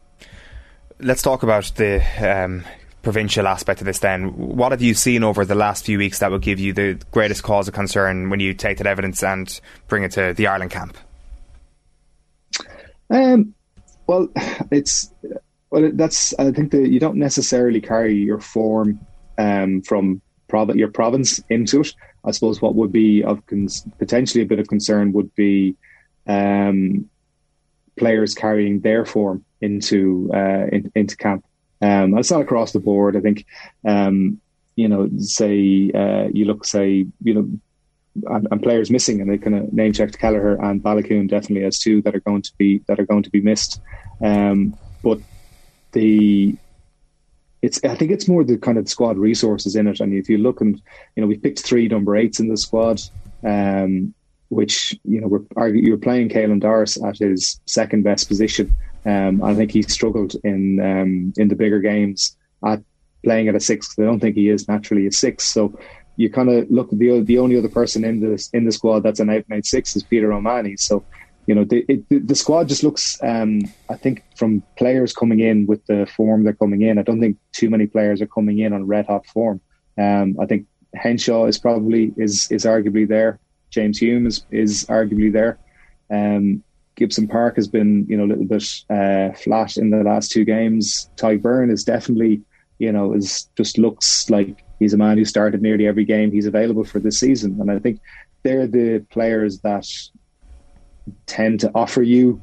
Let's 0.99 1.23
talk 1.23 1.43
about 1.43 1.73
the 1.77 2.03
um, 2.21 2.65
provincial 3.03 3.47
aspect 3.47 3.81
of 3.81 3.87
this 3.87 3.99
then. 3.99 4.37
What 4.37 4.73
have 4.73 4.83
you 4.83 4.95
seen 4.95 5.25
over 5.25 5.45
the 5.45 5.55
last 5.55 5.85
few 5.85 5.99
weeks 5.99 6.19
that 6.19 6.31
will 6.31 6.39
give 6.39 6.59
you 6.59 6.73
the 6.73 7.01
greatest 7.11 7.43
cause 7.43 7.69
of 7.69 7.75
concern 7.75 8.31
when 8.31 8.41
you 8.41 8.55
take 8.55 8.79
that 8.79 8.87
evidence 8.87 9.23
and 9.23 9.61
bring 9.89 10.05
it 10.05 10.13
to 10.13 10.35
the 10.35 10.47
Ireland 10.47 10.71
camp? 10.71 10.97
Um, 13.11 13.55
well, 14.07 14.29
it's 14.71 15.13
well, 15.71 15.91
that's 15.95 16.35
I 16.39 16.51
think 16.51 16.73
that 16.73 16.89
you 16.89 17.01
don't 17.01 17.17
necessarily 17.17 17.81
carry 17.81 18.17
your 18.17 18.41
form 18.41 19.01
um, 19.39 19.83
from 19.83 20.21
prov- 20.51 20.77
your 20.77 20.91
province 20.91 21.41
into 21.49 21.81
it. 21.81 21.95
I 22.25 22.33
suppose 22.33 22.61
what 22.61 22.75
would 22.75 22.93
be 22.93 23.25
of 23.25 23.45
cons- 23.47 23.87
potentially 23.99 24.43
a 24.43 24.47
bit 24.47 24.59
of 24.59 24.69
concern 24.69 25.13
would 25.13 25.35
be 25.35 25.77
um, 26.27 27.09
players 27.97 28.35
carrying 28.35 28.81
their 28.81 29.07
form 29.07 29.45
into 29.61 30.31
uh, 30.35 30.67
in, 30.73 30.93
into 30.95 31.17
camp. 31.17 31.45
Um, 31.81 32.19
it's 32.19 32.31
not 32.31 32.43
across 32.43 32.73
the 32.73 32.81
board. 32.81 33.17
I 33.17 33.21
think 33.21 33.47
um, 33.87 34.41
you 34.77 34.89
know, 34.89 35.09
say 35.19 35.91
uh, 35.95 36.29
you 36.33 36.45
look, 36.45 36.65
say 36.65 37.07
you 37.23 37.35
know, 37.35 37.49
and, 38.35 38.49
and, 38.51 38.63
players 38.63 38.91
missing, 38.91 39.21
and 39.21 39.31
they 39.31 39.39
kind 39.39 39.57
of 39.57 39.73
name 39.73 39.93
checked 39.93 40.19
Kelleher 40.19 40.63
and 40.63 40.83
Baloucoune 40.83 41.29
definitely 41.29 41.65
as 41.65 41.79
two 41.79 42.03
that 42.03 42.15
are 42.15 42.21
going 42.21 42.43
to 42.43 42.53
be 42.59 42.79
that 42.87 42.99
are 43.01 43.07
going 43.07 43.23
to 43.23 43.31
be 43.31 43.41
missed. 43.41 43.81
Um, 44.21 44.77
but 45.03 45.21
the 45.93 46.57
it's 47.63 47.83
I 47.85 47.95
think 47.95 48.11
it's 48.11 48.29
more 48.29 48.45
the 48.45 48.59
kind 48.59 48.79
of 48.79 48.89
squad 48.89 49.19
resources 49.19 49.77
in 49.77 49.87
it. 49.87 50.01
And 50.01 50.15
if 50.15 50.29
you 50.29 50.39
look 50.39 50.61
and 50.61 50.81
you 51.17 51.21
know 51.21 51.27
we 51.27 51.37
picked 51.37 51.61
three 51.61 51.89
number 51.89 52.17
eights 52.17 52.41
in 52.41 52.49
the 52.49 52.57
squad. 52.57 53.01
Um, 53.45 54.15
which 54.51 54.99
you 55.05 55.21
know 55.21 55.29
we're 55.29 55.75
you're 55.75 55.97
playing 55.97 56.29
Caelan 56.29 56.61
Doris 56.61 57.03
at 57.03 57.19
his 57.19 57.61
second 57.67 58.03
best 58.03 58.29
position. 58.29 58.75
Um, 59.07 59.43
I 59.43 59.55
think 59.55 59.71
he 59.71 59.83
struggled 59.83 60.35
in 60.45 60.81
um, 60.81 61.33
in 61.37 61.49
the 61.49 61.55
bigger 61.55 61.81
games 61.81 62.37
at 62.67 62.83
playing 63.25 63.49
at 63.49 63.55
a 63.55 63.61
six. 63.61 63.95
I 63.99 64.03
don't 64.03 64.21
think 64.21 64.37
he 64.37 64.49
is 64.49 64.69
naturally 64.69 65.07
a 65.07 65.13
six. 65.13 65.45
So 65.45 65.79
you 66.17 66.31
kind 66.31 66.51
of 66.51 66.71
look 66.71 66.91
the 66.91 67.21
the 67.21 67.39
only 67.39 67.57
other 67.57 67.69
person 67.69 68.05
in 68.05 68.21
the 68.21 68.49
in 68.53 68.65
the 68.65 68.73
squad 68.73 69.01
that's 69.05 69.21
an 69.21 69.31
out 69.31 69.45
and 69.49 69.65
six 69.65 69.97
is 69.97 70.03
Peter 70.03 70.33
O'Mahony. 70.33 70.77
So 70.77 71.05
you 71.51 71.57
know 71.57 71.65
the 71.65 71.85
it, 71.89 72.29
the 72.29 72.37
squad 72.37 72.69
just 72.69 72.85
looks. 72.85 73.21
Um, 73.25 73.63
I 73.89 73.97
think 73.97 74.23
from 74.37 74.63
players 74.79 75.13
coming 75.13 75.41
in 75.41 75.67
with 75.67 75.85
the 75.87 76.07
form 76.17 76.45
they're 76.45 76.53
coming 76.53 76.83
in, 76.83 76.97
I 76.97 77.03
don't 77.03 77.19
think 77.19 77.39
too 77.51 77.69
many 77.69 77.89
players 77.89 78.23
are 78.23 78.29
coming 78.29 78.61
in 78.61 78.73
on 78.73 78.87
red 78.87 79.07
hot 79.07 79.27
form. 79.27 79.61
Um, 79.99 80.37
I 80.41 80.47
think 80.47 80.69
Henshaw 80.95 81.47
is 81.47 81.59
probably 81.59 82.15
is 82.17 82.49
is 82.53 82.65
arguably 82.65 83.09
there. 83.09 83.41
James 83.71 83.99
Hume 83.99 84.29
is, 84.29 84.47
is 84.53 84.85
arguably 84.87 85.33
there. 85.33 85.59
Um, 86.09 86.63
Gibson 86.95 87.27
Park 87.27 87.57
has 87.57 87.67
been, 87.67 88.07
you 88.09 88.17
know, 88.17 88.27
a 88.27 88.31
little 88.33 88.45
bit 88.45 88.69
uh, 88.89 89.33
flat 89.33 89.77
in 89.77 89.91
the 89.91 90.05
last 90.05 90.31
two 90.31 90.45
games. 90.45 91.11
Tadhg 91.17 91.43
Beirne 91.43 91.73
is 91.73 91.83
definitely, 91.83 92.43
you 92.79 92.93
know, 92.93 93.13
is 93.13 93.49
just 93.57 93.77
looks 93.77 94.31
like 94.31 94.65
he's 94.79 94.95
a 94.95 95.03
man 95.05 95.19
who 95.19 95.25
started 95.25 95.63
nearly 95.63 95.89
every 95.89 96.05
game 96.05 96.31
he's 96.31 96.47
available 96.47 96.85
for 96.85 97.01
this 97.01 97.19
season. 97.19 97.61
And 97.61 97.73
I 97.73 97.81
think 97.81 98.01
they're 98.45 98.69
the 98.69 99.05
players 99.11 99.59
that 99.63 99.89
tend 101.27 101.61
to 101.61 101.71
offer 101.75 102.03
you 102.03 102.43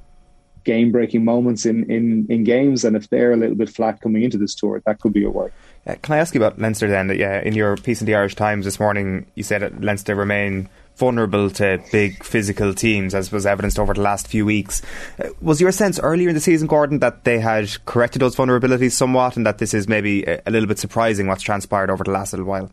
game 0.63 0.91
breaking 0.91 1.23
moments 1.23 1.65
in, 1.65 1.89
in, 1.89 2.27
in 2.29 2.43
games. 2.43 2.83
And 2.83 2.95
if 2.95 3.09
they're 3.09 3.31
a 3.31 3.37
little 3.37 3.55
bit 3.55 3.69
flat 3.69 4.01
coming 4.01 4.23
into 4.23 4.37
this 4.37 4.53
tour, 4.53 4.81
that 4.85 4.99
could 4.99 5.13
be 5.13 5.23
a 5.23 5.29
worry. 5.29 5.51
Uh, 5.87 5.95
can 6.01 6.15
I 6.15 6.17
ask 6.17 6.35
you 6.35 6.43
about 6.43 6.59
Leinster 6.59 6.89
then? 6.89 7.09
Yeah, 7.17 7.39
in 7.41 7.53
your 7.53 7.77
piece 7.77 8.01
in 8.01 8.05
the 8.05 8.15
Irish 8.15 8.35
Times 8.35 8.65
this 8.65 8.79
morning, 8.79 9.25
you 9.35 9.43
said 9.43 9.61
that 9.61 9.81
Leinster 9.81 10.13
remain 10.13 10.67
vulnerable 10.97 11.49
to 11.51 11.81
big 11.91 12.23
physical 12.23 12.73
teams, 12.73 13.15
as 13.15 13.31
was 13.31 13.45
evidenced 13.45 13.79
over 13.79 13.93
the 13.93 14.01
last 14.01 14.27
few 14.27 14.45
weeks. 14.45 14.81
Uh, 15.23 15.29
was 15.41 15.61
your 15.61 15.71
sense 15.71 15.99
earlier 15.99 16.27
in 16.27 16.35
the 16.35 16.41
season, 16.41 16.67
Gordon, 16.67 16.99
that 16.99 17.23
they 17.23 17.39
had 17.39 17.85
corrected 17.85 18.21
those 18.21 18.35
vulnerabilities 18.35 18.91
somewhat, 18.91 19.37
and 19.37 19.45
that 19.45 19.59
this 19.59 19.73
is 19.73 19.87
maybe 19.87 20.23
a, 20.23 20.41
a 20.45 20.51
little 20.51 20.67
bit 20.67 20.79
surprising 20.79 21.27
what's 21.27 21.43
transpired 21.43 21.89
over 21.89 22.03
the 22.03 22.11
last 22.11 22.33
little 22.33 22.47
while? 22.47 22.69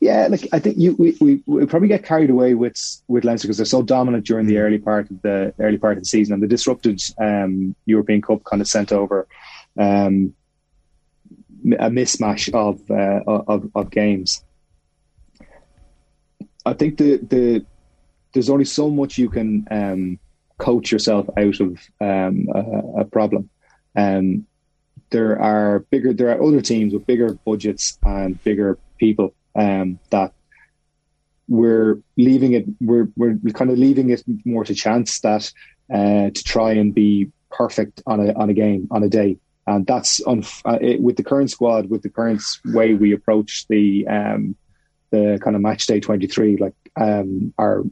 Yeah, 0.00 0.28
like 0.30 0.48
I 0.52 0.58
think 0.58 0.76
you, 0.78 0.94
we, 0.98 1.16
we, 1.20 1.42
we 1.46 1.66
probably 1.66 1.88
get 1.88 2.04
carried 2.04 2.30
away 2.30 2.54
with 2.54 2.76
with 3.08 3.24
Leinster 3.24 3.48
because 3.48 3.56
they're 3.56 3.66
so 3.66 3.82
dominant 3.82 4.26
during 4.26 4.46
the 4.46 4.58
early 4.58 4.78
part 4.78 5.10
of 5.10 5.22
the 5.22 5.54
early 5.58 5.78
part 5.78 5.96
of 5.96 6.02
the 6.02 6.08
season, 6.08 6.34
and 6.34 6.42
the 6.42 6.46
disrupted 6.46 7.00
um, 7.18 7.74
European 7.86 8.20
Cup 8.22 8.44
kind 8.44 8.60
of 8.60 8.68
sent 8.68 8.92
over 8.92 9.26
um, 9.78 10.34
a 11.78 11.90
mismatch 11.90 12.52
of, 12.52 12.80
uh, 12.90 13.22
of 13.26 13.70
of 13.74 13.90
games. 13.90 14.44
I 16.64 16.72
think 16.74 16.98
the 16.98 17.16
the 17.18 17.64
there's 18.32 18.50
only 18.50 18.66
so 18.66 18.90
much 18.90 19.16
you 19.16 19.30
can 19.30 19.66
um, 19.70 20.18
coach 20.58 20.92
yourself 20.92 21.26
out 21.38 21.60
of 21.60 21.78
um, 22.00 22.48
a, 22.54 23.00
a, 23.00 23.04
problem. 23.04 23.48
Um, 23.96 24.46
there 25.10 25.40
are 25.40 25.80
bigger, 25.90 26.12
there 26.12 26.30
are 26.30 26.42
other 26.42 26.60
teams 26.60 26.92
with 26.92 27.06
bigger 27.06 27.34
budgets 27.46 27.98
and 28.04 28.42
bigger 28.44 28.78
people 28.98 29.34
um, 29.56 29.98
that 30.10 30.32
we're 31.48 32.00
leaving 32.16 32.52
it. 32.52 32.66
We're 32.80 33.08
we're 33.16 33.38
kind 33.54 33.70
of 33.70 33.78
leaving 33.78 34.10
it 34.10 34.22
more 34.44 34.64
to 34.64 34.74
chance 34.74 35.20
that 35.20 35.52
uh, 35.92 36.30
to 36.30 36.44
try 36.44 36.72
and 36.72 36.94
be 36.94 37.30
perfect 37.50 38.02
on 38.06 38.28
a 38.28 38.32
on 38.34 38.50
a 38.50 38.54
game 38.54 38.88
on 38.90 39.02
a 39.02 39.08
day. 39.08 39.38
And 39.68 39.84
that's 39.86 40.20
on 40.22 40.44
uh, 40.64 40.78
it, 40.80 41.00
with 41.00 41.16
the 41.16 41.24
current 41.24 41.50
squad, 41.50 41.90
with 41.90 42.02
the 42.02 42.10
current 42.10 42.42
way 42.66 42.94
we 42.94 43.12
approach 43.12 43.66
the 43.68 44.06
um, 44.06 44.56
the 45.10 45.38
kind 45.42 45.56
of 45.56 45.62
match 45.62 45.86
day 45.86 46.00
23 46.00 46.56
like 46.56 46.74
um 46.96 47.52
our 47.58 47.84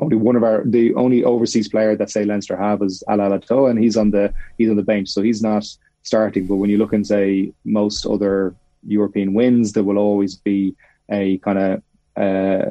only 0.00 0.16
one 0.16 0.36
of 0.36 0.42
our 0.42 0.62
the 0.64 0.94
only 0.94 1.24
overseas 1.24 1.68
player 1.68 1.96
that 1.96 2.10
say 2.10 2.24
Leinster 2.24 2.56
have 2.56 2.82
is 2.82 3.02
Ala'alatoa 3.08 3.70
and 3.70 3.78
he's 3.78 3.96
on 3.96 4.10
the 4.10 4.32
he's 4.58 4.70
on 4.70 4.76
the 4.76 4.82
bench 4.82 5.08
so 5.08 5.22
he's 5.22 5.42
not 5.42 5.64
starting 6.02 6.46
but 6.46 6.56
when 6.56 6.70
you 6.70 6.78
look 6.78 6.92
and 6.92 7.06
say 7.06 7.52
most 7.64 8.06
other 8.06 8.54
European 8.86 9.34
wins 9.34 9.72
there 9.72 9.84
will 9.84 9.98
always 9.98 10.36
be 10.36 10.74
a 11.10 11.38
kind 11.38 11.58
of 11.58 11.82
uh, 12.16 12.70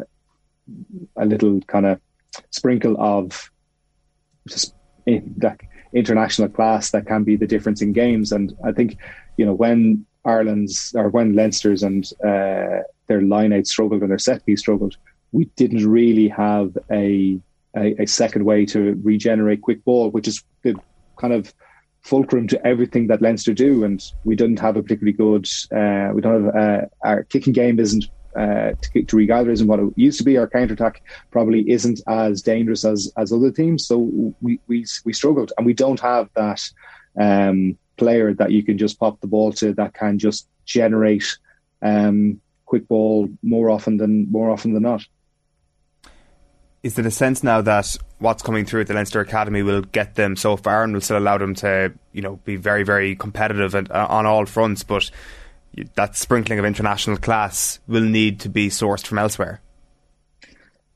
a 1.18 1.26
little 1.26 1.60
kind 1.62 1.86
of 1.86 2.00
sprinkle 2.50 2.96
of 3.00 3.52
just 4.48 4.74
that 5.06 5.60
international 5.94 6.50
class 6.50 6.92
that 6.92 7.06
can 7.06 7.24
be 7.24 7.36
the 7.36 7.46
difference 7.48 7.82
in 7.82 7.94
games 7.94 8.32
and 8.32 8.54
I 8.64 8.72
think 8.72 8.98
you 9.38 9.46
know 9.46 9.54
when 9.54 10.06
Ireland's 10.26 10.94
or 10.96 11.10
when 11.10 11.36
Leinster's 11.36 11.84
and 11.84 12.06
uh, 12.26 12.84
their 13.08 13.22
line 13.22 13.54
out 13.54 13.68
struggled 13.68 14.02
and 14.02 14.12
their 14.12 14.18
set 14.18 14.46
piece 14.46 14.62
struggled, 14.62 14.96
we 15.32 15.46
didn't 15.56 15.88
really 15.88 16.28
have 16.30 16.78
a, 16.92 17.40
a, 17.76 18.04
a 18.04 18.06
second 18.06 18.46
way 18.46 18.66
to 18.68 19.00
regenerate 19.04 19.62
quick 19.62 19.84
ball, 19.84 20.10
which 20.12 20.28
is 20.28 20.44
the 20.64 20.76
kind 21.18 21.34
of 21.34 21.54
fulcrum 22.02 22.48
to 22.48 22.66
everything 22.66 23.08
that 23.08 23.22
Leinster 23.22 23.54
do. 23.54 23.84
And 23.84 24.02
we 24.24 24.36
didn't 24.36 24.60
have 24.60 24.78
a 24.78 24.84
particularly 24.84 25.14
good. 25.14 25.48
Uh, 25.76 26.14
we 26.14 26.22
don't 26.22 26.46
have 26.46 26.56
uh, 26.56 26.86
our 27.04 27.24
kicking 27.24 27.54
game 27.54 27.80
isn't 27.80 28.06
uh, 28.36 28.72
to, 28.82 29.04
to 29.04 29.16
regather 29.16 29.52
isn't 29.52 29.68
what 29.68 29.80
it 29.80 29.94
used 29.96 30.18
to 30.20 30.24
be. 30.24 30.38
Our 30.38 30.48
counter 30.48 30.74
attack 30.74 31.04
probably 31.32 31.70
isn't 31.70 32.02
as 32.08 32.42
dangerous 32.42 32.86
as 32.86 33.12
as 33.18 33.32
other 33.32 33.52
teams. 33.52 33.86
So 33.86 33.98
we 34.42 34.60
we 34.68 34.86
we 35.06 35.14
struggled, 35.14 35.52
and 35.58 35.66
we 35.66 35.74
don't 35.74 36.00
have 36.00 36.30
that 36.36 36.62
um, 37.20 37.78
player 37.98 38.34
that 38.34 38.52
you 38.52 38.64
can 38.64 38.78
just 38.78 39.00
pop 39.00 39.20
the 39.22 39.28
ball 39.28 39.52
to 39.54 39.74
that 39.74 39.94
can 39.94 40.20
just 40.20 40.48
generate 40.66 41.38
um, 41.82 42.42
quick 42.66 42.88
ball 42.88 43.30
more 43.42 43.70
often 43.70 43.98
than 43.98 44.32
more 44.32 44.50
often 44.50 44.74
than 44.74 44.84
not. 44.84 45.06
Is 46.82 46.96
there 46.96 47.08
a 47.08 47.12
sense 47.12 47.44
now 47.44 47.62
that 47.62 47.96
what's 48.20 48.44
coming 48.44 48.66
through 48.66 48.82
at 48.82 48.88
the 48.88 48.94
Leinster 48.94 49.22
Academy 49.22 49.64
will 49.64 49.82
get 49.82 50.16
them 50.16 50.36
so 50.36 50.58
far 50.58 50.84
and 50.84 50.94
will 50.94 51.00
still 51.00 51.18
allow 51.18 51.38
them 51.38 51.56
to, 51.56 51.94
you 52.12 52.22
know, 52.22 52.38
be 52.44 52.58
very, 52.58 52.84
very 52.84 53.16
competitive 53.16 53.74
and, 53.74 53.90
uh, 53.90 54.08
on 54.10 54.26
all 54.26 54.46
fronts, 54.46 54.84
but 54.84 55.10
that 55.96 56.16
sprinkling 56.16 56.60
of 56.60 56.66
international 56.66 57.18
class 57.18 57.80
will 57.88 58.04
need 58.04 58.40
to 58.42 58.50
be 58.50 58.70
sourced 58.70 59.06
from 59.06 59.18
elsewhere? 59.18 59.62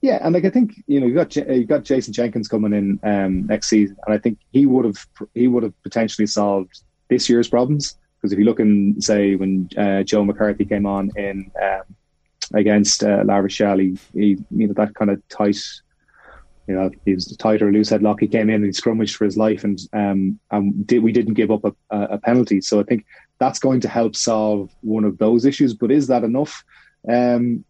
Yeah, 0.01 0.19
and 0.21 0.33
like 0.33 0.45
I 0.45 0.49
think 0.49 0.83
you 0.85 0.99
know 0.99 1.07
you 1.07 1.15
got 1.15 1.35
you 1.35 1.65
got 1.65 1.83
Jason 1.83 2.13
Jenkins 2.13 2.47
coming 2.47 2.73
in 2.73 2.99
um, 3.03 3.47
next 3.47 3.67
season, 3.67 3.97
and 4.05 4.13
I 4.13 4.19
think 4.19 4.37
he 4.51 4.65
would 4.65 4.85
have 4.85 5.07
he 5.33 5.47
would 5.47 5.63
have 5.63 5.83
potentially 5.83 6.27
solved 6.27 6.81
this 7.09 7.29
year's 7.29 7.47
problems 7.47 7.97
because 8.17 8.33
if 8.33 8.39
you 8.39 8.45
look 8.45 8.59
and 8.59 9.03
say 9.03 9.35
when 9.35 9.69
uh, 9.77 10.03
Joe 10.03 10.23
McCarthy 10.23 10.65
came 10.65 10.85
on 10.85 11.11
in 11.15 11.51
um, 11.61 11.81
against 12.53 13.03
uh, 13.03 13.23
La 13.25 13.37
Rochelle, 13.37 13.79
he, 13.79 13.97
he, 14.13 14.37
you 14.51 14.67
know 14.67 14.73
that 14.73 14.95
kind 14.95 15.11
of 15.11 15.27
tight, 15.29 15.57
you 16.67 16.75
know, 16.75 16.91
he 17.05 17.13
was 17.13 17.35
tighter 17.37 17.71
loose 17.71 17.89
headlock. 17.89 18.19
He 18.19 18.27
came 18.27 18.49
in 18.49 18.55
and 18.55 18.65
he 18.65 18.71
scrummaged 18.71 19.15
for 19.15 19.25
his 19.25 19.37
life, 19.37 19.63
and 19.63 19.79
um, 19.93 20.39
and 20.51 20.85
did, 20.85 21.03
we 21.03 21.11
didn't 21.11 21.35
give 21.35 21.51
up 21.51 21.63
a, 21.63 21.73
a, 21.89 22.17
penalty. 22.17 22.61
So 22.61 22.79
I 22.79 22.83
think 22.83 23.05
that's 23.39 23.59
going 23.59 23.81
to 23.81 23.87
help 23.87 24.15
solve 24.15 24.71
one 24.81 25.03
of 25.03 25.17
those 25.17 25.45
issues. 25.45 25.73
But 25.73 25.91
is 25.91 26.07
that 26.07 26.23
enough 26.23 26.63
um, 27.07 27.63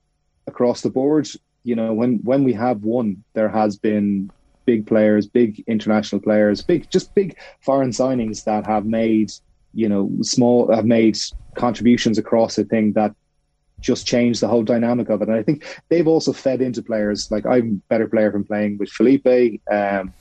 across 0.46 0.82
the 0.82 0.90
board? 0.90 1.28
You 1.64 1.76
know, 1.76 1.94
when 1.94 2.20
when 2.24 2.44
we 2.44 2.54
have 2.54 2.84
won, 2.84 3.24
there 3.34 3.50
has 3.50 3.78
been 3.78 4.32
big 4.66 4.86
players, 4.86 5.28
big 5.28 5.64
international 5.68 6.22
players, 6.22 6.62
big 6.62 6.90
just 6.90 7.14
big 7.16 7.38
foreign 7.62 7.92
signings 7.92 8.44
that 8.46 8.66
have 8.66 8.86
made 8.86 9.32
you 9.78 9.88
know, 9.88 10.10
small 10.22 10.74
have 10.74 10.86
made 10.86 11.16
contributions 11.56 12.18
across 12.18 12.58
a 12.58 12.64
thing 12.64 12.94
that 12.94 13.14
just 13.80 14.08
changed 14.08 14.42
the 14.42 14.48
whole 14.48 14.64
dynamic 14.64 15.10
of 15.10 15.22
it. 15.22 15.28
And 15.28 15.38
I 15.38 15.44
think 15.44 15.64
they've 15.90 16.08
also 16.08 16.34
fed 16.34 16.62
into 16.64 16.82
players. 16.82 17.30
Like 17.30 17.46
I'm 17.46 17.84
a 17.86 17.88
better 17.90 18.08
player 18.08 18.32
from 18.32 18.44
playing 18.44 18.80
with 18.80 18.90
Felipe, 18.90 19.62
um, 19.72 20.14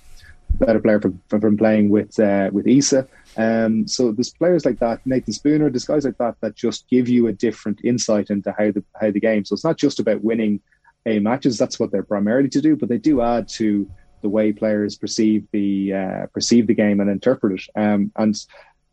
better 0.59 0.81
player 0.81 1.01
from, 1.01 1.21
from, 1.29 1.41
from 1.41 1.57
playing 1.57 1.91
with 1.91 2.19
uh, 2.19 2.51
with 2.53 2.67
Isa. 2.67 3.07
Um, 3.37 3.87
so 3.87 4.13
there's 4.13 4.33
players 4.33 4.65
like 4.65 4.79
that, 4.79 5.05
Nathan 5.05 5.35
Spooner, 5.35 5.71
there's 5.71 5.85
guys 5.85 6.05
like 6.05 6.19
that 6.19 6.37
that 6.41 6.55
just 6.55 6.89
give 6.89 7.09
you 7.09 7.27
a 7.27 7.33
different 7.33 7.81
insight 7.85 8.31
into 8.31 8.53
how 8.59 8.71
the 8.71 8.83
how 9.01 9.11
the 9.11 9.21
game. 9.21 9.45
So 9.45 9.55
it's 9.55 9.65
not 9.65 9.77
just 9.77 10.01
about 10.01 10.25
winning 10.25 10.61
a 11.05 11.19
matches. 11.19 11.59
That's 11.59 11.79
what 11.79 11.93
they're 11.93 12.03
primarily 12.03 12.49
to 12.51 12.61
do, 12.61 12.77
but 12.77 12.89
they 12.89 12.99
do 12.99 13.21
add 13.21 13.49
to 13.49 13.89
the 14.23 14.29
way 14.29 14.53
players 14.53 14.97
perceive 14.97 15.47
the 15.53 15.93
uh, 15.93 16.27
perceive 16.33 16.67
the 16.67 16.75
game 16.75 17.01
and 17.01 17.11
interpret 17.11 17.61
it. 17.61 17.81
Um, 17.81 18.11
and 18.17 18.37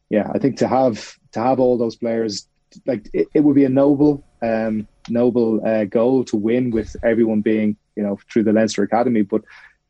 yeah, 0.10 0.30
I 0.34 0.38
think 0.38 0.58
to 0.58 0.68
have 0.68 1.16
to 1.32 1.40
have 1.40 1.60
all 1.60 1.78
those 1.78 1.96
players, 1.96 2.48
like 2.86 3.10
it, 3.14 3.28
it 3.34 3.40
would 3.40 3.56
be 3.56 3.66
a 3.66 3.70
noble, 3.70 4.24
um, 4.42 4.88
noble 5.10 5.66
uh, 5.66 5.86
goal 5.86 6.24
to 6.26 6.38
win 6.38 6.70
with 6.70 6.96
everyone 7.04 7.42
being, 7.42 7.78
you 7.96 8.04
know, 8.04 8.20
through 8.32 8.44
the 8.44 8.54
Leinster 8.54 8.84
Academy. 8.84 9.24
But 9.24 9.42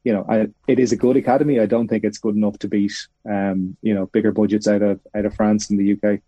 you 0.04 0.14
know, 0.14 0.26
I, 0.28 0.48
it 0.68 0.80
is 0.80 0.92
a 0.92 0.98
good 0.98 1.16
academy. 1.16 1.60
I 1.60 1.66
don't 1.66 1.88
think 1.88 2.04
it's 2.04 2.18
good 2.18 2.36
enough 2.36 2.60
to 2.60 2.68
beat, 2.68 2.94
um, 3.30 3.78
you 3.82 3.94
know, 3.94 4.08
bigger 4.08 4.32
budgets 4.32 4.68
out 4.68 4.82
of 4.82 5.00
out 5.16 5.26
of 5.26 5.36
France 5.36 5.70
and 5.70 5.80
the 5.80 5.94
UK. 5.94 6.20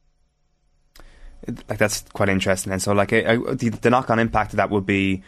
Like 1.69 1.77
that's 1.77 2.01
quite 2.13 2.29
interesting, 2.29 2.71
and 2.71 2.81
so 2.81 2.93
like 2.93 3.13
I, 3.13 3.35
the, 3.35 3.69
the 3.69 3.89
knock 3.89 4.09
on 4.09 4.19
impact 4.19 4.53
of 4.53 4.57
that 4.57 4.69
would 4.69 4.85
be 4.85 5.23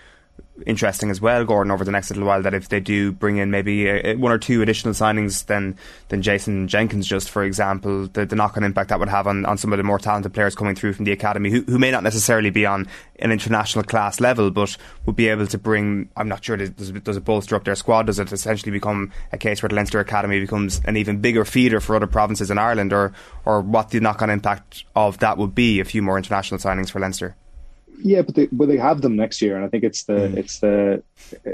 interesting 0.66 1.12
as 1.12 1.22
well, 1.22 1.46
Gordon, 1.46 1.72
over 1.72 1.84
the 1.84 1.92
next 1.92 2.10
little 2.10 2.26
while. 2.26 2.42
That 2.42 2.54
if 2.54 2.70
they 2.70 2.80
do 2.80 3.12
bring 3.12 3.38
in 3.38 3.52
maybe 3.52 3.88
a, 3.88 4.12
a, 4.12 4.16
one 4.16 4.32
or 4.32 4.38
two 4.38 4.62
additional 4.62 4.94
signings 4.94 5.46
than 5.46 5.78
than 6.10 6.22
Jason 6.22 6.68
Jenkins, 6.68 7.08
just 7.08 7.30
for 7.30 7.44
example, 7.44 8.08
the, 8.08 8.26
the 8.26 8.36
knock 8.36 8.58
on 8.58 8.64
impact 8.64 8.90
that 8.90 9.00
would 9.00 9.10
have 9.10 9.28
on, 9.28 9.46
on 9.46 9.58
some 9.58 9.72
of 9.72 9.78
the 9.78 9.84
more 9.84 10.00
talented 10.00 10.34
players 10.34 10.56
coming 10.56 10.76
through 10.76 10.94
from 10.94 11.06
the 11.06 11.12
academy, 11.12 11.50
who, 11.50 11.62
who 11.64 11.78
may 11.78 11.92
not 11.92 12.04
necessarily 12.04 12.50
be 12.50 12.66
on 12.66 12.88
an 13.20 13.32
international 13.32 13.84
class 13.84 14.20
level, 14.20 14.52
but 14.52 14.76
would 15.06 15.16
be 15.16 15.28
able 15.28 15.48
to 15.48 15.58
bring. 15.58 16.10
I'm 16.16 16.28
not 16.28 16.44
sure 16.44 16.58
does, 16.58 16.92
does 16.92 17.18
it 17.18 17.26
bolster 17.26 17.56
up 17.56 17.64
their 17.64 17.76
squad? 17.76 18.08
Does 18.08 18.20
it 18.20 18.32
essentially 18.32 18.72
become 18.72 19.12
a 19.32 19.38
case 19.38 19.62
where 19.62 19.70
the 19.70 19.76
Leinster 19.76 20.00
Academy 20.00 20.40
becomes 20.40 20.82
an 20.86 20.98
even 20.98 21.22
bigger 21.22 21.46
feeder 21.46 21.80
for 21.80 21.96
other 21.96 22.08
provinces 22.08 22.52
in 22.52 22.58
Ireland, 22.58 22.94
or 22.94 23.14
or 23.46 23.62
what 23.62 23.90
the 23.90 24.00
knock 24.00 24.22
on 24.22 24.30
impact 24.30 24.86
of 24.96 25.20
that 25.20 25.38
would 25.38 25.54
be? 25.56 25.80
A 25.80 25.86
few 25.86 26.02
more 26.02 26.18
international 26.18 26.60
signings 26.60 26.90
for 26.90 27.00
Leinster. 27.00 27.36
Yeah, 28.00 28.22
but 28.22 28.36
they 28.36 28.48
but 28.52 28.68
they 28.68 28.78
have 28.78 29.02
them 29.02 29.16
next 29.16 29.42
year, 29.42 29.56
and 29.56 29.66
I 29.66 29.70
think 29.70 29.84
it's 29.84 30.04
the 30.04 30.14
mm. 30.14 30.38
it's 30.38 30.60
the 30.60 31.04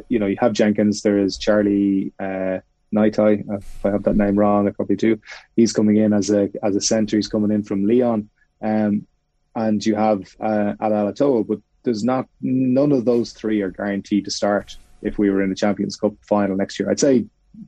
you 0.09 0.19
know 0.19 0.25
you 0.25 0.37
have 0.39 0.53
Jenkins. 0.53 1.01
There 1.01 1.17
is 1.17 1.37
Charlie 1.37 2.11
uh, 2.19 2.59
Ngatai. 2.93 3.57
If 3.57 3.85
I 3.85 3.91
have 3.91 4.03
that 4.03 4.17
name 4.17 4.37
wrong, 4.37 4.67
I 4.67 4.71
probably 4.71 4.95
do. 4.95 5.19
He's 5.55 5.73
coming 5.73 5.97
in 5.97 6.13
as 6.13 6.29
a 6.29 6.49
as 6.63 6.75
a 6.75 6.81
centre. 6.81 7.15
He's 7.15 7.27
coming 7.27 7.51
in 7.51 7.63
from 7.63 7.87
Lyon, 7.87 8.29
um, 8.61 9.07
and 9.55 9.85
you 9.85 9.95
have 9.95 10.21
uh, 10.39 10.73
Ala'alatoa. 10.81 11.47
But 11.47 11.59
there's 11.83 12.03
not 12.03 12.27
none 12.41 12.91
of 12.91 13.05
those 13.05 13.31
three 13.31 13.61
are 13.61 13.71
guaranteed 13.71 14.25
to 14.25 14.31
start 14.31 14.77
if 15.01 15.17
we 15.17 15.29
were 15.29 15.41
in 15.41 15.49
the 15.49 15.55
Champions 15.55 15.95
Cup 15.95 16.13
final 16.21 16.55
next 16.55 16.79
year. 16.79 16.89
I'd 16.89 16.99
say 16.99 17.25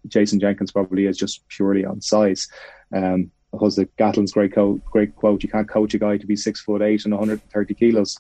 Jason 0.08 0.40
Jenkins 0.40 0.72
probably 0.72 1.06
is 1.06 1.18
just 1.18 1.48
purely 1.50 1.86
on 1.86 2.02
size. 2.02 2.48
Um, 2.94 3.32
because 3.56 3.76
the 3.76 3.86
Gatlin's 3.98 4.32
great, 4.32 4.54
co- 4.54 4.80
great 4.92 5.16
quote: 5.16 5.44
"You 5.44 5.50
can't 5.50 5.70
coach 5.70 5.94
a 5.94 6.00
guy 6.00 6.18
to 6.18 6.28
be 6.28 6.36
six 6.36 6.62
foot 6.62 6.82
eight 6.82 7.06
and 7.06 7.14
130 7.14 7.74
kilos." 7.74 8.20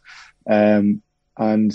Um, 0.49 1.01
and 1.37 1.73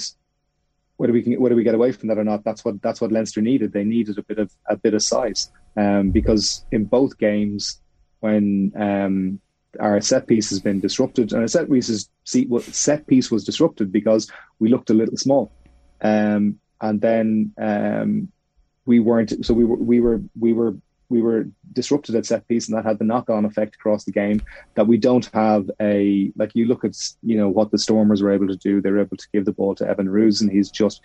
whether 0.97 1.13
we 1.13 1.23
can 1.23 1.41
whether 1.41 1.55
we 1.55 1.65
get 1.65 1.75
away 1.75 1.93
from 1.93 2.09
that 2.09 2.19
or 2.19 2.25
not, 2.25 2.45
that's 2.45 2.65
what 2.65 2.83
that's 2.83 3.01
what 3.01 3.13
Leinster 3.13 3.41
needed. 3.41 3.73
They 3.73 3.85
needed 3.85 4.19
a 4.19 4.23
bit 4.23 4.39
of 4.39 4.53
a 4.69 4.77
bit 4.77 4.95
of 4.95 5.03
size. 5.03 5.51
um, 5.77 6.11
because 6.11 6.65
in 6.73 6.85
both 6.85 7.17
games, 7.19 7.81
when 8.21 8.73
um, 8.77 9.41
our 9.79 10.01
set 10.01 10.27
piece 10.27 10.51
has 10.51 10.61
been 10.61 10.81
disrupted, 10.81 11.33
and 11.33 11.43
our 11.43 11.49
set 11.49 11.71
piece 11.71 12.09
set 12.25 13.07
piece 13.07 13.31
was 13.31 13.45
disrupted 13.45 13.93
because 13.93 14.31
we 14.59 14.69
looked 14.69 14.91
a 14.91 14.95
little 14.95 15.17
small, 15.17 15.51
um, 16.03 16.59
and 16.81 17.01
then 17.01 17.53
um, 17.61 18.31
we 18.85 19.01
weren't. 19.01 19.45
So 19.45 19.55
we 19.55 19.65
were 19.65 19.77
we 19.77 20.01
were 20.01 20.21
we 20.39 20.53
were 20.53 20.77
we 21.11 21.21
were 21.21 21.47
disrupted 21.73 22.15
at 22.15 22.25
set 22.25 22.49
piece, 22.49 22.69
and 22.69 22.79
that 22.79 22.87
had 22.87 22.99
the 22.99 23.05
knock 23.05 23.29
on 23.29 23.45
effect 23.45 23.75
across 23.75 24.05
the 24.05 24.13
game. 24.13 24.41
That 24.77 24.87
we 24.87 24.97
don't 24.97 25.29
have 25.35 25.71
a 25.81 26.33
like 26.37 26.55
you 26.55 26.67
look 26.67 26.85
at 26.85 26.97
you 27.23 27.37
know 27.37 27.49
what 27.49 27.71
the 27.71 27.79
Stormers 27.79 28.23
were 28.23 28.33
able 28.33 28.47
to 28.47 28.57
do. 28.57 28.81
They're 28.81 29.01
able 29.01 29.17
to 29.17 29.29
give 29.33 29.45
the 29.45 29.53
ball 29.53 29.75
to 29.75 29.87
Evan 29.87 30.09
Roos, 30.09 30.41
and 30.41 30.51
he's 30.51 30.71
just 30.71 31.03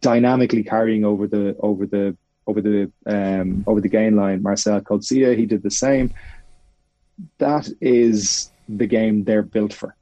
dynamically 0.00 0.62
carrying 0.62 1.04
over 1.04 1.26
the 1.26 1.56
over 1.60 1.86
the 1.86 2.16
over 2.46 2.62
the 2.62 2.90
um, 3.06 3.64
over 3.66 3.80
the 3.80 3.88
gain 3.88 4.16
line. 4.16 4.42
Marcel 4.42 4.80
Coetzee, 4.80 5.36
he 5.36 5.44
did 5.44 5.62
the 5.62 5.70
same. 5.70 6.14
That 7.38 7.68
is 7.80 8.50
the 8.68 8.86
game 8.86 9.24
they're 9.24 9.42
built 9.42 9.72
for. 9.72 9.94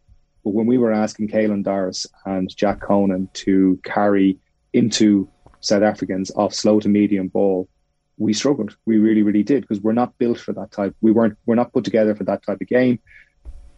But 0.44 0.54
when 0.54 0.66
we 0.66 0.78
were 0.78 0.92
asking 0.92 1.28
Caelan 1.28 1.64
Doris 1.64 2.06
and 2.24 2.54
Jack 2.54 2.80
Conan 2.80 3.28
to 3.34 3.78
carry 3.84 4.38
into 4.72 5.28
South 5.60 5.82
Africans 5.82 6.30
off 6.34 6.54
slow 6.54 6.80
to 6.80 6.88
medium 6.88 7.28
ball, 7.28 7.68
we 8.20 8.34
struggled. 8.34 8.76
We 8.84 8.98
really, 8.98 9.22
really 9.22 9.42
did 9.42 9.62
because 9.62 9.80
we're 9.80 9.92
not 9.92 10.16
built 10.18 10.38
for 10.38 10.52
that 10.52 10.70
type. 10.70 10.94
We 11.00 11.10
weren't. 11.10 11.38
We're 11.46 11.54
not 11.54 11.72
put 11.72 11.84
together 11.84 12.14
for 12.14 12.24
that 12.24 12.44
type 12.44 12.60
of 12.60 12.68
game. 12.68 13.00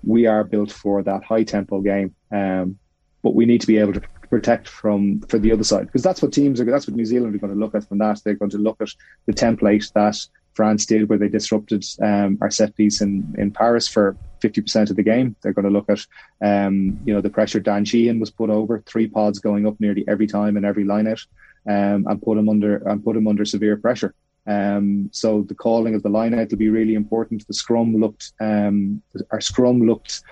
We 0.02 0.26
are 0.26 0.42
built 0.42 0.72
for 0.72 1.02
that 1.04 1.22
high 1.22 1.44
tempo 1.44 1.80
game. 1.80 2.14
Um, 2.32 2.78
but 3.22 3.36
we 3.36 3.46
need 3.46 3.60
to 3.60 3.68
be 3.68 3.78
able 3.78 3.92
to 3.92 4.02
protect 4.28 4.66
from 4.66 5.20
for 5.28 5.38
the 5.38 5.52
other 5.52 5.62
side 5.62 5.86
because 5.86 6.02
that's 6.02 6.20
what 6.20 6.32
teams 6.32 6.60
are. 6.60 6.64
That's 6.64 6.88
what 6.88 6.96
New 6.96 7.04
Zealand 7.04 7.34
are 7.34 7.38
going 7.38 7.52
to 7.52 7.58
look 7.58 7.74
at 7.76 7.86
from 7.86 7.98
that. 7.98 8.20
They're 8.24 8.34
going 8.34 8.50
to 8.50 8.58
look 8.58 8.80
at 8.80 8.88
the 9.26 9.32
template 9.32 9.92
that 9.92 10.18
France 10.54 10.86
did, 10.86 11.08
where 11.08 11.18
they 11.18 11.28
disrupted 11.28 11.84
um, 12.02 12.38
our 12.40 12.50
set 12.50 12.74
piece 12.76 13.00
in 13.00 13.34
in 13.38 13.52
Paris 13.52 13.86
for 13.86 14.16
fifty 14.40 14.60
percent 14.60 14.90
of 14.90 14.96
the 14.96 15.04
game. 15.04 15.36
They're 15.40 15.52
going 15.52 15.70
to 15.70 15.70
look 15.70 15.88
at 15.88 16.04
um, 16.44 16.98
you 17.04 17.14
know 17.14 17.20
the 17.20 17.30
pressure 17.30 17.60
Dan 17.60 17.84
Sheehan 17.84 18.18
was 18.18 18.30
put 18.30 18.50
over, 18.50 18.82
three 18.86 19.06
pods 19.06 19.38
going 19.38 19.68
up 19.68 19.78
nearly 19.78 20.04
every 20.08 20.26
time 20.26 20.56
in 20.56 20.64
every 20.64 20.84
lineout, 20.84 21.24
um, 21.68 22.06
and 22.08 22.20
put 22.20 22.38
him 22.38 22.48
under 22.48 22.78
and 22.88 23.04
put 23.04 23.16
him 23.16 23.28
under 23.28 23.44
severe 23.44 23.76
pressure. 23.76 24.14
Um, 24.46 25.08
so 25.12 25.42
the 25.42 25.54
calling 25.54 25.94
of 25.94 26.02
the 26.02 26.08
lineout 26.08 26.50
will 26.50 26.58
be 26.58 26.68
really 26.68 26.94
important. 26.94 27.46
The 27.46 27.54
scrum 27.54 27.96
looked, 27.96 28.32
um, 28.40 29.02
our 29.30 29.40
scrum 29.40 29.86
looked, 29.86 30.22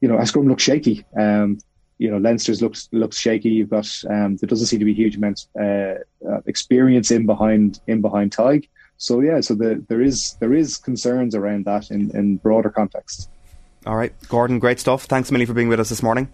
you 0.00 0.08
know, 0.08 0.16
our 0.16 0.26
scrum 0.26 0.48
looked 0.48 0.60
shaky. 0.60 1.04
Um, 1.18 1.58
you 1.98 2.10
know, 2.10 2.18
Leinster's 2.18 2.60
looks 2.60 2.88
looks 2.90 3.16
shaky. 3.16 3.50
You've 3.50 3.70
got 3.70 3.86
um, 4.10 4.36
there 4.36 4.48
doesn't 4.48 4.66
seem 4.66 4.80
to 4.80 4.84
be 4.84 4.94
huge 4.94 5.16
amounts 5.16 5.48
uh, 5.60 5.94
uh, 6.28 6.40
experience 6.46 7.12
in 7.12 7.26
behind 7.26 7.80
in 7.86 8.00
behind 8.00 8.32
Tadhg. 8.32 8.68
So 8.96 9.20
yeah, 9.20 9.40
so 9.40 9.54
the, 9.54 9.84
there 9.88 10.02
is 10.02 10.36
there 10.40 10.52
is 10.52 10.78
concerns 10.78 11.34
around 11.34 11.64
that 11.66 11.90
in, 11.90 12.16
in 12.16 12.36
broader 12.38 12.70
context. 12.70 13.30
All 13.86 13.96
right, 13.96 14.12
Gordon, 14.28 14.58
great 14.58 14.80
stuff. 14.80 15.04
Thanks 15.04 15.30
a 15.30 15.46
for 15.46 15.54
being 15.54 15.68
with 15.68 15.80
us 15.80 15.88
this 15.88 16.02
morning. 16.02 16.28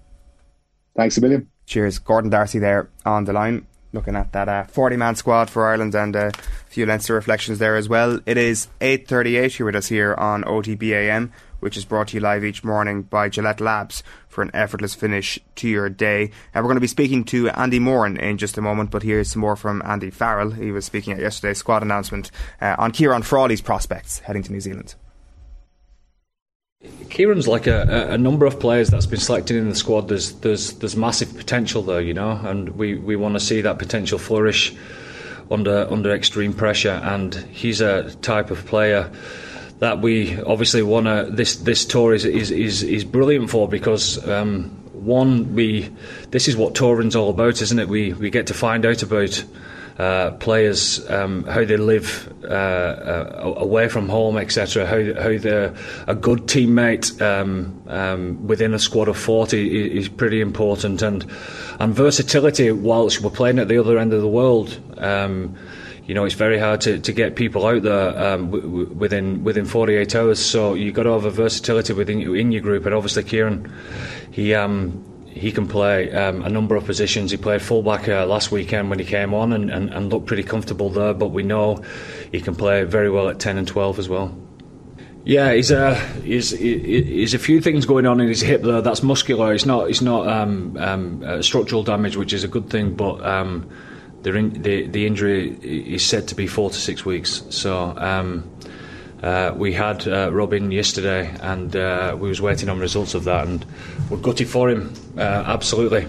Thanks 0.96 1.16
a 1.16 1.20
million. 1.20 1.48
Cheers, 1.66 1.98
Gordon 1.98 2.30
D'Arcy 2.30 2.58
there 2.58 2.90
on 3.04 3.24
the 3.24 3.32
line. 3.32 3.66
Looking 3.92 4.16
at 4.16 4.32
that 4.32 4.70
40 4.70 4.94
uh, 4.94 4.98
man 4.98 5.14
squad 5.14 5.48
for 5.48 5.66
Ireland 5.66 5.94
and 5.94 6.14
a 6.14 6.32
few 6.66 6.84
Leinster 6.84 7.14
reflections 7.14 7.58
there 7.58 7.76
as 7.76 7.88
well. 7.88 8.20
It 8.26 8.36
is 8.36 8.68
8.38 8.80 9.58
You're 9.58 9.66
with 9.66 9.76
us 9.76 9.88
here 9.88 10.14
on 10.14 10.44
OTBAM 10.44 11.30
which 11.60 11.76
is 11.76 11.84
brought 11.84 12.08
to 12.08 12.16
you 12.16 12.20
live 12.20 12.44
each 12.44 12.64
morning 12.64 13.02
by 13.02 13.28
Gillette 13.28 13.60
Labs 13.60 14.02
for 14.28 14.42
an 14.42 14.50
effortless 14.54 14.94
finish 14.94 15.38
to 15.56 15.68
your 15.68 15.88
day. 15.88 16.30
And 16.54 16.64
we're 16.64 16.68
going 16.68 16.76
to 16.76 16.80
be 16.80 16.86
speaking 16.86 17.24
to 17.24 17.48
Andy 17.50 17.78
Moran 17.78 18.16
in 18.16 18.38
just 18.38 18.58
a 18.58 18.62
moment, 18.62 18.90
but 18.90 19.02
here's 19.02 19.30
some 19.32 19.40
more 19.40 19.56
from 19.56 19.82
Andy 19.84 20.10
Farrell. 20.10 20.52
He 20.52 20.72
was 20.72 20.84
speaking 20.84 21.12
at 21.12 21.20
yesterday's 21.20 21.58
squad 21.58 21.82
announcement 21.82 22.30
uh, 22.60 22.76
on 22.78 22.92
Ciarán 22.92 23.24
Frawley's 23.24 23.60
prospects 23.60 24.20
heading 24.20 24.42
to 24.44 24.52
New 24.52 24.60
Zealand. 24.60 24.94
Ciarán's 27.08 27.48
like 27.48 27.66
a, 27.66 28.12
a, 28.12 28.18
number 28.18 28.46
of 28.46 28.60
players 28.60 28.88
that's 28.88 29.06
been 29.06 29.18
selected 29.18 29.56
in 29.56 29.68
the 29.68 29.74
squad. 29.74 30.06
There's 30.06 30.32
there's 30.34 30.74
there's 30.74 30.94
massive 30.94 31.36
potential 31.36 31.82
there, 31.82 32.00
you 32.00 32.14
know, 32.14 32.30
and 32.44 32.68
we, 32.70 32.94
we 32.94 33.16
want 33.16 33.34
to 33.34 33.40
see 33.40 33.60
that 33.62 33.80
potential 33.80 34.16
flourish 34.16 34.76
under 35.50 35.90
under 35.90 36.14
extreme 36.14 36.52
pressure. 36.52 37.00
And 37.02 37.34
he's 37.34 37.80
a 37.80 38.14
type 38.16 38.52
of 38.52 38.64
player 38.66 39.10
that 39.80 40.00
we 40.00 40.40
obviously 40.42 40.82
want 40.82 41.06
to. 41.06 41.28
This 41.34 41.56
this 41.56 41.84
tour 41.84 42.14
is 42.14 42.24
is 42.24 42.52
is, 42.52 42.82
is 42.82 43.04
brilliant 43.04 43.50
for 43.50 43.68
because. 43.68 44.26
Um, 44.28 44.74
one, 44.98 45.54
we 45.54 45.90
this 46.30 46.48
is 46.48 46.56
what 46.56 46.74
touring's 46.74 47.14
all 47.14 47.30
about, 47.30 47.62
isn't 47.62 47.78
it? 47.78 47.88
We 47.88 48.14
we 48.14 48.30
get 48.30 48.48
to 48.48 48.54
find 48.54 48.84
out 48.84 49.00
about 49.04 49.44
uh, 49.98 50.30
players 50.32 51.08
um, 51.10 51.44
how 51.44 51.64
they 51.64 51.76
live 51.76 52.32
uh, 52.44 52.46
uh, 52.46 53.54
away 53.56 53.88
from 53.88 54.08
home, 54.08 54.36
etc. 54.36 54.86
How 54.86 55.20
how 55.20 55.36
they're 55.38 55.74
a 56.06 56.14
good 56.14 56.46
teammate 56.46 57.20
um, 57.20 57.82
um, 57.88 58.46
within 58.46 58.74
a 58.74 58.78
squad 58.78 59.08
of 59.08 59.18
forty 59.18 59.98
is, 59.98 60.08
pretty 60.08 60.40
important, 60.40 61.02
and 61.02 61.26
and 61.80 61.94
versatility 61.94 62.70
whilst 62.70 63.20
we're 63.20 63.30
playing 63.30 63.58
at 63.58 63.68
the 63.68 63.78
other 63.78 63.98
end 63.98 64.12
of 64.12 64.20
the 64.20 64.28
world. 64.28 64.78
Um, 64.98 65.56
you 66.06 66.14
know, 66.14 66.24
it's 66.24 66.34
very 66.34 66.58
hard 66.58 66.80
to, 66.82 66.98
to 66.98 67.12
get 67.12 67.36
people 67.36 67.66
out 67.66 67.82
there 67.82 68.18
um, 68.18 68.46
w- 68.46 68.62
w- 68.62 68.94
within 68.94 69.44
within 69.44 69.66
48 69.66 70.14
hours. 70.14 70.38
So 70.38 70.72
you've 70.72 70.94
got 70.94 71.02
to 71.02 71.12
have 71.12 71.26
a 71.26 71.30
versatility 71.30 71.92
within 71.92 72.34
in 72.34 72.50
your 72.50 72.62
group. 72.62 72.86
And 72.86 72.94
obviously, 72.94 73.24
Ciarán, 73.24 73.70
he 74.30 74.54
um, 74.54 75.04
he 75.38 75.52
can 75.52 75.66
play 75.66 76.12
um, 76.12 76.42
a 76.42 76.48
number 76.48 76.76
of 76.76 76.84
positions. 76.84 77.30
He 77.30 77.36
played 77.36 77.62
fullback 77.62 78.08
uh, 78.08 78.26
last 78.26 78.50
weekend 78.50 78.90
when 78.90 78.98
he 78.98 79.04
came 79.04 79.32
on 79.32 79.52
and, 79.52 79.70
and, 79.70 79.90
and 79.90 80.10
looked 80.10 80.26
pretty 80.26 80.42
comfortable 80.42 80.90
there. 80.90 81.14
But 81.14 81.28
we 81.28 81.42
know 81.42 81.82
he 82.32 82.40
can 82.40 82.54
play 82.54 82.84
very 82.84 83.10
well 83.10 83.28
at 83.28 83.38
10 83.38 83.58
and 83.58 83.66
12 83.66 83.98
as 83.98 84.08
well. 84.08 84.36
Yeah, 85.24 85.52
he's 85.52 85.70
a 85.70 85.94
he's, 86.22 86.50
he's 86.50 87.34
a 87.34 87.38
few 87.38 87.60
things 87.60 87.84
going 87.84 88.06
on 88.06 88.20
in 88.20 88.28
his 88.28 88.40
hip 88.40 88.62
there. 88.62 88.80
That's 88.80 89.02
muscular. 89.02 89.52
It's 89.52 89.66
not 89.66 89.90
it's 89.90 90.00
not 90.00 90.26
um, 90.26 90.76
um, 90.78 91.22
uh, 91.22 91.42
structural 91.42 91.82
damage, 91.82 92.16
which 92.16 92.32
is 92.32 92.44
a 92.44 92.48
good 92.48 92.70
thing. 92.70 92.94
But 92.94 93.22
um, 93.26 93.68
the, 94.22 94.32
the, 94.32 94.86
the 94.86 95.06
injury 95.06 95.50
is 95.62 96.04
said 96.04 96.28
to 96.28 96.34
be 96.34 96.46
four 96.46 96.70
to 96.70 96.76
six 96.76 97.04
weeks. 97.04 97.44
So 97.50 97.94
um, 97.96 98.50
uh, 99.22 99.52
we 99.56 99.72
had 99.72 100.06
uh, 100.06 100.30
Robin 100.32 100.70
yesterday, 100.70 101.34
and 101.40 101.74
uh, 101.74 102.16
we 102.18 102.28
was 102.28 102.40
waiting 102.40 102.68
on 102.68 102.78
results 102.78 103.14
of 103.14 103.24
that, 103.24 103.46
and 103.46 103.64
we're 104.10 104.18
gutted 104.18 104.48
for 104.48 104.70
him. 104.70 104.92
Uh, 105.16 105.20
absolutely, 105.20 106.06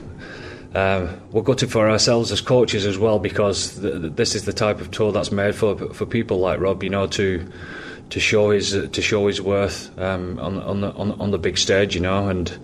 uh, 0.76 1.07
we're 1.32 1.41
gutted 1.41 1.72
for 1.72 1.89
ourselves 1.89 2.32
as 2.32 2.41
coaches 2.41 2.86
as 2.86 2.97
well 2.99 3.18
because 3.18 3.80
th- 3.80 4.14
this 4.14 4.36
is 4.36 4.45
the 4.45 4.53
type 4.53 4.80
of 4.80 4.91
tour 4.91 5.12
that's 5.12 5.32
made 5.32 5.55
for 5.55 5.76
for 5.93 6.05
people 6.05 6.39
like 6.39 6.60
Rob. 6.60 6.84
You 6.84 6.91
know 6.91 7.07
to 7.07 7.51
to 8.12 8.20
show 8.20 8.51
his 8.51 8.72
to 8.72 9.01
show 9.01 9.28
his 9.28 9.41
worth 9.41 9.97
um, 9.99 10.38
on 10.39 10.60
on 10.62 10.82
the 10.82 10.91
on, 10.93 11.12
on 11.14 11.32
the 11.32 11.39
big 11.39 11.57
stage. 11.57 11.95
You 11.95 12.01
know, 12.01 12.28
and 12.28 12.55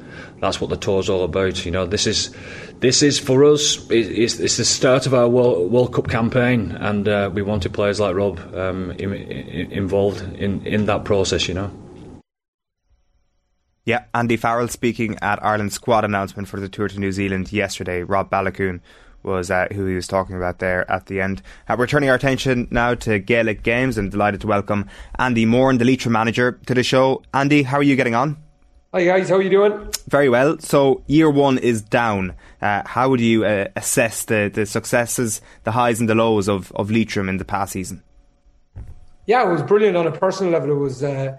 that's 0.41 0.61
what 0.61 0.69
the 0.69 0.77
tour's 0.77 1.09
all 1.09 1.23
about. 1.23 1.65
You 1.65 1.71
know, 1.71 1.87
this 1.87 2.05
is 2.05 2.35
this 2.80 3.01
is 3.01 3.19
for 3.19 3.43
us. 3.45 3.89
It's, 3.89 4.39
it's 4.39 4.57
the 4.57 4.65
start 4.65 5.05
of 5.05 5.13
our 5.13 5.28
World, 5.28 5.93
Cup 5.93 6.07
campaign, 6.07 6.71
and 6.71 7.07
uh, 7.07 7.30
we 7.34 7.41
wanted 7.41 7.73
players 7.73 7.99
like 7.99 8.15
Rob 8.15 8.39
um, 8.55 8.91
in, 8.91 9.13
in, 9.13 9.71
involved 9.71 10.21
in, 10.36 10.65
in 10.65 10.86
that 10.86 11.05
process. 11.05 11.47
You 11.47 11.55
know. 11.55 11.71
Yeah, 13.86 14.05
Andy 14.15 14.36
Farrell 14.36 14.67
speaking 14.67 15.17
at 15.21 15.43
Ireland's 15.43 15.76
squad 15.76 16.05
announcement 16.05 16.47
for 16.47 16.59
the 16.59 16.67
tour 16.67 16.88
to 16.88 16.99
New 16.99 17.11
Zealand 17.11 17.53
yesterday. 17.53 18.01
Rob 18.01 18.32
Baloucoune 18.32 18.82
was 19.21 19.51
uh, 19.51 19.67
who 19.73 19.86
he 19.86 19.95
was 19.95 20.07
talking 20.07 20.36
about 20.36 20.59
there 20.59 20.89
at 20.89 21.05
the 21.07 21.21
end. 21.21 21.41
Uh, 21.67 21.76
we're 21.78 21.88
turning 21.88 22.09
our 22.09 22.15
attention 22.15 22.67
now 22.71 22.95
to 22.95 23.19
Gaelic 23.19 23.63
games 23.63 23.97
and 23.97 24.11
delighted 24.11 24.41
to 24.41 24.47
welcome 24.47 24.88
Andy 25.19 25.45
Moran, 25.45 25.78
the 25.78 25.86
Leitrim 25.86 26.13
manager, 26.13 26.59
to 26.65 26.73
the 26.73 26.84
show. 26.84 27.23
Andy, 27.34 27.63
how 27.63 27.78
are 27.78 27.84
you 27.84 27.95
getting 27.95 28.15
on? 28.15 28.38
Hi 28.95 29.03
guys, 29.03 29.27
how 29.27 29.35
are 29.35 29.41
you 29.41 29.49
doing? 29.49 29.89
Very 30.07 30.29
well. 30.29 30.57
So 30.59 31.03
year 31.05 31.29
one 31.29 31.57
is 31.57 31.81
down. 31.81 32.33
Uh, 32.61 32.81
how 32.85 33.09
would 33.09 33.19
you 33.19 33.43
uh, 33.43 33.67
assess 33.75 34.23
the, 34.23 34.49
the 34.53 34.65
successes, 34.65 35.41
the 35.65 35.71
highs 35.71 35.99
and 35.99 36.07
the 36.07 36.15
lows 36.15 36.47
of, 36.47 36.71
of 36.71 36.89
Leitrim 36.89 37.27
in 37.27 37.35
the 37.35 37.43
past 37.43 37.73
season? 37.73 38.01
Yeah, 39.25 39.45
it 39.45 39.51
was 39.51 39.63
brilliant 39.63 39.97
on 39.97 40.07
a 40.07 40.13
personal 40.13 40.53
level. 40.53 40.71
It 40.71 40.79
was 40.79 41.03
uh, 41.03 41.37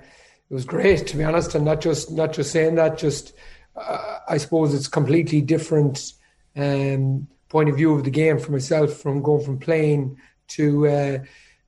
it 0.51 0.55
was 0.55 0.67
great 0.67 1.07
to 1.07 1.17
be 1.17 1.25
honest, 1.25 1.55
and 1.55 1.65
not 1.65 1.81
just 1.81 2.11
not 2.11 2.35
just 2.35 2.53
saying 2.53 2.75
that. 2.75 2.99
Just 2.99 3.33
uh, 3.75 4.19
I 4.29 4.37
suppose 4.37 4.75
it's 4.75 4.87
completely 4.87 5.41
different 5.41 6.13
um, 6.57 7.27
point 7.49 7.71
of 7.71 7.77
view 7.77 7.95
of 7.95 8.05
the 8.05 8.11
game 8.11 8.39
for 8.39 8.53
myself 8.53 8.93
from 8.93 9.23
going 9.23 9.43
from 9.43 9.59
playing 9.59 10.19
to 10.49 10.87
uh, 10.89 11.19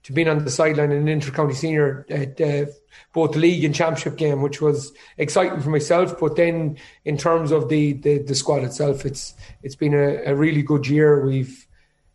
to 0.02 0.12
being 0.12 0.28
on 0.28 0.44
the 0.44 0.50
sideline 0.50 0.92
in 0.92 0.98
an 0.98 1.08
inter-county 1.08 1.54
senior 1.54 2.04
at 2.10 2.38
uh, 2.42 2.66
both 3.12 3.36
league 3.36 3.64
and 3.64 3.74
championship 3.74 4.16
game, 4.16 4.42
which 4.42 4.60
was 4.60 4.92
exciting 5.16 5.60
for 5.60 5.70
myself. 5.70 6.18
But 6.18 6.36
then, 6.36 6.76
in 7.04 7.16
terms 7.16 7.50
of 7.50 7.68
the 7.68 7.94
the, 7.94 8.18
the 8.18 8.34
squad 8.34 8.64
itself, 8.64 9.04
it's 9.06 9.34
it's 9.62 9.76
been 9.76 9.94
a, 9.94 10.22
a, 10.24 10.34
really 10.34 10.62
good 10.62 10.86
year. 10.86 11.24
We've 11.24 11.66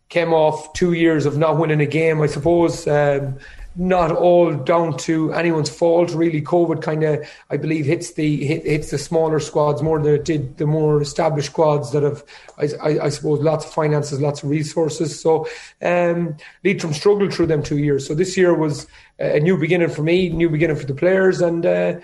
came 0.08 0.32
off 0.32 0.72
two 0.74 0.92
years 0.92 1.26
of 1.26 1.36
not 1.36 1.58
winning 1.58 1.80
a 1.80 1.86
game, 1.86 2.20
I 2.20 2.26
suppose. 2.26 2.86
Um, 2.86 3.38
not 3.76 4.12
all 4.12 4.54
down 4.54 4.96
to 4.98 5.32
anyone's 5.32 5.70
fault. 5.70 6.12
Really, 6.12 6.40
COVID 6.40 6.82
kind 6.82 7.02
of, 7.02 7.28
I 7.50 7.56
believe, 7.56 7.86
hits 7.86 8.12
the 8.12 8.44
hit, 8.44 8.64
hits 8.64 8.90
the 8.90 8.98
smaller 8.98 9.40
squads 9.40 9.82
more 9.82 10.00
than 10.00 10.14
it 10.14 10.24
did 10.24 10.58
the 10.58 10.66
more 10.66 11.02
established 11.02 11.50
squads 11.50 11.92
that 11.92 12.02
have, 12.02 12.24
I, 12.58 12.68
I, 12.82 13.04
I 13.04 13.08
suppose, 13.08 13.40
lots 13.40 13.64
of 13.64 13.72
finances, 13.72 14.20
lots 14.20 14.42
of 14.42 14.50
resources. 14.50 15.20
So, 15.20 15.48
um, 15.82 16.36
Leitrim 16.64 16.92
struggled 16.92 17.34
through 17.34 17.46
them 17.46 17.62
two 17.62 17.78
years. 17.78 18.06
So 18.06 18.14
this 18.14 18.36
year 18.36 18.54
was 18.54 18.86
a 19.18 19.40
new 19.40 19.56
beginning 19.56 19.90
for 19.90 20.02
me, 20.02 20.28
new 20.28 20.50
beginning 20.50 20.76
for 20.76 20.86
the 20.86 20.94
players, 20.94 21.40
and. 21.40 21.66
Uh, 21.66 22.00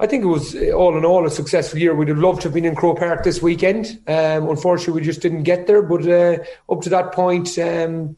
I 0.00 0.06
think 0.06 0.22
it 0.22 0.28
was 0.28 0.54
all 0.72 0.96
in 0.96 1.04
all 1.04 1.26
a 1.26 1.30
successful 1.30 1.80
year. 1.80 1.92
We'd 1.92 2.06
have 2.06 2.18
loved 2.18 2.42
to 2.42 2.48
have 2.48 2.54
been 2.54 2.64
in 2.64 2.76
Croke 2.76 3.00
Park 3.00 3.24
this 3.24 3.42
weekend. 3.42 4.00
Um, 4.06 4.48
unfortunately, 4.48 5.00
we 5.00 5.04
just 5.04 5.20
didn't 5.20 5.42
get 5.42 5.66
there. 5.66 5.82
But 5.82 6.06
uh, 6.06 6.38
up 6.72 6.82
to 6.82 6.88
that 6.90 7.10
point, 7.10 7.58
um, 7.58 8.16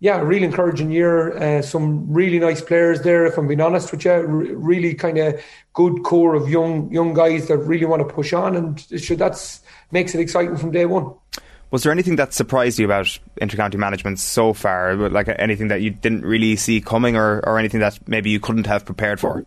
yeah, 0.00 0.18
really 0.20 0.44
encouraging 0.44 0.90
year. 0.90 1.36
Uh, 1.36 1.62
some 1.62 2.10
really 2.10 2.38
nice 2.38 2.62
players 2.62 3.02
there, 3.02 3.26
if 3.26 3.36
I'm 3.36 3.46
being 3.46 3.60
honest 3.60 3.92
with 3.92 4.04
you. 4.06 4.10
R- 4.10 4.24
really 4.24 4.94
kind 4.94 5.18
of 5.18 5.40
good 5.74 6.02
core 6.02 6.34
of 6.34 6.48
young 6.48 6.90
young 6.90 7.12
guys 7.12 7.48
that 7.48 7.58
really 7.58 7.84
want 7.84 8.06
to 8.06 8.12
push 8.12 8.32
on, 8.32 8.56
and 8.56 8.80
should 9.00 9.18
that's 9.18 9.60
makes 9.92 10.14
it 10.14 10.20
exciting 10.20 10.56
from 10.56 10.70
day 10.70 10.86
one. 10.86 11.14
Was 11.70 11.84
there 11.84 11.92
anything 11.92 12.16
that 12.16 12.32
surprised 12.32 12.78
you 12.78 12.86
about 12.86 13.18
intercounty 13.40 13.76
management 13.76 14.18
so 14.18 14.52
far? 14.52 14.96
Like 14.96 15.28
anything 15.38 15.68
that 15.68 15.82
you 15.82 15.90
didn't 15.90 16.22
really 16.22 16.56
see 16.56 16.80
coming, 16.80 17.14
or, 17.14 17.40
or 17.46 17.58
anything 17.58 17.80
that 17.80 18.08
maybe 18.08 18.30
you 18.30 18.40
couldn't 18.40 18.66
have 18.66 18.86
prepared 18.86 19.20
for? 19.20 19.44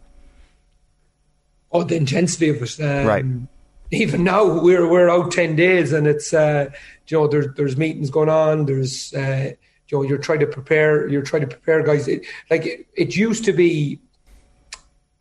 Oh, 1.71 1.83
the 1.83 1.95
intensity 1.95 2.49
of 2.49 2.61
it. 2.61 2.79
Um, 2.79 3.07
right. 3.07 3.25
Even 3.91 4.23
now, 4.23 4.61
we're 4.61 4.87
we're 4.87 5.09
out 5.09 5.31
ten 5.31 5.55
days, 5.55 5.93
and 5.93 6.05
it's 6.05 6.31
uh, 6.31 6.69
you 7.07 7.17
know 7.17 7.27
there's 7.27 7.47
there's 7.55 7.75
meetings 7.75 8.11
going 8.11 8.29
on. 8.29 8.67
There's 8.67 9.13
uh, 9.15 9.53
you 9.93 9.99
know 9.99 10.03
you're 10.03 10.17
trying 10.17 10.39
to 10.39 10.47
prepare 10.47 11.07
you're 11.07 11.21
trying 11.21 11.41
to 11.41 11.47
prepare 11.47 11.83
guys. 11.83 12.07
It, 12.07 12.25
like 12.49 12.65
it, 12.65 12.87
it, 12.95 13.15
used 13.15 13.45
to 13.45 13.53
be 13.53 13.99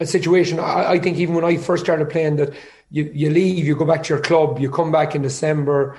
a 0.00 0.06
situation 0.06 0.58
I, 0.58 0.92
I, 0.92 0.98
think 0.98 1.18
even 1.18 1.34
when 1.34 1.44
i 1.44 1.56
first 1.56 1.84
started 1.84 2.08
playing 2.08 2.36
that 2.36 2.54
you, 2.90 3.10
you 3.12 3.30
leave 3.30 3.66
you 3.66 3.76
go 3.76 3.84
back 3.84 4.02
to 4.04 4.14
your 4.14 4.22
club 4.22 4.58
you 4.58 4.70
come 4.70 4.90
back 4.90 5.14
in 5.14 5.22
december 5.22 5.98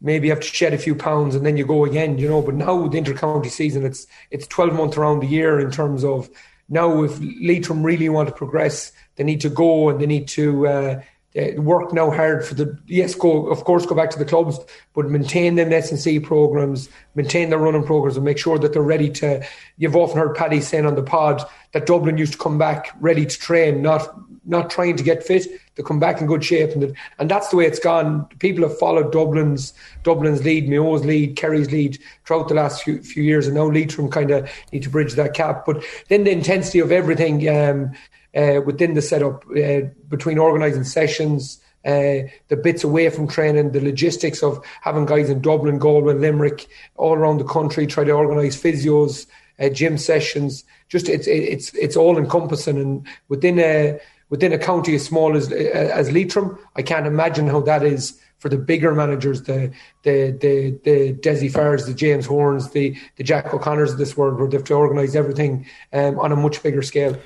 maybe 0.00 0.28
you 0.28 0.32
have 0.32 0.40
to 0.40 0.46
shed 0.46 0.72
a 0.72 0.78
few 0.78 0.94
pounds 0.94 1.34
and 1.34 1.44
then 1.44 1.56
you 1.56 1.66
go 1.66 1.84
again 1.84 2.16
you 2.18 2.28
know. 2.28 2.40
But 2.40 2.54
now 2.54 2.74
with 2.74 2.92
the 2.92 3.00
intercounty 3.00 3.50
season 3.50 3.84
it's 3.84 4.06
it's 4.30 4.46
12 4.46 4.72
months 4.72 4.96
around 4.96 5.20
the 5.20 5.26
year 5.26 5.60
in 5.60 5.70
terms 5.70 6.02
of 6.02 6.30
now 6.68 7.02
if 7.02 7.18
Leitrim 7.20 7.82
really 7.82 8.08
want 8.08 8.28
to 8.28 8.34
progress 8.34 8.92
they 9.16 9.24
need 9.24 9.42
to 9.42 9.50
go 9.50 9.90
and 9.90 10.00
they 10.00 10.06
need 10.06 10.28
to 10.28 10.66
uh, 10.66 11.02
uh, 11.36 11.60
work 11.60 11.92
now 11.92 12.10
hard 12.10 12.44
for 12.44 12.54
the 12.54 12.78
yes 12.86 13.14
go 13.14 13.46
of 13.48 13.64
course 13.64 13.84
go 13.86 13.94
back 13.94 14.10
to 14.10 14.18
the 14.18 14.24
clubs 14.24 14.58
but 14.94 15.10
maintain 15.10 15.54
them 15.54 15.72
S&C 15.72 16.18
programs 16.20 16.88
maintain 17.14 17.50
their 17.50 17.58
running 17.58 17.84
programs 17.84 18.16
and 18.16 18.24
make 18.24 18.38
sure 18.38 18.58
that 18.58 18.72
they're 18.72 18.82
ready 18.82 19.10
to 19.10 19.44
you've 19.76 19.96
often 19.96 20.18
heard 20.18 20.34
Paddy 20.34 20.60
saying 20.60 20.86
on 20.86 20.94
the 20.94 21.02
pod 21.02 21.42
that 21.72 21.86
Dublin 21.86 22.18
used 22.18 22.32
to 22.32 22.38
come 22.38 22.58
back 22.58 22.94
ready 23.00 23.26
to 23.26 23.38
train 23.38 23.82
not 23.82 24.14
not 24.46 24.70
trying 24.70 24.96
to 24.96 25.02
get 25.02 25.24
fit 25.24 25.46
to 25.74 25.82
come 25.82 25.98
back 25.98 26.20
in 26.20 26.26
good 26.26 26.44
shape. 26.44 26.70
And 26.70 26.96
and 27.18 27.30
that's 27.30 27.48
the 27.48 27.56
way 27.56 27.66
it's 27.66 27.78
gone. 27.78 28.26
People 28.38 28.66
have 28.66 28.78
followed 28.78 29.12
Dublin's 29.12 29.74
Dublin's 30.02 30.44
lead 30.44 30.68
Mayo's 30.68 31.04
lead 31.04 31.36
Kerry's 31.36 31.70
lead 31.70 31.98
throughout 32.24 32.48
the 32.48 32.54
last 32.54 32.82
few, 32.82 33.02
few 33.02 33.22
years 33.22 33.46
and 33.46 33.56
now 33.56 33.66
Leitrim 33.66 34.10
kind 34.10 34.30
of 34.30 34.50
need 34.72 34.82
to 34.84 34.90
bridge 34.90 35.14
that 35.14 35.34
gap. 35.34 35.66
But 35.66 35.84
then 36.08 36.24
the 36.24 36.30
intensity 36.30 36.78
of 36.78 36.92
everything 36.92 37.48
um, 37.48 37.92
uh, 38.36 38.60
within 38.64 38.94
the 38.94 39.02
setup 39.02 39.44
uh, 39.56 39.80
between 40.08 40.38
organising 40.38 40.84
sessions, 40.84 41.58
uh, 41.86 42.26
the 42.48 42.56
bits 42.56 42.84
away 42.84 43.08
from 43.08 43.28
training, 43.28 43.72
the 43.72 43.80
logistics 43.80 44.42
of 44.42 44.62
having 44.82 45.06
guys 45.06 45.30
in 45.30 45.40
Dublin, 45.40 45.78
Galway, 45.78 46.14
Limerick, 46.14 46.66
all 46.96 47.14
around 47.14 47.38
the 47.38 47.44
country, 47.44 47.86
try 47.86 48.04
to 48.04 48.10
organise 48.12 48.60
physios, 48.60 49.26
uh, 49.60 49.68
gym 49.68 49.96
sessions. 49.96 50.64
Just 50.88 51.08
it's 51.08 51.26
it's 51.26 51.72
it's 51.74 51.96
all 51.96 52.18
encompassing, 52.18 52.76
and 52.76 53.06
within 53.28 53.58
a 53.58 53.98
within 54.28 54.52
a 54.52 54.58
county 54.58 54.94
as 54.96 55.04
small 55.04 55.36
as 55.36 55.50
as 55.50 56.10
Leitrim, 56.12 56.58
I 56.74 56.82
can't 56.82 57.06
imagine 57.06 57.46
how 57.46 57.60
that 57.60 57.82
is 57.82 58.20
for 58.38 58.48
the 58.48 58.58
bigger 58.58 58.94
managers, 58.94 59.42
the 59.42 59.72
the 60.02 60.36
the 60.40 60.78
the 60.84 61.12
Dessie 61.14 61.50
Farrs, 61.50 61.86
the 61.86 61.94
James 61.94 62.26
Horns, 62.26 62.70
the 62.70 62.96
the 63.16 63.24
Jack 63.24 63.54
O'Connors 63.54 63.92
of 63.92 63.98
this 63.98 64.16
world, 64.16 64.38
where 64.38 64.48
they 64.48 64.56
have 64.56 64.66
to 64.66 64.74
organise 64.74 65.14
everything 65.14 65.66
um, 65.92 66.18
on 66.18 66.32
a 66.32 66.36
much 66.36 66.62
bigger 66.62 66.82
scale 66.82 67.16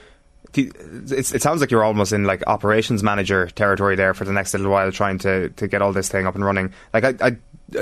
it 0.55 1.43
sounds 1.43 1.61
like 1.61 1.71
you're 1.71 1.85
almost 1.85 2.13
in 2.13 2.25
like 2.25 2.43
operations 2.47 3.03
manager 3.03 3.47
territory 3.49 3.97
there 3.97 4.15
for 4.15 4.25
the 4.25 4.33
next 4.33 4.53
little 4.55 4.71
while, 4.71 4.91
trying 4.91 5.19
to, 5.19 5.51
to 5.51 5.69
get 5.69 5.83
all 5.83 5.93
this 5.93 6.09
thing 6.09 6.27
up 6.27 6.35
and 6.35 6.45
running. 6.45 6.73
Like, 6.93 7.05
I, 7.05 7.29
I 7.29 7.31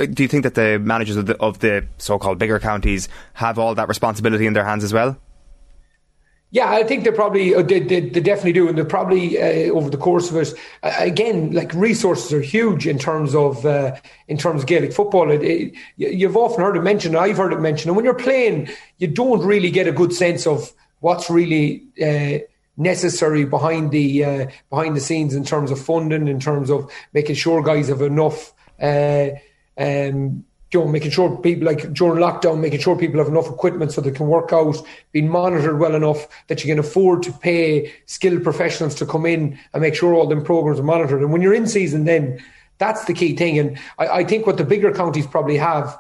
do 0.07 0.23
you 0.23 0.29
think 0.29 0.45
that 0.45 0.55
the 0.55 0.79
managers 0.79 1.17
of 1.17 1.27
the, 1.27 1.37
of 1.39 1.61
the 1.61 1.87
so-called 1.99 2.39
bigger 2.39 2.59
counties 2.59 3.09
have 3.35 3.59
all 3.59 3.75
that 3.75 3.89
responsibility 3.89 4.47
in 4.47 4.53
their 4.53 4.65
hands 4.65 4.85
as 4.85 4.93
well? 4.93 5.17
Yeah, 6.51 6.71
I 6.71 6.83
think 6.83 7.05
they 7.05 7.11
probably 7.11 7.55
uh, 7.55 7.61
they, 7.61 7.81
they, 7.81 8.01
they, 8.01 8.21
definitely 8.21 8.55
do, 8.55 8.69
and 8.69 8.79
they 8.79 8.85
probably 8.85 9.39
uh, 9.39 9.71
over 9.71 9.91
the 9.91 9.99
course 9.99 10.31
of 10.31 10.37
it. 10.37 10.55
Uh, 10.83 10.95
again, 10.99 11.53
like 11.53 11.75
resources 11.75 12.33
are 12.33 12.41
huge 12.41 12.87
in 12.87 12.99
terms 12.99 13.35
of 13.35 13.67
uh, 13.67 13.97
in 14.29 14.39
terms 14.39 14.63
of 14.63 14.67
Gaelic 14.67 14.95
football. 14.95 15.31
It, 15.31 15.43
it, 15.43 15.75
you've 15.99 16.39
often 16.39 16.65
heard 16.65 16.77
it 16.77 16.83
mentioned. 16.83 17.19
I've 17.19 17.37
heard 17.37 17.53
it 17.53 17.61
mentioned, 17.61 17.89
and 17.89 17.97
when 17.97 18.07
you're 18.07 18.15
playing, 18.15 18.71
you 18.97 19.09
don't 19.09 19.45
really 19.45 19.71
get 19.71 19.89
a 19.89 19.93
good 19.93 20.15
sense 20.15 20.47
of 20.47 20.73
what's 21.01 21.29
really 21.29 21.85
uh, 22.01 22.39
necessary 22.79 23.45
behind 23.45 23.91
the 23.91 24.25
uh, 24.25 24.47
behind 24.71 24.97
the 24.97 25.01
scenes 25.01 25.35
in 25.35 25.45
terms 25.45 25.71
of 25.71 25.81
funding, 25.81 26.29
in 26.29 26.41
terms 26.41 26.71
of 26.71 26.91
making 27.13 27.35
sure 27.35 27.63
guys 27.63 27.89
have 27.89 28.03
enough. 28.03 28.53
Uh, 28.81 29.31
um, 29.77 30.45
you 30.71 30.81
know, 30.81 30.87
making 30.87 31.11
sure 31.11 31.35
people 31.39 31.67
like 31.67 31.93
during 31.95 32.23
lockdown, 32.23 32.61
making 32.61 32.81
sure 32.81 32.95
people 32.95 33.19
have 33.19 33.29
enough 33.29 33.49
equipment 33.49 33.91
so 33.91 34.03
they 34.03 34.11
can 34.11 34.27
work 34.27 34.53
out, 34.53 34.77
being 35.13 35.29
monitored 35.29 35.79
well 35.79 35.95
enough 35.95 36.29
that 36.49 36.63
you 36.63 36.71
can 36.71 36.79
afford 36.79 37.23
to 37.23 37.33
pay 37.33 37.91
skilled 38.05 38.43
professionals 38.43 38.95
to 38.97 39.07
come 39.07 39.25
in 39.25 39.59
and 39.73 39.81
make 39.81 39.95
sure 39.95 40.13
all 40.13 40.27
them 40.27 40.45
programs 40.45 40.79
are 40.79 40.83
monitored. 40.83 41.23
And 41.23 41.33
when 41.33 41.41
you're 41.41 41.55
in 41.55 41.67
season, 41.67 42.05
then 42.05 42.39
that's 42.77 43.07
the 43.07 43.15
key 43.15 43.35
thing. 43.35 43.59
And 43.59 43.79
I, 43.99 44.09
I 44.09 44.25
think 44.25 44.47
what 44.47 44.59
the 44.59 44.65
bigger 44.65 44.93
counties 44.93 45.27
probably 45.27 45.57
have 45.57 45.99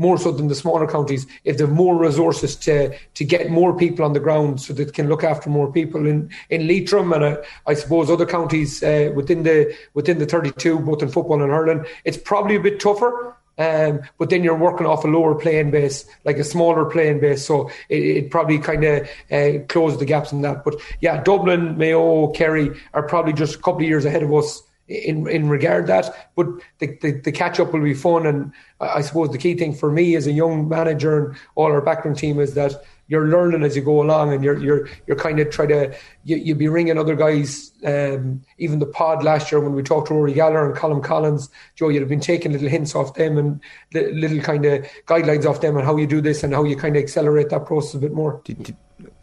more 0.00 0.16
so 0.16 0.32
than 0.32 0.48
the 0.48 0.54
smaller 0.54 0.86
counties, 0.86 1.26
if 1.44 1.58
they've 1.58 1.68
more 1.68 1.96
resources 1.96 2.56
to 2.56 2.96
to 3.14 3.24
get 3.24 3.50
more 3.50 3.76
people 3.76 4.04
on 4.04 4.14
the 4.14 4.20
ground 4.20 4.60
so 4.60 4.72
that 4.72 4.94
can 4.94 5.08
look 5.08 5.22
after 5.22 5.50
more 5.50 5.70
people 5.70 6.06
in 6.06 6.30
in 6.48 6.66
Leitrim 6.66 7.12
and 7.12 7.22
uh, 7.22 7.36
I 7.66 7.74
suppose 7.74 8.10
other 8.10 8.26
counties 8.26 8.82
uh, 8.82 9.12
within 9.14 9.42
the 9.42 9.76
within 9.92 10.18
the 10.18 10.26
32, 10.26 10.78
both 10.80 11.02
in 11.02 11.10
football 11.10 11.42
and 11.42 11.52
hurling, 11.52 11.84
it's 12.04 12.16
probably 12.16 12.56
a 12.56 12.60
bit 12.60 12.80
tougher. 12.80 13.36
Um, 13.58 14.00
but 14.16 14.30
then 14.30 14.42
you're 14.42 14.56
working 14.56 14.86
off 14.86 15.04
a 15.04 15.06
lower 15.06 15.34
playing 15.34 15.70
base, 15.70 16.06
like 16.24 16.38
a 16.38 16.44
smaller 16.44 16.86
playing 16.86 17.20
base, 17.20 17.44
so 17.44 17.68
it, 17.90 18.02
it 18.02 18.30
probably 18.30 18.58
kind 18.58 18.84
of 18.84 19.10
uh, 19.30 19.58
closes 19.68 19.98
the 19.98 20.06
gaps 20.06 20.32
in 20.32 20.40
that. 20.40 20.64
But 20.64 20.76
yeah, 21.02 21.22
Dublin, 21.22 21.76
Mayo, 21.76 22.28
Kerry 22.28 22.70
are 22.94 23.02
probably 23.02 23.34
just 23.34 23.56
a 23.56 23.58
couple 23.58 23.82
of 23.82 23.88
years 23.88 24.06
ahead 24.06 24.22
of 24.22 24.32
us 24.32 24.62
in 24.90 25.28
in 25.28 25.48
regard 25.48 25.86
that. 25.86 26.30
But 26.34 26.46
the, 26.78 26.98
the, 27.00 27.12
the 27.12 27.32
catch 27.32 27.60
up 27.60 27.72
will 27.72 27.82
be 27.82 27.94
fun, 27.94 28.26
and 28.26 28.52
I 28.80 29.00
suppose 29.00 29.30
the 29.30 29.38
key 29.38 29.54
thing 29.54 29.72
for 29.72 29.90
me 29.90 30.16
as 30.16 30.26
a 30.26 30.32
young 30.32 30.68
manager 30.68 31.26
and 31.26 31.36
all 31.54 31.72
our 31.72 31.80
background 31.80 32.18
team 32.18 32.40
is 32.40 32.54
that 32.54 32.82
you're 33.06 33.26
learning 33.26 33.62
as 33.62 33.76
you 33.76 33.82
go 33.82 34.02
along, 34.02 34.32
and 34.32 34.42
you're 34.42 34.58
you're 34.58 34.88
you're 35.06 35.16
kind 35.16 35.38
of 35.38 35.50
try 35.50 35.66
to 35.66 35.96
you 36.24 36.36
you 36.36 36.54
be 36.54 36.68
ringing 36.68 36.98
other 36.98 37.14
guys. 37.14 37.70
Um, 37.84 38.42
even 38.58 38.78
the 38.78 38.86
pod 38.86 39.22
last 39.22 39.50
year 39.50 39.60
when 39.60 39.74
we 39.74 39.82
talked 39.82 40.08
to 40.08 40.14
Rory 40.14 40.34
Gallagher 40.34 40.68
and 40.68 40.76
Colm 40.76 41.02
Collins, 41.02 41.48
Joe, 41.76 41.88
you'd 41.88 42.00
have 42.00 42.08
been 42.08 42.20
taking 42.20 42.52
little 42.52 42.68
hints 42.68 42.94
off 42.94 43.14
them 43.14 43.38
and 43.38 43.60
little 43.94 44.40
kind 44.40 44.64
of 44.66 44.84
guidelines 45.06 45.46
off 45.46 45.60
them 45.60 45.76
on 45.76 45.84
how 45.84 45.96
you 45.96 46.06
do 46.06 46.20
this 46.20 46.42
and 46.42 46.52
how 46.52 46.64
you 46.64 46.76
kind 46.76 46.96
of 46.96 47.02
accelerate 47.02 47.48
that 47.50 47.64
process 47.64 47.94
a 47.94 47.98
bit 47.98 48.12
more. 48.12 48.42
Did, 48.44 48.62
did, 48.64 48.76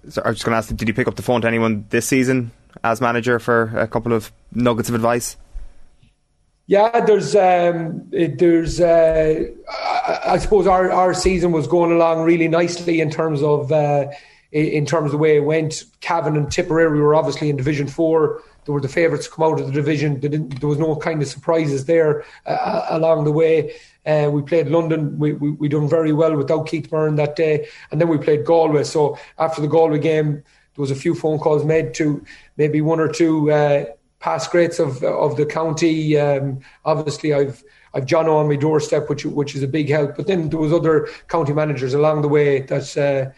so 0.09 0.21
I 0.23 0.29
was 0.29 0.37
just 0.37 0.45
going 0.45 0.53
to 0.53 0.57
ask, 0.57 0.75
did 0.75 0.87
you 0.87 0.93
pick 0.93 1.07
up 1.07 1.15
the 1.15 1.21
phone 1.21 1.41
to 1.41 1.47
anyone 1.47 1.85
this 1.89 2.07
season 2.07 2.51
as 2.83 2.99
manager 2.99 3.37
for 3.37 3.77
a 3.77 3.87
couple 3.87 4.13
of 4.13 4.31
nuggets 4.53 4.89
of 4.89 4.95
advice? 4.95 5.37
Yeah, 6.67 6.99
there's 6.99 7.33
um, 7.33 8.09
there's 8.11 8.81
uh, 8.81 9.45
I, 10.25 10.37
suppose 10.37 10.67
our, 10.67 10.91
our 10.91 11.13
season 11.13 11.53
was 11.53 11.65
going 11.65 11.93
along 11.93 12.23
really 12.23 12.49
nicely 12.49 12.99
in 12.99 13.09
terms 13.09 13.41
of 13.41 13.71
uh, 13.71 14.07
in 14.51 14.85
terms 14.85 15.05
of 15.05 15.11
the 15.11 15.17
way 15.17 15.37
it 15.37 15.45
went. 15.45 15.85
Cavan 16.01 16.35
and 16.35 16.51
Tipperary 16.51 16.99
were 16.99 17.15
obviously 17.15 17.49
in 17.49 17.55
Division 17.55 17.87
Four. 17.87 18.43
They 18.65 18.73
were 18.73 18.81
the 18.81 18.89
favourites 18.89 19.27
to 19.27 19.31
come 19.31 19.45
out 19.45 19.61
of 19.61 19.67
the 19.67 19.71
division. 19.71 20.19
there 20.19 20.67
was 20.67 20.77
no 20.77 20.93
kind 20.97 21.21
of 21.21 21.29
surprises 21.29 21.85
there 21.85 22.25
uh, 22.45 22.85
along 22.89 23.23
the 23.23 23.31
way. 23.31 23.73
Uh, 24.05 24.29
we 24.29 24.41
played 24.41 24.67
London. 24.67 25.17
We, 25.17 25.33
we 25.33 25.51
we 25.51 25.69
done 25.69 25.87
very 25.87 26.11
well 26.11 26.35
without 26.35 26.67
Keith 26.67 26.89
Beirne 26.89 27.15
that 27.15 27.37
day, 27.37 27.65
and 27.91 28.01
then 28.01 28.09
we 28.09 28.17
played 28.17 28.43
Galway. 28.43 28.83
So 28.83 29.17
after 29.39 29.61
the 29.61 29.69
Galway 29.69 29.99
game, 29.99 30.33
there 30.33 30.43
was 30.81 30.91
a 30.91 30.95
few 30.95 31.15
phone 31.15 31.39
calls 31.39 31.63
made 31.63 31.93
to 31.93 32.21
maybe 32.57 32.81
one 32.81 32.99
or 32.99 33.07
two 33.07 33.49
uh, 33.51 33.85
past 34.27 34.51
greats 34.51 34.77
of 34.77 35.01
of 35.03 35.37
the 35.37 35.45
county. 35.45 36.17
Um, 36.17 36.59
obviously, 36.83 37.33
I've 37.33 37.63
I've 37.93 38.05
John 38.05 38.27
on 38.27 38.49
my 38.49 38.57
doorstep, 38.57 39.09
which 39.09 39.25
which 39.25 39.55
is 39.55 39.63
a 39.63 39.67
big 39.67 39.87
help. 39.89 40.17
But 40.17 40.27
then 40.27 40.49
there 40.49 40.59
was 40.59 40.73
other 40.73 41.07
county 41.29 41.53
managers 41.53 41.93
along 41.93 42.23
the 42.23 42.27
way 42.27 42.61
that 42.63 42.97
uh, 42.97 43.31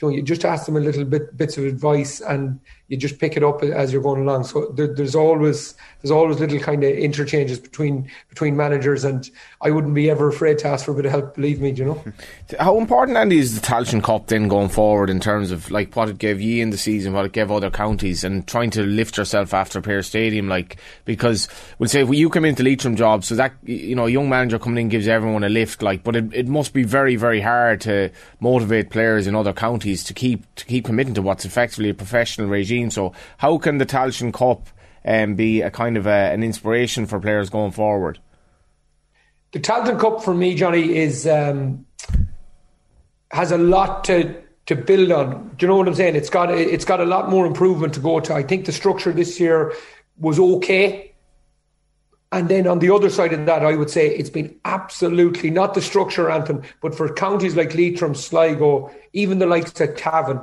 you, 0.00 0.02
know, 0.02 0.14
you 0.14 0.22
just 0.22 0.44
ask 0.44 0.66
them 0.66 0.76
a 0.76 0.80
little 0.80 1.06
bit 1.06 1.34
bits 1.34 1.56
of 1.56 1.64
advice, 1.64 2.20
and 2.20 2.60
you 2.88 2.98
just 2.98 3.18
pick 3.18 3.36
it 3.36 3.42
up 3.42 3.62
as 3.62 3.92
you're 3.92 4.02
going 4.02 4.22
along. 4.22 4.44
So 4.44 4.66
there, 4.74 4.86
there's 4.86 5.14
always 5.14 5.74
there's 6.02 6.10
always 6.10 6.38
little 6.38 6.58
kind 6.60 6.84
of 6.84 6.90
interchanges 6.90 7.58
between 7.58 8.10
between 8.28 8.56
managers, 8.56 9.04
and 9.04 9.28
I 9.62 9.70
wouldn't 9.70 9.94
be 9.94 10.10
ever 10.10 10.28
afraid 10.28 10.58
to 10.58 10.68
ask 10.68 10.84
for 10.84 10.90
a 10.90 10.94
bit 10.94 11.06
of 11.06 11.12
help. 11.12 11.34
Believe 11.34 11.62
me, 11.62 11.70
you 11.70 11.86
know. 11.86 12.04
How 12.60 12.76
important, 12.76 13.16
Andy, 13.16 13.38
is 13.38 13.58
the 13.58 13.66
Tailteann 13.66 14.02
Cup 14.02 14.26
then 14.26 14.48
going 14.48 14.68
forward 14.68 15.08
in 15.08 15.18
terms 15.18 15.50
of 15.50 15.70
like 15.70 15.96
what 15.96 16.10
it 16.10 16.18
gave 16.18 16.42
you 16.42 16.62
in 16.62 16.70
the 16.70 16.76
season, 16.76 17.14
what 17.14 17.24
it 17.24 17.32
gave 17.32 17.50
other 17.50 17.70
counties, 17.70 18.22
and 18.22 18.46
trying 18.46 18.68
to 18.70 18.82
lift 18.82 19.16
yourself 19.16 19.54
after 19.54 19.80
Pearse 19.80 20.06
Stadium, 20.06 20.48
like 20.48 20.76
because 21.06 21.48
we'll 21.78 21.88
say 21.88 22.02
if 22.02 22.10
you 22.10 22.28
come 22.28 22.44
into 22.44 22.62
Leitrim 22.62 22.96
job, 22.96 23.24
so 23.24 23.34
that 23.36 23.54
you 23.64 23.94
know 23.94 24.06
a 24.06 24.10
young 24.10 24.28
manager 24.28 24.58
coming 24.58 24.84
in 24.84 24.88
gives 24.90 25.08
everyone 25.08 25.42
a 25.42 25.48
lift, 25.48 25.80
like, 25.82 26.04
but 26.04 26.16
it, 26.16 26.34
it 26.34 26.48
must 26.48 26.74
be 26.74 26.82
very 26.82 27.16
very 27.16 27.40
hard 27.40 27.80
to 27.80 28.10
motivate 28.40 28.90
players 28.90 29.26
in 29.26 29.34
other 29.34 29.54
counties 29.54 30.04
to 30.04 30.12
keep 30.12 30.42
to 30.56 30.66
keep 30.66 30.84
committing 30.84 31.14
to 31.14 31.22
what's 31.22 31.46
effectively 31.46 31.88
a 31.88 31.94
professional 31.94 32.46
regime. 32.46 32.73
So 32.90 33.12
how 33.38 33.58
can 33.58 33.78
the 33.78 33.86
Tailteann 33.86 34.32
Cup 34.32 34.68
um, 35.04 35.34
be 35.34 35.62
a 35.62 35.70
kind 35.70 35.96
of 35.96 36.06
a, 36.06 36.32
an 36.32 36.42
inspiration 36.42 37.06
for 37.06 37.20
players 37.20 37.50
going 37.50 37.72
forward? 37.72 38.18
The 39.52 39.60
Tailteann 39.60 40.00
Cup 40.00 40.22
for 40.22 40.34
me, 40.34 40.54
Johnny, 40.54 40.96
is 40.96 41.26
um, 41.26 41.86
has 43.30 43.52
a 43.52 43.58
lot 43.58 44.04
to 44.04 44.42
to 44.66 44.74
build 44.74 45.12
on. 45.12 45.54
Do 45.56 45.66
you 45.66 45.68
know 45.68 45.76
what 45.76 45.88
I'm 45.88 45.94
saying? 45.94 46.16
It's 46.16 46.30
got 46.30 46.50
it's 46.50 46.84
got 46.84 47.00
a 47.00 47.04
lot 47.04 47.30
more 47.30 47.46
improvement 47.46 47.94
to 47.94 48.00
go 48.00 48.20
to. 48.20 48.34
I 48.34 48.42
think 48.42 48.66
the 48.66 48.72
structure 48.72 49.12
this 49.12 49.38
year 49.38 49.72
was 50.18 50.38
okay. 50.38 51.12
And 52.32 52.48
then 52.48 52.66
on 52.66 52.80
the 52.80 52.92
other 52.92 53.10
side 53.10 53.32
of 53.32 53.46
that, 53.46 53.64
I 53.64 53.76
would 53.76 53.90
say 53.90 54.08
it's 54.08 54.30
been 54.30 54.58
absolutely 54.64 55.50
not 55.50 55.74
the 55.74 55.80
structure 55.80 56.30
anthem, 56.30 56.62
but 56.80 56.92
for 56.92 57.12
counties 57.14 57.54
like 57.54 57.76
Leitrim, 57.76 58.16
Sligo, 58.16 58.90
even 59.12 59.38
the 59.38 59.46
likes 59.46 59.80
of 59.80 59.94
Cavan, 59.94 60.40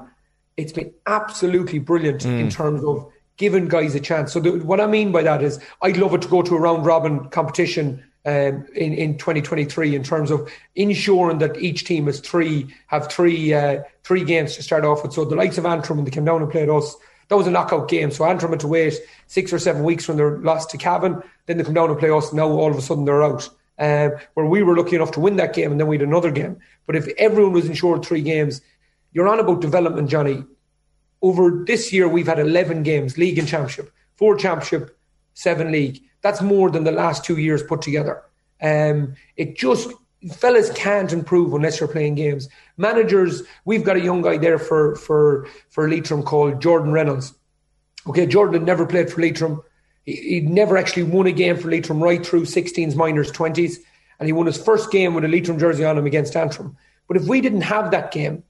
it's 0.58 0.74
been 0.74 0.94
absolutely 1.06 1.80
brilliant 1.80 2.22
mm. 2.22 2.40
in 2.40 2.50
terms 2.50 2.84
of 2.84 3.12
giving 3.38 3.68
guys 3.68 3.96
a 3.96 4.00
chance. 4.00 4.32
So 4.32 4.40
the, 4.40 4.52
what 4.60 4.80
I 4.80 4.88
mean 4.88 5.12
by 5.12 5.24
that 5.24 5.42
is, 5.42 5.60
I'd 5.82 5.98
love 5.98 6.14
it 6.14 6.22
to 6.24 6.28
go 6.28 6.42
to 6.42 6.56
a 6.56 6.60
round 6.60 6.86
robin 6.86 7.30
competition 7.30 8.04
um, 8.26 8.68
in 8.76 8.94
in 8.94 9.18
2023 9.18 9.96
in 9.96 10.04
terms 10.04 10.30
of 10.30 10.48
ensuring 10.76 11.40
that 11.40 11.58
each 11.58 11.86
team 11.86 12.06
has 12.06 12.20
three 12.20 12.68
have 12.88 13.12
three 13.12 13.54
uh, 13.54 13.82
three 14.04 14.24
games 14.24 14.56
to 14.56 14.64
start 14.64 14.86
off 14.86 15.04
with. 15.04 15.14
So 15.14 15.26
the 15.26 15.36
likes 15.36 15.58
of 15.58 15.66
Antrim 15.66 15.98
when 15.98 16.06
they 16.06 16.12
came 16.12 16.26
down 16.26 16.42
and 16.42 16.52
played 16.52 16.70
us, 16.70 16.96
that 17.30 17.36
was 17.36 17.48
a 17.48 17.52
knockout 17.52 17.90
game. 17.90 18.12
So 18.12 18.26
Antrim 18.26 18.52
had 18.52 18.60
to 18.62 18.68
wait 18.68 18.94
six 19.28 19.52
or 19.52 19.60
seven 19.60 19.84
weeks 19.84 20.08
when 20.08 20.18
they 20.18 20.24
lost 20.24 20.70
to 20.72 20.78
Cavan. 20.78 21.24
Then 21.48 21.58
they 21.58 21.64
come 21.64 21.74
down 21.74 21.90
and 21.90 21.98
play 21.98 22.12
us. 22.12 22.32
Now 22.32 22.48
all 22.48 22.70
of 22.70 22.78
a 22.78 22.82
sudden 22.82 23.06
they're 23.06 23.24
out. 23.24 23.50
Uh, 23.80 24.10
where 24.36 24.46
we 24.46 24.62
were 24.62 24.78
lucky 24.78 24.96
enough 24.96 25.10
to 25.10 25.20
win 25.20 25.38
that 25.38 25.56
game 25.56 25.72
and 25.72 25.80
then 25.80 25.88
we 25.88 25.98
had 25.98 26.08
another 26.08 26.30
game. 26.30 26.60
But 26.86 26.96
if 26.96 27.08
everyone 27.18 27.54
was 27.54 27.66
insured 27.66 28.06
three 28.06 28.22
games, 28.22 28.62
you're 29.14 29.28
on 29.28 29.40
about 29.40 29.62
development, 29.62 30.10
Johnny. 30.10 30.44
Over 31.22 31.64
this 31.66 31.94
year, 31.94 32.08
we've 32.08 32.28
had 32.28 32.40
11 32.40 32.84
games, 32.84 33.18
league 33.18 33.38
and 33.38 33.48
championship, 33.48 33.92
four 34.16 34.36
championship, 34.36 34.98
seven 35.34 35.72
league. 35.72 36.02
That's 36.22 36.42
more 36.42 36.70
than 36.70 36.84
the 36.84 36.92
last 36.92 37.24
two 37.24 37.38
years 37.38 37.62
put 37.64 37.82
together. 37.82 38.24
Um, 38.62 39.16
it 39.38 39.58
just, 39.58 39.92
fellas 40.34 40.72
can't 40.72 41.12
improve 41.12 41.54
unless 41.54 41.80
you're 41.80 41.90
playing 41.90 42.16
games. 42.16 42.48
Managers, 42.78 43.44
we've 43.66 43.84
got 43.84 43.98
a 43.98 44.02
young 44.02 44.22
guy 44.22 44.38
there 44.38 44.60
for, 44.60 44.96
for, 44.96 45.48
for 45.70 45.90
Leitrim 45.90 46.24
called 46.24 46.62
Jordan 46.62 46.92
Reynolds. 46.92 47.34
Okay, 48.08 48.26
Jordan 48.26 48.54
had 48.54 48.64
never 48.64 48.86
played 48.86 49.12
for 49.12 49.22
Leitrim. 49.22 49.62
He, 50.04 50.16
he'd 50.16 50.50
never 50.50 50.78
actually 50.78 51.04
won 51.04 51.28
a 51.28 51.32
game 51.32 51.58
for 51.58 51.70
Leitrim 51.70 52.02
right 52.02 52.26
through 52.26 52.44
16s, 52.44 52.96
minors, 52.96 53.32
20s. 53.32 53.76
And 54.20 54.28
he 54.28 54.34
won 54.34 54.46
his 54.46 54.62
first 54.62 54.92
game 54.92 55.14
with 55.14 55.26
a 55.26 55.28
Leitrim 55.28 55.60
jersey 55.60 55.84
on 55.84 55.98
him 55.98 56.06
against 56.06 56.36
Antrim. 56.36 56.78
But 57.08 57.18
if 57.18 57.28
we 57.28 57.42
didn't 57.42 57.62
have 57.62 57.92
that 57.92 58.12
game, 58.12 58.44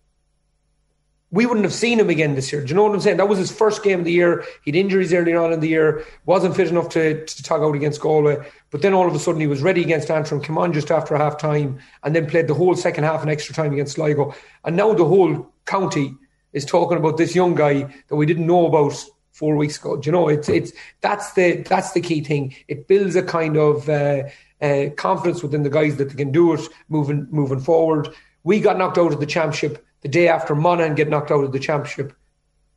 we 1.31 1.45
wouldn't 1.45 1.63
have 1.63 1.73
seen 1.73 1.99
him 1.99 2.09
again 2.09 2.35
this 2.35 2.51
year. 2.51 2.61
Do 2.61 2.67
you 2.67 2.75
know 2.75 2.83
what 2.83 2.93
I'm 2.93 2.99
saying? 2.99 3.17
That 3.17 3.29
was 3.29 3.39
his 3.39 3.51
first 3.51 3.83
game 3.83 3.99
of 3.99 4.05
the 4.05 4.11
year. 4.11 4.43
He'd 4.63 4.75
injuries 4.75 5.13
early 5.13 5.33
on 5.33 5.53
in 5.53 5.61
the 5.61 5.69
year, 5.69 6.05
wasn't 6.25 6.55
fit 6.57 6.67
enough 6.67 6.89
to, 6.89 7.25
to 7.25 7.43
tug 7.43 7.61
out 7.61 7.73
against 7.73 8.01
Galway. 8.01 8.37
But 8.69 8.81
then 8.81 8.93
all 8.93 9.07
of 9.07 9.15
a 9.15 9.19
sudden 9.19 9.39
he 9.39 9.47
was 9.47 9.61
ready 9.61 9.81
against 9.81 10.11
Antrim, 10.11 10.41
came 10.41 10.57
on 10.57 10.73
just 10.73 10.91
after 10.91 11.15
half 11.15 11.37
time, 11.37 11.79
and 12.03 12.13
then 12.13 12.29
played 12.29 12.47
the 12.47 12.53
whole 12.53 12.75
second 12.75 13.05
half 13.05 13.21
and 13.21 13.31
extra 13.31 13.55
time 13.55 13.71
against 13.71 13.93
Sligo. 13.93 14.35
And 14.65 14.75
now 14.75 14.93
the 14.93 15.05
whole 15.05 15.49
county 15.65 16.15
is 16.51 16.65
talking 16.65 16.97
about 16.97 17.17
this 17.17 17.33
young 17.33 17.55
guy 17.55 17.93
that 18.09 18.15
we 18.15 18.25
didn't 18.25 18.47
know 18.47 18.67
about 18.67 18.93
four 19.31 19.55
weeks 19.55 19.79
ago. 19.79 19.95
Do 19.95 20.07
you 20.07 20.11
know, 20.11 20.27
it's 20.27 20.49
it's 20.49 20.73
that's 20.99 21.31
the 21.33 21.63
that's 21.67 21.93
the 21.93 22.01
key 22.01 22.21
thing. 22.21 22.53
It 22.67 22.87
builds 22.87 23.15
a 23.15 23.23
kind 23.23 23.55
of 23.55 23.87
uh, 23.87 24.23
uh, 24.61 24.89
confidence 24.97 25.41
within 25.41 25.63
the 25.63 25.69
guys 25.69 25.95
that 25.95 26.09
they 26.09 26.15
can 26.15 26.31
do 26.33 26.53
it 26.53 26.61
moving 26.89 27.27
moving 27.31 27.61
forward. 27.61 28.09
We 28.43 28.59
got 28.59 28.77
knocked 28.77 28.97
out 28.97 29.13
of 29.13 29.19
the 29.19 29.25
championship 29.25 29.85
the 30.01 30.09
day 30.09 30.27
after 30.27 30.55
Monaghan 30.55 30.95
get 30.95 31.09
knocked 31.09 31.31
out 31.31 31.43
of 31.43 31.51
the 31.51 31.59
championship, 31.59 32.13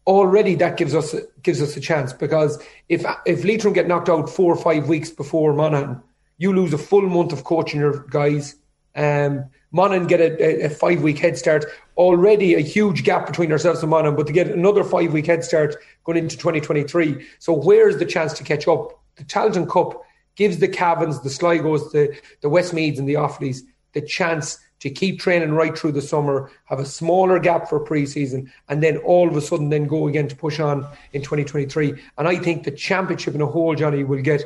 already 0.07 0.55
that 0.57 0.77
gives 0.77 0.95
us 0.95 1.15
gives 1.43 1.63
us 1.63 1.77
a 1.77 1.81
chance 1.81 2.13
because 2.13 2.63
if 2.89 3.05
if 3.27 3.45
Leitrim 3.45 3.73
get 3.73 3.89
knocked 3.89 4.09
out 4.09 4.29
four 4.29 4.53
or 4.53 4.63
five 4.63 4.89
weeks 4.89 5.11
before 5.11 5.55
Monaghan, 5.55 6.03
you 6.39 6.53
lose 6.53 6.73
a 6.73 6.79
full 6.79 7.03
month 7.03 7.33
of 7.33 7.45
coaching 7.45 7.81
your 7.81 8.01
guys. 8.09 8.57
Um, 8.95 9.47
Monaghan 9.73 10.07
get 10.07 10.21
a, 10.21 10.67
a, 10.67 10.71
five 10.71 11.03
week 11.03 11.19
head 11.19 11.37
start. 11.37 11.65
Already 11.97 12.55
a 12.55 12.61
huge 12.61 13.03
gap 13.03 13.27
between 13.27 13.51
ourselves 13.51 13.83
and 13.83 13.91
Monaghan, 13.91 14.17
but 14.17 14.29
to 14.29 14.33
get 14.33 14.49
another 14.49 14.85
five 14.85 15.13
week 15.13 15.27
head 15.27 15.43
start 15.43 15.77
going 16.05 16.19
into 16.19 16.37
2023. 16.37 17.27
So 17.41 17.53
where's 17.53 17.97
the 17.97 18.05
chance 18.05 18.35
to 18.35 18.45
catch 18.45 18.69
up? 18.69 19.01
The 19.17 19.25
Tailteann 19.25 19.69
Cup 19.69 20.01
gives 20.37 20.59
the 20.59 20.69
Cavans, 20.69 21.23
the 21.23 21.29
Sligos, 21.29 21.91
the 21.91 22.17
the 22.41 22.49
Westmeaths, 22.49 22.99
and 22.99 23.09
the 23.09 23.15
Offaly's 23.15 23.65
the 23.95 24.03
chance 24.03 24.59
to 24.85 24.91
keep 24.91 25.19
training 25.19 25.53
right 25.53 25.79
through 25.79 25.93
the 25.93 26.03
summer, 26.03 26.51
have 26.67 26.79
a 26.79 26.85
smaller 26.85 27.39
gap 27.39 27.71
for 27.71 27.83
preseason, 27.83 28.51
and 28.69 28.83
then 28.83 28.99
all 28.99 29.27
of 29.27 29.35
a 29.35 29.41
sudden 29.41 29.71
then 29.71 29.87
go 29.87 30.09
again 30.09 30.29
to 30.29 30.37
push 30.37 30.61
on 30.61 30.87
in 31.15 31.23
2023. 31.23 31.95
And 32.19 32.29
I 32.29 32.37
think 32.37 32.65
the 32.65 32.71
championship 32.71 33.35
in 33.35 33.41
a 33.41 33.47
whole, 33.47 33.75
Johnny, 33.75 34.05
will 34.05 34.21
get 34.21 34.45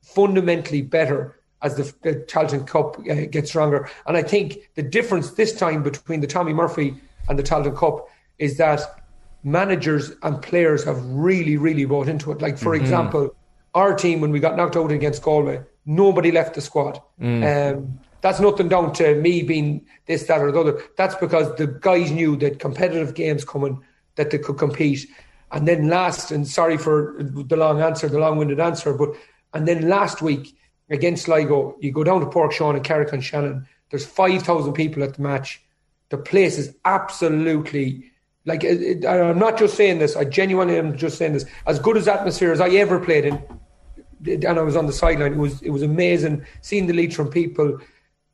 fundamentally 0.00 0.80
better 0.80 1.40
as 1.62 1.74
the, 1.74 1.92
the 2.02 2.20
Tailteann 2.20 2.68
Cup 2.68 3.00
uh, 3.00 3.26
gets 3.32 3.50
stronger. 3.50 3.90
And 4.06 4.16
I 4.16 4.22
think 4.22 4.58
the 4.76 4.82
difference 4.84 5.32
this 5.32 5.58
time 5.58 5.82
between 5.82 6.20
the 6.20 6.28
Tommy 6.28 6.52
Murphy 6.52 6.94
and 7.28 7.36
the 7.36 7.42
Tailteann 7.42 7.76
Cup 7.76 8.08
is 8.38 8.58
that 8.58 9.02
managers 9.42 10.12
and 10.22 10.40
players 10.40 10.84
have 10.84 11.04
really, 11.04 11.56
really 11.56 11.84
bought 11.84 12.06
into 12.06 12.30
it. 12.30 12.40
Like, 12.40 12.58
for 12.58 12.76
mm-hmm. 12.76 12.84
example, 12.84 13.34
our 13.74 13.92
team, 13.92 14.20
when 14.20 14.30
we 14.30 14.38
got 14.38 14.56
knocked 14.56 14.76
out 14.76 14.92
against 14.92 15.20
Galway, 15.24 15.62
nobody 15.84 16.30
left 16.30 16.54
the 16.54 16.60
squad. 16.60 17.02
Mm. 17.20 17.74
Um, 17.74 18.00
that's 18.20 18.40
nothing 18.40 18.68
down 18.68 18.92
to 18.94 19.14
me 19.14 19.42
being 19.42 19.86
this, 20.06 20.24
that, 20.24 20.40
or 20.40 20.52
the 20.52 20.60
other. 20.60 20.82
That's 20.96 21.14
because 21.14 21.54
the 21.56 21.66
guys 21.66 22.10
knew 22.10 22.36
that 22.36 22.58
competitive 22.58 23.14
games 23.14 23.44
coming, 23.44 23.82
that 24.16 24.30
they 24.30 24.38
could 24.38 24.58
compete. 24.58 25.06
And 25.52 25.66
then 25.66 25.88
last, 25.88 26.30
and 26.30 26.46
sorry 26.46 26.76
for 26.76 27.16
the 27.18 27.56
long 27.56 27.80
answer, 27.80 28.08
the 28.08 28.18
long 28.18 28.38
winded 28.38 28.60
answer, 28.60 28.92
but 28.92 29.10
and 29.52 29.66
then 29.66 29.88
last 29.88 30.22
week 30.22 30.56
against 30.90 31.24
Sligo, 31.24 31.76
you 31.80 31.92
go 31.92 32.04
down 32.04 32.20
to 32.20 32.26
Páirc 32.26 32.52
Seán 32.52 32.76
and 32.76 32.84
Carrick-on-Shannon, 32.84 33.66
there's 33.90 34.06
5,000 34.06 34.72
people 34.72 35.02
at 35.02 35.14
the 35.14 35.22
match. 35.22 35.60
The 36.10 36.18
place 36.18 36.58
is 36.58 36.74
absolutely 36.84 38.10
like, 38.46 38.64
it, 38.64 39.04
I'm 39.04 39.38
not 39.38 39.58
just 39.58 39.76
saying 39.76 39.98
this, 39.98 40.16
I 40.16 40.24
genuinely 40.24 40.78
am 40.78 40.96
just 40.96 41.18
saying 41.18 41.34
this. 41.34 41.44
As 41.66 41.78
good 41.78 41.96
as 41.96 42.08
atmosphere 42.08 42.52
as 42.52 42.60
I 42.60 42.68
ever 42.70 42.98
played 42.98 43.24
in, 43.24 43.42
and 44.26 44.58
I 44.58 44.62
was 44.62 44.76
on 44.76 44.86
the 44.86 44.92
sideline, 44.92 45.32
it 45.32 45.38
was, 45.38 45.60
it 45.62 45.70
was 45.70 45.82
amazing 45.82 46.44
seeing 46.60 46.86
the 46.86 46.92
lead 46.92 47.14
from 47.14 47.28
people 47.28 47.78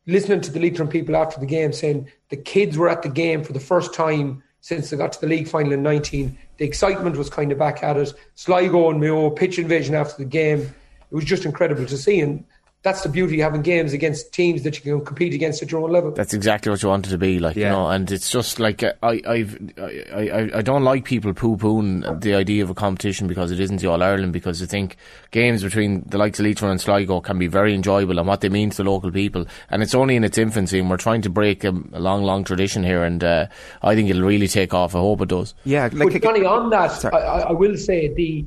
listening 0.07 0.41
to 0.41 0.51
the 0.51 0.61
Leitrim 0.61 0.89
people 0.89 1.17
after 1.17 1.41
the 1.41 1.47
game 1.47 1.73
saying 1.73 2.09
the 2.29 2.37
kids 2.37 2.79
were 2.79 2.89
at 2.89 3.03
the 3.03 3.09
game 3.09 3.43
for 3.43 3.53
the 3.53 3.61
first 3.61 3.93
time 3.93 4.43
since 4.61 4.91
they 4.91 4.97
got 4.97 5.13
to 5.13 5.21
the 5.21 5.27
league 5.27 5.49
final 5.49 5.73
in 5.73 5.83
19. 5.83 6.37
The 6.59 6.65
excitement 6.65 7.17
was 7.17 7.31
kind 7.31 7.53
of 7.53 7.59
back 7.59 7.83
at 7.83 7.97
it. 7.97 8.13
Sligo 8.35 8.91
and 8.91 9.01
Mayo 9.01 9.31
pitch 9.31 9.59
invasion 9.59 9.95
after 9.95 10.17
the 10.19 10.29
game. 10.29 10.61
It 10.61 11.15
was 11.15 11.25
just 11.25 11.45
incredible 11.45 11.87
to 11.87 11.97
see. 11.97 12.21
And 12.21 12.45
that's 12.87 13.03
the 13.03 13.09
beauty 13.09 13.41
of 13.41 13.47
having 13.47 13.63
games 13.63 13.93
against 13.93 14.33
teams 14.33 14.63
that 14.63 14.77
you 14.77 14.81
can 14.81 15.05
compete 15.05 15.35
against 15.35 15.61
at 15.61 15.73
your 15.73 15.83
own 15.83 15.91
level. 15.91 16.13
That's 16.13 16.33
exactly 16.33 16.71
what 16.71 16.81
you 16.85 16.89
wanted 16.89 17.11
to 17.11 17.19
be 17.19 17.41
like, 17.41 17.57
yeah. 17.57 17.65
you 17.65 17.71
know. 17.71 17.89
And 17.89 18.09
it's 18.13 18.31
just 18.31 18.61
like 18.61 18.85
uh, 18.85 18.93
I, 19.03 19.21
I've, 19.27 19.59
I, 19.77 19.81
I, 20.15 20.51
I 20.59 20.63
don't 20.63 20.85
like 20.85 21.05
people 21.05 21.35
poo 21.35 21.57
pooing 21.57 22.21
the 22.21 22.35
idea 22.35 22.63
of 22.63 22.71
a 22.71 22.75
competition 22.75 23.27
because 23.27 23.51
it 23.51 23.59
isn't 23.59 23.81
the 23.81 23.89
All 23.89 24.05
Ireland. 24.05 24.33
Because 24.33 24.63
I 24.63 24.67
think 24.67 24.97
games 25.33 25.65
between 25.65 26.05
the 26.07 26.17
likes 26.17 26.39
of 26.39 26.47
Leitrim 26.47 26.71
and 26.71 26.81
Sligo 26.81 27.21
can 27.21 27.41
be 27.41 27.49
very 27.49 27.75
enjoyable 27.75 28.21
and 28.21 28.29
what 28.29 28.41
they 28.41 28.49
mean 28.49 28.71
to 28.71 28.77
the 28.77 28.85
local 28.89 29.11
people. 29.11 29.47
And 29.69 29.83
it's 29.83 29.95
only 29.95 30.15
in 30.15 30.23
its 30.23 30.39
infancy, 30.39 30.79
and 30.79 30.89
we're 30.89 30.97
trying 30.97 31.23
to 31.23 31.29
break 31.29 31.65
a, 31.65 31.71
a 31.93 31.99
long, 31.99 32.23
long 32.23 32.45
tradition 32.45 32.85
here. 32.85 33.03
And 33.03 33.25
uh, 33.25 33.49
I 33.83 33.97
think 33.97 34.11
it'll 34.11 34.23
really 34.23 34.47
take 34.47 34.73
off. 34.73 34.95
I 34.95 35.01
hope 35.01 35.23
it 35.23 35.29
does. 35.31 35.55
Yeah, 35.65 35.89
like, 35.93 36.13
but 36.13 36.23
Johnny, 36.23 36.45
on 36.45 36.71
that, 36.71 37.05
I, 37.07 37.19
I 37.19 37.53
will 37.53 37.77
say 37.77 38.15
the 38.15 38.47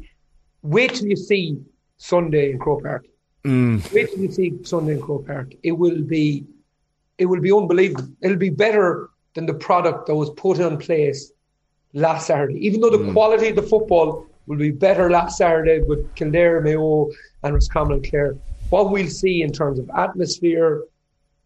wait 0.62 0.94
till 0.94 1.08
you 1.08 1.18
see 1.18 1.58
Sunday 1.98 2.52
in 2.52 2.60
Croke 2.60 2.84
Park 2.84 3.06
Mm. 3.46 3.94
Wait 3.94 4.10
till 4.10 4.20
you 4.20 4.32
see 4.32 4.54
Sunday 4.64 4.94
in 4.94 5.02
Croke 5.02 5.26
Park. 5.26 5.54
It 5.64 5.72
will 5.72 6.02
be, 6.02 6.46
it 7.18 7.26
will 7.26 7.42
be 7.42 7.52
unbelievable. 7.52 8.08
It'll 8.22 8.38
be 8.38 8.50
better 8.50 9.10
than 9.34 9.46
the 9.46 9.54
product 9.54 10.08
that 10.08 10.16
was 10.16 10.30
put 10.32 10.60
in 10.60 10.78
place 10.78 11.32
last 11.94 12.28
Saturday. 12.28 12.66
Even 12.66 12.82
though 12.82 12.90
the 12.90 12.98
mm. 12.98 13.14
quality 13.14 13.50
of 13.50 13.56
the 13.56 13.64
football 13.64 14.28
will 14.48 14.58
be 14.58 14.72
better 14.72 15.10
last 15.10 15.38
Saturday 15.38 15.82
with 15.82 16.14
Kildare, 16.16 16.60
Mayo, 16.62 17.10
and 17.44 17.54
Roscommon 17.54 17.94
and 17.94 18.10
Clare. 18.10 18.36
What 18.72 18.92
we'll 18.92 19.08
see 19.08 19.42
in 19.44 19.52
terms 19.52 19.80
of 19.80 19.90
atmosphere, 19.96 20.84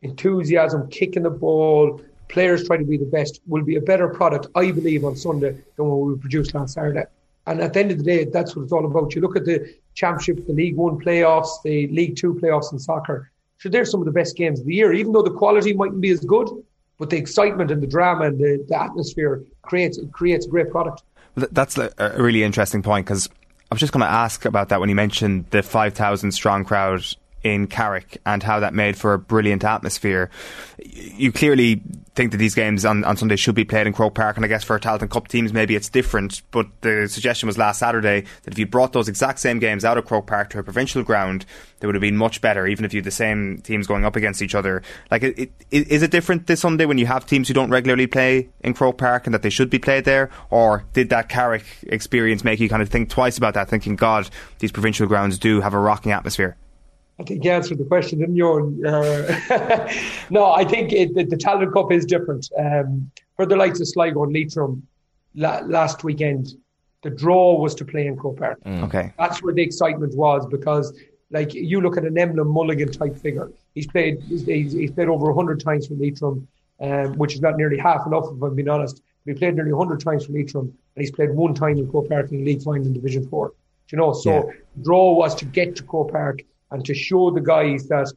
enthusiasm, 0.02 0.90
kicking 0.90 1.24
the 1.24 1.30
ball, 1.30 2.02
players 2.30 2.66
trying 2.66 2.80
to 2.80 2.86
be 2.86 2.98
the 2.98 3.06
best, 3.06 3.42
will 3.46 3.64
be 3.64 3.76
a 3.76 3.82
better 3.82 4.08
product, 4.08 4.48
I 4.56 4.72
believe, 4.72 5.04
on 5.06 5.16
Sunday 5.16 5.58
than 5.76 5.86
what 5.86 5.98
we 5.98 6.18
produced 6.18 6.54
last 6.54 6.74
Saturday. 6.74 7.04
And 7.46 7.62
at 7.62 7.74
the 7.74 7.80
end 7.80 7.92
of 7.92 7.98
the 7.98 8.04
day, 8.04 8.26
that's 8.26 8.56
what 8.56 8.64
it's 8.64 8.72
all 8.72 8.86
about. 8.86 9.16
You 9.16 9.22
look 9.22 9.36
at 9.36 9.46
the 9.46 9.76
championship, 9.96 10.48
the 10.48 10.54
League 10.54 10.76
One 10.76 11.00
playoffs, 11.00 11.50
the 11.64 11.88
League 11.88 12.16
Two 12.16 12.36
playoffs 12.36 12.72
in 12.72 12.80
soccer. 12.80 13.32
So 13.60 13.70
they're 13.70 13.86
some 13.86 14.02
of 14.02 14.06
the 14.06 14.12
best 14.12 14.36
games 14.36 14.60
of 14.60 14.66
the 14.66 14.74
year, 14.74 14.94
even 14.94 15.12
though 15.14 15.22
the 15.22 15.32
quality 15.32 15.74
mightn't 15.74 16.02
be 16.02 16.10
as 16.10 16.20
good, 16.22 16.50
but 16.98 17.10
the 17.10 17.18
excitement 17.18 17.72
and 17.72 17.82
the 17.82 17.88
drama 17.88 18.26
and 18.26 18.40
the, 18.40 18.66
the 18.68 18.82
atmosphere 18.82 19.44
creates 19.62 20.00
creates 20.12 20.46
a 20.46 20.50
great 20.50 20.70
product. 20.70 21.04
That's 21.36 21.78
a 21.78 21.92
really 22.18 22.44
interesting 22.44 22.84
point 22.84 23.06
because 23.06 23.28
I 23.72 23.74
was 23.74 23.80
just 23.80 23.92
going 23.92 24.02
to 24.02 24.12
ask 24.12 24.46
about 24.46 24.70
that 24.70 24.80
when 24.80 24.90
you 24.90 24.96
mentioned 24.96 25.48
the 25.50 25.64
5,000 25.64 26.32
strong 26.32 26.64
crowd 26.64 27.04
in 27.44 27.68
Carrick 27.68 28.18
and 28.26 28.42
how 28.42 28.60
that 28.62 28.74
made 28.74 28.98
for 28.98 29.14
a 29.14 29.20
brilliant 29.20 29.64
atmosphere. 29.64 30.30
You 30.84 31.32
clearly 31.32 31.82
think 32.16 32.32
that 32.32 32.38
these 32.38 32.56
games 32.56 32.86
on, 32.86 33.04
on 33.04 33.18
Sunday 33.18 33.36
should 33.36 33.56
be 33.56 33.66
played 33.66 33.88
in 33.88 33.94
Croke 33.94 34.16
Park, 34.16 34.38
and 34.38 34.46
I 34.46 34.48
guess 34.48 34.64
for 34.64 34.80
Tailteann 34.80 35.10
Cup 35.10 35.28
teams 35.28 35.52
maybe 35.52 35.76
it's 35.76 35.90
different. 35.90 36.42
But 36.52 36.68
the 36.82 37.08
suggestion 37.08 37.48
was 37.48 37.58
last 37.58 37.80
Saturday 37.80 38.26
that 38.44 38.54
if 38.54 38.60
you 38.60 38.66
brought 38.66 38.94
those 38.94 39.10
exact 39.10 39.40
same 39.40 39.60
games 39.60 39.84
out 39.84 39.98
of 39.98 40.06
Croke 40.06 40.28
Park 40.28 40.50
to 40.52 40.60
a 40.60 40.64
provincial 40.64 41.04
ground, 41.04 41.46
they 41.80 41.88
would 41.88 41.96
have 41.96 42.02
been 42.02 42.18
much 42.18 42.40
better, 42.40 42.66
even 42.68 42.86
if 42.86 42.94
you 42.94 43.00
had 43.00 43.06
the 43.06 43.12
same 43.12 43.60
teams 43.60 43.88
going 43.88 44.06
up 44.06 44.16
against 44.16 44.42
each 44.42 44.56
other. 44.56 44.82
Like, 45.12 45.24
it, 45.24 45.52
it, 45.72 45.88
is 45.88 46.02
it 46.02 46.12
different 46.12 46.48
this 46.48 46.62
Sunday 46.62 46.86
when 46.86 46.98
you 46.98 47.08
have 47.08 47.26
teams 47.26 47.48
who 47.48 47.54
don't 47.54 47.72
regularly 47.72 48.08
play 48.08 48.50
in 48.62 48.74
Croke 48.74 48.98
Park 48.98 49.28
and 49.28 49.34
that 49.34 49.42
they 49.42 49.50
should 49.50 49.70
be 49.70 49.80
played 49.80 50.06
there, 50.06 50.30
or 50.50 50.86
did 50.94 51.10
that 51.10 51.30
Carrick 51.30 51.66
experience 51.84 52.44
make 52.44 52.60
you 52.60 52.70
kind 52.70 52.82
of 52.82 52.90
think 52.90 53.10
twice 53.10 53.38
about 53.38 53.56
that, 53.56 53.70
thinking, 53.70 53.96
God, 53.96 54.30
these 54.60 54.72
provincial 54.72 55.08
grounds 55.08 55.38
do 55.38 55.62
have 55.62 55.74
a 55.74 55.80
rocking 55.80 56.12
atmosphere? 56.12 56.56
I 57.20 57.24
think 57.24 57.44
you 57.44 57.52
answered 57.52 57.78
the 57.78 57.86
question, 57.86 58.20
didn't 58.20 58.36
you? 58.36 58.84
Uh, 58.86 59.94
no, 60.30 60.52
I 60.52 60.66
think 60.66 60.92
it, 60.92 61.14
the, 61.14 61.24
the 61.24 61.36
Tailteann 61.36 61.72
Cup 61.72 61.92
is 61.92 62.06
different. 62.06 62.50
Um, 62.58 63.12
for 63.36 63.46
the 63.46 63.56
likes 63.56 63.80
of 63.80 63.88
Sligo 63.88 64.24
and 64.24 64.34
Leitrim 64.34 64.88
la- 65.36 65.62
last 65.66 66.04
weekend, 66.04 66.56
the 67.04 67.10
draw 67.10 67.60
was 67.60 67.76
to 67.76 67.86
play 67.86 68.08
in 68.08 68.18
Croke 68.18 68.38
Park. 68.38 68.64
Mm. 68.64 68.84
Okay. 68.86 69.14
That's 69.20 69.44
where 69.44 69.54
the 69.54 69.62
excitement 69.62 70.16
was 70.16 70.46
because, 70.48 70.98
like, 71.30 71.54
you 71.54 71.82
look 71.82 71.98
at 71.98 72.04
an 72.04 72.18
Emlyn 72.18 72.48
Mulligan 72.48 72.92
type 72.92 73.18
figure. 73.18 73.52
He's 73.76 73.88
played 73.88 74.22
he's, 74.22 74.46
he's 74.46 74.92
played 74.92 75.08
over 75.08 75.32
100 75.32 75.60
times 75.60 75.88
for 75.88 75.96
Leitrim, 75.96 76.48
um, 76.80 77.14
which 77.18 77.36
is 77.36 77.42
not 77.42 77.58
nearly 77.58 77.78
half 77.78 78.08
enough, 78.08 78.26
if 78.26 78.42
I'm 78.42 78.56
being 78.56 78.70
honest. 78.70 79.02
But 79.26 79.34
he 79.34 79.40
played 79.40 79.56
nearly 79.56 79.74
100 79.74 80.00
times 80.00 80.26
for 80.26 80.32
Leitrim, 80.32 80.66
and 80.66 81.02
he's 81.02 81.12
played 81.12 81.32
one 81.32 81.54
time 81.54 81.78
in 81.78 81.90
Croke 81.90 82.10
Park 82.10 82.32
in 82.32 82.40
the 82.40 82.46
league 82.46 82.64
final 82.64 82.86
in 82.86 82.94
Division 82.94 83.28
4. 83.28 83.54
you 83.92 83.98
know, 83.98 84.14
so 84.14 84.48
yeah. 84.48 84.54
draw 84.82 85.14
was 85.14 85.36
to 85.36 85.46
get 85.46 85.76
to 85.76 85.84
Croke 85.84 86.12
Park 86.12 86.42
and 86.74 86.84
to 86.86 86.94
show 86.94 87.32
the 87.32 87.40
guys 87.40 87.88
that 87.88 88.12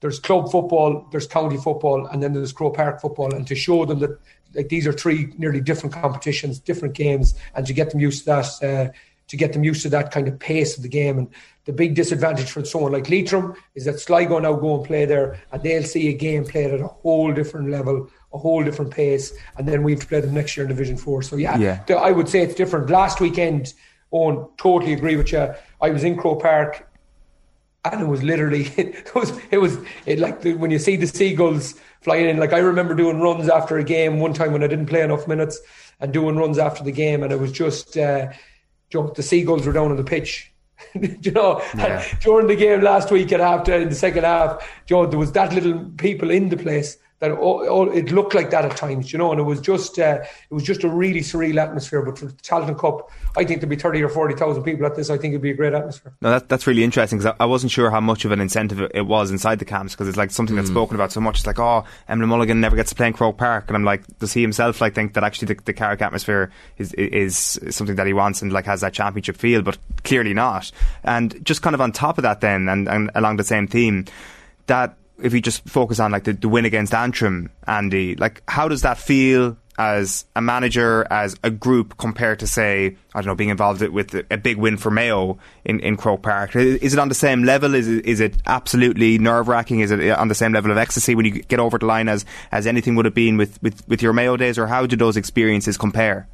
there's 0.00 0.20
club 0.20 0.50
football, 0.52 1.08
there's 1.10 1.26
county 1.26 1.56
football, 1.56 2.06
and 2.06 2.22
then 2.22 2.32
there's 2.32 2.52
Croke 2.52 2.76
Park 2.76 3.00
football, 3.00 3.34
and 3.34 3.46
to 3.48 3.56
show 3.56 3.84
them 3.84 3.98
that 3.98 4.16
like 4.54 4.68
these 4.68 4.86
are 4.86 4.92
three 4.92 5.32
nearly 5.38 5.60
different 5.60 5.92
competitions, 5.92 6.60
different 6.60 6.94
games, 6.94 7.34
and 7.54 7.66
to 7.66 7.72
get 7.72 7.90
them 7.90 8.00
used 8.00 8.20
to 8.20 8.26
that, 8.26 8.46
uh, 8.62 8.92
to 9.26 9.36
get 9.36 9.52
them 9.52 9.64
used 9.64 9.82
to 9.82 9.88
that 9.88 10.12
kind 10.12 10.28
of 10.28 10.38
pace 10.38 10.76
of 10.76 10.82
the 10.82 10.88
game. 10.88 11.18
And 11.18 11.28
the 11.64 11.72
big 11.72 11.94
disadvantage 11.94 12.50
for 12.50 12.64
someone 12.64 12.92
like 12.92 13.10
Leitrim 13.10 13.54
is 13.74 13.84
that 13.84 14.00
Sligo 14.00 14.38
now 14.38 14.54
go 14.54 14.76
and 14.76 14.86
play 14.86 15.04
there, 15.04 15.40
and 15.52 15.62
they'll 15.62 15.82
see 15.82 16.08
a 16.08 16.14
game 16.14 16.44
played 16.44 16.70
at 16.72 16.80
a 16.80 16.86
whole 16.86 17.32
different 17.32 17.70
level, 17.70 18.08
a 18.32 18.38
whole 18.38 18.62
different 18.62 18.92
pace, 18.92 19.32
and 19.56 19.66
then 19.66 19.82
we 19.82 19.92
have 19.92 20.00
to 20.00 20.06
play 20.06 20.20
them 20.20 20.34
next 20.34 20.56
year 20.56 20.64
in 20.64 20.68
Division 20.68 20.96
Four. 20.96 21.22
So 21.22 21.36
yeah, 21.36 21.58
yeah. 21.58 21.94
I 21.94 22.12
would 22.12 22.28
say 22.28 22.42
it's 22.42 22.54
different. 22.54 22.88
Last 22.88 23.20
weekend, 23.20 23.74
Owen, 24.12 24.48
totally 24.56 24.92
agree 24.92 25.16
with 25.16 25.32
you. 25.32 25.52
I 25.82 25.90
was 25.90 26.04
in 26.04 26.16
Croke 26.16 26.40
Park 26.40 26.87
and 27.92 28.02
it 28.02 28.06
was 28.06 28.22
literally 28.22 28.66
it 28.76 29.14
was 29.14 29.32
it 29.50 29.58
was 29.58 29.78
it 30.06 30.18
like 30.18 30.42
the, 30.42 30.54
when 30.54 30.70
you 30.70 30.78
see 30.78 30.96
the 30.96 31.06
seagulls 31.06 31.74
flying 32.00 32.28
in. 32.28 32.38
Like 32.38 32.52
I 32.52 32.58
remember 32.58 32.94
doing 32.94 33.20
runs 33.20 33.48
after 33.48 33.78
a 33.78 33.84
game 33.84 34.20
one 34.20 34.32
time 34.32 34.52
when 34.52 34.62
I 34.62 34.66
didn't 34.66 34.86
play 34.86 35.02
enough 35.02 35.26
minutes 35.28 35.60
and 36.00 36.12
doing 36.12 36.36
runs 36.36 36.58
after 36.58 36.84
the 36.84 36.92
game, 36.92 37.22
and 37.22 37.32
it 37.32 37.40
was 37.40 37.52
just 37.52 37.96
uh, 37.96 38.28
the 38.90 39.22
seagulls 39.22 39.66
were 39.66 39.72
down 39.72 39.90
on 39.90 39.96
the 39.96 40.04
pitch. 40.04 40.52
you 40.94 41.32
know, 41.32 41.60
yeah. 41.74 42.04
during 42.20 42.46
the 42.46 42.54
game 42.54 42.82
last 42.82 43.10
week 43.10 43.32
at 43.32 43.40
half 43.40 43.68
in 43.68 43.88
the 43.88 43.94
second 43.94 44.24
half, 44.24 44.66
Joe, 44.86 45.06
there 45.06 45.18
was 45.18 45.32
that 45.32 45.52
little 45.52 45.90
people 45.96 46.30
in 46.30 46.50
the 46.50 46.56
place 46.56 46.96
that 47.20 47.32
all, 47.32 47.68
all, 47.68 47.90
it 47.90 48.12
looked 48.12 48.34
like 48.34 48.50
that 48.50 48.64
at 48.64 48.76
times, 48.76 49.12
you 49.12 49.18
know, 49.18 49.32
and 49.32 49.40
it 49.40 49.44
was 49.44 49.60
just 49.60 49.98
uh, 49.98 50.20
it 50.22 50.54
was 50.54 50.62
just 50.62 50.84
a 50.84 50.88
really 50.88 51.20
surreal 51.20 51.60
atmosphere. 51.60 52.02
But 52.02 52.18
for 52.18 52.26
the 52.26 52.32
Tailteann 52.32 52.78
Cup, 52.78 53.10
I 53.36 53.44
think 53.44 53.60
there'd 53.60 53.68
be 53.68 53.76
thirty 53.76 54.02
or 54.02 54.08
forty 54.08 54.34
thousand 54.34 54.62
people 54.62 54.86
at 54.86 54.94
this. 54.94 55.10
I 55.10 55.18
think 55.18 55.32
it'd 55.32 55.42
be 55.42 55.50
a 55.50 55.54
great 55.54 55.74
atmosphere. 55.74 56.14
No, 56.20 56.30
that, 56.30 56.48
that's 56.48 56.66
really 56.66 56.84
interesting 56.84 57.18
because 57.18 57.34
I, 57.38 57.44
I, 57.44 57.46
wasn't 57.46 57.72
sure 57.72 57.90
how 57.90 58.00
much 58.00 58.24
of 58.24 58.30
an 58.30 58.40
incentive 58.40 58.90
it 58.94 59.06
was 59.06 59.30
inside 59.30 59.58
the 59.58 59.64
camps 59.64 59.94
because 59.94 60.06
it's 60.06 60.16
like 60.16 60.30
something 60.30 60.54
mm. 60.54 60.58
that's 60.58 60.70
spoken 60.70 60.94
about 60.94 61.10
so 61.10 61.20
much. 61.20 61.38
It's 61.38 61.46
like, 61.46 61.58
oh, 61.58 61.84
Emlyn 62.08 62.28
Mulligan 62.28 62.60
never 62.60 62.76
gets 62.76 62.90
to 62.90 62.94
play 62.94 63.08
in 63.08 63.12
Croke 63.12 63.36
Park, 63.36 63.64
and 63.68 63.76
I'm 63.76 63.84
like, 63.84 64.06
does 64.18 64.32
he 64.32 64.42
himself 64.42 64.80
like 64.80 64.94
think 64.94 65.14
that 65.14 65.24
actually 65.24 65.54
the, 65.54 65.60
the 65.64 65.72
Carrick 65.72 66.00
atmosphere 66.00 66.52
is 66.76 66.92
is 66.94 67.58
something 67.70 67.96
that 67.96 68.06
he 68.06 68.12
wants 68.12 68.42
and 68.42 68.52
like 68.52 68.66
has 68.66 68.80
that 68.82 68.92
championship 68.92 69.36
feel? 69.36 69.62
But 69.62 69.78
clearly 70.04 70.34
not. 70.34 70.70
And 71.02 71.44
just 71.44 71.62
kind 71.62 71.74
of 71.74 71.80
on 71.80 71.90
top 71.90 72.18
of 72.18 72.22
that, 72.22 72.40
then, 72.40 72.68
and, 72.68 72.88
and 72.88 73.10
along 73.14 73.38
the 73.38 73.44
same 73.44 73.66
theme, 73.66 74.04
that 74.66 74.96
if 75.22 75.32
you 75.32 75.40
just 75.40 75.68
focus 75.68 76.00
on 76.00 76.12
like 76.12 76.24
the, 76.24 76.32
the 76.32 76.48
win 76.48 76.64
against 76.64 76.94
Antrim, 76.94 77.50
Andy, 77.66 78.14
like 78.14 78.42
how 78.48 78.68
does 78.68 78.82
that 78.82 78.98
feel 78.98 79.56
as 79.78 80.24
a 80.34 80.40
manager, 80.40 81.06
as 81.08 81.36
a 81.44 81.50
group, 81.50 81.96
compared 81.98 82.40
to 82.40 82.48
say, 82.48 82.96
I 83.14 83.20
don't 83.20 83.26
know, 83.26 83.34
being 83.36 83.50
involved 83.50 83.80
with 83.80 84.12
a 84.28 84.36
big 84.36 84.56
win 84.56 84.76
for 84.76 84.90
Mayo 84.90 85.38
in, 85.64 85.78
in 85.80 85.96
Croke 85.96 86.22
Park? 86.22 86.56
Is 86.56 86.92
it 86.92 86.98
on 86.98 87.08
the 87.08 87.14
same 87.14 87.44
level? 87.44 87.76
Is 87.76 87.86
it, 87.86 88.04
is 88.04 88.18
it 88.18 88.36
absolutely 88.46 89.18
nerve 89.18 89.46
wracking? 89.46 89.80
Is 89.80 89.92
it 89.92 90.10
on 90.10 90.26
the 90.26 90.34
same 90.34 90.52
level 90.52 90.72
of 90.72 90.78
ecstasy 90.78 91.14
when 91.14 91.26
you 91.26 91.42
get 91.42 91.60
over 91.60 91.78
the 91.78 91.86
line 91.86 92.08
as, 92.08 92.24
as 92.50 92.66
anything 92.66 92.96
would 92.96 93.04
have 93.04 93.14
been 93.14 93.36
with, 93.36 93.62
with, 93.62 93.86
with 93.86 94.02
your 94.02 94.12
Mayo 94.12 94.36
days, 94.36 94.58
or 94.58 94.66
how 94.66 94.84
do 94.84 94.96
those 94.96 95.16
experiences 95.16 95.78
compare? 95.78 96.28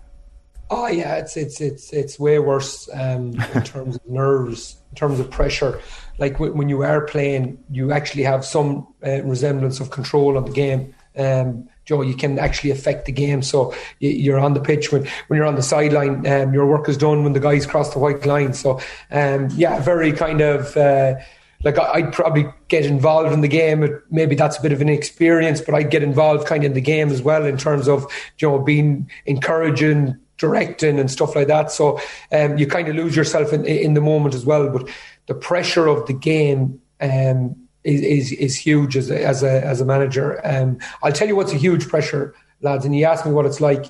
Oh 0.71 0.87
yeah, 0.87 1.17
it's 1.17 1.37
it's 1.37 1.61
it's 1.61 1.93
it's 1.93 2.19
way 2.19 2.39
worse 2.39 2.89
um, 2.95 3.39
in 3.55 3.63
terms 3.65 3.97
of 3.97 4.09
nerves, 4.09 4.77
in 4.91 4.97
terms 4.97 5.21
of 5.21 5.31
pressure 5.31 5.79
like 6.19 6.39
when 6.39 6.69
you 6.69 6.83
are 6.83 7.03
playing, 7.03 7.59
you 7.71 7.93
actually 7.93 8.23
have 8.23 8.45
some 8.45 8.87
uh, 9.05 9.23
resemblance 9.23 9.81
of 9.81 9.91
control 9.91 10.37
of 10.37 10.47
the 10.47 10.53
game. 10.53 10.95
Um, 11.17 11.69
Joe, 11.85 12.03
you 12.03 12.15
can 12.15 12.39
actually 12.39 12.71
affect 12.71 13.05
the 13.05 13.13
game. 13.13 13.43
So 13.43 13.75
you're 13.99 14.39
on 14.39 14.55
the 14.55 14.61
pitch 14.61 14.91
when, 14.91 15.07
when 15.27 15.37
you're 15.37 15.47
on 15.47 15.55
the 15.55 15.63
sideline. 15.63 16.27
Um, 16.27 16.55
your 16.55 16.67
work 16.67 16.89
is 16.89 16.97
done 16.97 17.25
when 17.25 17.35
the 17.35 17.41
guys 17.41 17.67
cross 17.67 17.93
the 17.93 17.99
white 17.99 18.25
line. 18.25 18.55
So 18.55 18.81
um, 19.11 19.49
yeah, 19.55 19.81
very 19.81 20.13
kind 20.13 20.41
of. 20.41 20.77
Uh, 20.77 21.17
like 21.63 21.79
I'd 21.79 22.13
probably 22.13 22.47
get 22.69 22.85
involved 22.85 23.33
in 23.33 23.41
the 23.41 23.49
game. 23.49 24.01
Maybe 24.11 24.35
that's 24.35 24.59
a 24.59 24.63
bit 24.63 24.73
of 24.73 24.83
an 24.83 24.91
experience, 24.91 25.63
but 25.63 25.75
I'd 25.75 25.91
get 25.91 26.03
involved 26.03 26.47
kind 26.47 26.63
of 26.63 26.69
in 26.69 26.75
the 26.75 26.81
game 26.81 27.09
as 27.09 27.23
well 27.23 27.45
in 27.47 27.57
terms 27.57 27.89
of 27.89 28.07
you 28.39 28.49
know 28.49 28.59
being 28.59 29.11
encouraging, 29.25 30.19
directing, 30.37 31.01
and 31.01 31.11
stuff 31.11 31.35
like 31.35 31.47
that. 31.47 31.71
So 31.73 31.99
um, 32.33 32.59
you 32.59 32.67
kind 32.67 32.87
of 32.89 32.97
lose 32.97 33.17
yourself 33.17 33.53
in 33.53 33.65
in 33.65 33.95
the 33.95 34.03
moment 34.03 34.35
as 34.35 34.45
well. 34.45 34.69
But 34.69 34.91
the 35.27 35.35
pressure 35.35 35.87
of 35.87 36.07
the 36.07 36.13
game 36.13 36.81
um, 37.01 37.57
is, 37.83 38.01
is, 38.01 38.33
is 38.33 38.57
huge 38.57 38.97
as 38.97 39.11
a, 39.11 39.25
as 39.25 39.43
a 39.43 39.65
as 39.65 39.81
a 39.81 39.85
manager. 39.85 40.41
Um, 40.47 40.79
I'll 41.03 41.13
tell 41.13 41.29
you 41.29 41.37
what's 41.37 41.53
a 41.53 41.59
huge 41.59 41.89
pressure, 41.89 42.35
lads. 42.61 42.85
And 42.85 42.97
you 42.97 43.05
asked 43.05 43.27
me 43.27 43.33
what 43.33 43.47
it's 43.47 43.61
like, 43.61 43.87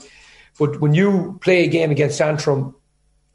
but 0.58 0.80
when 0.80 0.94
you 0.94 1.38
play 1.40 1.64
a 1.64 1.68
game 1.68 1.90
against 1.90 2.20
Antrim 2.20 2.74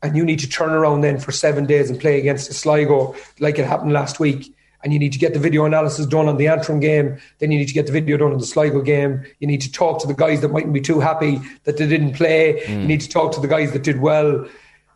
and 0.01 0.15
you 0.15 0.23
need 0.23 0.39
to 0.39 0.49
turn 0.49 0.71
around 0.71 1.01
then 1.01 1.19
for 1.19 1.31
seven 1.31 1.65
days 1.65 1.89
and 1.89 1.99
play 1.99 2.19
against 2.19 2.51
Sligo 2.53 3.15
like 3.39 3.59
it 3.59 3.65
happened 3.65 3.93
last 3.93 4.19
week. 4.19 4.55
And 4.81 4.93
you 4.93 4.99
need 4.99 5.11
to 5.11 5.19
get 5.19 5.33
the 5.33 5.39
video 5.39 5.65
analysis 5.65 6.05
done 6.05 6.29
on 6.29 6.37
the 6.37 6.47
Antrim 6.47 6.79
game. 6.79 7.19
Then 7.39 7.51
you 7.51 7.59
need 7.59 7.67
to 7.67 7.73
get 7.73 7.85
the 7.85 7.91
video 7.91 8.15
done 8.15 8.31
on 8.31 8.37
the 8.37 8.45
Sligo 8.45 8.81
game. 8.81 9.25
You 9.39 9.47
need 9.47 9.59
to 9.59 9.71
talk 9.71 9.99
to 10.01 10.07
the 10.07 10.13
guys 10.13 10.39
that 10.39 10.53
mightn't 10.53 10.71
be 10.71 10.79
too 10.79 11.01
happy 11.01 11.41
that 11.65 11.75
they 11.75 11.85
didn't 11.85 12.13
play. 12.13 12.63
Mm. 12.65 12.81
You 12.81 12.87
need 12.87 13.01
to 13.01 13.09
talk 13.09 13.33
to 13.33 13.41
the 13.41 13.47
guys 13.49 13.73
that 13.73 13.83
did 13.83 13.99
well. 13.99 14.47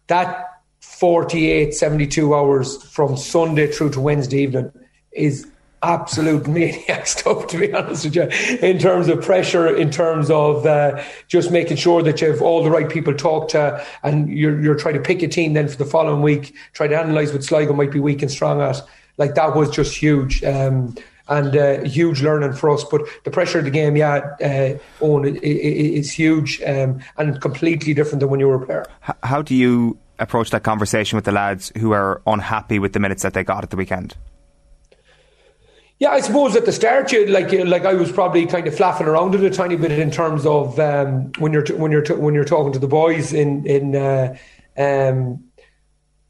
That 0.08 0.53
48, 1.00 1.74
72 1.74 2.36
hours 2.36 2.82
from 2.84 3.18
Sunday 3.18 3.68
through 3.68 3.90
to 3.92 4.00
Wednesday 4.00 4.42
evening 4.42 4.72
is 5.12 5.48
absolute 5.82 6.48
maniac 6.48 7.08
stuff, 7.08 7.48
to 7.48 7.58
be 7.58 7.74
honest 7.74 8.06
with 8.06 8.16
you, 8.16 8.24
in 8.62 8.80
terms 8.80 9.08
of 9.10 9.22
pressure, 9.22 9.76
in 9.76 9.92
terms 9.92 10.30
of 10.30 10.66
uh, 10.66 11.04
just 11.28 11.52
making 11.52 11.78
sure 11.78 12.02
that 12.04 12.22
you 12.22 12.32
have 12.32 12.42
all 12.42 12.64
the 12.64 12.72
right 12.72 12.90
people 12.90 13.14
talk 13.14 13.50
to, 13.50 13.86
and 14.04 14.30
you're, 14.30 14.62
you're 14.62 14.76
trying 14.76 14.96
to 14.96 15.02
pick 15.02 15.22
a 15.24 15.28
team 15.28 15.54
then 15.54 15.68
for 15.68 15.78
the 15.78 15.86
following 15.86 16.22
week, 16.22 16.56
try 16.74 16.88
to 16.88 17.02
analyse 17.02 17.34
what 17.34 17.44
Sligo 17.44 17.74
might 17.74 17.92
be 17.92 18.00
weak 18.00 18.22
and 18.22 18.32
strong 18.32 18.62
at. 18.62 18.82
Like 19.18 19.36
that 19.36 19.56
was 19.56 19.70
just 19.70 19.96
huge. 19.96 20.44
Um, 20.44 20.96
and 21.30 21.56
uh, 21.56 21.82
huge 21.84 22.22
learning 22.22 22.52
for 22.52 22.70
us. 22.70 22.84
But 22.84 23.02
the 23.24 23.32
pressure 23.32 23.60
of 23.60 23.64
the 23.66 23.72
game, 23.72 23.96
yeah, 23.96 24.36
uh, 24.44 24.78
Owen, 25.02 25.38
is 25.42 26.12
huge 26.12 26.62
um, 26.64 27.00
and 27.18 27.40
completely 27.40 27.94
different 27.94 28.20
than 28.20 28.30
when 28.30 28.42
you 28.42 28.48
were 28.50 28.62
a 28.62 28.66
player. 28.66 28.86
How 29.24 29.42
do 29.42 29.56
you 29.56 29.98
approach 30.20 30.52
that 30.52 30.64
conversation 30.64 31.16
with 31.16 31.26
the 31.26 31.32
lads 31.32 31.72
who 31.78 31.92
are 31.92 32.22
unhappy 32.28 32.80
with 32.80 32.94
the 32.94 33.00
minutes 33.00 33.24
that 33.24 33.34
they 33.34 33.44
got 33.44 33.64
at 33.64 33.70
the 33.70 33.78
weekend? 33.78 34.16
Yeah, 36.00 36.10
I 36.10 36.22
suppose 36.22 36.56
at 36.56 36.66
the 36.66 36.72
start, 36.72 37.12
you 37.12 37.28
like 37.28 37.52
like 37.52 37.86
I 37.86 37.94
was 37.94 38.12
probably 38.12 38.46
kind 38.46 38.68
of 38.68 38.76
flapping 38.76 39.08
around 39.08 39.36
it 39.36 39.44
a 39.44 39.50
tiny 39.50 39.76
bit 39.76 39.92
in 39.92 40.12
terms 40.12 40.46
of 40.46 40.80
um, 40.80 41.32
when 41.40 41.54
you're 41.54 41.66
when 41.78 41.92
you're 41.92 42.04
when 42.18 42.34
you're 42.34 42.44
talking 42.44 42.74
to 42.74 42.80
the 42.80 42.88
boys 42.88 43.32
in 43.32 43.66
in 43.66 43.96
uh, 43.96 44.36
um, 44.78 45.44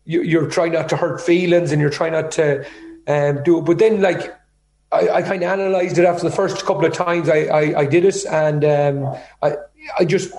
you, 0.05 0.41
are 0.41 0.49
trying 0.49 0.73
not 0.73 0.89
to 0.89 0.97
hurt 0.97 1.22
feelings 1.22 1.72
and 1.72 1.81
you're 1.81 1.89
trying 1.89 2.11
not 2.11 2.31
to 2.34 2.65
um, 3.07 3.41
do 3.43 3.60
it. 3.60 3.61
But 3.65 3.80
then, 3.80 4.01
like 4.01 4.35
I, 4.91 5.10
I 5.10 5.22
kind 5.23 5.41
of 5.41 5.51
analysed 5.51 5.97
it 5.97 6.05
after 6.05 6.30
the 6.30 6.35
first 6.35 6.65
couple 6.65 6.85
of 6.85 6.93
times 6.93 7.30
I, 7.30 7.45
I, 7.45 7.80
I 7.80 7.85
did 7.85 8.05
it, 8.05 8.26
and 8.26 8.64
um, 8.65 9.18
I 9.41 9.55
I 9.97 10.05
just 10.05 10.34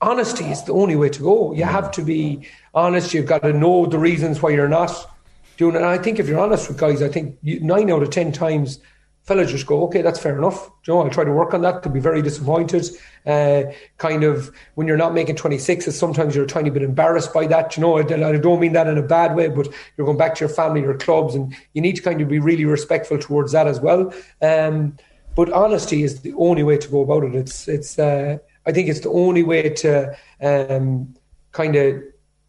honesty 0.00 0.50
is 0.50 0.64
the 0.64 0.72
only 0.72 0.96
way 0.96 1.08
to 1.10 1.22
go. 1.22 1.52
You 1.52 1.64
have 1.64 1.90
to 1.92 2.02
be 2.02 2.48
honest. 2.74 3.14
You've 3.14 3.26
got 3.26 3.42
to 3.42 3.52
know 3.52 3.86
the 3.86 3.98
reasons 3.98 4.42
why 4.42 4.50
you're 4.50 4.68
not 4.68 5.10
doing 5.56 5.74
it. 5.74 5.78
And 5.78 5.86
I 5.86 5.98
think 5.98 6.18
if 6.18 6.28
you're 6.28 6.40
honest 6.40 6.68
with 6.68 6.78
guys, 6.78 7.02
I 7.02 7.08
think 7.08 7.38
nine 7.42 7.90
out 7.90 8.02
of 8.02 8.10
ten 8.10 8.32
times 8.32 8.80
fellas 9.24 9.50
just 9.50 9.66
go, 9.66 9.84
okay, 9.84 10.02
that's 10.02 10.18
fair 10.18 10.36
enough. 10.36 10.70
You 10.86 10.94
know, 10.94 11.02
I'll 11.02 11.10
try 11.10 11.24
to 11.24 11.32
work 11.32 11.54
on 11.54 11.62
that. 11.62 11.82
They'll 11.82 11.92
be 11.92 12.00
very 12.00 12.22
disappointed. 12.22 12.88
Uh, 13.26 13.64
kind 13.98 14.24
of 14.24 14.50
when 14.74 14.88
you're 14.88 14.96
not 14.96 15.14
making 15.14 15.36
26s, 15.36 15.92
sometimes 15.92 16.34
you're 16.34 16.44
a 16.44 16.48
tiny 16.48 16.70
bit 16.70 16.82
embarrassed 16.82 17.32
by 17.32 17.46
that. 17.46 17.76
You 17.76 17.82
know, 17.82 17.98
I 17.98 18.02
don't 18.02 18.60
mean 18.60 18.72
that 18.72 18.88
in 18.88 18.98
a 18.98 19.02
bad 19.02 19.36
way, 19.36 19.48
but 19.48 19.68
you're 19.96 20.06
going 20.06 20.18
back 20.18 20.34
to 20.36 20.40
your 20.40 20.48
family, 20.48 20.80
your 20.80 20.96
clubs, 20.96 21.34
and 21.34 21.54
you 21.74 21.82
need 21.82 21.96
to 21.96 22.02
kind 22.02 22.20
of 22.20 22.28
be 22.28 22.38
really 22.38 22.64
respectful 22.64 23.18
towards 23.18 23.52
that 23.52 23.66
as 23.66 23.78
well. 23.78 24.12
Um, 24.42 24.96
but 25.36 25.52
honesty 25.52 26.02
is 26.02 26.22
the 26.22 26.32
only 26.34 26.62
way 26.64 26.78
to 26.78 26.88
go 26.88 27.02
about 27.02 27.22
it. 27.22 27.34
It's, 27.34 27.68
it's, 27.68 27.98
uh, 27.98 28.38
I 28.66 28.72
think 28.72 28.88
it's 28.88 29.00
the 29.00 29.10
only 29.10 29.42
way 29.42 29.70
to 29.70 30.16
um, 30.40 31.14
kind 31.52 31.76
of 31.76 32.02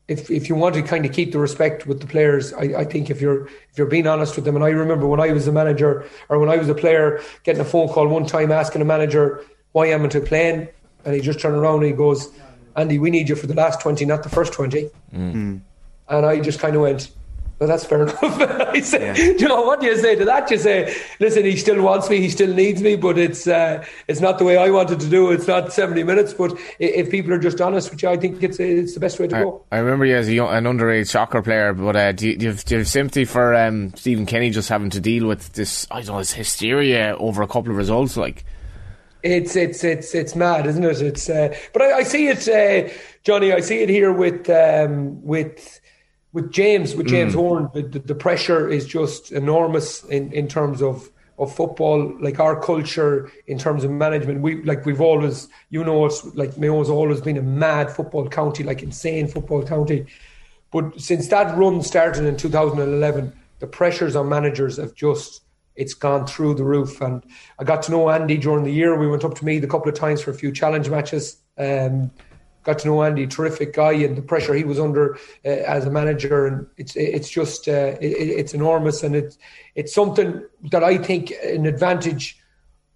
if 0.08 0.30
if 0.30 0.50
you 0.50 0.56
want 0.56 0.76
to 0.76 0.82
kind 0.82 1.06
of 1.06 1.14
keep 1.14 1.32
the 1.32 1.40
respect 1.40 1.88
with 1.88 2.02
the 2.02 2.08
players, 2.08 2.54
I, 2.54 2.64
I, 2.82 2.86
think 2.86 3.10
if 3.10 3.22
you're 3.22 3.48
if 3.48 3.78
you're 3.78 3.88
being 3.88 4.08
honest 4.08 4.36
with 4.36 4.46
them, 4.46 4.56
and 4.56 4.66
I 4.66 4.70
remember 4.70 5.08
when 5.08 5.22
I 5.22 5.32
was 5.32 5.48
a 5.48 5.52
manager 5.52 6.06
or 6.28 6.38
when 6.40 6.50
I 6.50 6.58
was 6.58 6.68
a 6.70 6.76
player, 6.76 7.22
getting 7.44 7.62
a 7.62 7.66
phone 7.66 7.88
call 7.88 8.08
one 8.08 8.26
time 8.26 8.52
asking 8.52 8.82
a 8.82 8.86
manager 8.86 9.44
why 9.72 9.88
am 9.88 10.04
I 10.04 10.10
playing, 10.10 10.68
and 11.06 11.16
he 11.16 11.22
just 11.22 11.40
turned 11.40 11.56
around 11.56 11.78
and 11.78 11.86
he 11.86 11.92
goes, 11.94 12.30
Andy, 12.76 13.00
we 13.00 13.10
need 13.10 13.30
you 13.30 13.36
for 13.36 13.48
the 13.48 13.54
last 13.54 13.80
twenty, 13.80 14.06
not 14.06 14.24
the 14.24 14.30
first 14.30 14.52
twenty. 14.54 14.90
Mm. 15.14 15.62
And 16.10 16.26
I 16.26 16.42
just 16.42 16.60
kind 16.60 16.76
of 16.76 16.82
went, 16.82 17.10
well, 17.62 17.68
that's 17.68 17.86
fair 17.86 18.02
enough. 18.02 18.18
I 18.24 18.80
say, 18.80 19.06
yeah. 19.06 19.34
you 19.38 19.48
know, 19.48 19.62
what 19.62 19.82
do 19.82 19.86
you 19.86 19.96
say 19.96 20.16
to 20.16 20.26
that? 20.26 20.50
You 20.50 20.58
say, 20.58 20.96
listen, 21.20 21.46
he 21.46 21.56
still 21.56 21.80
wants 21.84 22.10
me, 22.10 22.20
he 22.20 22.28
still 22.28 22.52
needs 22.52 22.82
me, 22.82 22.96
but 22.96 23.20
it's 23.20 23.46
uh, 23.46 23.86
it's 24.08 24.20
not 24.20 24.40
the 24.40 24.46
way 24.46 24.58
I 24.58 24.72
wanted 24.72 25.00
to 25.02 25.08
do. 25.08 25.30
It's 25.30 25.48
not 25.48 25.72
seventy 25.72 26.04
minutes. 26.04 26.34
But 26.34 26.60
if 26.80 27.12
people 27.12 27.32
are 27.34 27.38
just 27.38 27.62
honest 27.62 27.92
which 27.92 28.04
I 28.04 28.18
think 28.18 28.42
it's 28.42 28.60
it's 28.60 28.96
the 28.96 29.00
best 29.00 29.20
way 29.20 29.28
to 29.28 29.38
I, 29.38 29.44
go. 29.44 29.64
I 29.72 29.78
remember 29.78 30.06
you 30.06 30.16
as 30.16 30.28
a 30.28 30.34
young, 30.34 30.52
an 30.52 30.64
underage 30.64 31.10
soccer 31.10 31.44
player, 31.44 31.72
but 31.76 31.96
uh, 31.96 32.14
do, 32.14 32.30
you, 32.30 32.36
do, 32.36 32.46
you 32.46 32.52
have, 32.52 32.66
do, 32.66 32.74
you, 32.74 32.80
have, 32.80 32.88
sympathy 32.88 33.26
for 33.26 33.54
um, 33.54 33.94
Stephen 33.94 34.26
Kenny 34.26 34.50
just 34.50 34.68
having 34.68 34.90
to 34.90 35.00
deal 35.00 35.28
with 35.28 35.54
this? 35.54 35.86
I 35.92 36.02
don't 36.02 36.16
know, 36.16 36.18
this 36.18 36.34
hysteria 36.34 37.16
over 37.20 37.44
a 37.44 37.48
couple 37.48 37.70
of 37.70 37.78
results, 37.78 38.18
like. 38.18 38.44
It's 39.22 39.56
it's 39.56 39.84
it's 39.84 40.16
it's 40.16 40.36
mad, 40.36 40.66
isn't 40.66 40.84
it? 40.84 41.00
It's 41.00 41.30
uh, 41.30 41.56
but 41.74 41.84
I, 41.84 41.98
I 41.98 42.04
see 42.04 42.28
it, 42.28 42.48
uh, 42.48 42.92
Johnny. 43.24 43.54
I 43.54 43.60
see 43.60 43.84
it 43.84 43.90
here 43.90 44.12
with 44.12 44.50
um, 44.50 45.24
with 45.24 45.80
with 46.34 46.52
James 46.52 46.96
with 46.96 47.08
James 47.08 47.34
mm. 47.34 47.38
Horan, 47.38 47.70
the, 47.74 48.00
the, 48.00 48.16
pressure 48.16 48.70
is 48.70 48.86
just 48.86 49.32
enormous 49.32 50.04
in, 50.06 50.32
in 50.32 50.48
terms 50.48 50.82
of 50.82 51.10
of 51.38 51.54
football, 51.54 52.16
like 52.22 52.40
our 52.40 52.62
culture 52.62 53.32
in 53.48 53.58
terms 53.58 53.84
of 53.84 53.90
management. 53.92 54.42
We 54.42 54.64
like 54.64 54.86
we've 54.86 55.02
always, 55.02 55.50
you 55.70 55.84
know, 55.84 56.06
it's 56.06 56.24
like 56.36 56.58
Mayo's 56.58 56.90
always 56.90 57.20
been 57.20 57.38
a 57.38 57.42
mad 57.42 57.90
football 57.90 58.30
county, 58.30 58.64
like 58.64 58.84
insane 58.84 59.28
football 59.28 59.64
county. 59.64 60.06
But 60.72 61.02
since 61.02 61.28
that 61.30 61.58
run 61.58 61.82
started 61.82 62.26
in 62.26 62.38
2011, 62.38 63.34
the 63.60 63.68
pressures 63.68 64.16
on 64.16 64.30
managers 64.30 64.78
have 64.78 64.94
just 64.94 65.42
it's 65.76 65.94
gone 65.94 66.28
through 66.28 66.54
the 66.54 66.64
roof. 66.64 67.02
And 67.02 67.24
I 67.58 67.64
got 67.64 67.82
to 67.84 67.92
know 67.92 68.10
Andy 68.10 68.38
during 68.38 68.64
the 68.64 68.72
year. 68.72 68.98
We 68.98 69.08
went 69.08 69.24
up 69.24 69.36
to 69.36 69.46
Meath 69.46 69.64
a 69.64 69.68
couple 69.68 69.90
of 69.90 69.96
times 69.96 70.22
for 70.22 70.32
a 70.32 70.36
few 70.36 70.52
challenge 70.52 70.90
matches. 70.90 71.38
Um, 71.58 72.12
got 72.64 72.80
to 72.80 72.88
know 72.88 73.04
Andy, 73.04 73.28
terrific 73.28 73.74
guy, 73.74 73.94
and 73.94 74.16
the 74.16 74.22
pressure 74.22 74.54
he 74.54 74.64
was 74.64 74.80
under 74.80 75.16
uh, 75.46 75.50
as 75.50 75.86
a 75.86 75.92
manager, 75.92 76.48
and 76.48 76.68
it's 76.78 76.96
it's 76.96 77.30
just 77.30 77.68
uh, 77.68 77.98
it, 78.00 78.08
it's 78.12 78.54
enormous, 78.54 79.04
and 79.04 79.16
it's 79.16 79.38
it's 79.76 79.94
something 79.94 80.44
that 80.72 80.84
I 80.84 80.98
think 80.98 81.32
an 81.44 81.66
advantage 81.66 82.40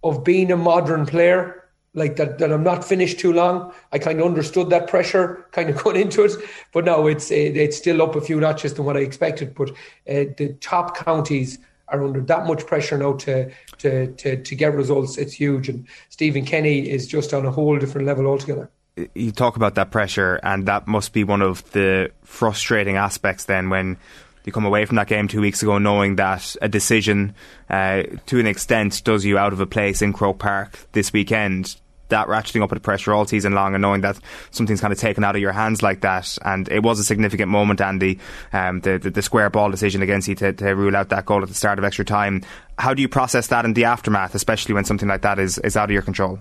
of 0.02 0.24
being 0.24 0.52
a 0.52 0.56
modern 0.56 1.06
player. 1.06 1.62
Like 1.94 2.16
that, 2.16 2.36
that 2.40 2.52
I'm 2.52 2.62
not 2.62 2.84
finished 2.84 3.18
too 3.18 3.32
long. 3.32 3.72
I 3.90 3.98
kind 3.98 4.20
of 4.20 4.26
understood 4.26 4.68
that 4.68 4.86
pressure, 4.86 5.46
kind 5.52 5.70
of 5.70 5.76
going 5.82 5.96
into 5.96 6.24
it, 6.24 6.32
but 6.74 6.84
now 6.84 7.06
it's 7.06 7.30
it, 7.30 7.56
it's 7.56 7.78
still 7.78 8.02
up 8.02 8.14
a 8.16 8.20
few 8.20 8.38
notches 8.38 8.74
than 8.74 8.84
what 8.84 8.98
I 8.98 9.00
expected. 9.00 9.54
But 9.54 9.70
uh, 9.70 10.28
the 10.36 10.54
top 10.60 10.94
counties 10.94 11.58
are 11.88 12.04
under 12.04 12.20
that 12.20 12.46
much 12.46 12.66
pressure 12.66 12.98
now 12.98 13.14
to, 13.14 13.50
to 13.78 14.08
to 14.08 14.42
to 14.42 14.54
get 14.54 14.74
results. 14.74 15.16
It's 15.16 15.32
huge, 15.32 15.70
and 15.70 15.88
Stephen 16.10 16.44
Kenny 16.44 16.90
is 16.90 17.06
just 17.06 17.32
on 17.32 17.46
a 17.46 17.50
whole 17.50 17.78
different 17.78 18.06
level 18.06 18.26
altogether 18.26 18.70
you 19.14 19.32
talk 19.32 19.56
about 19.56 19.74
that 19.74 19.90
pressure, 19.90 20.40
and 20.42 20.66
that 20.66 20.86
must 20.86 21.12
be 21.12 21.24
one 21.24 21.42
of 21.42 21.70
the 21.72 22.10
frustrating 22.24 22.96
aspects 22.96 23.44
then 23.44 23.68
when 23.68 23.98
you 24.44 24.52
come 24.52 24.64
away 24.64 24.84
from 24.84 24.96
that 24.96 25.08
game 25.08 25.28
two 25.28 25.40
weeks 25.40 25.62
ago 25.62 25.76
knowing 25.78 26.16
that 26.16 26.56
a 26.62 26.68
decision, 26.68 27.34
uh, 27.68 28.04
to 28.26 28.38
an 28.38 28.46
extent, 28.46 29.02
does 29.04 29.24
you 29.24 29.36
out 29.36 29.52
of 29.52 29.60
a 29.60 29.66
place 29.66 30.00
in 30.02 30.12
Croke 30.12 30.38
Park 30.38 30.78
this 30.92 31.12
weekend. 31.12 31.76
That 32.08 32.28
ratcheting 32.28 32.62
up 32.62 32.70
of 32.70 32.76
the 32.76 32.80
pressure 32.80 33.12
all 33.12 33.26
season 33.26 33.52
long 33.52 33.74
and 33.74 33.82
knowing 33.82 34.02
that 34.02 34.16
something's 34.52 34.80
kind 34.80 34.92
of 34.92 34.98
taken 35.00 35.24
out 35.24 35.34
of 35.34 35.42
your 35.42 35.50
hands 35.50 35.82
like 35.82 36.02
that. 36.02 36.38
And 36.44 36.68
it 36.68 36.84
was 36.84 37.00
a 37.00 37.04
significant 37.04 37.50
moment, 37.50 37.80
Andy, 37.80 38.20
um, 38.52 38.78
the, 38.82 38.98
the, 38.98 39.10
the, 39.10 39.22
square 39.22 39.50
ball 39.50 39.72
decision 39.72 40.02
against 40.02 40.28
you 40.28 40.36
to, 40.36 40.52
to 40.52 40.76
rule 40.76 40.94
out 40.94 41.08
that 41.08 41.26
goal 41.26 41.42
at 41.42 41.48
the 41.48 41.54
start 41.54 41.80
of 41.80 41.84
extra 41.84 42.04
time. 42.04 42.44
How 42.78 42.94
do 42.94 43.02
you 43.02 43.08
process 43.08 43.48
that 43.48 43.64
in 43.64 43.74
the 43.74 43.86
aftermath, 43.86 44.36
especially 44.36 44.74
when 44.74 44.84
something 44.84 45.08
like 45.08 45.22
that 45.22 45.40
is, 45.40 45.58
is 45.58 45.76
out 45.76 45.86
of 45.86 45.90
your 45.90 46.02
control? 46.02 46.38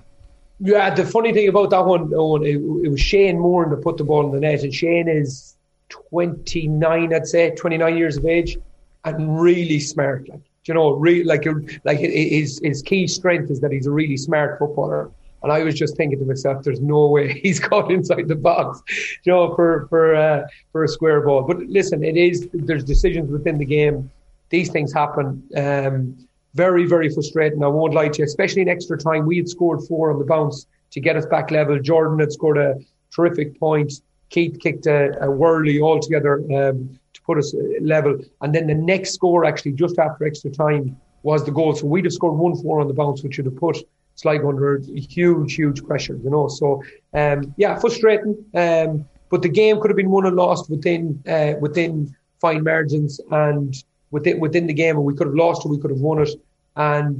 Yeah, 0.59 0.93
the 0.93 1.05
funny 1.05 1.33
thing 1.33 1.49
about 1.49 1.69
that 1.71 1.85
one, 1.85 2.13
Owen, 2.13 2.43
it, 2.43 2.55
it 2.55 2.89
was 2.89 3.01
Shane 3.01 3.39
Moore 3.39 3.67
that 3.69 3.81
put 3.81 3.97
the 3.97 4.03
ball 4.03 4.25
in 4.25 4.31
the 4.31 4.39
net, 4.39 4.63
and 4.63 4.73
Shane 4.73 5.09
is 5.09 5.55
29, 5.89 7.13
I'd 7.13 7.27
say, 7.27 7.53
29 7.55 7.97
years 7.97 8.17
of 8.17 8.25
age, 8.25 8.57
and 9.03 9.39
really 9.39 9.79
smart. 9.79 10.29
Like, 10.29 10.39
you 10.65 10.73
know, 10.73 10.91
really, 10.91 11.23
like, 11.23 11.45
like 11.83 11.99
his 11.99 12.59
his 12.63 12.81
key 12.81 13.07
strength 13.07 13.51
is 13.51 13.59
that 13.59 13.71
he's 13.71 13.85
a 13.85 13.91
really 13.91 14.17
smart 14.17 14.57
footballer. 14.57 15.11
And 15.43 15.51
I 15.51 15.61
was 15.61 15.75
just 15.75 15.95
thinking 15.95 16.17
to 16.19 16.25
myself, 16.25 16.63
there's 16.63 16.81
no 16.81 17.07
way 17.07 17.39
he's 17.43 17.59
got 17.59 17.91
inside 17.91 18.27
the 18.27 18.35
box, 18.35 18.81
you 19.23 19.31
know, 19.31 19.55
for 19.55 19.85
for 19.89 20.15
uh, 20.15 20.47
for 20.71 20.83
a 20.83 20.87
square 20.87 21.21
ball. 21.21 21.43
But 21.43 21.57
listen, 21.67 22.03
it 22.03 22.17
is 22.17 22.49
there's 22.53 22.83
decisions 22.83 23.29
within 23.29 23.57
the 23.57 23.65
game. 23.65 24.09
These 24.49 24.71
things 24.71 24.93
happen. 24.93 25.43
Um, 25.55 26.27
very, 26.55 26.85
very 26.85 27.09
frustrating. 27.09 27.63
I 27.63 27.67
won't 27.67 27.93
lie 27.93 28.07
to 28.07 28.19
you, 28.19 28.25
especially 28.25 28.61
in 28.63 28.69
extra 28.69 28.97
time. 28.97 29.25
We 29.25 29.37
had 29.37 29.49
scored 29.49 29.81
four 29.87 30.11
on 30.11 30.19
the 30.19 30.25
bounce 30.25 30.65
to 30.91 30.99
get 30.99 31.15
us 31.17 31.25
back 31.25 31.51
level. 31.51 31.77
Jordan 31.79 32.19
had 32.19 32.31
scored 32.31 32.57
a 32.57 32.75
terrific 33.13 33.59
point. 33.59 33.91
Keith 34.29 34.57
kicked 34.59 34.87
a, 34.87 35.21
a 35.21 35.29
whirly 35.29 35.81
altogether 35.81 36.35
um, 36.57 36.97
to 37.13 37.21
put 37.21 37.37
us 37.37 37.53
level. 37.81 38.17
And 38.41 38.55
then 38.55 38.67
the 38.67 38.73
next 38.73 39.13
score, 39.13 39.45
actually, 39.45 39.73
just 39.73 39.99
after 39.99 40.25
extra 40.25 40.49
time, 40.49 40.97
was 41.23 41.43
the 41.43 41.51
goal. 41.51 41.75
So 41.75 41.87
we'd 41.87 42.05
have 42.05 42.13
scored 42.13 42.37
one 42.37 42.55
four 42.61 42.79
on 42.79 42.87
the 42.87 42.93
bounce, 42.93 43.21
which 43.21 43.37
would 43.37 43.45
have 43.47 43.57
put 43.57 43.77
Sligo 44.15 44.47
under 44.47 44.81
huge, 44.95 45.55
huge 45.55 45.83
pressure, 45.83 46.17
you 46.23 46.29
know. 46.29 46.47
So, 46.47 46.81
um, 47.13 47.53
yeah, 47.57 47.77
frustrating. 47.77 48.45
Um, 48.53 49.05
but 49.29 49.41
the 49.41 49.49
game 49.49 49.81
could 49.81 49.89
have 49.89 49.97
been 49.97 50.09
won 50.09 50.25
and 50.25 50.35
lost 50.35 50.69
within 50.69 51.21
uh, 51.27 51.53
within 51.59 52.15
fine 52.39 52.63
margins 52.63 53.19
and 53.31 53.75
within 54.15 54.39
within 54.45 54.65
the 54.71 54.77
game, 54.83 54.95
and 54.97 55.05
we 55.09 55.15
could 55.17 55.27
have 55.27 55.39
lost 55.45 55.65
or 55.65 55.69
we 55.69 55.79
could 55.81 55.91
have 55.95 56.03
won 56.09 56.19
it. 56.25 56.31
And 56.77 57.17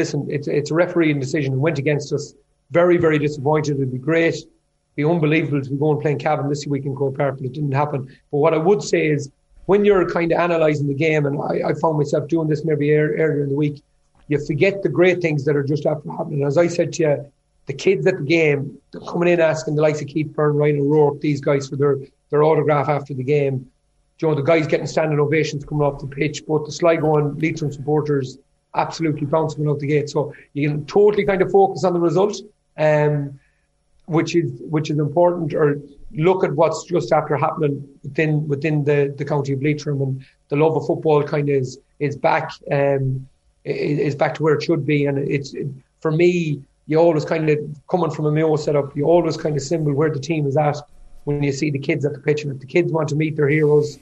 listen, 0.00 0.20
it's 0.36 0.48
it's 0.58 0.70
a 0.70 0.74
refereeing 0.84 1.18
decision 1.26 1.50
and 1.54 1.62
went 1.66 1.78
against 1.84 2.12
us. 2.12 2.24
Very 2.70 2.98
very 3.04 3.18
disappointed. 3.26 3.76
It'd 3.76 3.92
be 3.98 3.98
great, 4.10 4.36
be 4.94 5.04
unbelievable 5.04 5.62
to 5.62 5.70
be 5.70 5.76
going 5.84 6.00
playing 6.02 6.18
Cavan 6.18 6.48
this 6.48 6.66
week 6.66 6.84
in 6.84 6.94
Croke 6.94 7.16
Park, 7.16 7.36
but 7.36 7.46
it 7.46 7.54
didn't 7.58 7.72
happen. 7.82 8.00
But 8.30 8.38
what 8.44 8.52
I 8.52 8.60
would 8.68 8.82
say 8.82 9.02
is 9.16 9.30
when 9.70 9.84
you're 9.86 10.08
kind 10.18 10.30
of 10.32 10.38
analysing 10.38 10.88
the 10.88 11.00
game, 11.06 11.24
and 11.26 11.40
I, 11.50 11.54
I 11.70 11.72
found 11.82 11.96
myself 11.96 12.28
doing 12.28 12.48
this 12.48 12.64
maybe 12.64 12.94
earlier 12.94 13.42
in 13.44 13.48
the 13.48 13.60
week, 13.64 13.82
you 14.28 14.38
forget 14.46 14.82
the 14.82 14.92
great 15.00 15.20
things 15.20 15.44
that 15.46 15.56
are 15.56 15.62
just 15.62 15.86
after 15.86 16.10
happening. 16.12 16.44
As 16.44 16.58
I 16.58 16.68
said 16.68 16.92
to 16.94 17.02
you, 17.02 17.32
the 17.66 17.74
kids 17.74 18.06
at 18.06 18.16
the 18.18 18.24
game, 18.24 18.78
coming 19.06 19.28
in 19.28 19.40
asking 19.40 19.76
the 19.76 19.82
likes 19.82 20.00
of 20.00 20.08
Keith 20.08 20.30
Beirne, 20.34 20.56
Ryan 20.60 20.80
O'Rourke, 20.80 21.20
these 21.20 21.40
guys 21.40 21.68
for 21.68 21.76
their, 21.76 21.96
their 22.30 22.42
autograph 22.42 22.88
after 22.88 23.14
the 23.14 23.22
game. 23.36 23.70
You 24.20 24.28
know, 24.28 24.34
the 24.34 24.42
guys 24.42 24.66
getting 24.66 24.86
standing 24.86 25.20
ovations 25.20 25.64
coming 25.64 25.86
off 25.86 26.00
the 26.00 26.08
pitch, 26.08 26.44
both 26.46 26.66
the 26.66 26.72
Sligo 26.72 27.16
and 27.16 27.40
Leitrim 27.40 27.70
supporters 27.72 28.38
absolutely 28.74 29.26
bouncing 29.26 29.68
out 29.68 29.78
the 29.78 29.86
gate. 29.86 30.10
So 30.10 30.34
you 30.54 30.68
can 30.68 30.86
totally 30.86 31.24
kind 31.24 31.42
of 31.42 31.50
focus 31.50 31.84
on 31.84 31.94
the 31.94 32.00
result, 32.00 32.36
um, 32.76 33.38
which 34.06 34.34
is 34.34 34.50
which 34.60 34.90
is 34.90 34.98
important, 34.98 35.54
or 35.54 35.80
look 36.12 36.42
at 36.44 36.52
what's 36.52 36.84
just 36.84 37.12
after 37.12 37.36
happening 37.36 37.86
within 38.02 38.48
within 38.48 38.84
the, 38.84 39.14
the 39.16 39.24
county 39.24 39.52
of 39.52 39.62
Leitrim, 39.62 40.00
and 40.02 40.24
the 40.48 40.56
love 40.56 40.76
of 40.76 40.86
football 40.86 41.22
kind 41.22 41.48
of 41.48 41.54
is 41.54 41.78
is 42.00 42.16
back 42.16 42.50
um, 42.72 43.28
is 43.64 44.14
back 44.14 44.34
to 44.34 44.42
where 44.42 44.54
it 44.54 44.62
should 44.62 44.84
be, 44.84 45.06
and 45.06 45.18
it's 45.18 45.54
it, 45.54 45.68
for 46.00 46.10
me. 46.10 46.62
You 46.90 46.96
always 46.96 47.26
kind 47.26 47.50
of 47.50 47.58
coming 47.90 48.10
from 48.10 48.24
a 48.24 48.32
Mayo 48.32 48.56
setup. 48.56 48.96
You 48.96 49.04
always 49.04 49.36
kind 49.36 49.54
of 49.54 49.60
symbol 49.60 49.92
where 49.92 50.10
the 50.10 50.18
team 50.18 50.46
is 50.46 50.56
at 50.56 50.78
when 51.24 51.42
you 51.42 51.52
see 51.52 51.70
the 51.70 51.78
kids 51.78 52.06
at 52.06 52.14
the 52.14 52.18
pitch, 52.18 52.44
and 52.44 52.52
if 52.54 52.60
the 52.60 52.66
kids 52.66 52.90
want 52.90 53.10
to 53.10 53.14
meet 53.14 53.36
their 53.36 53.46
heroes, 53.46 53.98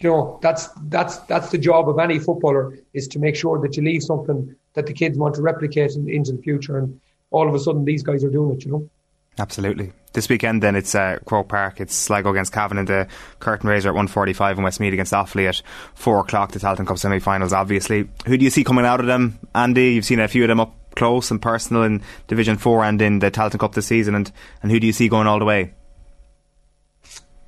you 0.00 0.10
know 0.10 0.38
that's 0.42 0.68
that's 0.88 1.18
that's 1.18 1.50
the 1.50 1.58
job 1.58 1.88
of 1.88 1.98
any 1.98 2.18
footballer 2.18 2.78
is 2.94 3.06
to 3.08 3.18
make 3.18 3.36
sure 3.36 3.60
that 3.60 3.76
you 3.76 3.82
leave 3.82 4.02
something 4.02 4.54
that 4.74 4.86
the 4.86 4.92
kids 4.92 5.18
want 5.18 5.34
to 5.34 5.42
replicate 5.42 5.94
in, 5.94 6.08
into 6.08 6.32
the 6.32 6.42
future. 6.42 6.78
And 6.78 7.00
all 7.30 7.48
of 7.48 7.54
a 7.54 7.58
sudden 7.58 7.84
these 7.84 8.02
guys 8.02 8.24
are 8.24 8.30
doing 8.30 8.56
it 8.56 8.64
you 8.64 8.72
know? 8.72 8.90
Absolutely. 9.38 9.92
This 10.12 10.28
weekend 10.28 10.62
then 10.62 10.74
it's 10.74 10.94
uh, 10.94 11.18
Croke 11.24 11.48
Park. 11.48 11.80
It's 11.80 11.94
Sligo 11.94 12.30
against 12.30 12.52
Cavan 12.52 12.78
and 12.78 12.88
the 12.88 13.06
curtain 13.38 13.68
raiser 13.68 13.90
at 13.90 13.94
1.45 13.94 14.52
and 14.52 14.64
Westmeath 14.64 14.92
against 14.92 15.12
Offaly 15.12 15.48
at 15.48 15.62
4 15.94 16.20
o'clock 16.20 16.52
the 16.52 16.58
Tailteann 16.58 16.86
Cup 16.86 16.98
semi-finals 16.98 17.52
obviously. 17.52 18.08
Who 18.26 18.36
do 18.36 18.44
you 18.44 18.50
see 18.50 18.64
coming 18.64 18.84
out 18.84 19.00
of 19.00 19.06
them 19.06 19.38
Andy? 19.54 19.94
You've 19.94 20.04
seen 20.04 20.20
a 20.20 20.28
few 20.28 20.44
of 20.44 20.48
them 20.48 20.60
up 20.60 20.74
close 20.96 21.30
and 21.30 21.40
personal 21.40 21.84
in 21.84 22.02
Division 22.26 22.58
Four 22.58 22.84
and 22.84 23.00
in 23.00 23.20
the 23.20 23.30
Tailteann 23.30 23.60
Cup 23.60 23.74
this 23.74 23.86
season? 23.86 24.14
And, 24.14 24.30
and 24.62 24.72
who 24.72 24.80
do 24.80 24.86
you 24.86 24.92
see 24.92 25.08
going 25.08 25.26
all 25.26 25.38
the 25.38 25.44
way? 25.44 25.74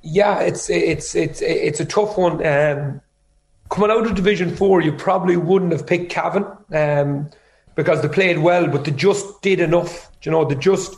Yeah, 0.03 0.41
it's 0.41 0.69
it's 0.69 1.15
it's 1.15 1.41
it's 1.41 1.79
a 1.79 1.85
tough 1.85 2.17
one. 2.17 2.45
Um, 2.45 3.01
coming 3.69 3.89
out 3.89 4.05
of 4.05 4.15
Division 4.15 4.53
Four, 4.55 4.81
you 4.81 4.91
probably 4.91 5.37
wouldn't 5.37 5.71
have 5.71 5.87
picked 5.87 6.11
Cavan 6.11 6.45
um, 6.73 7.29
because 7.75 8.01
they 8.01 8.09
played 8.09 8.39
well, 8.39 8.67
but 8.67 8.83
they 8.83 8.91
just 8.91 9.41
did 9.41 9.61
enough. 9.61 10.11
You 10.23 10.31
know, 10.31 10.43
they 10.43 10.55
just 10.55 10.95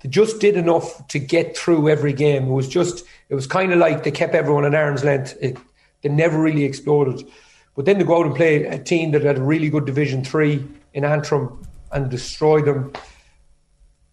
they 0.00 0.08
just 0.08 0.40
did 0.40 0.56
enough 0.56 1.06
to 1.08 1.18
get 1.18 1.56
through 1.56 1.88
every 1.88 2.12
game. 2.12 2.44
It 2.44 2.52
was 2.52 2.68
just 2.68 3.04
it 3.28 3.34
was 3.34 3.48
kind 3.48 3.72
of 3.72 3.78
like 3.80 4.04
they 4.04 4.12
kept 4.12 4.36
everyone 4.36 4.64
at 4.64 4.74
arm's 4.74 5.02
length. 5.02 5.36
It, 5.40 5.58
they 6.02 6.08
never 6.08 6.40
really 6.40 6.64
exploded. 6.64 7.26
But 7.74 7.86
then 7.86 7.98
to 7.98 8.04
go 8.04 8.20
out 8.20 8.26
and 8.26 8.36
play 8.36 8.66
a 8.66 8.78
team 8.78 9.10
that 9.12 9.22
had 9.24 9.38
a 9.38 9.42
really 9.42 9.68
good 9.68 9.84
Division 9.84 10.24
Three 10.24 10.64
in 10.92 11.04
Antrim 11.04 11.66
and 11.90 12.08
destroy 12.08 12.62
them, 12.62 12.92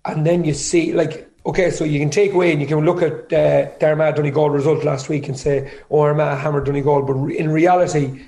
and 0.04 0.26
then 0.26 0.46
you 0.46 0.56
see 0.56 0.94
like 0.94 1.31
okay, 1.46 1.72
so 1.72 1.84
you 1.84 2.00
can 2.00 2.10
take 2.10 2.34
away 2.34 2.52
and 2.52 2.62
you 2.62 2.68
can 2.68 2.80
look 2.86 3.02
at 3.02 3.34
uh, 3.34 3.86
Armagh 3.86 4.16
Donegal 4.16 4.50
result 4.50 4.84
last 4.84 5.10
week 5.10 5.28
and 5.28 5.38
say, 5.38 5.72
oh, 5.90 6.02
Armagh 6.02 6.38
hammered 6.38 6.66
Donegal. 6.66 7.04
But 7.04 7.34
in 7.34 7.50
reality, 7.50 8.28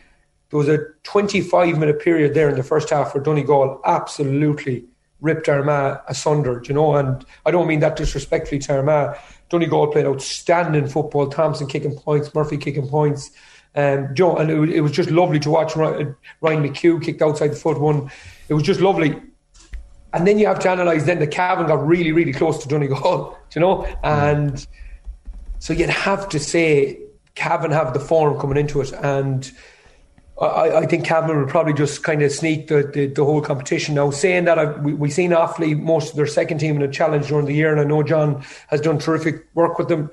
there 0.50 0.58
was 0.58 0.70
a 0.70 0.80
25 1.04 1.78
minute 1.78 2.00
period 2.00 2.34
there 2.34 2.50
in 2.50 2.56
the 2.56 2.64
first 2.64 2.90
half 2.90 3.14
where 3.14 3.24
Donegal 3.24 3.82
absolutely 3.86 4.86
ripped 5.22 5.48
Armagh 5.48 6.02
asunder, 6.08 6.62
you 6.68 6.74
know. 6.74 6.96
And 6.96 7.26
I 7.46 7.52
don't 7.52 7.68
mean 7.68 7.80
that 7.80 7.96
disrespectfully 7.96 8.60
to 8.60 8.76
Armagh. 8.78 9.18
Donegal 9.50 9.88
played 9.88 10.06
outstanding 10.06 10.88
football. 10.88 11.28
Thompson 11.28 11.68
kicking 11.68 11.96
points, 11.96 12.34
Murphy 12.34 12.58
kicking 12.58 12.88
points. 12.88 13.32
Um, 13.76 14.14
Joe, 14.14 14.36
and 14.36 14.52
it, 14.52 14.76
it 14.78 14.82
was 14.82 14.92
just 14.92 15.10
lovely 15.10 15.40
to 15.40 15.50
watch. 15.50 15.76
Ryan 15.76 16.16
McHugh 16.42 17.04
kicked 17.04 17.22
outside 17.22 17.48
the 17.48 17.56
foot 17.56 17.80
one. 17.80 18.12
It 18.50 18.54
was 18.54 18.64
just 18.64 18.82
lovely 18.82 19.20
and 20.14 20.28
then 20.28 20.38
you 20.38 20.46
have 20.46 20.60
to 20.60 20.72
analyse 20.72 21.04
then 21.04 21.20
the 21.20 21.28
Cavan 21.28 21.66
got 21.66 21.86
really, 21.86 22.12
really 22.12 22.34
close 22.34 22.62
to 22.62 22.68
Donegal, 22.70 23.38
you 23.56 23.62
know? 23.62 23.78
Mm. 23.78 23.98
And 24.04 24.68
so 25.60 25.74
you'd 25.74 25.90
have 25.90 26.30
to 26.30 26.40
say 26.40 27.00
Cavan 27.36 27.72
have 27.72 27.94
the 27.94 28.00
form 28.00 28.40
coming 28.40 28.58
into 28.58 28.80
it. 28.82 28.94
And 28.94 29.52
I, 30.40 30.78
I 30.78 30.86
think 30.86 31.06
Cavan 31.06 31.36
will 31.36 31.48
probably 31.48 31.74
just 31.74 32.04
kind 32.04 32.22
of 32.22 32.32
sneak 32.32 32.68
the, 32.68 32.84
the, 32.94 33.08
the 33.08 33.26
whole 33.26 33.42
competition. 33.42 33.96
Now, 33.96 34.12
saying 34.12 34.46
that, 34.46 34.60
I've, 34.60 34.80
we, 34.82 34.94
we've 34.94 35.14
seen 35.14 35.32
Offaly, 35.32 35.80
most 35.80 36.12
of 36.12 36.16
their 36.16 36.28
second 36.28 36.60
team 36.60 36.76
in 36.76 36.84
a 36.84 36.92
challenge 36.92 37.28
during 37.28 37.48
the 37.48 37.54
year, 37.54 37.72
and 37.72 37.82
I 37.82 37.84
know 37.84 38.04
John 38.04 38.44
has 38.68 38.82
done 38.82 39.00
terrific 39.00 39.48
work 39.56 39.80
with 39.80 39.88
them. 39.88 40.12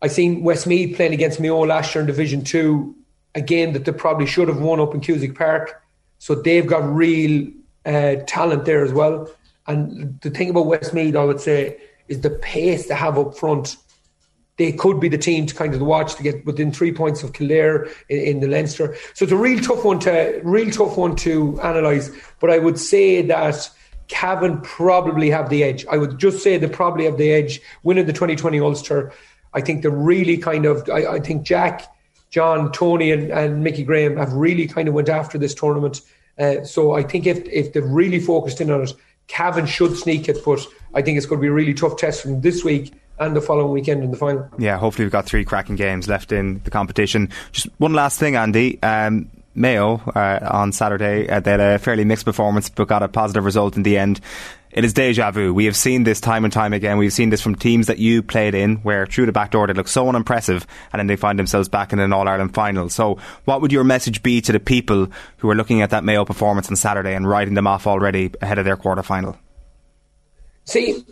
I 0.00 0.08
seen 0.08 0.42
Westmeath 0.42 0.96
playing 0.96 1.14
against 1.14 1.40
Mayo 1.40 1.60
last 1.64 1.94
year 1.94 2.00
in 2.00 2.06
Division 2.06 2.42
2, 2.42 2.94
a 3.34 3.40
game 3.42 3.72
that 3.74 3.84
they 3.84 3.92
probably 3.92 4.26
should 4.26 4.48
have 4.48 4.60
won 4.60 4.80
up 4.80 4.94
in 4.94 5.00
Cusack 5.00 5.34
Park. 5.34 5.82
So 6.18 6.34
they've 6.34 6.66
got 6.66 6.88
real 6.94 7.50
uh, 7.86 8.16
talent 8.26 8.64
there 8.64 8.84
as 8.84 8.92
well. 8.92 9.30
And 9.66 10.20
the 10.20 10.30
thing 10.30 10.50
about 10.50 10.66
Westmeath, 10.66 11.16
I 11.16 11.24
would 11.24 11.40
say, 11.40 11.78
is 12.08 12.20
the 12.20 12.30
pace 12.30 12.88
they 12.88 12.94
have 12.94 13.18
up 13.18 13.36
front. 13.36 13.76
They 14.58 14.72
could 14.72 15.00
be 15.00 15.08
the 15.08 15.18
team 15.18 15.46
to 15.46 15.54
kind 15.54 15.74
of 15.74 15.80
watch 15.80 16.14
to 16.16 16.22
get 16.22 16.46
within 16.46 16.72
three 16.72 16.92
points 16.92 17.22
of 17.22 17.32
Kildare 17.32 17.88
in, 18.08 18.18
in 18.20 18.40
the 18.40 18.48
Leinster. 18.48 18.96
So 19.14 19.24
it's 19.24 19.32
a 19.32 19.36
real 19.36 19.60
tough 19.60 19.84
one 19.84 19.98
to 20.00 20.40
real 20.44 20.70
tough 20.70 20.96
one 20.96 21.16
to 21.16 21.58
analyse. 21.62 22.10
But 22.40 22.50
I 22.50 22.58
would 22.58 22.78
say 22.78 23.22
that 23.22 23.70
Cavan 24.08 24.60
probably 24.62 25.30
have 25.30 25.50
the 25.50 25.62
edge. 25.62 25.84
I 25.90 25.98
would 25.98 26.18
just 26.18 26.42
say 26.42 26.56
they 26.56 26.68
probably 26.68 27.04
have 27.04 27.18
the 27.18 27.32
edge 27.32 27.60
winning 27.82 28.06
the 28.06 28.12
2020 28.12 28.60
Ulster. 28.60 29.12
I 29.52 29.60
think 29.60 29.82
they're 29.82 29.90
really 29.90 30.38
kind 30.38 30.64
of. 30.64 30.88
I, 30.88 31.14
I 31.14 31.20
think 31.20 31.42
Jack, 31.42 31.86
John, 32.30 32.72
Tony, 32.72 33.10
and, 33.10 33.30
and 33.30 33.62
Mickey 33.62 33.82
Graham 33.82 34.16
have 34.16 34.32
really 34.32 34.66
kind 34.66 34.88
of 34.88 34.94
went 34.94 35.08
after 35.08 35.38
this 35.38 35.54
tournament. 35.54 36.00
Uh, 36.38 36.64
so 36.64 36.92
I 36.92 37.02
think 37.02 37.26
if 37.26 37.44
if 37.46 37.72
they've 37.72 37.88
really 37.88 38.20
focused 38.20 38.60
in 38.60 38.70
on 38.70 38.82
it, 38.82 38.92
Cavan 39.28 39.66
should 39.66 39.96
sneak 39.96 40.28
it, 40.28 40.38
but 40.44 40.66
I 40.94 41.02
think 41.02 41.16
it's 41.16 41.26
going 41.26 41.40
to 41.40 41.42
be 41.42 41.48
a 41.48 41.52
really 41.52 41.74
tough 41.74 41.96
test 41.96 42.22
from 42.22 42.40
this 42.40 42.64
week 42.64 42.92
and 43.18 43.34
the 43.34 43.40
following 43.40 43.72
weekend 43.72 44.04
in 44.04 44.10
the 44.10 44.16
final. 44.16 44.48
Yeah, 44.58 44.78
hopefully 44.78 45.06
we've 45.06 45.12
got 45.12 45.26
three 45.26 45.44
cracking 45.44 45.76
games 45.76 46.08
left 46.08 46.32
in 46.32 46.60
the 46.64 46.70
competition. 46.70 47.30
Just 47.52 47.68
one 47.78 47.94
last 47.94 48.18
thing, 48.18 48.36
Andy. 48.36 48.82
Um, 48.82 49.30
Mayo 49.54 50.02
uh, 50.14 50.38
on 50.50 50.70
Saturday, 50.72 51.28
uh, 51.28 51.40
they 51.40 51.52
had 51.52 51.60
a 51.60 51.78
fairly 51.78 52.04
mixed 52.04 52.26
performance, 52.26 52.68
but 52.68 52.88
got 52.88 53.02
a 53.02 53.08
positive 53.08 53.44
result 53.44 53.76
in 53.76 53.84
the 53.84 53.96
end. 53.96 54.20
It 54.76 54.84
is 54.84 54.92
deja 54.92 55.30
vu. 55.30 55.54
We 55.54 55.64
have 55.64 55.74
seen 55.74 56.04
this 56.04 56.20
time 56.20 56.44
and 56.44 56.52
time 56.52 56.74
again. 56.74 56.98
We've 56.98 57.10
seen 57.10 57.30
this 57.30 57.40
from 57.40 57.54
teams 57.54 57.86
that 57.86 57.96
you 57.96 58.22
played 58.22 58.54
in, 58.54 58.76
where 58.76 59.06
through 59.06 59.24
the 59.24 59.32
back 59.32 59.52
door 59.52 59.66
they 59.66 59.72
look 59.72 59.88
so 59.88 60.06
unimpressive, 60.06 60.66
and 60.92 61.00
then 61.00 61.06
they 61.06 61.16
find 61.16 61.38
themselves 61.38 61.66
back 61.66 61.94
in 61.94 61.98
an 61.98 62.12
All 62.12 62.28
Ireland 62.28 62.52
final. 62.52 62.90
So, 62.90 63.16
what 63.46 63.62
would 63.62 63.72
your 63.72 63.84
message 63.84 64.22
be 64.22 64.42
to 64.42 64.52
the 64.52 64.60
people 64.60 65.08
who 65.38 65.48
are 65.48 65.54
looking 65.54 65.80
at 65.80 65.88
that 65.90 66.04
Mayo 66.04 66.26
performance 66.26 66.68
on 66.68 66.76
Saturday 66.76 67.14
and 67.14 67.26
writing 67.26 67.54
them 67.54 67.66
off 67.66 67.86
already 67.86 68.30
ahead 68.42 68.58
of 68.58 68.66
their 68.66 68.76
quarter 68.76 69.02
final? 69.02 69.38
See, 70.64 71.06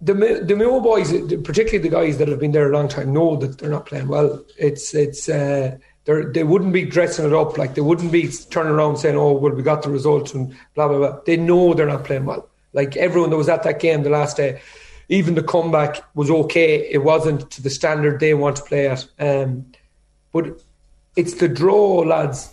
the 0.00 0.14
the 0.14 0.56
Mayo 0.56 0.80
boys, 0.80 1.12
particularly 1.44 1.80
the 1.80 1.90
guys 1.90 2.16
that 2.16 2.28
have 2.28 2.40
been 2.40 2.52
there 2.52 2.70
a 2.70 2.72
long 2.72 2.88
time, 2.88 3.12
know 3.12 3.36
that 3.36 3.58
they're 3.58 3.68
not 3.68 3.84
playing 3.84 4.08
well. 4.08 4.42
It's 4.56 4.94
it's. 4.94 5.28
Uh, 5.28 5.76
they 6.08 6.42
wouldn't 6.42 6.72
be 6.72 6.84
dressing 6.84 7.26
it 7.26 7.34
up 7.34 7.58
like 7.58 7.74
they 7.74 7.82
wouldn't 7.82 8.10
be 8.10 8.28
turning 8.50 8.72
around 8.72 8.96
saying, 8.96 9.16
"Oh, 9.16 9.32
well, 9.32 9.52
we 9.52 9.62
got 9.62 9.82
the 9.82 9.90
results 9.90 10.32
and 10.32 10.56
blah 10.74 10.88
blah 10.88 10.98
blah. 10.98 11.20
They 11.26 11.36
know 11.36 11.74
they're 11.74 11.86
not 11.86 12.04
playing 12.04 12.24
well. 12.24 12.48
Like 12.72 12.96
everyone 12.96 13.30
that 13.30 13.36
was 13.36 13.48
at 13.48 13.62
that 13.64 13.80
game 13.80 14.02
the 14.02 14.10
last 14.10 14.38
day, 14.38 14.60
even 15.10 15.34
the 15.34 15.42
comeback 15.42 16.02
was 16.14 16.30
okay. 16.30 16.88
It 16.90 17.04
wasn't 17.04 17.50
to 17.50 17.62
the 17.62 17.70
standard 17.70 18.20
they 18.20 18.32
want 18.32 18.56
to 18.56 18.62
play 18.62 18.88
at. 18.88 19.06
Um, 19.18 19.66
but 20.32 20.60
it's 21.14 21.34
the 21.34 21.48
draw, 21.48 22.00
lads, 22.00 22.52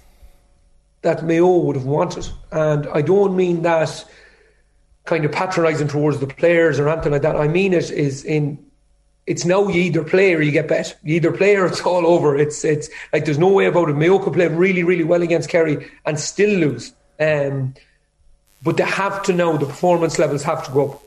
that 1.02 1.24
Mayo 1.24 1.58
would 1.58 1.78
have 1.78 1.86
wanted, 1.86 2.28
and 2.52 2.88
I 2.88 3.02
don't 3.02 3.38
mean 3.38 3.62
that 3.62 4.06
kind 5.06 5.24
of 5.24 5.32
patronising 5.32 5.88
towards 5.88 6.20
the 6.20 6.28
players 6.28 6.80
or 6.80 6.90
anything 6.90 7.14
like 7.14 7.22
that. 7.22 7.36
I 7.36 7.48
mean 7.48 7.74
it 7.74 7.90
is 7.90 8.26
in 8.26 8.60
it's 9.28 9.46
now 9.46 9.68
you 9.68 9.82
either 9.82 10.04
play 10.04 10.34
or 10.36 10.42
you 10.42 10.52
get 10.52 10.68
bet. 10.68 10.98
You 11.04 11.16
either 11.16 11.32
play 11.32 11.56
or 11.56 11.66
it's 11.66 11.82
all 11.82 12.06
over. 12.06 12.38
It's 12.38 12.64
it's 12.64 12.90
like 13.12 13.26
there's 13.26 13.40
no 13.40 13.50
way 13.50 13.66
about 13.66 13.90
it. 13.90 13.96
Mayo 13.96 14.20
could 14.20 14.34
play 14.34 14.48
really, 14.48 14.84
really 14.84 15.04
well 15.04 15.24
against 15.24 15.50
Kerry 15.50 15.90
and 16.06 16.20
still 16.20 16.60
lose. 16.60 16.94
Um, 17.20 17.74
but 18.64 18.78
they 18.78 18.84
have 18.84 19.24
to 19.24 19.34
know 19.34 19.58
the 19.58 19.66
performance 19.66 20.20
levels 20.20 20.44
have 20.44 20.66
to 20.66 20.72
go 20.72 20.92
up. 20.92 21.02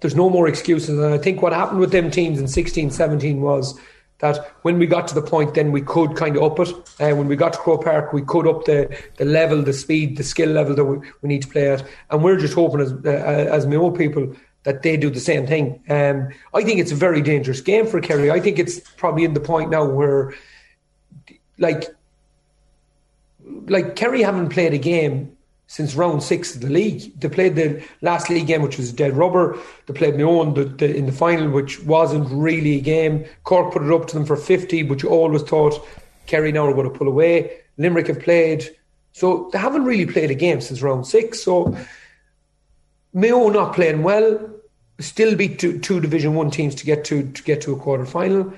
There's 0.00 0.14
no 0.14 0.30
more 0.30 0.46
excuses. 0.46 0.98
And 0.98 1.14
I 1.14 1.18
think 1.18 1.42
what 1.42 1.52
happened 1.52 1.80
with 1.80 1.90
them 1.90 2.10
teams 2.10 2.38
in 2.38 2.46
16, 2.46 2.90
17 2.90 3.40
was 3.40 3.78
that 4.20 4.52
when 4.62 4.78
we 4.78 4.86
got 4.86 5.06
to 5.08 5.14
the 5.14 5.22
point, 5.22 5.54
then 5.54 5.70
we 5.72 5.80
could 5.80 6.16
kind 6.16 6.36
of 6.36 6.42
up 6.42 6.58
it. 6.60 6.68
And 6.98 7.12
uh, 7.12 7.16
when 7.16 7.28
we 7.28 7.36
got 7.36 7.52
to 7.52 7.58
Croke 7.58 7.84
Park, 7.84 8.12
we 8.12 8.22
could 8.22 8.46
up 8.46 8.64
the, 8.64 8.96
the 9.16 9.24
level, 9.24 9.62
the 9.62 9.72
speed, 9.72 10.16
the 10.16 10.24
skill 10.24 10.50
level 10.50 10.74
that 10.74 10.84
we, 10.84 10.98
we 11.22 11.28
need 11.28 11.42
to 11.42 11.48
play 11.48 11.70
at. 11.70 11.84
And 12.10 12.22
we're 12.22 12.38
just 12.38 12.54
hoping 12.54 12.80
as 12.80 12.92
uh, 12.92 13.08
as 13.08 13.66
Mayo 13.66 13.90
people 13.90 14.34
that 14.64 14.82
they 14.82 14.96
do 14.96 15.10
the 15.10 15.20
same 15.20 15.46
thing. 15.46 15.82
Um, 15.88 16.28
I 16.52 16.62
think 16.62 16.80
it's 16.80 16.92
a 16.92 16.96
very 16.96 17.22
dangerous 17.22 17.60
game 17.60 17.86
for 17.86 18.00
Kerry. 18.00 18.30
I 18.30 18.40
think 18.40 18.58
it's 18.58 18.80
probably 18.96 19.24
in 19.24 19.34
the 19.34 19.40
point 19.40 19.70
now 19.70 19.84
where, 19.84 20.34
like, 21.58 21.84
like 23.66 23.96
Kerry 23.96 24.22
haven't 24.22 24.50
played 24.50 24.74
a 24.74 24.78
game 24.78 25.36
since 25.68 25.94
round 25.94 26.22
six 26.22 26.54
of 26.54 26.62
the 26.62 26.68
league. 26.68 27.18
They 27.20 27.28
played 27.28 27.54
the 27.54 27.82
last 28.00 28.30
league 28.30 28.46
game, 28.46 28.62
which 28.62 28.78
was 28.78 28.92
dead 28.92 29.16
rubber. 29.16 29.56
They 29.86 29.94
played 29.94 30.16
Mayo 30.16 30.50
the, 30.52 30.64
the, 30.64 30.94
in 30.94 31.06
the 31.06 31.12
final, 31.12 31.50
which 31.50 31.82
wasn't 31.84 32.28
really 32.30 32.76
a 32.76 32.80
game. 32.80 33.26
Cork 33.44 33.72
put 33.72 33.82
it 33.82 33.92
up 33.92 34.06
to 34.08 34.14
them 34.14 34.26
for 34.26 34.36
50, 34.36 34.82
but 34.84 35.02
you 35.02 35.10
always 35.10 35.42
thought 35.42 35.86
Kerry 36.26 36.52
now 36.52 36.66
are 36.66 36.74
going 36.74 36.90
to 36.90 36.98
pull 36.98 37.08
away. 37.08 37.60
Limerick 37.76 38.08
have 38.08 38.20
played. 38.20 38.74
So 39.12 39.50
they 39.52 39.58
haven't 39.58 39.84
really 39.84 40.06
played 40.06 40.30
a 40.30 40.34
game 40.34 40.60
since 40.60 40.80
round 40.80 41.06
six. 41.06 41.42
So 41.42 41.76
Mayo 43.12 43.48
not 43.48 43.74
playing 43.74 44.02
well, 44.02 44.50
still 45.00 45.36
beat 45.36 45.58
two, 45.58 45.78
two 45.78 46.00
Division 46.00 46.34
One 46.34 46.50
teams 46.50 46.74
to 46.76 46.84
get 46.84 47.04
to 47.06 47.30
to 47.30 47.42
get 47.42 47.60
to 47.62 47.72
a 47.72 47.78
quarter 47.78 48.06
final. 48.06 48.52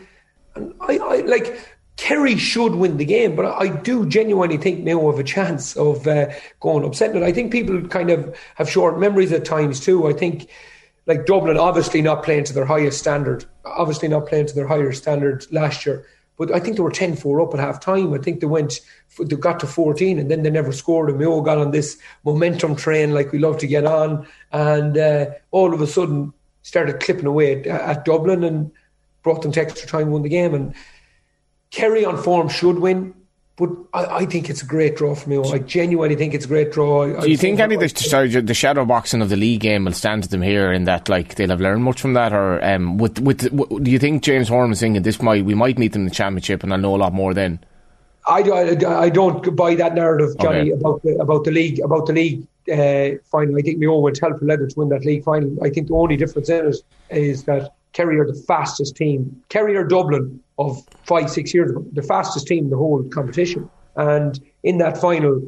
And 0.55 0.75
I, 0.81 0.99
I 0.99 1.17
like 1.21 1.59
Kerry 1.97 2.37
should 2.37 2.75
win 2.75 2.97
the 2.97 3.05
game, 3.05 3.37
but 3.37 3.45
I 3.45 3.69
do 3.69 4.07
genuinely 4.07 4.57
think 4.57 4.83
Mayo 4.83 5.11
have 5.11 5.21
a 5.21 5.25
chance 5.25 5.77
of 5.77 6.07
uh, 6.07 6.31
going 6.59 6.85
upsetting 6.85 7.23
it. 7.23 7.27
I 7.27 7.33
think 7.33 7.53
people 7.53 7.81
kind 7.89 8.11
of 8.11 8.37
have 8.55 8.71
short 8.71 8.99
memories 8.99 9.33
at 9.33 9.45
times 9.45 9.81
too. 9.81 10.09
I 10.09 10.13
think 10.13 10.49
like 11.07 11.27
Dublin 11.27 11.57
obviously 11.57 12.03
not 12.03 12.23
playing 12.23 12.45
to 12.45 12.53
their 12.53 12.65
highest 12.65 12.99
standard, 12.99 13.45
obviously 13.65 14.09
not 14.09 14.27
playing 14.27 14.47
to 14.47 14.55
their 14.55 14.67
higher 14.67 14.93
standard 14.93 15.47
last 15.51 15.85
year. 15.85 16.07
But 16.41 16.51
I 16.53 16.59
think 16.59 16.77
they 16.79 16.83
were 16.83 16.91
10 16.91 17.17
4 17.17 17.43
up 17.43 17.53
at 17.53 17.61
half 17.61 17.81
time. 17.81 18.15
I 18.15 18.19
think 18.19 18.41
they 18.41 18.47
went, 18.47 18.81
they 19.19 19.37
got 19.37 19.61
to 19.61 19.67
14 19.67 20.19
and 20.19 20.31
then 20.31 20.43
they 20.43 20.49
never 20.49 20.73
scored. 20.73 21.11
And 21.11 21.19
Mayo 21.19 21.43
got 21.43 21.59
on 21.59 21.71
this 21.71 21.99
momentum 22.25 22.77
train 22.77 23.13
like 23.13 23.31
we 23.31 23.39
love 23.39 23.59
to 23.59 23.67
get 23.67 23.85
on. 23.85 24.27
And 24.51 24.97
uh, 24.97 25.27
all 25.51 25.75
of 25.75 25.83
a 25.83 25.87
sudden 25.87 26.33
started 26.63 26.99
clipping 26.99 27.27
away 27.27 27.61
at, 27.61 27.67
at, 27.67 28.05
Dublin 28.07 28.43
and 28.43 28.73
brought 29.23 29.43
them 29.43 29.53
to 29.53 29.61
extra 29.61 29.87
time, 29.87 30.13
won 30.13 30.23
the 30.23 30.31
game. 30.31 30.55
And 30.55 30.75
Kerry 31.73 32.07
on 32.07 32.17
form 32.17 32.49
should 32.49 32.79
win. 32.79 33.13
But 33.61 33.69
I, 33.93 34.05
I, 34.21 34.25
think 34.25 34.49
it's 34.49 34.63
a 34.63 34.67
great 34.67 34.97
draw 34.97 35.15
for 35.15 35.29
me. 35.29 35.37
I 35.37 35.59
genuinely 35.59 36.17
think 36.17 36.33
it's 36.33 36.47
a 36.47 36.49
great 36.49 36.73
draw. 36.73 37.19
I, 37.19 37.21
Do 37.21 37.31
you 37.31 37.37
think 37.37 37.61
any 37.61 37.75
of 37.75 37.81
the, 37.83 37.91
sorry, 37.91 38.29
the 38.29 38.55
shadow 38.55 38.87
boxing 38.87 39.21
of 39.21 39.29
the 39.29 39.37
league 39.37 39.61
game 39.61 39.85
will 39.85 39.93
stand 39.93 40.23
to 40.23 40.31
them 40.31 40.41
here 40.41 40.73
in 40.73 40.85
that 40.85 41.11
like 41.11 41.35
they'll 41.35 41.51
have 41.51 41.61
learned 41.61 41.85
much 41.85 42.01
from 42.01 42.15
that, 42.15 42.33
or 42.33 42.65
um, 42.65 42.97
with 42.97 43.21
with, 43.21 43.41
do 43.85 43.91
you 43.91 43.99
think 43.99 44.23
James 44.23 44.49
Horan 44.49 44.73
is 44.73 44.81
thinking 44.81 45.03
this 45.03 45.21
might 45.21 45.45
we 45.45 45.55
might 45.55 45.79
meet 45.79 45.93
them 45.93 46.03
in 46.03 46.09
the 46.09 46.15
championship 46.15 46.63
and 46.63 46.73
I'll 46.73 46.79
know 46.79 46.97
a 46.97 46.97
lot 46.97 47.13
more 47.13 47.35
then? 47.35 47.63
I, 48.27 48.41
I, 48.41 49.01
I 49.03 49.09
don't 49.11 49.55
buy 49.55 49.75
that 49.75 49.95
narrative, 49.95 50.39
Johnny, 50.41 50.61
Okay. 50.61 50.71
about 50.71 51.03
the 51.03 51.19
about 51.21 51.45
the 51.45 51.51
league 51.51 51.81
about 51.81 52.07
the 52.07 52.15
league 52.15 52.47
uh, 52.73 53.19
final. 53.31 53.59
I 53.59 53.61
think 53.61 53.79
Mayo 53.79 53.99
went 53.99 54.19
hell 54.19 54.39
for 54.39 54.45
leather 54.47 54.69
to 54.69 54.79
win 54.79 54.89
that 54.89 55.05
league 55.05 55.23
final. 55.23 55.55
I 55.63 55.69
think 55.69 55.89
the 55.89 55.95
only 55.95 56.17
difference 56.17 56.49
in 56.49 56.67
it 56.67 56.77
is 57.11 57.45
that 57.45 57.75
Kerry 57.93 58.19
are 58.19 58.27
the 58.27 58.43
fastest 58.47 58.97
team. 58.97 59.43
Kerry 59.51 59.77
are 59.77 59.85
Dublin 59.85 60.41
of 60.61 60.83
five 61.05 61.31
six 61.31 61.53
years 61.55 61.71
ago, 61.71 61.85
the 61.93 62.03
fastest 62.03 62.47
team 62.47 62.65
in 62.65 62.71
the 62.71 62.77
whole 62.77 63.03
competition. 63.05 63.69
And 63.97 64.39
in 64.63 64.79
that 64.79 64.99
final, 64.99 65.43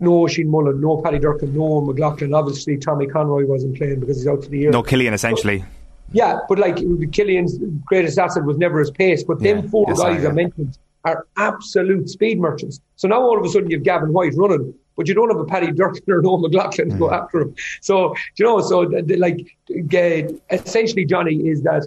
no 0.00 0.12
Oisín 0.24 0.46
Mullin, 0.46 0.80
no 0.80 1.00
Paddy 1.02 1.18
Durcan, 1.18 1.52
no 1.52 1.80
McLaughlin. 1.82 2.34
Obviously, 2.34 2.76
Tommy 2.76 3.06
Conroy 3.06 3.44
wasn't 3.46 3.76
playing 3.76 4.00
because 4.00 4.16
he's 4.18 4.26
out 4.26 4.42
for 4.44 4.50
the 4.50 4.58
year. 4.58 4.70
No 4.70 4.82
Killian, 4.82 5.14
essentially. 5.14 5.64
Yeah, 6.12 6.38
but 6.48 6.58
like 6.58 6.76
Killian's 7.12 7.58
greatest 7.84 8.18
asset 8.18 8.44
was 8.44 8.56
never 8.58 8.78
his 8.78 8.90
pace. 8.90 9.22
But 9.24 9.40
them 9.40 9.68
four 9.68 9.86
guys 9.86 10.24
I- 10.24 10.28
I 10.28 10.32
mentioned 10.32 10.78
are 11.04 11.26
absolute 11.36 12.08
speed 12.08 12.38
merchants. 12.40 12.80
So 12.96 13.08
now 13.08 13.20
all 13.20 13.38
of 13.38 13.44
a 13.44 13.48
sudden 13.48 13.70
you've 13.70 13.82
Gavin 13.84 14.12
White 14.12 14.32
running, 14.36 14.72
but 14.96 15.06
you 15.08 15.14
don't 15.14 15.30
have 15.30 15.38
a 15.40 15.44
Paddy 15.44 15.68
Durcan 15.68 16.08
or 16.08 16.22
no 16.22 16.36
McLaughlin 16.38 16.90
to 16.90 16.96
go 16.96 17.08
Mm. 17.08 17.18
after 17.22 17.40
him. 17.42 17.54
So 17.80 18.14
you 18.36 18.44
know, 18.44 18.60
so 18.60 18.80
like 19.26 19.40
uh, 19.70 20.32
essentially, 20.50 21.04
Johnny 21.04 21.36
is 21.48 21.62
that 21.62 21.86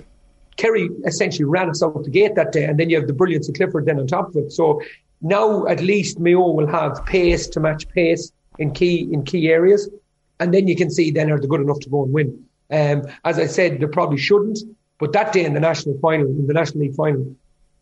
Kerry 0.60 0.90
essentially 1.06 1.46
ran 1.46 1.70
us 1.70 1.82
out 1.82 2.04
the 2.04 2.10
gate 2.10 2.36
that 2.36 2.52
day, 2.52 2.66
and 2.66 2.78
then 2.78 2.90
you 2.90 2.98
have 2.98 3.08
the 3.08 3.14
brilliance 3.14 3.48
of 3.48 3.56
Clifford 3.56 3.86
then 3.86 3.98
on 3.98 4.08
top 4.08 4.28
of 4.30 4.36
it. 4.36 4.52
So 4.52 4.82
now 5.22 5.66
at 5.68 5.80
least 5.80 6.20
Mayo 6.20 6.52
will 6.52 6.68
have 6.68 7.06
pace 7.06 7.48
to 7.48 7.62
match 7.62 7.88
pace 7.88 8.34
in 8.58 8.74
key 8.74 9.08
in 9.14 9.24
key 9.24 9.48
areas, 9.48 9.90
and 10.42 10.54
then 10.54 10.68
you 10.68 10.76
can 10.76 10.92
see 10.92 11.12
then 11.12 11.32
are 11.32 11.40
they 11.40 11.48
good 11.48 11.62
enough 11.62 11.80
to 11.80 11.90
go 11.90 12.04
and 12.04 12.12
win. 12.12 12.44
Um, 12.72 13.04
as 13.24 13.40
I 13.40 13.48
said, 13.48 13.80
they 13.80 13.88
probably 13.88 14.18
shouldn't, 14.18 14.60
but 15.00 15.14
that 15.14 15.32
day 15.32 15.46
in 15.46 15.54
the 15.54 15.62
national 15.62 15.98
final, 16.00 16.28
in 16.28 16.46
the 16.46 16.54
National 16.54 16.82
League 16.82 16.96
final, 16.96 17.34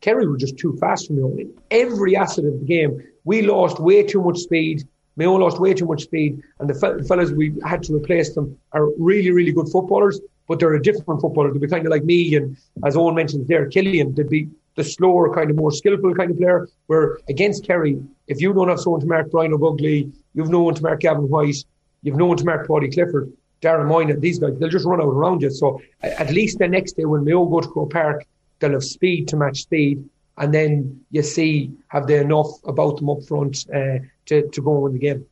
Kerry 0.02 0.28
were 0.28 0.38
just 0.38 0.58
too 0.60 0.78
fast 0.80 1.08
for 1.08 1.14
Mayo. 1.14 1.36
In 1.36 1.52
every 1.72 2.16
asset 2.16 2.46
of 2.46 2.60
the 2.60 2.66
game, 2.66 3.02
we 3.24 3.42
lost 3.42 3.80
way 3.80 4.04
too 4.04 4.22
much 4.22 4.38
speed. 4.38 4.88
Mayo 5.16 5.34
lost 5.34 5.60
way 5.60 5.74
too 5.74 5.88
much 5.88 6.04
speed, 6.04 6.44
and 6.60 6.70
the 6.70 7.06
fellas 7.08 7.32
we 7.32 7.56
had 7.66 7.82
to 7.84 7.96
replace 7.96 8.36
them 8.36 8.56
are 8.74 8.88
really, 9.00 9.32
really 9.32 9.52
good 9.52 9.68
footballers, 9.70 10.22
but 10.48 10.60
they're 10.60 10.74
a 10.74 10.82
different 10.82 11.22
footballer. 11.22 11.52
They'll 11.52 11.62
be 11.62 11.68
kind 11.68 11.86
of 11.86 11.92
like 11.92 12.04
me, 12.04 12.36
and 12.36 12.58
as 12.86 12.96
Owen 12.96 13.16
mentioned 13.16 13.48
there, 13.48 13.68
Killian, 13.68 14.16
they'd 14.16 14.30
be 14.30 14.50
the 14.76 14.84
slower, 14.84 15.34
kind 15.34 15.50
of 15.50 15.58
more 15.58 15.72
skillful 15.72 16.14
kind 16.16 16.32
of 16.32 16.38
player. 16.38 16.68
Where 16.88 17.20
against 17.30 17.66
Kerry, 17.66 18.00
if 18.28 18.42
you 18.42 18.54
don't 18.54 18.70
have 18.70 18.80
someone 18.80 19.02
to 19.02 19.08
mark 19.08 19.32
Brian 19.32 19.54
Ó 19.54 19.58
Beaglaoich, 19.58 20.12
you've 20.34 20.50
no 20.50 20.62
one 20.62 20.76
to 20.76 20.84
mark 20.84 21.02
Gavin 21.02 21.28
White, 21.30 21.64
you've 22.04 22.16
no 22.16 22.26
one 22.26 22.38
to 22.38 22.46
mark 22.46 22.68
Paddy 22.68 22.90
Clifford, 22.90 23.32
Darren 23.62 23.88
Moynihan, 23.88 24.20
these 24.20 24.40
guys, 24.40 24.58
they'll 24.60 24.70
just 24.70 24.86
run 24.86 25.02
out 25.02 25.08
around 25.08 25.42
you. 25.42 25.50
So 25.50 25.82
at 26.02 26.32
least 26.32 26.60
the 26.60 26.68
next 26.68 26.94
day 26.94 27.06
when 27.06 27.24
Mayo 27.24 27.46
go 27.46 27.62
to 27.62 27.68
Croke 27.68 27.92
Park, 27.92 28.26
they'll 28.60 28.72
have 28.72 28.84
speed 28.84 29.28
to 29.30 29.38
match 29.38 29.64
speed. 29.64 30.08
And 30.38 30.54
then 30.54 31.04
you 31.10 31.24
see, 31.24 31.72
have 31.88 32.06
they 32.06 32.20
enough 32.20 32.48
about 32.66 32.98
them 32.98 33.10
up 33.10 33.24
front 33.24 33.66
uh, 33.74 34.00
to, 34.28 34.48
to 34.48 34.62
go 34.62 34.74
and 34.76 34.84
win 34.84 34.94
the 34.94 35.00
game? 35.00 35.26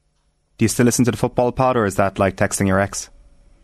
Do 0.57 0.65
you 0.65 0.69
still 0.69 0.85
listen 0.85 1.05
to 1.05 1.11
the 1.11 1.17
football 1.17 1.51
pod, 1.51 1.77
or 1.77 1.85
is 1.85 1.95
that 1.95 2.17
like 2.17 2.37
texting 2.37 2.65
your 2.65 2.79
ex? 2.79 3.09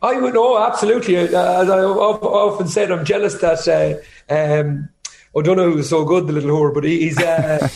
I 0.02 0.20
would 0.20 0.34
know 0.34 0.58
absolutely. 0.58 1.18
Uh, 1.18 1.62
as 1.62 1.70
I 1.70 1.80
of- 1.80 2.24
often 2.24 2.68
said, 2.68 2.92
I'm 2.92 3.06
jealous 3.06 3.36
that 3.36 3.68
uh, 3.68 4.34
um, 4.34 4.90
O'Donoghue 5.36 5.80
is 5.80 5.90
so 5.90 6.04
good, 6.04 6.28
the 6.28 6.34
little 6.34 6.52
whore. 6.52 6.74
But 6.74 6.84
he's 6.84 7.20
uh, 7.20 7.60
uh, 7.62 7.68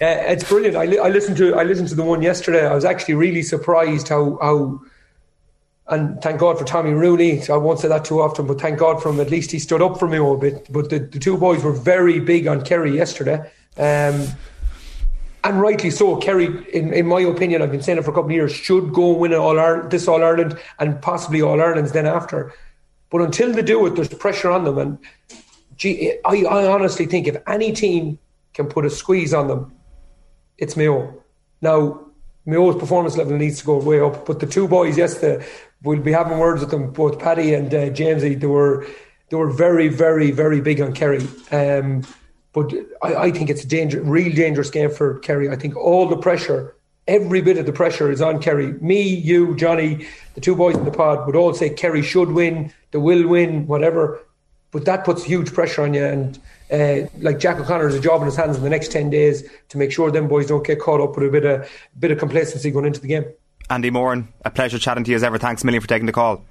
it's 0.00 0.48
brilliant. 0.48 0.76
I, 0.76 0.86
li- 0.86 0.98
I 0.98 1.08
listened 1.08 1.36
to 1.38 1.54
I 1.54 1.64
listened 1.64 1.88
to 1.88 1.94
the 1.94 2.02
one 2.02 2.22
yesterday. 2.22 2.66
I 2.66 2.74
was 2.74 2.84
actually 2.84 3.14
really 3.14 3.42
surprised 3.42 4.08
how 4.08 4.38
how. 4.40 4.80
And 5.88 6.20
thank 6.20 6.40
God 6.40 6.58
for 6.58 6.64
Tommy 6.64 6.90
Rooney. 6.90 7.40
So 7.42 7.54
I 7.54 7.58
won't 7.58 7.78
say 7.78 7.86
that 7.86 8.04
too 8.04 8.20
often, 8.20 8.48
but 8.48 8.60
thank 8.60 8.80
God 8.80 9.00
for 9.00 9.10
him. 9.10 9.20
At 9.20 9.30
least 9.30 9.52
he 9.52 9.60
stood 9.60 9.80
up 9.80 10.00
for 10.00 10.08
me 10.08 10.16
a 10.18 10.36
bit. 10.36 10.66
But 10.68 10.90
the, 10.90 10.98
the 10.98 11.20
two 11.20 11.38
boys 11.38 11.62
were 11.62 11.70
very 11.70 12.18
big 12.18 12.48
on 12.48 12.64
Kerry 12.64 12.96
yesterday. 12.96 13.38
Um, 13.76 14.26
and 15.46 15.60
rightly 15.60 15.90
so. 15.90 16.16
Kerry, 16.16 16.46
in, 16.72 16.92
in 16.92 17.06
my 17.06 17.20
opinion, 17.20 17.62
I've 17.62 17.70
been 17.70 17.82
saying 17.82 17.98
it 17.98 18.04
for 18.04 18.10
a 18.10 18.14
couple 18.14 18.30
of 18.30 18.32
years, 18.32 18.52
should 18.52 18.92
go 18.92 19.12
win 19.12 19.32
all 19.32 19.54
this 19.88 20.08
All 20.08 20.22
Ireland 20.22 20.58
and 20.80 21.00
possibly 21.00 21.40
All 21.40 21.60
Irelands 21.60 21.92
then 21.92 22.04
after. 22.04 22.52
But 23.10 23.20
until 23.20 23.52
they 23.52 23.62
do 23.62 23.86
it, 23.86 23.94
there's 23.94 24.08
pressure 24.08 24.50
on 24.50 24.64
them. 24.64 24.78
And 24.78 24.98
gee, 25.76 26.18
I, 26.24 26.42
I 26.42 26.66
honestly 26.66 27.06
think 27.06 27.28
if 27.28 27.36
any 27.46 27.72
team 27.72 28.18
can 28.54 28.66
put 28.66 28.84
a 28.84 28.90
squeeze 28.90 29.32
on 29.32 29.46
them, 29.46 29.72
it's 30.58 30.76
Mayo. 30.76 31.22
Now, 31.62 32.06
Mayo's 32.44 32.76
performance 32.76 33.16
level 33.16 33.36
needs 33.36 33.60
to 33.60 33.66
go 33.66 33.76
way 33.78 34.00
up. 34.00 34.26
But 34.26 34.40
the 34.40 34.46
two 34.46 34.66
boys, 34.66 34.98
yes, 34.98 35.18
the, 35.18 35.46
we'll 35.84 36.00
be 36.00 36.12
having 36.12 36.38
words 36.38 36.60
with 36.60 36.72
them, 36.72 36.90
both 36.90 37.20
Paddy 37.20 37.54
and 37.54 37.72
uh, 37.72 37.90
Jamesy. 37.90 38.40
They 38.40 38.46
were 38.46 38.84
they 39.28 39.36
were 39.36 39.50
very, 39.50 39.88
very, 39.88 40.30
very 40.30 40.60
big 40.60 40.80
on 40.80 40.92
Kerry. 40.92 41.26
Um, 41.50 42.02
but 42.56 42.72
I, 43.02 43.14
I 43.14 43.30
think 43.32 43.50
it's 43.50 43.62
a 43.62 43.66
danger, 43.66 44.00
real 44.00 44.34
dangerous 44.34 44.70
game 44.70 44.90
for 44.90 45.18
Kerry. 45.18 45.50
I 45.50 45.56
think 45.56 45.76
all 45.76 46.08
the 46.08 46.16
pressure, 46.16 46.74
every 47.06 47.42
bit 47.42 47.58
of 47.58 47.66
the 47.66 47.72
pressure 47.72 48.10
is 48.10 48.22
on 48.22 48.40
Kerry. 48.40 48.72
Me, 48.80 49.02
you, 49.02 49.54
Johnny, 49.56 50.06
the 50.32 50.40
two 50.40 50.56
boys 50.56 50.74
in 50.74 50.86
the 50.86 50.90
pod 50.90 51.26
would 51.26 51.36
all 51.36 51.52
say 51.52 51.68
Kerry 51.68 52.00
should 52.00 52.32
win, 52.32 52.72
they 52.92 52.98
will 52.98 53.28
win, 53.28 53.66
whatever. 53.66 54.22
But 54.70 54.86
that 54.86 55.04
puts 55.04 55.22
huge 55.22 55.52
pressure 55.52 55.82
on 55.82 55.92
you. 55.92 56.02
And 56.02 56.38
uh, 56.72 57.08
like 57.18 57.40
Jack 57.40 57.60
O'Connor 57.60 57.88
has 57.88 57.94
a 57.94 58.00
job 58.00 58.22
in 58.22 58.26
his 58.26 58.36
hands 58.36 58.56
in 58.56 58.62
the 58.62 58.70
next 58.70 58.90
10 58.90 59.10
days 59.10 59.46
to 59.68 59.76
make 59.76 59.92
sure 59.92 60.10
them 60.10 60.26
boys 60.26 60.46
don't 60.46 60.66
get 60.66 60.80
caught 60.80 61.02
up 61.02 61.14
with 61.14 61.28
a 61.28 61.30
bit 61.30 61.44
of, 61.44 61.70
bit 61.98 62.10
of 62.10 62.18
complacency 62.18 62.70
going 62.70 62.86
into 62.86 63.00
the 63.00 63.08
game. 63.08 63.26
Andy 63.68 63.90
Moran, 63.90 64.28
a 64.46 64.50
pleasure 64.50 64.78
chatting 64.78 65.04
to 65.04 65.10
you 65.10 65.16
as 65.16 65.22
ever. 65.22 65.36
Thanks 65.36 65.62
a 65.62 65.66
million 65.66 65.82
for 65.82 65.88
taking 65.88 66.06
the 66.06 66.12
call. 66.12 66.42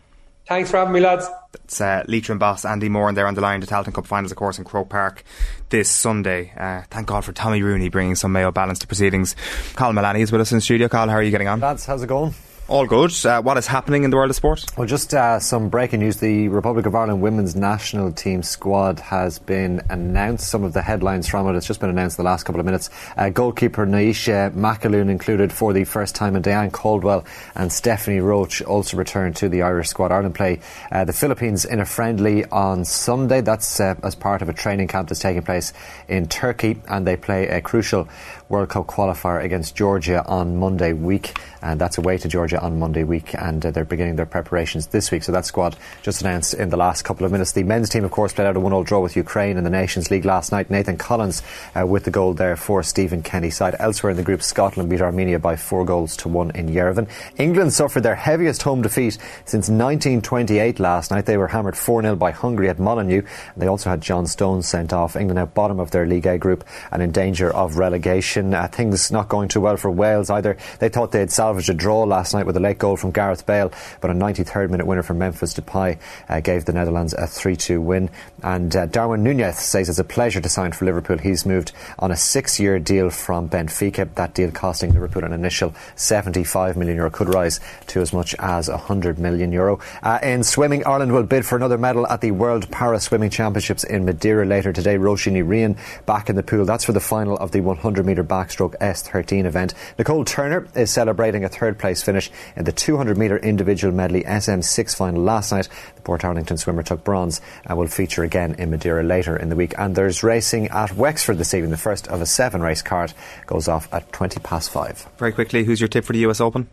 Thanks 0.48 0.70
for 0.70 0.78
having 0.78 0.94
me, 0.94 1.00
lads. 1.00 1.28
It's 1.64 1.82
uh, 1.82 2.04
Leitrim 2.08 2.38
boss 2.38 2.66
Andy 2.66 2.88
Moran 2.88 3.16
there 3.16 3.26
on 3.26 3.34
the 3.34 3.42
line. 3.42 3.60
The 3.62 3.68
Tailteann 3.68 3.94
Cup 3.94 4.06
finals, 4.06 4.32
of 4.32 4.38
course, 4.38 4.60
in 4.60 4.64
Croke 4.64 4.90
Park 4.90 5.24
this 5.70 5.90
Sunday. 5.90 6.54
Uh, 6.56 6.84
thank 6.92 7.08
God 7.08 7.26
for 7.26 7.32
Tommy 7.32 7.64
Rooney 7.64 7.90
bringing 7.90 8.14
some 8.14 8.32
Mayo 8.32 8.52
balance 8.52 8.78
to 8.80 8.88
proceedings. 8.88 9.36
Carl 9.76 9.94
Milani 9.94 10.20
is 10.20 10.32
with 10.32 10.42
us 10.42 10.52
in 10.52 10.60
the 10.60 10.62
studio. 10.62 10.88
Carl, 10.88 11.10
how 11.10 11.16
are 11.16 11.24
you 11.24 11.32
getting 11.32 11.48
on? 11.48 11.60
Lads, 11.60 11.86
how's 11.86 12.04
it 12.04 12.08
going? 12.08 12.36
All 12.68 12.88
good. 12.88 13.14
Uh, 13.24 13.44
what 13.44 13.58
is 13.58 13.68
happening 13.68 14.06
in 14.06 14.10
the 14.10 14.18
world 14.18 14.32
of 14.32 14.36
sport? 14.36 14.66
Well, 14.76 14.88
just 14.88 15.14
uh, 15.14 15.40
some 15.40 15.70
breaking 15.70 16.00
news. 16.00 16.18
The 16.18 16.48
Republic 16.48 16.88
of 16.88 16.96
Ireland 16.96 17.22
women's 17.22 17.56
national 17.56 18.12
team 18.12 18.42
squad 18.42 19.00
has 19.02 19.38
been 19.38 19.84
announced. 19.92 20.48
Some 20.48 20.64
of 20.64 20.74
the 20.74 20.82
headlines 20.82 21.30
from 21.30 21.48
it. 21.48 21.56
It's 21.56 21.68
just 21.68 21.80
been 21.80 21.92
announced 21.92 22.18
in 22.18 22.24
the 22.24 22.30
last 22.32 22.44
couple 22.44 22.60
of 22.60 22.66
minutes. 22.66 22.90
Uh, 23.16 23.30
goalkeeper 23.30 23.86
Naoisha 23.86 24.52
McAloon 24.54 25.12
included 25.12 25.54
for 25.54 25.74
the 25.74 25.84
first 25.84 26.16
time, 26.16 26.34
and 26.34 26.44
Diane 26.44 26.72
Caldwell 26.72 27.24
and 27.54 27.72
Stephanie 27.72 28.20
Roche 28.20 28.64
also 28.64 28.98
returned 28.98 29.36
to 29.36 29.48
the 29.48 29.62
Irish 29.62 29.90
squad. 29.90 30.12
Ireland 30.12 30.34
play 30.34 30.60
uh, 30.92 31.06
the 31.06 31.14
Philippines 31.14 31.66
in 31.66 31.80
a 31.80 31.86
friendly 31.86 32.46
on 32.46 32.84
Sunday. 32.84 33.42
That's 33.42 33.80
uh, 33.80 33.94
as 34.02 34.16
part 34.16 34.42
of 34.42 34.50
a 34.50 34.54
training 34.54 34.88
camp 34.88 35.10
that's 35.10 35.22
taking 35.22 35.44
place 35.44 35.72
in 36.08 36.28
Turkey, 36.28 36.82
and 36.88 37.06
they 37.06 37.16
play 37.16 37.48
a 37.48 37.62
crucial 37.62 38.10
World 38.48 38.70
Cup 38.70 38.86
qualifier 38.86 39.44
against 39.44 39.76
Georgia 39.76 40.24
on 40.26 40.58
Monday 40.58 40.94
week, 40.94 41.38
and 41.62 41.82
that's 41.82 41.98
away 41.98 42.18
to 42.20 42.28
Georgia 42.28 42.60
on 42.62 42.78
Monday 42.78 43.04
week, 43.04 43.34
and 43.34 43.66
uh, 43.66 43.72
they're 43.72 43.86
beginning 43.86 44.18
their 44.18 44.28
preparations 44.28 44.88
this 44.88 45.10
week. 45.10 45.24
So 45.24 45.32
that 45.32 45.46
squad 45.46 45.76
just 46.04 46.22
announced 46.22 46.54
in 46.54 46.70
the 46.70 46.78
last 46.78 47.02
couple 47.02 47.26
of 47.26 47.32
minutes. 47.32 47.54
The 47.54 47.64
men's 47.64 47.90
team, 47.90 48.04
of 48.04 48.12
course, 48.12 48.34
played 48.34 48.46
out 48.46 48.56
a 48.56 48.60
one-all 48.60 48.84
draw 48.84 49.00
with 49.00 49.16
Ukraine 49.16 49.58
in 49.58 49.64
the 49.64 49.70
Nations 49.72 50.12
League 50.12 50.26
last 50.26 50.52
night. 50.52 50.70
Nathan 50.70 50.98
Collins 50.98 51.42
uh, 51.76 51.88
with 51.88 52.04
the 52.04 52.12
goal 52.12 52.36
there 52.36 52.56
for 52.56 52.84
Stephen 52.84 53.24
Kenny's 53.24 53.58
side. 53.58 53.76
Elsewhere 53.80 54.12
in 54.12 54.18
the 54.18 54.24
group, 54.24 54.44
Scotland 54.44 54.90
beat 54.90 55.02
Armenia 55.02 55.40
by 55.40 55.56
four 55.56 55.84
goals 55.84 56.16
to 56.18 56.30
one 56.30 56.52
in 56.52 56.70
Yerevan. 56.70 57.10
England 57.38 57.74
suffered 57.74 58.04
their 58.04 58.16
heaviest 58.16 58.62
home 58.62 58.84
defeat 58.84 59.18
since 59.46 59.70
1928 59.70 60.80
last 60.80 61.10
night. 61.10 61.26
They 61.26 61.38
were 61.38 61.48
hammered 61.48 61.74
4-0 61.74 62.20
by 62.20 62.30
Hungary 62.30 62.70
at 62.70 62.78
Molyneux. 62.78 63.24
They 63.58 63.68
also 63.68 63.90
had 63.90 64.02
John 64.02 64.28
Stones 64.28 64.68
sent 64.68 64.94
off. 64.94 65.16
England 65.16 65.40
out 65.40 65.56
bottom 65.56 65.80
of 65.80 65.90
their 65.90 66.06
League 66.06 66.28
A 66.28 66.38
group 66.38 66.64
and 66.92 67.02
in 67.02 67.12
danger 67.12 67.52
of 67.52 67.78
relegation. 67.78 68.35
Uh, 68.38 68.68
things 68.68 69.12
not 69.12 69.30
going 69.30 69.48
too 69.48 69.62
well 69.62 69.78
for 69.78 69.90
Wales 69.90 70.30
either. 70.30 70.57
They 70.80 70.90
thought 70.90 71.12
they'd 71.12 71.32
salvaged 71.32 71.70
a 71.70 71.74
draw 71.74 72.03
last 72.03 72.34
night 72.34 72.45
with 72.45 72.57
a 72.57 72.60
late 72.60 72.78
goal 72.78 72.98
from 72.98 73.12
Gareth 73.12 73.45
Bale, 73.45 73.72
but 74.02 74.12
a 74.12 74.14
93rd 74.14 74.70
minute 74.70 74.86
winner 74.86 75.03
from 75.03 75.18
Memphis 75.20 75.53
Depay 75.53 75.98
uh, 76.28 76.40
gave 76.41 76.66
the 76.66 76.74
Netherlands 76.74 77.14
a 77.14 77.24
3-2 77.24 77.82
win. 77.82 78.10
And 78.44 78.76
uh, 78.76 78.86
Darwin 78.88 79.24
Nunez 79.24 79.57
says 79.57 79.90
it's 79.90 79.99
a 79.99 80.03
pleasure 80.03 80.41
to 80.41 80.49
sign 80.49 80.72
for 80.72 80.86
Liverpool. 80.86 81.18
He's 81.18 81.45
moved 81.45 81.72
on 81.99 82.12
a 82.12 82.16
six-year 82.16 82.80
deal 82.80 83.10
from 83.10 83.49
Benfica. 83.49 84.14
That 84.16 84.34
deal 84.34 84.52
costing 84.52 84.94
Liverpool 84.94 85.24
an 85.24 85.34
initial 85.34 85.74
75 85.95 86.78
million 86.78 86.98
euro 86.98 87.10
could 87.10 87.34
rise 87.34 87.60
to 87.88 88.02
as 88.02 88.14
much 88.14 88.36
as 88.40 88.70
100 88.70 89.20
million 89.20 89.52
euro. 89.52 89.80
Uh, 90.03 90.20
in 90.22 90.44
swimming, 90.44 90.86
Ireland 90.86 91.14
will 91.14 91.24
bid 91.24 91.45
for 91.45 91.56
another 91.56 91.78
medal 91.78 92.07
at 92.07 92.22
the 92.22 92.32
World 92.32 92.70
Para 92.72 92.99
Swimming 92.99 93.30
Championships 93.30 93.84
in 93.84 94.06
Madeira 94.06 94.45
later 94.45 94.74
today. 94.74 94.98
Roisin 94.98 95.36
Rian 95.45 95.78
back 96.06 96.30
in 96.30 96.36
the 96.36 96.44
pool. 96.44 96.66
That's 96.66 96.86
for 96.86 96.94
the 96.94 96.99
final 96.99 97.38
of 97.38 97.52
the 97.52 97.62
100 97.62 98.06
metre 98.06 98.24
backstroke 98.26 98.78
S13 98.80 99.46
event. 99.46 99.74
Nicole 99.98 100.26
Turner 100.26 100.68
is 100.76 100.92
celebrating 100.92 101.44
a 101.44 101.50
third 101.50 101.78
place 101.78 102.02
finish 102.02 102.32
in 102.56 102.66
the 102.66 102.72
200 102.72 103.18
metre 103.18 103.38
individual 103.38 103.94
medley 103.94 104.24
SM6 104.24 104.96
final 104.96 105.22
last 105.22 105.52
night. 105.52 105.70
The 105.96 106.02
Portarlington 106.02 106.60
swimmer 106.60 106.84
took 106.84 107.04
bronze 107.04 107.42
and 107.66 107.78
will 107.78 107.88
feature 107.88 108.24
again 108.24 108.56
in 108.56 108.72
Madeira 108.72 109.04
later 109.04 109.36
in 109.36 109.50
the 109.50 109.56
week. 109.56 109.74
And 109.78 109.96
there's 109.96 110.24
racing 110.24 110.68
at 110.68 110.94
Wexford 110.94 111.38
this 111.38 111.54
evening. 111.54 111.72
The 111.72 111.78
first 111.78 112.08
of 112.08 112.22
a 112.22 112.26
seven 112.26 112.62
race 112.62 112.82
card 112.82 113.14
goes 113.46 113.68
off 113.68 113.88
at 113.94 114.12
20 114.12 114.40
past 114.40 114.70
five. 114.70 115.08
Very 115.18 115.32
quickly, 115.32 115.64
who's 115.64 115.80
your 115.80 115.88
tip 115.88 116.06
for 116.06 116.14
the 116.14 116.20
US 116.28 116.42
Open? 116.42 116.68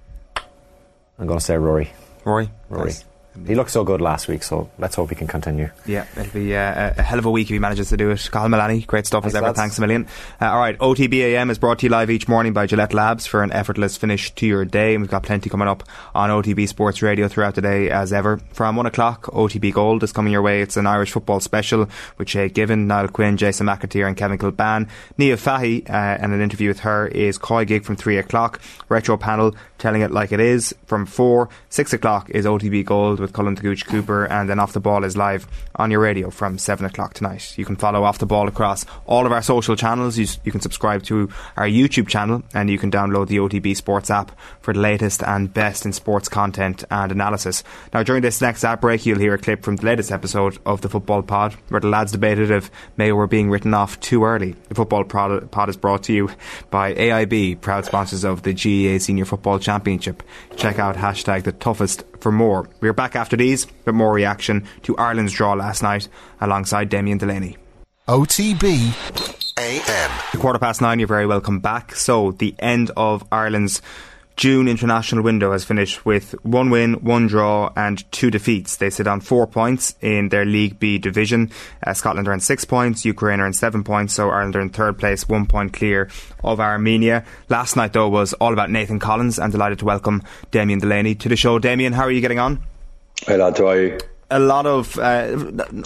I'm 1.18 1.26
going 1.26 1.38
to 1.38 1.44
say 1.44 1.56
Rory. 1.56 1.92
Rory? 2.24 2.50
Rory. 2.68 2.92
He 3.46 3.54
looked 3.54 3.70
so 3.70 3.82
good 3.82 4.00
last 4.00 4.28
week, 4.28 4.42
so 4.42 4.70
let's 4.78 4.94
hope 4.94 5.08
he 5.08 5.16
can 5.16 5.26
continue. 5.26 5.70
Yeah, 5.86 6.04
it'll 6.16 6.32
be 6.32 6.54
uh, 6.54 6.92
a 6.96 7.02
hell 7.02 7.18
of 7.18 7.24
a 7.24 7.30
week 7.30 7.46
if 7.46 7.54
he 7.54 7.58
manages 7.58 7.88
to 7.88 7.96
do 7.96 8.10
it. 8.10 8.28
Cathal 8.30 8.48
Milani, 8.48 8.86
great 8.86 9.06
stuff 9.06 9.22
Thanks, 9.22 9.32
as 9.34 9.36
ever. 9.36 9.46
lads. 9.46 9.58
Thanks 9.58 9.78
a 9.78 9.80
million. 9.80 10.06
Uh, 10.40 10.50
all 10.50 10.58
right, 10.58 10.78
OTBAM 10.78 11.50
is 11.50 11.58
brought 11.58 11.78
to 11.78 11.86
you 11.86 11.90
live 11.90 12.10
each 12.10 12.28
morning 12.28 12.52
by 12.52 12.66
Gillette 12.66 12.92
Labs 12.92 13.26
for 13.26 13.42
an 13.42 13.50
effortless 13.52 13.96
finish 13.96 14.30
to 14.34 14.46
your 14.46 14.64
day. 14.64 14.94
And 14.94 15.02
we've 15.02 15.10
got 15.10 15.22
plenty 15.22 15.48
coming 15.48 15.66
up 15.66 15.82
on 16.14 16.28
OTB 16.28 16.68
Sports 16.68 17.00
Radio 17.00 17.26
throughout 17.26 17.54
the 17.54 17.62
day 17.62 17.90
as 17.90 18.12
ever. 18.12 18.38
From 18.52 18.76
1 18.76 18.84
o'clock, 18.86 19.22
OTB 19.28 19.72
Gold 19.72 20.02
is 20.02 20.12
coming 20.12 20.32
your 20.32 20.42
way. 20.42 20.60
It's 20.60 20.76
an 20.76 20.86
Irish 20.86 21.12
football 21.12 21.40
special 21.40 21.88
with 22.18 22.28
Shay 22.28 22.48
Given, 22.50 22.86
Niall 22.86 23.08
Quinn, 23.08 23.36
Jason 23.38 23.66
McAteer 23.66 24.06
and 24.06 24.16
Kevin 24.16 24.36
Kilbane. 24.38 24.88
Nia 25.16 25.36
Fahy, 25.36 25.88
uh, 25.88 25.92
and 25.92 26.32
an 26.34 26.40
interview 26.42 26.68
with 26.68 26.80
her 26.80 27.06
is 27.08 27.38
Coy 27.38 27.64
Gig 27.64 27.84
from 27.84 27.96
3 27.96 28.18
o'clock. 28.18 28.60
Retro 28.88 29.16
panel 29.16 29.54
telling 29.82 30.02
it 30.02 30.12
like 30.12 30.30
it 30.30 30.38
is 30.38 30.72
from 30.86 31.04
4. 31.04 31.48
6 31.68 31.92
o'clock 31.92 32.30
is 32.30 32.46
OTB 32.46 32.84
Gold 32.84 33.18
with 33.18 33.32
Cullen 33.32 33.56
Gooch 33.56 33.84
Cooper 33.84 34.26
and 34.26 34.48
then 34.48 34.60
Off 34.60 34.72
the 34.72 34.80
Ball 34.80 35.02
is 35.02 35.16
live 35.16 35.46
on 35.74 35.90
your 35.90 35.98
radio 35.98 36.30
from 36.30 36.56
7 36.56 36.86
o'clock 36.86 37.14
tonight. 37.14 37.58
You 37.58 37.64
can 37.64 37.74
follow 37.74 38.04
Off 38.04 38.18
the 38.18 38.26
Ball 38.26 38.46
across 38.46 38.86
all 39.06 39.26
of 39.26 39.32
our 39.32 39.42
social 39.42 39.74
channels. 39.74 40.16
You, 40.16 40.26
you 40.44 40.52
can 40.52 40.60
subscribe 40.60 41.02
to 41.04 41.28
our 41.56 41.66
YouTube 41.66 42.06
channel 42.06 42.44
and 42.54 42.70
you 42.70 42.78
can 42.78 42.92
download 42.92 43.26
the 43.26 43.38
OTB 43.38 43.76
Sports 43.76 44.08
app 44.08 44.30
for 44.60 44.72
the 44.72 44.78
latest 44.78 45.20
and 45.24 45.52
best 45.52 45.84
in 45.84 45.92
sports 45.92 46.28
content 46.28 46.84
and 46.88 47.10
analysis. 47.10 47.64
Now, 47.92 48.04
during 48.04 48.22
this 48.22 48.40
next 48.40 48.62
app 48.62 48.82
break, 48.82 49.04
you'll 49.04 49.18
hear 49.18 49.34
a 49.34 49.38
clip 49.38 49.64
from 49.64 49.76
the 49.76 49.86
latest 49.86 50.12
episode 50.12 50.58
of 50.64 50.80
the 50.82 50.88
Football 50.88 51.22
Pod 51.22 51.54
where 51.70 51.80
the 51.80 51.88
lads 51.88 52.12
debated 52.12 52.52
if 52.52 52.70
Mayo 52.96 53.16
were 53.16 53.26
being 53.26 53.50
written 53.50 53.74
off 53.74 53.98
too 53.98 54.24
early. 54.24 54.54
The 54.68 54.76
Football 54.76 55.04
Pod, 55.04 55.50
pod 55.50 55.68
is 55.68 55.76
brought 55.76 56.04
to 56.04 56.12
you 56.12 56.30
by 56.70 56.94
AIB, 56.94 57.60
proud 57.60 57.84
sponsors 57.84 58.22
of 58.22 58.42
the 58.42 58.52
GAA 58.52 58.98
Senior 59.02 59.24
Football 59.24 59.58
Championship. 59.58 59.71
Check 60.56 60.78
out 60.78 60.96
hashtag 60.96 61.44
the 61.44 61.52
toughest 61.52 62.04
for 62.20 62.32
more. 62.32 62.68
We're 62.80 62.92
back 62.92 63.16
after 63.16 63.36
these 63.36 63.66
with 63.84 63.94
more 63.94 64.12
reaction 64.12 64.66
to 64.82 64.96
Ireland's 64.96 65.32
draw 65.32 65.54
last 65.54 65.82
night 65.82 66.08
alongside 66.40 66.88
Damien 66.88 67.18
Delaney. 67.18 67.56
OTB 68.08 69.42
AM. 69.58 70.10
Quarter 70.40 70.58
past 70.58 70.80
nine, 70.80 70.98
you're 70.98 71.06
very 71.06 71.26
welcome 71.26 71.60
back. 71.60 71.94
So, 71.94 72.32
the 72.32 72.54
end 72.58 72.90
of 72.96 73.24
Ireland's 73.30 73.80
June 74.36 74.68
international 74.68 75.22
window 75.22 75.52
has 75.52 75.64
finished 75.64 76.04
with 76.04 76.32
one 76.44 76.70
win, 76.70 76.94
one 76.94 77.26
draw, 77.26 77.72
and 77.76 78.10
two 78.12 78.30
defeats. 78.30 78.76
They 78.76 78.90
sit 78.90 79.06
on 79.06 79.20
four 79.20 79.46
points 79.46 79.94
in 80.00 80.30
their 80.30 80.44
League 80.44 80.78
B 80.78 80.98
division. 80.98 81.50
Uh, 81.86 81.94
Scotland 81.94 82.28
are 82.28 82.32
on 82.32 82.40
six 82.40 82.64
points, 82.64 83.04
Ukraine 83.04 83.40
are 83.40 83.46
on 83.46 83.52
seven 83.52 83.84
points, 83.84 84.14
so 84.14 84.30
Ireland 84.30 84.56
are 84.56 84.60
in 84.60 84.70
third 84.70 84.98
place, 84.98 85.28
one 85.28 85.46
point 85.46 85.72
clear 85.72 86.08
of 86.42 86.60
Armenia. 86.60 87.24
Last 87.48 87.76
night, 87.76 87.92
though, 87.92 88.08
was 88.08 88.32
all 88.34 88.52
about 88.52 88.70
Nathan 88.70 88.98
Collins. 88.98 89.38
And 89.38 89.44
I'm 89.44 89.50
delighted 89.50 89.78
to 89.80 89.84
welcome 89.84 90.22
Damien 90.50 90.78
Delaney 90.78 91.14
to 91.16 91.28
the 91.28 91.36
show. 91.36 91.58
Damien, 91.58 91.92
how 91.92 92.02
are 92.02 92.10
you 92.10 92.20
getting 92.20 92.38
on? 92.38 92.62
Hey, 93.26 93.36
lad, 93.36 93.58
how 93.58 93.68
are 93.68 93.80
you? 93.80 93.98
a 94.32 94.38
lot 94.38 94.64
of 94.64 94.98
uh, 94.98 95.36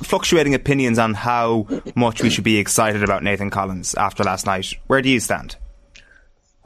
fluctuating 0.05 0.55
opinions 0.55 1.01
on 1.01 1.15
how 1.15 1.67
much 1.97 2.23
we 2.23 2.31
should 2.31 2.45
be 2.45 2.59
excited 2.59 3.03
about 3.03 3.25
Nathan 3.25 3.51
Collins 3.51 3.97
after 3.97 4.23
last 4.23 4.47
night. 4.47 4.75
Where 4.87 5.03
do 5.03 5.09
you 5.09 5.19
stand? 5.19 5.57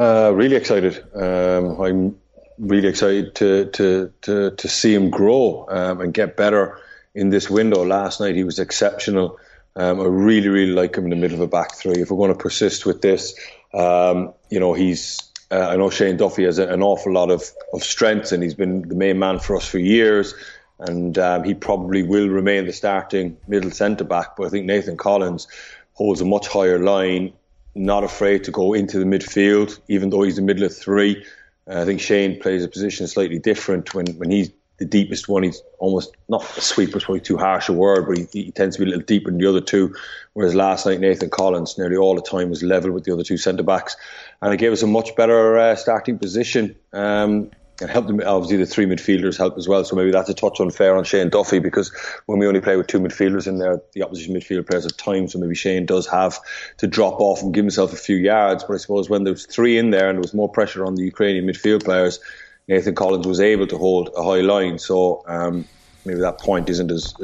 Uh, 0.00 0.32
really 0.34 0.56
excited. 0.56 1.04
Um, 1.14 1.78
I'm 1.78 2.18
really 2.58 2.88
excited 2.88 3.34
to 3.34 3.66
to 3.66 4.10
to, 4.22 4.50
to 4.52 4.68
see 4.68 4.94
him 4.94 5.10
grow 5.10 5.66
um, 5.68 6.00
and 6.00 6.14
get 6.14 6.38
better 6.38 6.78
in 7.14 7.28
this 7.28 7.50
window. 7.50 7.84
Last 7.84 8.18
night 8.18 8.34
he 8.34 8.42
was 8.42 8.58
exceptional. 8.58 9.38
Um, 9.76 10.00
I 10.00 10.04
really 10.04 10.48
really 10.48 10.72
like 10.72 10.96
him 10.96 11.04
in 11.04 11.10
the 11.10 11.16
middle 11.16 11.34
of 11.34 11.42
a 11.42 11.46
back 11.46 11.74
three. 11.74 12.00
If 12.00 12.10
we're 12.10 12.16
going 12.16 12.32
to 12.32 12.42
persist 12.42 12.86
with 12.86 13.02
this, 13.02 13.38
um, 13.74 14.32
you 14.48 14.58
know 14.58 14.72
he's. 14.72 15.18
Uh, 15.52 15.68
I 15.68 15.76
know 15.76 15.90
Shane 15.90 16.16
Duffy 16.16 16.44
has 16.44 16.58
an 16.58 16.80
awful 16.80 17.12
lot 17.12 17.30
of, 17.32 17.42
of 17.72 17.82
strengths 17.82 18.30
and 18.30 18.40
he's 18.40 18.54
been 18.54 18.82
the 18.82 18.94
main 18.94 19.18
man 19.18 19.40
for 19.40 19.56
us 19.56 19.66
for 19.66 19.78
years 19.78 20.32
and 20.78 21.18
um, 21.18 21.42
he 21.42 21.54
probably 21.54 22.04
will 22.04 22.28
remain 22.28 22.66
the 22.66 22.72
starting 22.72 23.36
middle 23.48 23.72
centre 23.72 24.04
back. 24.04 24.36
But 24.36 24.46
I 24.46 24.50
think 24.50 24.66
Nathan 24.66 24.96
Collins 24.96 25.48
holds 25.94 26.20
a 26.20 26.24
much 26.24 26.46
higher 26.46 26.78
line, 26.78 27.32
not 27.74 28.04
afraid 28.04 28.44
to 28.44 28.50
go 28.50 28.72
into 28.72 28.98
the 28.98 29.04
midfield, 29.04 29.78
even 29.88 30.10
though 30.10 30.22
he's 30.22 30.36
the 30.36 30.42
middle 30.42 30.64
of 30.64 30.76
three. 30.76 31.24
Uh, 31.68 31.82
I 31.82 31.84
think 31.84 32.00
Shane 32.00 32.40
plays 32.40 32.64
a 32.64 32.68
position 32.68 33.06
slightly 33.06 33.38
different 33.38 33.94
when, 33.94 34.06
when 34.18 34.30
he's 34.30 34.50
the 34.78 34.84
deepest 34.84 35.28
one. 35.28 35.44
He's 35.44 35.62
almost 35.78 36.16
not 36.28 36.42
a 36.56 36.60
sweeper, 36.60 36.98
is 36.98 37.04
probably 37.04 37.20
too 37.20 37.36
harsh 37.36 37.68
a 37.68 37.72
word, 37.72 38.06
but 38.06 38.18
he, 38.18 38.44
he, 38.44 38.50
tends 38.50 38.76
to 38.76 38.82
be 38.82 38.86
a 38.86 38.92
little 38.92 39.04
deeper 39.04 39.30
than 39.30 39.38
the 39.38 39.48
other 39.48 39.60
two. 39.60 39.94
Whereas 40.32 40.54
last 40.54 40.86
night, 40.86 41.00
Nathan 41.00 41.30
Collins 41.30 41.78
nearly 41.78 41.96
all 41.96 42.16
the 42.16 42.22
time 42.22 42.50
was 42.50 42.62
level 42.62 42.90
with 42.90 43.04
the 43.04 43.12
other 43.12 43.22
two 43.22 43.36
centre 43.36 43.62
backs, 43.62 43.96
and 44.42 44.52
it 44.52 44.56
gave 44.56 44.72
us 44.72 44.82
a 44.82 44.86
much 44.86 45.14
better 45.14 45.58
uh, 45.58 45.76
starting 45.76 46.18
position. 46.18 46.74
Um, 46.92 47.50
and 47.80 47.90
helped 47.90 48.08
them. 48.08 48.20
Obviously, 48.24 48.58
the 48.58 48.66
three 48.66 48.86
midfielders 48.86 49.36
help 49.36 49.56
as 49.56 49.68
well. 49.68 49.84
So 49.84 49.96
maybe 49.96 50.10
that's 50.10 50.28
a 50.28 50.34
touch 50.34 50.60
unfair 50.60 50.96
on 50.96 51.04
Shane 51.04 51.28
Duffy 51.28 51.58
because 51.58 51.92
when 52.26 52.38
we 52.38 52.46
only 52.46 52.60
play 52.60 52.76
with 52.76 52.86
two 52.86 53.00
midfielders 53.00 53.46
in 53.46 53.58
there, 53.58 53.80
the 53.92 54.02
opposition 54.02 54.34
midfield 54.34 54.68
players 54.68 54.86
at 54.86 54.96
times. 54.98 55.32
So 55.32 55.38
maybe 55.38 55.54
Shane 55.54 55.86
does 55.86 56.06
have 56.08 56.38
to 56.78 56.86
drop 56.86 57.20
off 57.20 57.42
and 57.42 57.54
give 57.54 57.64
himself 57.64 57.92
a 57.92 57.96
few 57.96 58.16
yards. 58.16 58.64
But 58.64 58.74
I 58.74 58.76
suppose 58.78 59.08
when 59.08 59.24
there 59.24 59.32
was 59.32 59.46
three 59.46 59.78
in 59.78 59.90
there 59.90 60.08
and 60.08 60.16
there 60.16 60.22
was 60.22 60.34
more 60.34 60.48
pressure 60.48 60.84
on 60.84 60.94
the 60.94 61.04
Ukrainian 61.04 61.46
midfield 61.46 61.84
players, 61.84 62.20
Nathan 62.68 62.94
Collins 62.94 63.26
was 63.26 63.40
able 63.40 63.66
to 63.66 63.78
hold 63.78 64.10
a 64.16 64.22
high 64.22 64.40
line. 64.40 64.78
So 64.78 65.24
um, 65.26 65.66
maybe 66.04 66.20
that 66.20 66.38
point 66.38 66.68
isn't 66.70 66.90
as 66.90 67.14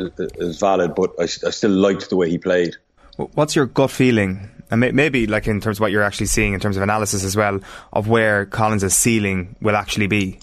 as 0.40 0.58
valid. 0.58 0.94
But 0.94 1.12
I, 1.18 1.24
I 1.24 1.50
still 1.50 1.70
liked 1.70 2.08
the 2.10 2.16
way 2.16 2.30
he 2.30 2.38
played. 2.38 2.76
What's 3.16 3.56
your 3.56 3.66
gut 3.66 3.90
feeling 3.90 4.50
and 4.70 4.80
maybe 4.80 5.26
like 5.26 5.46
in 5.46 5.60
terms 5.60 5.78
of 5.78 5.80
what 5.80 5.92
you're 5.92 6.02
actually 6.02 6.26
seeing 6.26 6.52
in 6.52 6.60
terms 6.60 6.76
of 6.76 6.82
analysis 6.82 7.24
as 7.24 7.36
well 7.36 7.60
of 7.92 8.08
where 8.08 8.46
Collins' 8.46 8.94
ceiling 8.94 9.56
will 9.60 9.76
actually 9.76 10.06
be? 10.06 10.38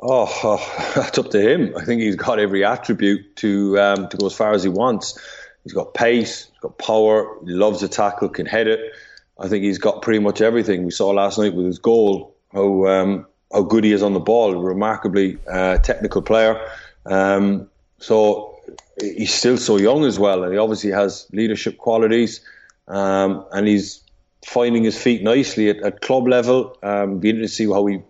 Oh, 0.00 0.30
oh, 0.44 0.92
that's 0.94 1.18
up 1.18 1.30
to 1.30 1.40
him. 1.40 1.74
I 1.76 1.84
think 1.84 2.02
he's 2.02 2.16
got 2.16 2.38
every 2.38 2.64
attribute 2.64 3.36
to 3.36 3.78
um, 3.78 4.08
to 4.08 4.16
go 4.16 4.26
as 4.26 4.34
far 4.34 4.52
as 4.52 4.62
he 4.62 4.68
wants. 4.68 5.18
He's 5.64 5.72
got 5.72 5.94
pace, 5.94 6.46
he's 6.46 6.60
got 6.60 6.78
power, 6.78 7.38
he 7.44 7.52
loves 7.52 7.80
to 7.80 7.88
tackle, 7.88 8.28
can 8.28 8.46
head 8.46 8.68
it. 8.68 8.92
I 9.38 9.48
think 9.48 9.64
he's 9.64 9.78
got 9.78 10.02
pretty 10.02 10.20
much 10.20 10.40
everything. 10.40 10.84
We 10.84 10.90
saw 10.90 11.10
last 11.10 11.38
night 11.38 11.54
with 11.54 11.66
his 11.66 11.78
goal 11.78 12.36
how 12.52 12.86
um, 12.86 13.26
how 13.52 13.62
good 13.62 13.84
he 13.84 13.92
is 13.92 14.02
on 14.02 14.14
the 14.14 14.20
ball. 14.20 14.54
Remarkably 14.54 15.38
uh, 15.50 15.78
technical 15.78 16.22
player. 16.22 16.60
Um, 17.04 17.68
so 17.98 18.58
he's 19.00 19.32
still 19.32 19.56
so 19.56 19.76
young 19.76 20.04
as 20.04 20.18
well, 20.18 20.44
and 20.44 20.52
he 20.52 20.58
obviously 20.58 20.90
has 20.90 21.26
leadership 21.32 21.78
qualities. 21.78 22.40
Um, 22.88 23.44
and 23.52 23.66
he's 23.66 24.02
finding 24.44 24.84
his 24.84 25.00
feet 25.00 25.22
nicely 25.22 25.68
at, 25.70 25.78
at 25.82 26.00
club 26.00 26.28
level. 26.28 26.76
Um, 26.82 27.18
be 27.18 27.30
interested 27.30 27.64
to 27.64 27.68
see 27.68 27.72
how 27.72 27.86
he 27.86 28.00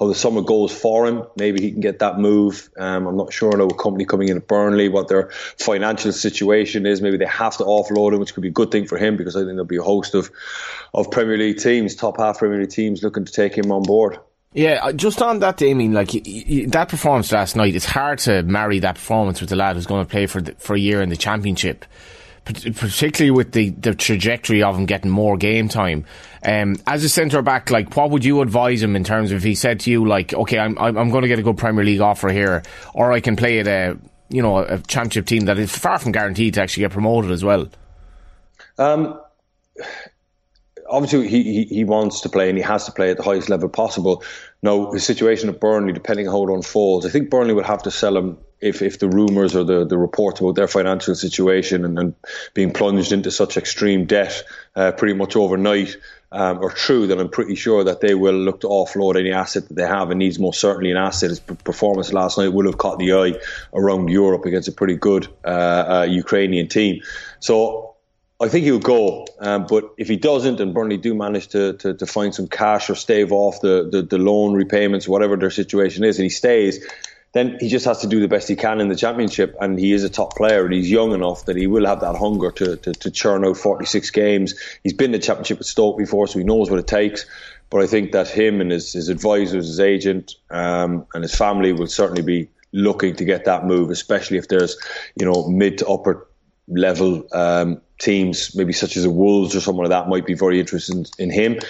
how 0.00 0.08
the 0.08 0.14
summer 0.14 0.40
goes 0.40 0.72
for 0.72 1.06
him. 1.06 1.24
Maybe 1.36 1.60
he 1.60 1.70
can 1.70 1.80
get 1.80 1.98
that 1.98 2.18
move. 2.18 2.70
Um, 2.78 3.06
I'm 3.06 3.16
not 3.18 3.32
sure. 3.32 3.52
I 3.52 3.58
know 3.58 3.66
a 3.66 3.74
company 3.74 4.06
coming 4.06 4.28
in 4.28 4.38
at 4.38 4.48
Burnley, 4.48 4.88
what 4.88 5.08
their 5.08 5.28
financial 5.58 6.12
situation 6.12 6.86
is. 6.86 7.02
Maybe 7.02 7.18
they 7.18 7.26
have 7.26 7.58
to 7.58 7.64
offload 7.64 8.14
him, 8.14 8.20
which 8.20 8.32
could 8.32 8.42
be 8.42 8.48
a 8.48 8.52
good 8.52 8.70
thing 8.70 8.86
for 8.86 8.96
him 8.96 9.18
because 9.18 9.36
I 9.36 9.40
think 9.40 9.50
there'll 9.50 9.66
be 9.66 9.76
a 9.76 9.82
host 9.82 10.14
of 10.14 10.30
of 10.94 11.10
Premier 11.10 11.36
League 11.36 11.58
teams, 11.58 11.94
top 11.94 12.16
half 12.16 12.38
Premier 12.38 12.58
League 12.60 12.70
teams, 12.70 13.02
looking 13.02 13.26
to 13.26 13.32
take 13.32 13.56
him 13.56 13.70
on 13.70 13.82
board. 13.82 14.18
Yeah, 14.52 14.90
just 14.92 15.22
on 15.22 15.38
that, 15.40 15.58
Damien, 15.58 15.92
like 15.92 16.10
that 16.10 16.88
performance 16.88 17.30
last 17.30 17.54
night, 17.54 17.76
it's 17.76 17.84
hard 17.84 18.18
to 18.20 18.42
marry 18.42 18.80
that 18.80 18.96
performance 18.96 19.40
with 19.40 19.50
the 19.50 19.54
lad 19.54 19.76
who's 19.76 19.86
going 19.86 20.04
to 20.04 20.10
play 20.10 20.26
for 20.26 20.40
the, 20.40 20.54
for 20.54 20.74
a 20.74 20.78
year 20.78 21.02
in 21.02 21.08
the 21.08 21.16
Championship 21.16 21.84
particularly 22.44 23.30
with 23.30 23.52
the, 23.52 23.70
the 23.70 23.94
trajectory 23.94 24.62
of 24.62 24.76
him 24.76 24.86
getting 24.86 25.10
more 25.10 25.36
game 25.36 25.68
time. 25.68 26.04
Um, 26.44 26.76
as 26.86 27.04
a 27.04 27.08
centre 27.08 27.42
back, 27.42 27.70
like 27.70 27.96
what 27.96 28.10
would 28.10 28.24
you 28.24 28.40
advise 28.40 28.82
him 28.82 28.96
in 28.96 29.04
terms 29.04 29.30
of 29.30 29.38
if 29.38 29.42
he 29.42 29.54
said 29.54 29.80
to 29.80 29.90
you, 29.90 30.06
like, 30.06 30.32
okay, 30.32 30.58
I'm 30.58 30.78
I'm, 30.78 31.10
going 31.10 31.22
to 31.22 31.28
get 31.28 31.38
a 31.38 31.42
good 31.42 31.58
Premier 31.58 31.84
League 31.84 32.00
offer 32.00 32.28
here, 32.28 32.62
or 32.94 33.12
I 33.12 33.20
can 33.20 33.36
play 33.36 33.60
at 33.60 33.66
a 33.66 33.98
you 34.30 34.42
know 34.42 34.58
a 34.58 34.78
championship 34.78 35.26
team 35.26 35.46
that 35.46 35.58
is 35.58 35.76
far 35.76 35.98
from 35.98 36.12
guaranteed 36.12 36.54
to 36.54 36.62
actually 36.62 36.82
get 36.82 36.92
promoted 36.92 37.30
as 37.30 37.44
well. 37.44 37.68
Um, 38.78 39.20
obviously 40.90 41.28
he, 41.28 41.42
he, 41.42 41.64
he 41.64 41.84
wants 41.84 42.20
to 42.22 42.28
play 42.28 42.48
and 42.48 42.58
he 42.58 42.62
has 42.62 42.84
to 42.86 42.92
play 42.92 43.10
at 43.10 43.16
the 43.16 43.22
highest 43.22 43.48
level 43.48 43.68
possible. 43.68 44.22
Now 44.62 44.90
the 44.90 45.00
situation 45.00 45.48
at 45.48 45.60
Burnley, 45.60 45.92
depending 45.92 46.28
on 46.28 46.34
how 46.34 46.52
it 46.52 46.56
unfolds, 46.56 47.06
I 47.06 47.10
think 47.10 47.30
Burnley 47.30 47.54
would 47.54 47.66
have 47.66 47.82
to 47.84 47.90
sell 47.90 48.16
him 48.16 48.38
if, 48.60 48.82
if 48.82 48.98
the 48.98 49.08
rumours 49.08 49.56
or 49.56 49.64
the, 49.64 49.86
the 49.86 49.96
reports 49.96 50.40
about 50.40 50.54
their 50.54 50.68
financial 50.68 51.14
situation 51.14 51.84
and, 51.84 51.98
and 51.98 52.14
being 52.52 52.72
plunged 52.72 53.12
into 53.12 53.30
such 53.30 53.56
extreme 53.56 54.04
debt 54.04 54.42
uh, 54.76 54.92
pretty 54.92 55.14
much 55.14 55.34
overnight 55.34 55.96
um, 56.32 56.62
are 56.62 56.70
true, 56.70 57.06
then 57.06 57.18
I'm 57.18 57.30
pretty 57.30 57.54
sure 57.54 57.84
that 57.84 58.00
they 58.00 58.14
will 58.14 58.34
look 58.34 58.60
to 58.60 58.68
offload 58.68 59.18
any 59.18 59.32
asset 59.32 59.66
that 59.68 59.74
they 59.74 59.86
have 59.86 60.10
and 60.10 60.18
needs 60.18 60.38
most 60.38 60.60
certainly 60.60 60.90
an 60.90 60.96
asset. 60.96 61.30
His 61.30 61.40
performance 61.40 62.12
last 62.12 62.38
night 62.38 62.52
will 62.52 62.66
have 62.66 62.78
caught 62.78 62.98
the 62.98 63.14
eye 63.14 63.34
around 63.72 64.08
Europe 64.08 64.44
against 64.44 64.68
a 64.68 64.72
pretty 64.72 64.94
good 64.94 65.26
uh, 65.44 65.48
uh, 65.48 66.06
Ukrainian 66.08 66.68
team. 66.68 67.00
So 67.40 67.89
I 68.42 68.48
think 68.48 68.64
he'll 68.64 68.78
go, 68.78 69.26
um, 69.38 69.66
but 69.68 69.92
if 69.98 70.08
he 70.08 70.16
doesn't, 70.16 70.60
and 70.60 70.72
Burnley 70.72 70.96
do 70.96 71.14
manage 71.14 71.48
to, 71.48 71.74
to, 71.74 71.92
to 71.92 72.06
find 72.06 72.34
some 72.34 72.48
cash 72.48 72.88
or 72.88 72.94
stave 72.94 73.32
off 73.32 73.60
the, 73.60 73.86
the, 73.90 74.00
the 74.00 74.16
loan 74.16 74.54
repayments, 74.54 75.06
whatever 75.06 75.36
their 75.36 75.50
situation 75.50 76.04
is, 76.04 76.18
and 76.18 76.24
he 76.24 76.30
stays, 76.30 76.82
then 77.32 77.58
he 77.60 77.68
just 77.68 77.84
has 77.84 78.00
to 78.00 78.06
do 78.06 78.18
the 78.18 78.28
best 78.28 78.48
he 78.48 78.56
can 78.56 78.80
in 78.80 78.88
the 78.88 78.96
championship. 78.96 79.54
And 79.60 79.78
he 79.78 79.92
is 79.92 80.04
a 80.04 80.08
top 80.08 80.36
player, 80.36 80.64
and 80.64 80.72
he's 80.72 80.90
young 80.90 81.12
enough 81.12 81.44
that 81.44 81.56
he 81.56 81.66
will 81.66 81.84
have 81.86 82.00
that 82.00 82.16
hunger 82.16 82.50
to, 82.50 82.76
to, 82.76 82.92
to 82.92 83.10
churn 83.10 83.44
out 83.44 83.58
46 83.58 84.10
games. 84.10 84.54
He's 84.82 84.94
been 84.94 85.14
in 85.14 85.20
the 85.20 85.26
championship 85.26 85.58
with 85.58 85.66
Stoke 85.66 85.98
before, 85.98 86.26
so 86.26 86.38
he 86.38 86.44
knows 86.44 86.70
what 86.70 86.80
it 86.80 86.86
takes. 86.86 87.26
But 87.68 87.82
I 87.82 87.86
think 87.86 88.12
that 88.12 88.28
him 88.28 88.62
and 88.62 88.72
his, 88.72 88.94
his 88.94 89.10
advisors, 89.10 89.66
his 89.66 89.80
agent, 89.80 90.34
um, 90.50 91.06
and 91.12 91.22
his 91.22 91.34
family 91.34 91.72
will 91.72 91.86
certainly 91.86 92.22
be 92.22 92.48
looking 92.72 93.16
to 93.16 93.24
get 93.24 93.44
that 93.44 93.66
move, 93.66 93.90
especially 93.90 94.38
if 94.38 94.48
there's 94.48 94.76
you 95.14 95.26
know 95.26 95.48
mid 95.48 95.78
to 95.78 95.88
upper 95.88 96.26
level 96.68 97.26
um, 97.32 97.80
teams, 98.00 98.56
maybe 98.56 98.72
such 98.72 98.96
as 98.96 99.04
the 99.04 99.10
Wolves 99.10 99.54
or 99.54 99.60
someone 99.60 99.84
like 99.84 99.90
that, 99.90 100.08
might 100.08 100.26
be 100.26 100.34
very 100.34 100.58
interested 100.58 100.96
in, 100.96 101.06
in 101.18 101.30
him 101.30 101.60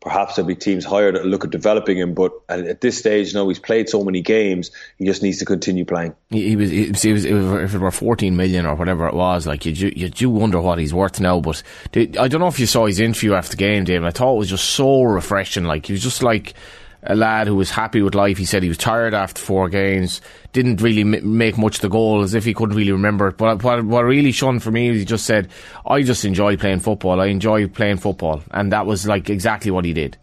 perhaps 0.00 0.36
there'll 0.36 0.48
be 0.48 0.54
teams 0.54 0.84
hired 0.84 1.14
that 1.14 1.26
look 1.26 1.44
at 1.44 1.50
developing 1.50 1.98
him. 1.98 2.14
But 2.14 2.32
at, 2.48 2.60
at 2.60 2.80
this 2.80 2.98
stage, 2.98 3.34
know, 3.34 3.48
he's 3.48 3.58
played 3.58 3.88
so 3.88 4.02
many 4.02 4.22
games, 4.22 4.70
he 4.98 5.04
just 5.04 5.22
needs 5.22 5.38
to 5.38 5.44
continue 5.44 5.84
playing. 5.84 6.14
He, 6.30 6.48
he 6.48 6.56
was, 6.56 6.70
he 6.70 6.90
was, 6.90 7.04
was, 7.04 7.24
if 7.24 7.74
it 7.74 7.78
were 7.78 7.90
14 7.90 8.36
million 8.36 8.66
or 8.66 8.74
whatever 8.74 9.06
it 9.06 9.14
was, 9.14 9.46
like 9.46 9.66
you, 9.66 9.92
you 9.94 10.08
do 10.08 10.30
wonder 10.30 10.60
what 10.60 10.78
he's 10.78 10.94
worth 10.94 11.20
now. 11.20 11.40
But 11.40 11.62
I 11.94 12.28
don't 12.28 12.40
know 12.40 12.48
if 12.48 12.58
you 12.58 12.66
saw 12.66 12.86
his 12.86 13.00
interview 13.00 13.34
after 13.34 13.50
the 13.50 13.56
game, 13.56 13.84
Dave. 13.84 14.04
I 14.04 14.10
thought 14.10 14.34
it 14.34 14.38
was 14.38 14.50
just 14.50 14.70
so 14.70 15.02
refreshing. 15.02 15.64
Like 15.64 15.86
he 15.86 15.92
was 15.92 16.02
just 16.02 16.22
like 16.22 16.54
a 17.02 17.14
lad 17.14 17.46
who 17.46 17.54
was 17.54 17.70
happy 17.70 18.02
with 18.02 18.14
life. 18.14 18.38
He 18.38 18.44
said 18.44 18.62
he 18.62 18.68
was 18.68 18.78
tired 18.78 19.14
after 19.14 19.40
four 19.40 19.68
games, 19.68 20.20
didn't 20.52 20.80
really 20.80 21.00
m- 21.00 21.38
make 21.38 21.56
much 21.56 21.76
of 21.76 21.82
the 21.82 21.88
goal, 21.88 22.22
as 22.22 22.34
if 22.34 22.44
he 22.44 22.54
couldn't 22.54 22.76
really 22.76 22.92
remember 22.92 23.28
it. 23.28 23.36
But 23.36 23.62
what, 23.62 23.84
what 23.84 24.04
really 24.04 24.32
shone 24.32 24.60
for 24.60 24.70
me 24.70 24.90
was 24.90 25.00
he 25.00 25.04
just 25.04 25.24
said, 25.24 25.48
I 25.86 26.02
just 26.02 26.24
enjoy 26.24 26.56
playing 26.56 26.80
football. 26.80 27.20
I 27.20 27.26
enjoy 27.26 27.68
playing 27.68 27.98
football. 27.98 28.42
And 28.50 28.72
that 28.72 28.86
was 28.86 29.06
like 29.06 29.30
exactly 29.30 29.70
what 29.70 29.84
he 29.84 29.92
did. 29.92 30.16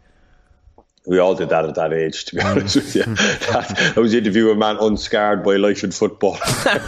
We 1.07 1.19
all 1.19 1.35
did 1.35 1.47
that 1.49 1.63
at 1.63 1.75
that 1.75 1.93
age, 1.93 2.25
to 2.25 2.35
be 2.35 2.41
honest 2.41 2.75
with 2.75 2.93
you. 2.93 3.03
Mm. 3.03 3.97
I 3.97 3.99
was 4.01 4.13
interviewing 4.13 4.57
a 4.57 4.59
man 4.59 4.75
unscarred 4.75 5.41
by 5.41 5.55
life 5.55 5.85
in 5.85 5.91
football. 5.93 6.37
but, 6.65 6.83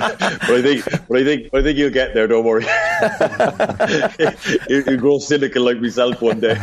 but, 0.00 0.50
I 0.50 0.62
think, 0.62 0.84
but 0.84 1.18
I 1.18 1.24
think, 1.24 1.50
but 1.52 1.60
I 1.60 1.62
think 1.62 1.78
you'll 1.78 1.90
get 1.90 2.12
there. 2.12 2.26
Don't 2.26 2.44
worry. 2.44 2.64
you'll 4.68 4.96
grow 4.98 5.20
cynical 5.20 5.62
like 5.64 5.80
myself 5.80 6.20
one 6.20 6.40
day. 6.40 6.56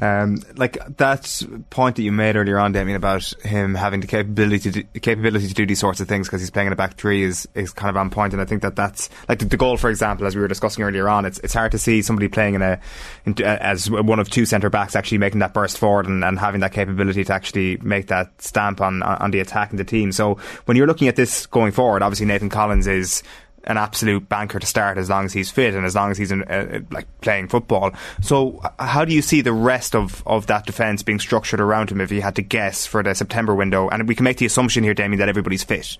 Um, 0.00 0.42
like 0.56 0.78
that 0.98 1.42
point 1.70 1.96
that 1.96 2.02
you 2.02 2.12
made 2.12 2.36
earlier 2.36 2.58
on, 2.58 2.72
Damien, 2.72 2.96
about 2.96 3.24
him 3.44 3.74
having 3.74 4.00
the 4.00 4.06
capability 4.06 4.70
to 4.70 4.82
do, 4.82 5.00
capability 5.00 5.48
to 5.48 5.54
do 5.54 5.66
these 5.66 5.80
sorts 5.80 6.00
of 6.00 6.06
things 6.06 6.28
because 6.28 6.40
he's 6.40 6.50
playing 6.50 6.68
in 6.68 6.72
a 6.72 6.76
back 6.76 6.94
three 6.94 7.24
is, 7.24 7.48
is 7.54 7.72
kind 7.72 7.90
of 7.90 7.96
on 7.96 8.10
point, 8.10 8.32
and 8.32 8.40
I 8.40 8.44
think 8.44 8.62
that 8.62 8.76
that's 8.76 9.10
like 9.28 9.40
the, 9.40 9.46
the, 9.46 9.56
goal, 9.56 9.76
for 9.76 9.90
example, 9.90 10.26
as 10.26 10.36
we 10.36 10.40
were 10.40 10.48
discussing 10.48 10.84
earlier 10.84 11.08
on. 11.08 11.24
It's 11.24 11.38
it's 11.40 11.54
hard 11.54 11.72
to 11.72 11.78
see 11.78 12.02
somebody 12.02 12.28
playing 12.28 12.54
in 12.54 12.62
a 12.62 12.80
in, 13.24 13.34
uh, 13.40 13.58
as 13.60 13.90
one 13.90 14.20
of 14.20 14.30
two 14.30 14.46
centre 14.46 14.70
backs 14.70 14.94
actually 14.94 15.18
making 15.18 15.40
that 15.40 15.52
burst 15.52 15.78
forward 15.78 16.06
and, 16.06 16.24
and 16.24 16.38
having 16.38 16.60
that 16.60 16.72
capability 16.72 17.24
to 17.24 17.32
actually 17.32 17.78
make 17.78 18.06
that 18.06 18.40
stamp 18.40 18.80
on 18.80 19.02
on 19.02 19.32
the 19.32 19.40
attack 19.40 19.72
in 19.72 19.78
the 19.78 19.84
team. 19.84 20.12
So 20.12 20.34
when 20.66 20.76
you're 20.76 20.86
looking 20.86 21.08
at 21.08 21.16
this 21.16 21.46
going 21.46 21.72
forward, 21.72 22.02
obviously 22.02 22.26
Nathan 22.26 22.50
Collins 22.50 22.86
is 22.86 23.22
an 23.64 23.76
absolute 23.76 24.28
banker 24.28 24.58
to 24.58 24.66
start 24.66 24.98
as 24.98 25.10
long 25.10 25.24
as 25.24 25.32
he's 25.32 25.50
fit 25.50 25.74
and 25.74 25.84
as 25.84 25.94
long 25.94 26.10
as 26.10 26.18
he's 26.18 26.30
in, 26.30 26.42
uh, 26.44 26.80
like 26.90 27.06
playing 27.20 27.48
football. 27.48 27.92
So, 28.22 28.60
how 28.78 29.04
do 29.04 29.12
you 29.12 29.22
see 29.22 29.40
the 29.40 29.52
rest 29.52 29.94
of, 29.94 30.22
of 30.26 30.46
that 30.46 30.66
defence 30.66 31.02
being 31.02 31.18
structured 31.18 31.60
around 31.60 31.90
him 31.90 32.00
if 32.00 32.10
you 32.10 32.22
had 32.22 32.36
to 32.36 32.42
guess 32.42 32.86
for 32.86 33.02
the 33.02 33.14
September 33.14 33.54
window? 33.54 33.88
And 33.88 34.08
we 34.08 34.14
can 34.14 34.24
make 34.24 34.38
the 34.38 34.46
assumption 34.46 34.84
here, 34.84 34.94
Damien, 34.94 35.18
that 35.18 35.28
everybody's 35.28 35.64
fit. 35.64 35.98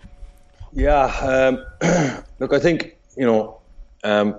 Yeah, 0.73 1.05
um, 1.05 1.65
look, 2.39 2.53
I 2.53 2.59
think 2.59 2.97
you 3.17 3.27
know 3.27 3.61
um, 4.05 4.39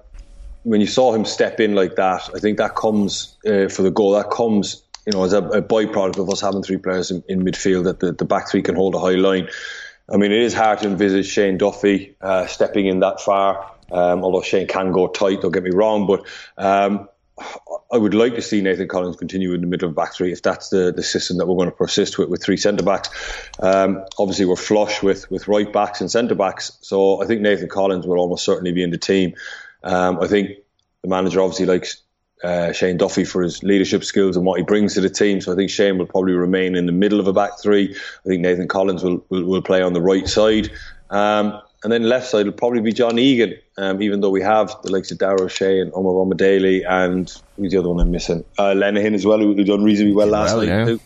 when 0.63 0.81
you 0.81 0.87
saw 0.87 1.13
him 1.13 1.25
step 1.25 1.59
in 1.59 1.75
like 1.75 1.95
that, 1.95 2.29
I 2.33 2.39
think 2.39 2.57
that 2.57 2.75
comes 2.75 3.37
uh, 3.45 3.67
for 3.67 3.81
the 3.81 3.91
goal. 3.91 4.13
That 4.13 4.29
comes 4.29 4.83
you 5.05 5.13
know 5.13 5.23
as 5.23 5.33
a, 5.33 5.43
a 5.43 5.61
byproduct 5.61 6.17
of 6.17 6.29
us 6.29 6.41
having 6.41 6.63
three 6.63 6.77
players 6.77 7.11
in, 7.11 7.23
in 7.27 7.43
midfield 7.43 7.85
that 7.85 7.99
the, 7.99 8.11
the 8.11 8.25
back 8.25 8.49
three 8.49 8.61
can 8.61 8.75
hold 8.75 8.95
a 8.95 8.99
high 8.99 9.15
line. 9.15 9.49
I 10.11 10.17
mean, 10.17 10.31
it 10.31 10.41
is 10.41 10.53
hard 10.53 10.79
to 10.79 10.87
envisage 10.87 11.27
Shane 11.27 11.57
Duffy 11.57 12.15
uh, 12.21 12.47
stepping 12.47 12.87
in 12.87 12.99
that 13.01 13.21
far. 13.21 13.71
Um, 13.91 14.23
although 14.23 14.41
Shane 14.41 14.67
can 14.67 14.91
go 14.91 15.07
tight, 15.07 15.41
don't 15.41 15.51
get 15.51 15.63
me 15.63 15.71
wrong, 15.71 16.05
but 16.05 16.25
um, 16.57 17.09
I 17.91 17.97
would 17.97 18.13
like 18.13 18.35
to 18.35 18.41
see 18.41 18.61
Nathan 18.61 18.87
Collins 18.87 19.15
continue 19.15 19.53
in 19.53 19.61
the 19.61 19.67
middle 19.67 19.89
of 19.89 19.95
back 19.95 20.13
three 20.13 20.31
if 20.31 20.41
that's 20.41 20.69
the, 20.69 20.91
the 20.91 21.01
system 21.01 21.37
that 21.37 21.47
we're 21.47 21.55
going 21.55 21.69
to 21.69 21.75
persist 21.75 22.17
with 22.17 22.29
with 22.29 22.43
three 22.43 22.57
centre 22.57 22.83
backs. 22.83 23.09
Um, 23.59 24.03
obviously, 24.17 24.45
we're 24.45 24.55
flush 24.55 25.01
with 25.01 25.29
with 25.31 25.47
right 25.47 25.71
backs 25.71 26.01
and 26.01 26.11
centre 26.11 26.35
backs, 26.35 26.77
so 26.81 27.21
I 27.21 27.25
think 27.25 27.41
Nathan 27.41 27.69
Collins 27.69 28.05
will 28.05 28.19
almost 28.19 28.45
certainly 28.45 28.71
be 28.71 28.83
in 28.83 28.91
the 28.91 28.97
team. 28.97 29.33
Um, 29.83 30.19
I 30.19 30.27
think 30.27 30.57
the 31.01 31.09
manager 31.09 31.41
obviously 31.41 31.65
likes 31.65 32.03
uh, 32.43 32.71
Shane 32.71 32.97
Duffy 32.97 33.25
for 33.25 33.41
his 33.41 33.63
leadership 33.63 34.03
skills 34.03 34.37
and 34.37 34.45
what 34.45 34.57
he 34.59 34.63
brings 34.63 34.93
to 34.93 35.01
the 35.01 35.09
team. 35.09 35.41
So 35.41 35.51
I 35.51 35.55
think 35.55 35.69
Shane 35.69 35.97
will 35.97 36.05
probably 36.05 36.33
remain 36.33 36.75
in 36.75 36.85
the 36.85 36.91
middle 36.91 37.19
of 37.19 37.27
a 37.27 37.33
back 37.33 37.59
three. 37.61 37.93
I 37.93 38.27
think 38.27 38.41
Nathan 38.41 38.67
Collins 38.67 39.03
will 39.03 39.25
will, 39.29 39.43
will 39.45 39.61
play 39.61 39.81
on 39.81 39.93
the 39.93 40.01
right 40.01 40.27
side. 40.27 40.71
Um, 41.09 41.61
and 41.83 41.91
then 41.91 42.03
left 42.03 42.27
side 42.27 42.45
will 42.45 42.53
probably 42.53 42.81
be 42.81 42.91
John 42.91 43.17
Egan, 43.17 43.55
um, 43.77 44.01
even 44.01 44.19
though 44.19 44.29
we 44.29 44.41
have 44.41 44.75
the 44.83 44.91
likes 44.91 45.11
of 45.11 45.17
Dara 45.17 45.41
O'Shea 45.41 45.79
and 45.79 45.91
Omobamidele 45.93 46.83
and 46.89 47.33
who's 47.55 47.71
the 47.71 47.77
other 47.77 47.89
one 47.89 48.01
I'm 48.01 48.11
missing? 48.11 48.43
Uh, 48.57 48.73
Lenihan 48.73 49.13
as 49.15 49.25
well, 49.25 49.39
who, 49.39 49.55
who 49.55 49.63
done 49.63 49.83
reasonably 49.83 50.13
well 50.13 50.27
last 50.27 50.55
well, 50.55 50.65
night. 50.65 50.89
Yeah. 50.89 50.97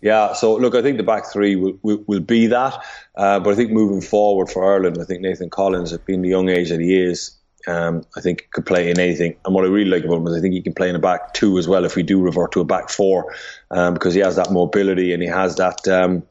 yeah. 0.00 0.32
so 0.32 0.56
look, 0.56 0.74
I 0.74 0.80
think 0.80 0.96
the 0.96 1.02
back 1.02 1.30
three 1.30 1.56
will, 1.56 1.78
will, 1.82 2.02
will 2.06 2.20
be 2.20 2.46
that. 2.46 2.74
Uh, 3.14 3.38
but 3.38 3.52
I 3.52 3.54
think 3.54 3.70
moving 3.70 4.00
forward 4.00 4.48
for 4.48 4.64
Ireland, 4.64 4.96
I 4.98 5.04
think 5.04 5.20
Nathan 5.20 5.50
Collins, 5.50 5.92
at 5.92 6.06
being 6.06 6.22
the 6.22 6.30
young 6.30 6.48
age 6.48 6.70
that 6.70 6.80
he 6.80 6.98
is, 6.98 7.32
um, 7.66 8.04
I 8.16 8.20
think 8.20 8.48
could 8.50 8.66
play 8.66 8.90
in 8.90 8.98
anything. 8.98 9.36
And 9.44 9.54
what 9.54 9.64
I 9.64 9.68
really 9.68 9.90
like 9.90 10.04
about 10.04 10.16
him 10.16 10.26
is 10.26 10.34
I 10.36 10.40
think 10.40 10.54
he 10.54 10.62
can 10.62 10.74
play 10.74 10.88
in 10.88 10.96
a 10.96 10.98
back 10.98 11.34
two 11.34 11.58
as 11.58 11.66
well 11.66 11.84
if 11.84 11.96
we 11.96 12.02
do 12.02 12.20
revert 12.20 12.52
to 12.52 12.60
a 12.60 12.64
back 12.64 12.90
four, 12.90 13.34
um, 13.70 13.94
because 13.94 14.14
he 14.14 14.20
has 14.20 14.36
that 14.36 14.50
mobility 14.50 15.12
and 15.12 15.22
he 15.22 15.28
has 15.28 15.56
that 15.56 15.86
um, 15.88 16.22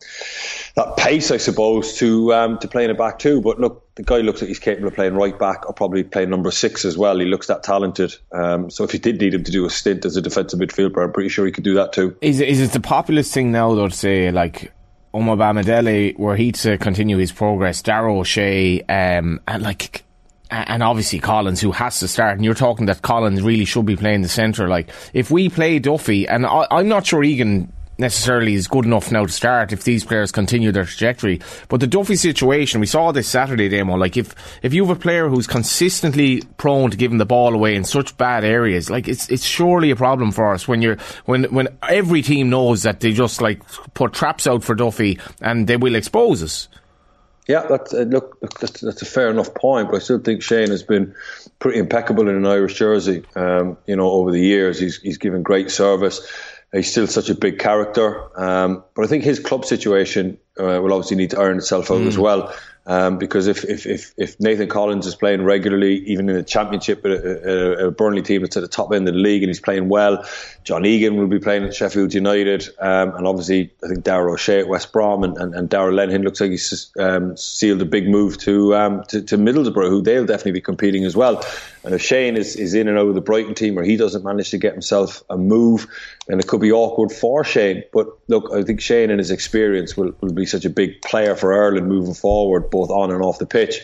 that 0.75 0.97
pace, 0.97 1.31
I 1.31 1.37
suppose, 1.37 1.95
to 1.95 2.33
um, 2.33 2.59
to 2.59 2.67
play 2.67 2.83
in 2.83 2.89
a 2.89 2.95
back 2.95 3.19
two. 3.19 3.41
But 3.41 3.59
look, 3.59 3.95
the 3.95 4.03
guy 4.03 4.19
looks 4.19 4.41
like 4.41 4.47
he's 4.47 4.59
capable 4.59 4.87
of 4.87 4.95
playing 4.95 5.15
right 5.15 5.37
back 5.37 5.67
or 5.67 5.73
probably 5.73 6.03
playing 6.03 6.29
number 6.29 6.51
six 6.51 6.85
as 6.85 6.97
well. 6.97 7.19
He 7.19 7.25
looks 7.25 7.47
that 7.47 7.63
talented. 7.63 8.15
Um, 8.31 8.69
so 8.69 8.83
if 8.83 8.93
you 8.93 8.99
did 8.99 9.19
need 9.19 9.33
him 9.33 9.43
to 9.43 9.51
do 9.51 9.65
a 9.65 9.69
stint 9.69 10.05
as 10.05 10.17
a 10.17 10.21
defensive 10.21 10.59
midfielder, 10.59 11.03
I'm 11.03 11.13
pretty 11.13 11.29
sure 11.29 11.45
he 11.45 11.51
could 11.51 11.63
do 11.63 11.75
that 11.75 11.93
too. 11.93 12.15
Is 12.21 12.41
is 12.41 12.61
it 12.61 12.71
the 12.71 12.79
populist 12.79 13.33
thing 13.33 13.51
now 13.51 13.73
though 13.75 13.87
to 13.87 13.95
say 13.95 14.31
like? 14.31 14.71
Omobamidele, 15.13 16.17
were 16.17 16.35
he 16.35 16.51
to 16.51 16.79
continue 16.79 17.19
his 17.19 17.31
progress, 17.31 17.83
Dara 17.83 18.11
O'Shea, 18.11 18.81
um, 18.81 19.41
and 19.47 19.61
like 19.61 20.03
and 20.53 20.83
obviously 20.83 21.19
Collins, 21.19 21.61
who 21.61 21.71
has 21.71 21.99
to 21.99 22.07
start. 22.07 22.35
And 22.35 22.45
you're 22.45 22.53
talking 22.53 22.85
that 22.85 23.01
Collins 23.01 23.41
really 23.41 23.65
should 23.65 23.85
be 23.85 23.95
playing 23.95 24.21
the 24.21 24.29
centre. 24.29 24.67
Like 24.67 24.89
if 25.13 25.31
we 25.31 25.49
play 25.49 25.79
Duffy, 25.79 26.27
and 26.27 26.45
I, 26.45 26.67
am 26.71 26.87
not 26.87 27.05
sure 27.05 27.23
Egan 27.23 27.71
necessarily 27.97 28.55
is 28.55 28.67
good 28.67 28.85
enough 28.85 29.11
now 29.11 29.25
to 29.25 29.31
start 29.31 29.71
if 29.71 29.83
these 29.83 30.03
players 30.03 30.31
continue 30.31 30.71
their 30.71 30.85
trajectory. 30.85 31.39
But 31.69 31.79
the 31.79 31.87
Duffy 31.87 32.15
situation, 32.15 32.81
we 32.81 32.87
saw 32.87 33.11
this 33.11 33.27
Saturday 33.27 33.69
demo. 33.69 33.95
Like 33.95 34.17
if 34.17 34.35
if 34.61 34.73
you 34.73 34.85
have 34.85 34.97
a 34.97 34.99
player 34.99 35.27
who's 35.27 35.47
consistently 35.47 36.43
prone 36.57 36.91
to 36.91 36.97
giving 36.97 37.17
the 37.17 37.25
ball 37.25 37.53
away 37.53 37.75
in 37.75 37.83
such 37.83 38.17
bad 38.17 38.43
areas, 38.43 38.89
like 38.89 39.07
it's 39.07 39.29
it's 39.29 39.43
surely 39.45 39.91
a 39.91 39.95
problem 39.95 40.31
for 40.31 40.53
us 40.53 40.67
when 40.67 40.81
you're 40.81 40.97
when 41.25 41.45
when 41.45 41.67
every 41.87 42.21
team 42.21 42.49
knows 42.49 42.83
that 42.83 42.99
they 42.99 43.11
just 43.11 43.41
like 43.41 43.61
put 43.93 44.13
traps 44.13 44.47
out 44.47 44.63
for 44.63 44.75
Duffy 44.75 45.19
and 45.41 45.67
they 45.67 45.77
will 45.77 45.95
expose 45.95 46.43
us. 46.43 46.67
Yeah, 47.47 47.65
that's, 47.67 47.93
uh, 47.93 48.03
look, 48.03 48.39
that's, 48.59 48.79
that's, 48.81 49.01
a 49.01 49.05
fair 49.05 49.29
enough 49.29 49.53
point, 49.53 49.89
but 49.89 49.97
I 49.97 49.99
still 49.99 50.19
think 50.19 50.41
Shane 50.41 50.69
has 50.69 50.83
been 50.83 51.13
pretty 51.59 51.79
impeccable 51.79 52.29
in 52.29 52.35
an 52.35 52.45
Irish 52.45 52.75
jersey. 52.75 53.25
Um, 53.35 53.77
you 53.85 53.97
know, 53.97 54.09
over 54.09 54.31
the 54.31 54.39
years, 54.39 54.79
he's 54.79 55.01
he's 55.01 55.17
given 55.17 55.43
great 55.43 55.69
service. 55.69 56.25
He's 56.71 56.89
still 56.89 57.05
such 57.05 57.29
a 57.29 57.35
big 57.35 57.59
character, 57.59 58.39
um, 58.39 58.83
but 58.95 59.03
I 59.03 59.07
think 59.07 59.23
his 59.23 59.39
club 59.39 59.65
situation 59.65 60.39
uh, 60.59 60.79
will 60.81 60.93
obviously 60.93 61.17
need 61.17 61.31
to 61.31 61.39
iron 61.39 61.57
itself 61.57 61.91
out 61.91 61.99
mm. 61.99 62.07
as 62.07 62.17
well. 62.17 62.53
Um, 62.85 63.17
because 63.17 63.47
if, 63.47 63.63
if, 63.63 63.85
if, 63.85 64.13
if, 64.17 64.39
Nathan 64.41 64.67
Collins 64.67 65.07
is 65.07 65.15
playing 65.15 65.43
regularly, 65.43 65.99
even 65.99 66.27
in 66.27 66.35
the 66.35 66.43
championship, 66.43 67.05
a, 67.05 67.11
a, 67.11 67.87
a, 67.87 67.91
Burnley 67.91 68.21
team 68.21 68.41
that's 68.41 68.57
at 68.57 68.59
the 68.59 68.67
top 68.67 68.91
end 68.91 69.07
of 69.07 69.13
the 69.13 69.19
league 69.21 69.41
and 69.41 69.49
he's 69.49 69.61
playing 69.61 69.87
well, 69.87 70.25
John 70.65 70.85
Egan 70.85 71.15
will 71.15 71.27
be 71.27 71.39
playing 71.39 71.63
at 71.63 71.73
Sheffield 71.73 72.13
United, 72.13 72.67
um, 72.79 73.15
and 73.15 73.25
obviously 73.25 73.71
I 73.85 73.87
think 73.87 74.03
Dara 74.03 74.33
O'Shea 74.33 74.59
at 74.59 74.67
West 74.67 74.91
Brom 74.91 75.23
and, 75.23 75.37
and, 75.37 75.55
and 75.55 75.69
Darragh 75.69 75.93
Lenihan 75.93 76.25
looks 76.25 76.41
like 76.41 76.51
he's 76.51 76.91
um, 76.99 77.37
sealed 77.37 77.81
a 77.81 77.85
big 77.85 78.09
move 78.09 78.37
to, 78.39 78.75
um, 78.75 79.03
to, 79.05 79.21
to 79.21 79.37
Middlesbrough, 79.37 79.87
who 79.87 80.01
they'll 80.01 80.25
definitely 80.25 80.51
be 80.51 80.61
competing 80.61 81.05
as 81.05 81.15
well. 81.15 81.41
And 81.85 81.93
if 81.93 82.01
Shane 82.01 82.37
is, 82.37 82.55
is 82.55 82.73
in 82.73 82.87
and 82.87 82.97
out 82.97 83.07
of 83.07 83.15
the 83.15 83.21
Brighton 83.21 83.55
team, 83.55 83.77
or 83.77 83.83
he 83.83 83.97
doesn't 83.97 84.23
manage 84.23 84.51
to 84.51 84.57
get 84.57 84.71
himself 84.71 85.21
a 85.29 85.37
move, 85.37 85.87
then 86.27 86.39
it 86.39 86.47
could 86.47 86.61
be 86.61 86.71
awkward 86.71 87.11
for 87.11 87.43
Shane. 87.43 87.83
But 87.91 88.07
look, 88.27 88.51
I 88.53 88.63
think 88.63 88.79
Shane 88.79 89.09
and 89.09 89.19
his 89.19 89.31
experience 89.31 89.97
will, 89.97 90.13
will 90.21 90.33
be 90.33 90.45
such 90.45 90.63
a 90.63 90.69
big 90.69 91.01
player 91.01 91.35
for 91.35 91.53
Ireland 91.53 91.87
moving 91.87 92.13
forward, 92.13 92.69
both 92.73 92.89
on 92.89 93.11
and 93.11 93.23
off 93.23 93.39
the 93.39 93.45
pitch. 93.45 93.79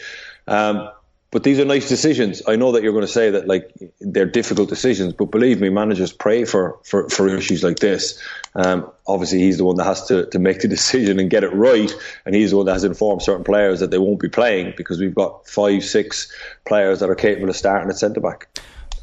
Um, 0.47 0.89
but 1.31 1.43
these 1.43 1.59
are 1.59 1.65
nice 1.65 1.87
decisions. 1.87 2.41
I 2.47 2.55
know 2.55 2.71
that 2.71 2.81
you're 2.81 2.91
going 2.91 3.05
to 3.05 3.11
say 3.11 3.29
that 3.29 3.47
like 3.47 3.71
they're 4.01 4.25
difficult 4.25 4.67
decisions, 4.67 5.13
but 5.13 5.25
believe 5.25 5.61
me, 5.61 5.69
managers 5.69 6.11
pray 6.11 6.43
for 6.43 6.79
for, 6.83 7.07
for 7.09 7.27
issues 7.27 7.63
like 7.63 7.77
this. 7.77 8.19
Um, 8.55 8.89
obviously, 9.05 9.39
he's 9.39 9.59
the 9.59 9.65
one 9.65 9.75
that 9.75 9.83
has 9.83 10.07
to, 10.07 10.25
to 10.27 10.39
make 10.39 10.61
the 10.61 10.67
decision 10.67 11.19
and 11.19 11.29
get 11.29 11.43
it 11.43 11.53
right, 11.53 11.91
and 12.25 12.33
he's 12.33 12.49
the 12.49 12.57
one 12.57 12.65
that 12.65 12.73
has 12.73 12.83
informed 12.83 13.21
certain 13.21 13.43
players 13.43 13.79
that 13.79 13.91
they 13.91 13.99
won't 13.99 14.19
be 14.19 14.29
playing 14.29 14.73
because 14.75 14.99
we've 14.99 15.13
got 15.13 15.47
five, 15.47 15.83
six 15.83 16.33
players 16.65 16.99
that 16.99 17.11
are 17.11 17.15
capable 17.15 17.49
of 17.49 17.55
starting 17.55 17.89
at 17.89 17.97
centre 17.97 18.21
back. 18.21 18.47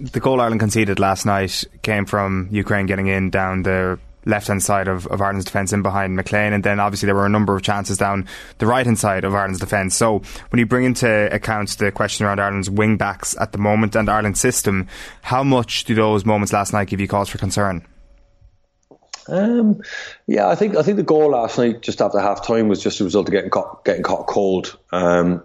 The 0.00 0.20
goal 0.20 0.40
Ireland 0.40 0.60
conceded 0.60 0.98
last 0.98 1.24
night 1.24 1.64
came 1.82 2.06
from 2.06 2.48
Ukraine 2.50 2.86
getting 2.86 3.06
in 3.06 3.30
down 3.30 3.62
the 3.62 3.98
left 4.26 4.48
hand 4.48 4.62
side 4.62 4.88
of, 4.88 5.06
of 5.06 5.22
Ireland's 5.22 5.46
defence 5.46 5.72
in 5.72 5.82
behind 5.82 6.16
McLean. 6.16 6.52
And 6.52 6.62
then 6.62 6.80
obviously 6.80 7.06
there 7.06 7.14
were 7.14 7.26
a 7.26 7.30
number 7.30 7.56
of 7.56 7.62
chances 7.62 7.96
down 7.96 8.26
the 8.58 8.66
right 8.66 8.84
hand 8.84 8.98
side 8.98 9.24
of 9.24 9.34
Ireland's 9.34 9.60
defence. 9.60 9.94
So 9.94 10.22
when 10.50 10.58
you 10.58 10.66
bring 10.66 10.84
into 10.84 11.32
account 11.32 11.78
the 11.78 11.90
question 11.90 12.26
around 12.26 12.40
Ireland's 12.40 12.68
wing 12.68 12.96
backs 12.96 13.36
at 13.40 13.52
the 13.52 13.58
moment 13.58 13.96
and 13.96 14.10
Ireland's 14.10 14.40
system, 14.40 14.88
how 15.22 15.42
much 15.42 15.84
do 15.84 15.94
those 15.94 16.24
moments 16.24 16.52
last 16.52 16.72
night 16.72 16.88
give 16.88 17.00
you 17.00 17.08
cause 17.08 17.28
for 17.28 17.38
concern? 17.38 17.86
Um, 19.28 19.80
yeah, 20.26 20.48
I 20.48 20.54
think 20.54 20.76
I 20.76 20.82
think 20.82 20.98
the 20.98 21.02
goal 21.02 21.30
last 21.30 21.58
night, 21.58 21.82
just 21.82 22.00
after 22.00 22.20
half 22.20 22.46
time, 22.46 22.68
was 22.68 22.80
just 22.80 23.00
a 23.00 23.04
result 23.04 23.26
of 23.28 23.32
getting 23.32 23.50
caught 23.50 23.84
getting 23.84 24.04
caught 24.04 24.26
cold. 24.26 24.78
Um, 24.92 25.42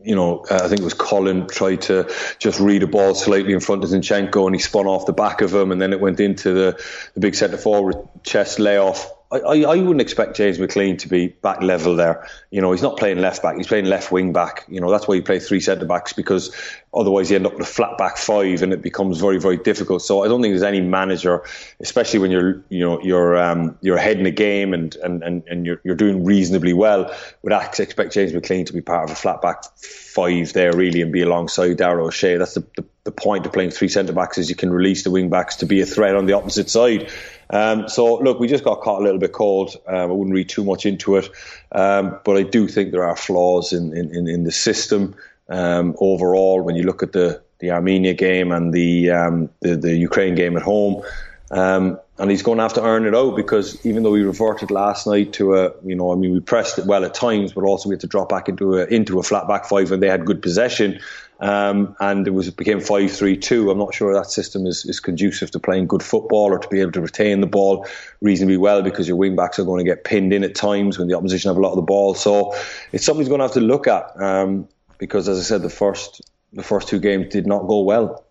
you 0.00 0.14
know, 0.14 0.44
uh, 0.50 0.60
I 0.64 0.68
think 0.68 0.80
it 0.80 0.84
was 0.84 0.94
Colin 0.94 1.48
tried 1.48 1.82
to 1.82 2.12
just 2.38 2.60
read 2.60 2.82
a 2.82 2.86
ball 2.86 3.14
slightly 3.14 3.52
in 3.52 3.60
front 3.60 3.82
of 3.82 3.90
Zinchenko 3.90 4.46
and 4.46 4.54
he 4.54 4.60
spun 4.60 4.86
off 4.86 5.06
the 5.06 5.12
back 5.12 5.40
of 5.40 5.52
him 5.52 5.72
and 5.72 5.80
then 5.80 5.92
it 5.92 6.00
went 6.00 6.20
into 6.20 6.52
the, 6.52 6.84
the 7.14 7.20
big 7.20 7.34
centre 7.34 7.58
forward 7.58 7.96
chest 8.22 8.58
layoff 8.58 9.12
I, 9.30 9.62
I, 9.62 9.76
wouldn't 9.76 10.00
expect 10.00 10.36
James 10.36 10.58
McLean 10.58 10.96
to 10.98 11.08
be 11.08 11.28
back 11.28 11.60
level 11.60 11.96
there. 11.96 12.26
You 12.50 12.62
know, 12.62 12.72
he's 12.72 12.80
not 12.80 12.96
playing 12.96 13.18
left 13.18 13.42
back; 13.42 13.56
he's 13.56 13.66
playing 13.66 13.84
left 13.84 14.10
wing 14.10 14.32
back. 14.32 14.64
You 14.68 14.80
know, 14.80 14.90
that's 14.90 15.06
why 15.06 15.16
you 15.16 15.22
play 15.22 15.38
three 15.38 15.60
centre 15.60 15.84
backs 15.84 16.14
because 16.14 16.54
otherwise 16.94 17.28
you 17.30 17.36
end 17.36 17.44
up 17.44 17.52
with 17.52 17.62
a 17.62 17.70
flat 17.70 17.98
back 17.98 18.16
five, 18.16 18.62
and 18.62 18.72
it 18.72 18.80
becomes 18.80 19.20
very, 19.20 19.38
very 19.38 19.58
difficult. 19.58 20.00
So 20.00 20.24
I 20.24 20.28
don't 20.28 20.40
think 20.40 20.52
there's 20.52 20.62
any 20.62 20.80
manager, 20.80 21.44
especially 21.78 22.20
when 22.20 22.30
you're, 22.30 22.64
you 22.70 22.80
know, 22.80 23.02
you're 23.02 23.36
um, 23.36 23.76
you're 23.82 23.98
ahead 23.98 24.16
in 24.16 24.24
the 24.24 24.30
game 24.30 24.72
and 24.72 24.96
and, 24.96 25.22
and, 25.22 25.42
and 25.46 25.66
you're, 25.66 25.80
you're 25.84 25.94
doing 25.94 26.24
reasonably 26.24 26.72
well, 26.72 27.14
would 27.42 27.52
expect 27.52 28.14
James 28.14 28.32
McLean 28.32 28.64
to 28.64 28.72
be 28.72 28.80
part 28.80 29.04
of 29.04 29.10
a 29.10 29.14
flat 29.14 29.42
back 29.42 29.62
five 29.76 30.52
there 30.54 30.74
really 30.74 31.02
and 31.02 31.12
be 31.12 31.20
alongside 31.20 31.76
Dara 31.76 32.02
O'Shea. 32.04 32.38
That's 32.38 32.54
the, 32.54 32.64
the, 32.76 32.84
the 33.04 33.12
point 33.12 33.46
of 33.46 33.52
playing 33.52 33.70
three 33.70 33.88
centre 33.88 34.12
backs 34.12 34.38
is 34.38 34.48
you 34.48 34.56
can 34.56 34.70
release 34.70 35.04
the 35.04 35.10
wing 35.10 35.28
backs 35.28 35.56
to 35.56 35.66
be 35.66 35.80
a 35.80 35.86
threat 35.86 36.16
on 36.16 36.26
the 36.26 36.32
opposite 36.32 36.70
side. 36.70 37.10
Um, 37.50 37.88
so 37.88 38.16
look, 38.16 38.38
we 38.40 38.48
just 38.48 38.64
got 38.64 38.80
caught 38.80 39.00
a 39.00 39.04
little 39.04 39.18
bit 39.18 39.32
cold. 39.32 39.74
Um, 39.86 39.96
I 39.96 40.06
wouldn't 40.06 40.34
read 40.34 40.48
too 40.48 40.64
much 40.64 40.84
into 40.86 41.16
it, 41.16 41.30
um, 41.72 42.18
but 42.24 42.36
I 42.36 42.42
do 42.42 42.68
think 42.68 42.92
there 42.92 43.04
are 43.04 43.16
flaws 43.16 43.72
in 43.72 43.96
in, 43.96 44.28
in 44.28 44.44
the 44.44 44.52
system 44.52 45.14
um, 45.48 45.96
overall. 45.98 46.62
When 46.62 46.76
you 46.76 46.82
look 46.82 47.02
at 47.02 47.12
the 47.12 47.40
the 47.58 47.70
Armenia 47.70 48.14
game 48.14 48.52
and 48.52 48.72
the 48.72 49.10
um, 49.10 49.50
the, 49.60 49.76
the, 49.76 49.96
Ukraine 49.96 50.34
game 50.34 50.56
at 50.56 50.62
home. 50.62 51.02
Um, 51.50 51.98
and 52.18 52.30
he's 52.30 52.42
going 52.42 52.58
to 52.58 52.62
have 52.62 52.74
to 52.74 52.82
earn 52.82 53.06
it 53.06 53.14
out 53.14 53.36
because 53.36 53.84
even 53.86 54.02
though 54.02 54.10
we 54.10 54.22
reverted 54.22 54.70
last 54.70 55.06
night 55.06 55.32
to 55.34 55.54
a, 55.54 55.72
you 55.84 55.94
know, 55.94 56.12
I 56.12 56.16
mean, 56.16 56.32
we 56.34 56.40
pressed 56.40 56.78
it 56.78 56.84
well 56.84 57.04
at 57.04 57.14
times, 57.14 57.52
but 57.52 57.64
also 57.64 57.88
we 57.88 57.94
had 57.94 58.00
to 58.00 58.06
drop 58.06 58.28
back 58.28 58.48
into 58.48 58.74
a 58.74 58.84
into 58.86 59.18
a 59.18 59.22
flat 59.22 59.48
back 59.48 59.64
five 59.64 59.92
and 59.92 60.02
they 60.02 60.08
had 60.08 60.26
good 60.26 60.42
possession. 60.42 61.00
Um, 61.40 61.94
and 62.00 62.26
it 62.26 62.30
was 62.30 62.48
it 62.48 62.56
became 62.56 62.80
five 62.80 63.12
three 63.12 63.36
two. 63.36 63.70
I'm 63.70 63.78
not 63.78 63.94
sure 63.94 64.12
that 64.12 64.30
system 64.30 64.66
is, 64.66 64.84
is 64.84 64.98
conducive 64.98 65.52
to 65.52 65.60
playing 65.60 65.86
good 65.86 66.02
football 66.02 66.52
or 66.52 66.58
to 66.58 66.68
be 66.68 66.80
able 66.80 66.92
to 66.92 67.00
retain 67.00 67.40
the 67.40 67.46
ball 67.46 67.86
reasonably 68.20 68.56
well 68.56 68.82
because 68.82 69.06
your 69.06 69.16
wing 69.16 69.36
backs 69.36 69.58
are 69.58 69.64
going 69.64 69.84
to 69.84 69.88
get 69.88 70.02
pinned 70.02 70.32
in 70.32 70.42
at 70.42 70.56
times 70.56 70.98
when 70.98 71.06
the 71.06 71.14
opposition 71.14 71.48
have 71.48 71.56
a 71.56 71.60
lot 71.60 71.70
of 71.70 71.76
the 71.76 71.82
ball. 71.82 72.14
So 72.14 72.54
it's 72.92 73.04
something 73.04 73.20
he's 73.20 73.28
going 73.28 73.38
to 73.38 73.44
have 73.44 73.52
to 73.52 73.60
look 73.60 73.86
at 73.86 74.20
um, 74.20 74.68
because, 74.98 75.28
as 75.28 75.38
I 75.38 75.42
said, 75.42 75.62
the 75.62 75.70
first 75.70 76.22
the 76.52 76.62
first 76.64 76.88
two 76.88 76.98
games 76.98 77.32
did 77.32 77.46
not 77.46 77.68
go 77.68 77.82
well. 77.82 78.24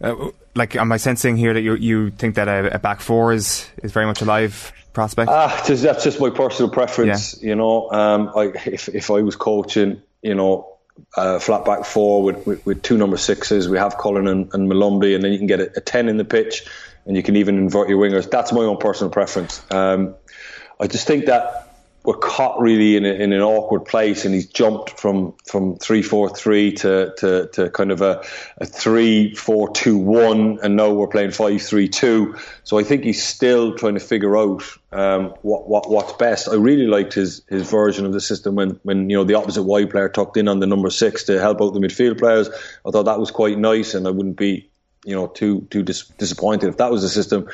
Uh, 0.00 0.30
like, 0.56 0.74
am 0.76 0.90
I 0.90 0.96
sensing 0.96 1.36
here 1.36 1.54
that 1.54 1.62
you 1.62 1.76
you 1.76 2.10
think 2.10 2.34
that 2.34 2.48
a, 2.48 2.74
a 2.74 2.78
back 2.80 3.00
four 3.00 3.32
is 3.32 3.70
is 3.82 3.92
very 3.92 4.06
much 4.06 4.22
a 4.22 4.24
live 4.24 4.72
prospect? 4.92 5.30
Ah, 5.30 5.62
just, 5.66 5.82
that's 5.82 6.02
just 6.02 6.20
my 6.20 6.30
personal 6.30 6.70
preference. 6.70 7.40
Yeah. 7.40 7.50
You 7.50 7.54
know, 7.54 7.90
um, 7.90 8.32
I, 8.34 8.52
if 8.66 8.88
if 8.88 9.10
I 9.10 9.22
was 9.22 9.36
coaching, 9.36 10.02
you 10.22 10.34
know, 10.34 10.73
uh, 11.16 11.38
flat 11.38 11.64
back 11.64 11.84
four 11.84 12.22
with, 12.22 12.46
with, 12.46 12.64
with, 12.66 12.82
two 12.82 12.96
number 12.96 13.16
sixes. 13.16 13.68
We 13.68 13.78
have 13.78 13.98
Cullen 13.98 14.26
and, 14.26 14.52
and 14.54 14.70
Molumby, 14.70 15.14
and 15.14 15.22
then 15.22 15.32
you 15.32 15.38
can 15.38 15.46
get 15.46 15.60
a, 15.60 15.70
a, 15.76 15.80
10 15.80 16.08
in 16.08 16.16
the 16.16 16.24
pitch, 16.24 16.66
and 17.06 17.16
you 17.16 17.22
can 17.22 17.36
even 17.36 17.58
invert 17.58 17.88
your 17.88 17.98
wingers. 17.98 18.30
That's 18.30 18.52
my 18.52 18.62
own 18.62 18.78
personal 18.78 19.10
preference. 19.10 19.62
Um, 19.70 20.14
I 20.80 20.86
just 20.86 21.06
think 21.06 21.26
that 21.26 21.63
we're 22.04 22.18
caught 22.18 22.60
really 22.60 22.96
in, 22.96 23.06
a, 23.06 23.12
in 23.12 23.32
an 23.32 23.40
awkward 23.40 23.86
place, 23.86 24.26
and 24.26 24.34
he's 24.34 24.46
jumped 24.46 25.00
from 25.00 25.34
from 25.46 25.76
three 25.76 26.02
four 26.02 26.28
three 26.28 26.70
to, 26.72 27.14
to, 27.16 27.48
to 27.54 27.70
kind 27.70 27.90
of 27.90 28.02
a, 28.02 28.22
a 28.58 28.66
three 28.66 29.34
four 29.34 29.72
two 29.72 29.96
one, 29.96 30.58
and 30.62 30.76
now 30.76 30.92
we're 30.92 31.08
playing 31.08 31.30
five 31.30 31.62
three 31.62 31.88
two. 31.88 32.36
So 32.62 32.78
I 32.78 32.84
think 32.84 33.04
he's 33.04 33.22
still 33.22 33.74
trying 33.74 33.94
to 33.94 34.00
figure 34.00 34.36
out 34.36 34.62
um, 34.92 35.34
what, 35.40 35.66
what 35.66 35.90
what's 35.90 36.12
best. 36.12 36.46
I 36.46 36.56
really 36.56 36.86
liked 36.86 37.14
his 37.14 37.42
his 37.48 37.68
version 37.70 38.04
of 38.04 38.12
the 38.12 38.20
system 38.20 38.54
when 38.54 38.78
when 38.82 39.08
you 39.08 39.16
know 39.16 39.24
the 39.24 39.34
opposite 39.34 39.62
wide 39.62 39.90
player 39.90 40.10
tucked 40.10 40.36
in 40.36 40.46
on 40.46 40.60
the 40.60 40.66
number 40.66 40.90
six 40.90 41.24
to 41.24 41.40
help 41.40 41.62
out 41.62 41.72
the 41.72 41.80
midfield 41.80 42.18
players. 42.18 42.50
I 42.84 42.90
thought 42.90 43.04
that 43.04 43.18
was 43.18 43.30
quite 43.30 43.58
nice, 43.58 43.94
and 43.94 44.06
I 44.06 44.10
wouldn't 44.10 44.36
be 44.36 44.68
you 45.06 45.14
know 45.14 45.28
too 45.28 45.66
too 45.70 45.82
dis- 45.82 46.08
disappointed 46.18 46.68
if 46.68 46.76
that 46.76 46.90
was 46.90 47.00
the 47.00 47.08
system. 47.08 47.48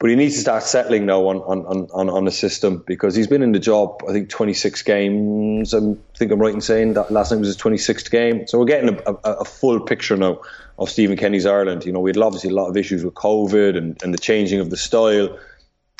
But 0.00 0.10
he 0.10 0.16
needs 0.16 0.34
to 0.34 0.40
start 0.40 0.64
settling 0.64 1.06
now 1.06 1.26
on 1.28 1.38
on, 1.38 1.88
on, 1.92 2.10
on 2.10 2.26
a 2.26 2.30
system 2.30 2.82
because 2.86 3.14
he's 3.14 3.28
been 3.28 3.42
in 3.42 3.52
the 3.52 3.58
job, 3.60 4.02
I 4.08 4.12
think, 4.12 4.28
26 4.28 4.82
games. 4.82 5.72
I 5.72 5.80
think 6.16 6.32
I'm 6.32 6.40
right 6.40 6.52
in 6.52 6.60
saying 6.60 6.94
that 6.94 7.10
last 7.10 7.30
night 7.30 7.38
was 7.38 7.48
his 7.48 7.56
26th 7.56 8.10
game. 8.10 8.46
So 8.46 8.58
we're 8.58 8.64
getting 8.64 8.98
a, 9.06 9.12
a, 9.12 9.32
a 9.32 9.44
full 9.44 9.80
picture 9.80 10.16
now 10.16 10.40
of 10.78 10.90
Stephen 10.90 11.16
Kenny's 11.16 11.46
Ireland. 11.46 11.84
You 11.84 11.92
know, 11.92 12.00
we 12.00 12.10
had 12.10 12.18
obviously 12.18 12.50
a 12.50 12.54
lot 12.54 12.68
of 12.68 12.76
issues 12.76 13.04
with 13.04 13.14
COVID 13.14 13.76
and, 13.76 14.02
and 14.02 14.12
the 14.12 14.18
changing 14.18 14.60
of 14.60 14.70
the 14.70 14.76
style. 14.76 15.38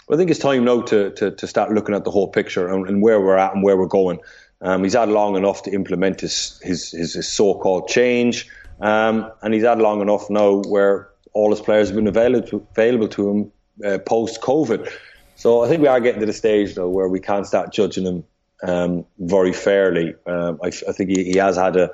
But 0.08 0.14
I 0.14 0.16
think 0.18 0.30
it's 0.30 0.40
time 0.40 0.64
now 0.64 0.82
to, 0.82 1.10
to, 1.10 1.30
to 1.30 1.46
start 1.46 1.72
looking 1.72 1.94
at 1.94 2.04
the 2.04 2.10
whole 2.10 2.28
picture 2.28 2.68
and, 2.68 2.86
and 2.88 3.00
where 3.00 3.20
we're 3.20 3.38
at 3.38 3.54
and 3.54 3.62
where 3.62 3.76
we're 3.76 3.86
going. 3.86 4.18
Um, 4.60 4.82
he's 4.82 4.94
had 4.94 5.08
long 5.08 5.36
enough 5.36 5.62
to 5.64 5.70
implement 5.70 6.20
his, 6.20 6.58
his, 6.62 6.90
his, 6.90 7.14
his 7.14 7.32
so-called 7.32 7.88
change. 7.88 8.48
Um, 8.80 9.30
and 9.42 9.54
he's 9.54 9.62
had 9.62 9.78
long 9.78 10.00
enough 10.00 10.28
now 10.30 10.62
where 10.62 11.08
all 11.32 11.50
his 11.50 11.60
players 11.60 11.88
have 11.88 11.96
been 11.96 12.06
available 12.06 12.48
to, 12.48 12.66
available 12.72 13.08
to 13.08 13.30
him 13.30 13.52
uh, 13.84 13.98
post 13.98 14.40
COVID. 14.40 14.90
So 15.36 15.64
I 15.64 15.68
think 15.68 15.82
we 15.82 15.88
are 15.88 16.00
getting 16.00 16.20
to 16.20 16.26
the 16.26 16.32
stage 16.32 16.74
though 16.74 16.88
where 16.88 17.08
we 17.08 17.20
can 17.20 17.44
start 17.44 17.72
judging 17.72 18.04
him 18.04 18.24
um, 18.62 19.04
very 19.18 19.52
fairly. 19.52 20.14
Um, 20.26 20.58
I, 20.62 20.68
I, 20.68 20.92
think 20.92 21.10
he, 21.10 21.24
he 21.24 21.36
has 21.38 21.56
had 21.56 21.76
a, 21.76 21.92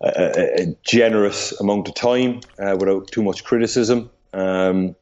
a, 0.00 0.62
a, 0.62 0.76
generous 0.82 1.58
amount 1.60 1.88
of 1.88 1.94
time 1.94 2.40
uh, 2.58 2.76
without 2.78 3.08
too 3.08 3.22
much 3.22 3.44
criticism 3.44 4.10
um, 4.34 4.94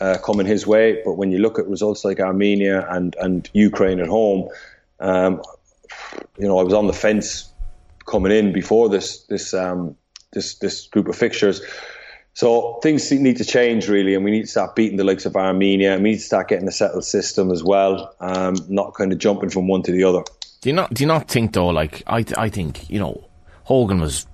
uh, 0.00 0.16
coming 0.24 0.46
his 0.46 0.66
way. 0.66 1.02
But 1.04 1.14
when 1.14 1.32
you 1.32 1.38
look 1.38 1.58
at 1.58 1.66
results 1.66 2.04
like 2.04 2.20
Armenia 2.20 2.86
and, 2.88 3.14
and 3.20 3.48
Ukraine 3.52 4.00
at 4.00 4.08
home, 4.08 4.48
um, 5.00 5.42
you 6.38 6.48
know, 6.48 6.58
I 6.58 6.62
was 6.62 6.74
on 6.74 6.86
the 6.86 6.92
fence 6.92 7.50
coming 8.06 8.32
in 8.32 8.52
before 8.52 8.88
this 8.88 9.24
this 9.24 9.54
um, 9.54 9.96
this 10.32 10.56
this 10.56 10.86
group 10.86 11.08
of 11.08 11.16
fixtures. 11.16 11.60
So 12.34 12.80
things 12.82 13.10
need 13.12 13.36
to 13.36 13.44
change 13.44 13.88
really, 13.88 14.14
and 14.14 14.24
we 14.24 14.32
need 14.32 14.42
to 14.42 14.48
start 14.48 14.74
beating 14.74 14.96
the 14.96 15.04
likes 15.04 15.24
of 15.24 15.36
Armenia. 15.36 15.94
And 15.94 16.02
we 16.02 16.10
need 16.10 16.16
to 16.16 16.22
start 16.22 16.48
getting 16.48 16.66
a 16.66 16.72
settled 16.72 17.04
system 17.04 17.52
as 17.52 17.62
well, 17.62 18.14
um, 18.20 18.56
not 18.68 18.94
kind 18.94 19.12
of 19.12 19.18
jumping 19.18 19.50
from 19.50 19.68
one 19.68 19.82
to 19.84 19.92
the 19.92 20.02
other. 20.02 20.24
Do 20.60 20.68
you 20.68 20.72
not? 20.72 20.92
Do 20.92 21.02
you 21.04 21.06
not 21.06 21.28
think 21.28 21.52
though? 21.52 21.68
Like 21.68 22.02
I, 22.08 22.24
I 22.36 22.48
think 22.48 22.90
you 22.90 22.98
know, 22.98 23.24
Hogan 23.62 24.00
was. 24.00 24.26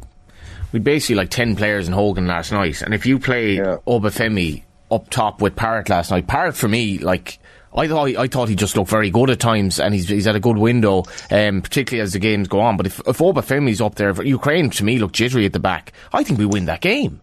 We 0.72 0.78
basically 0.78 1.16
like 1.16 1.30
ten 1.30 1.56
players 1.56 1.88
in 1.88 1.92
Hogan 1.92 2.26
last 2.26 2.52
night, 2.52 2.80
and 2.80 2.94
if 2.94 3.04
you 3.04 3.18
play 3.18 3.56
yeah. 3.56 3.78
Obafemi 3.86 4.62
up 4.90 5.10
top 5.10 5.42
with 5.42 5.54
Parrott 5.54 5.88
last 5.88 6.10
night, 6.10 6.26
Parrott 6.26 6.56
for 6.56 6.68
me 6.68 6.98
like. 6.98 7.38
I 7.72 7.86
thought 7.86 8.16
I 8.16 8.26
thought 8.26 8.48
he 8.48 8.56
just 8.56 8.76
looked 8.76 8.90
very 8.90 9.10
good 9.10 9.30
at 9.30 9.38
times, 9.38 9.78
and 9.78 9.94
he's 9.94 10.08
he's 10.08 10.24
had 10.24 10.34
a 10.34 10.40
good 10.40 10.58
window, 10.58 11.04
um, 11.30 11.62
particularly 11.62 12.02
as 12.02 12.14
the 12.14 12.18
games 12.18 12.48
go 12.48 12.58
on. 12.60 12.76
But 12.76 12.86
if 12.86 12.98
if 13.06 13.18
Obafemi's 13.18 13.80
up 13.80 13.94
there, 13.94 14.10
Ukraine 14.22 14.70
to 14.70 14.84
me 14.84 14.98
looked 14.98 15.14
jittery 15.14 15.46
at 15.46 15.52
the 15.52 15.60
back. 15.60 15.92
I 16.12 16.24
think 16.24 16.40
we 16.40 16.46
win 16.46 16.64
that 16.64 16.80
game. 16.80 17.20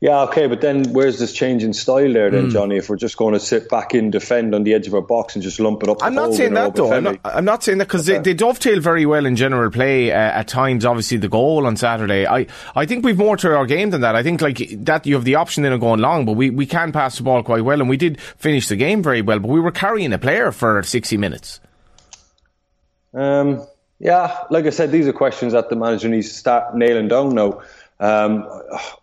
Yeah, 0.00 0.22
okay, 0.22 0.46
but 0.46 0.60
then 0.60 0.92
where's 0.92 1.18
this 1.18 1.32
change 1.32 1.62
in 1.62 1.72
style 1.72 2.12
there, 2.12 2.30
then, 2.30 2.48
mm. 2.48 2.52
Johnny? 2.52 2.76
If 2.76 2.88
we're 2.88 2.96
just 2.96 3.16
going 3.16 3.34
to 3.34 3.40
sit 3.40 3.68
back 3.68 3.94
in, 3.94 4.10
defend 4.10 4.54
on 4.54 4.64
the 4.64 4.74
edge 4.74 4.86
of 4.86 4.94
our 4.94 5.00
box, 5.00 5.36
and 5.36 5.42
just 5.42 5.60
lump 5.60 5.82
it 5.82 5.88
up. 5.88 6.02
I'm 6.02 6.14
not 6.14 6.34
saying 6.34 6.54
that 6.54 6.74
though. 6.74 6.92
I'm 6.92 7.04
not, 7.04 7.20
I'm 7.24 7.44
not, 7.44 7.62
saying 7.62 7.78
that 7.78 7.86
because 7.86 8.08
okay. 8.08 8.18
they, 8.18 8.32
they, 8.32 8.34
dovetail 8.34 8.80
very 8.80 9.06
well 9.06 9.26
in 9.26 9.36
general 9.36 9.70
play 9.70 10.10
uh, 10.10 10.16
at 10.16 10.48
times. 10.48 10.84
Obviously, 10.84 11.18
the 11.18 11.28
goal 11.28 11.66
on 11.66 11.76
Saturday. 11.76 12.26
I 12.26 12.46
I 12.74 12.86
think 12.86 13.04
we've 13.04 13.16
more 13.16 13.36
to 13.38 13.54
our 13.54 13.66
game 13.66 13.90
than 13.90 14.00
that. 14.00 14.16
I 14.16 14.22
think 14.22 14.40
like 14.40 14.58
that 14.84 15.06
you 15.06 15.14
have 15.14 15.24
the 15.24 15.36
option 15.36 15.62
then 15.62 15.72
of 15.72 15.80
going 15.80 16.00
long, 16.00 16.24
but 16.24 16.32
we 16.32 16.50
we 16.50 16.66
can 16.66 16.90
pass 16.90 17.18
the 17.18 17.22
ball 17.22 17.42
quite 17.42 17.64
well, 17.64 17.80
and 17.80 17.88
we 17.88 17.96
did 17.96 18.20
finish 18.20 18.68
the 18.68 18.76
game 18.76 19.02
very 19.02 19.22
well. 19.22 19.38
But 19.38 19.48
we 19.48 19.60
were 19.60 19.72
carrying 19.72 20.12
a 20.12 20.18
player 20.18 20.50
for 20.50 20.82
60 20.82 21.16
minutes. 21.16 21.60
Um. 23.14 23.66
Yeah, 24.02 24.44
like 24.48 24.64
I 24.64 24.70
said, 24.70 24.92
these 24.92 25.06
are 25.06 25.12
questions 25.12 25.52
that 25.52 25.68
the 25.68 25.76
manager 25.76 26.08
needs 26.08 26.30
to 26.30 26.34
start 26.34 26.74
nailing 26.74 27.08
down 27.08 27.34
now. 27.34 27.60
Um, 28.00 28.48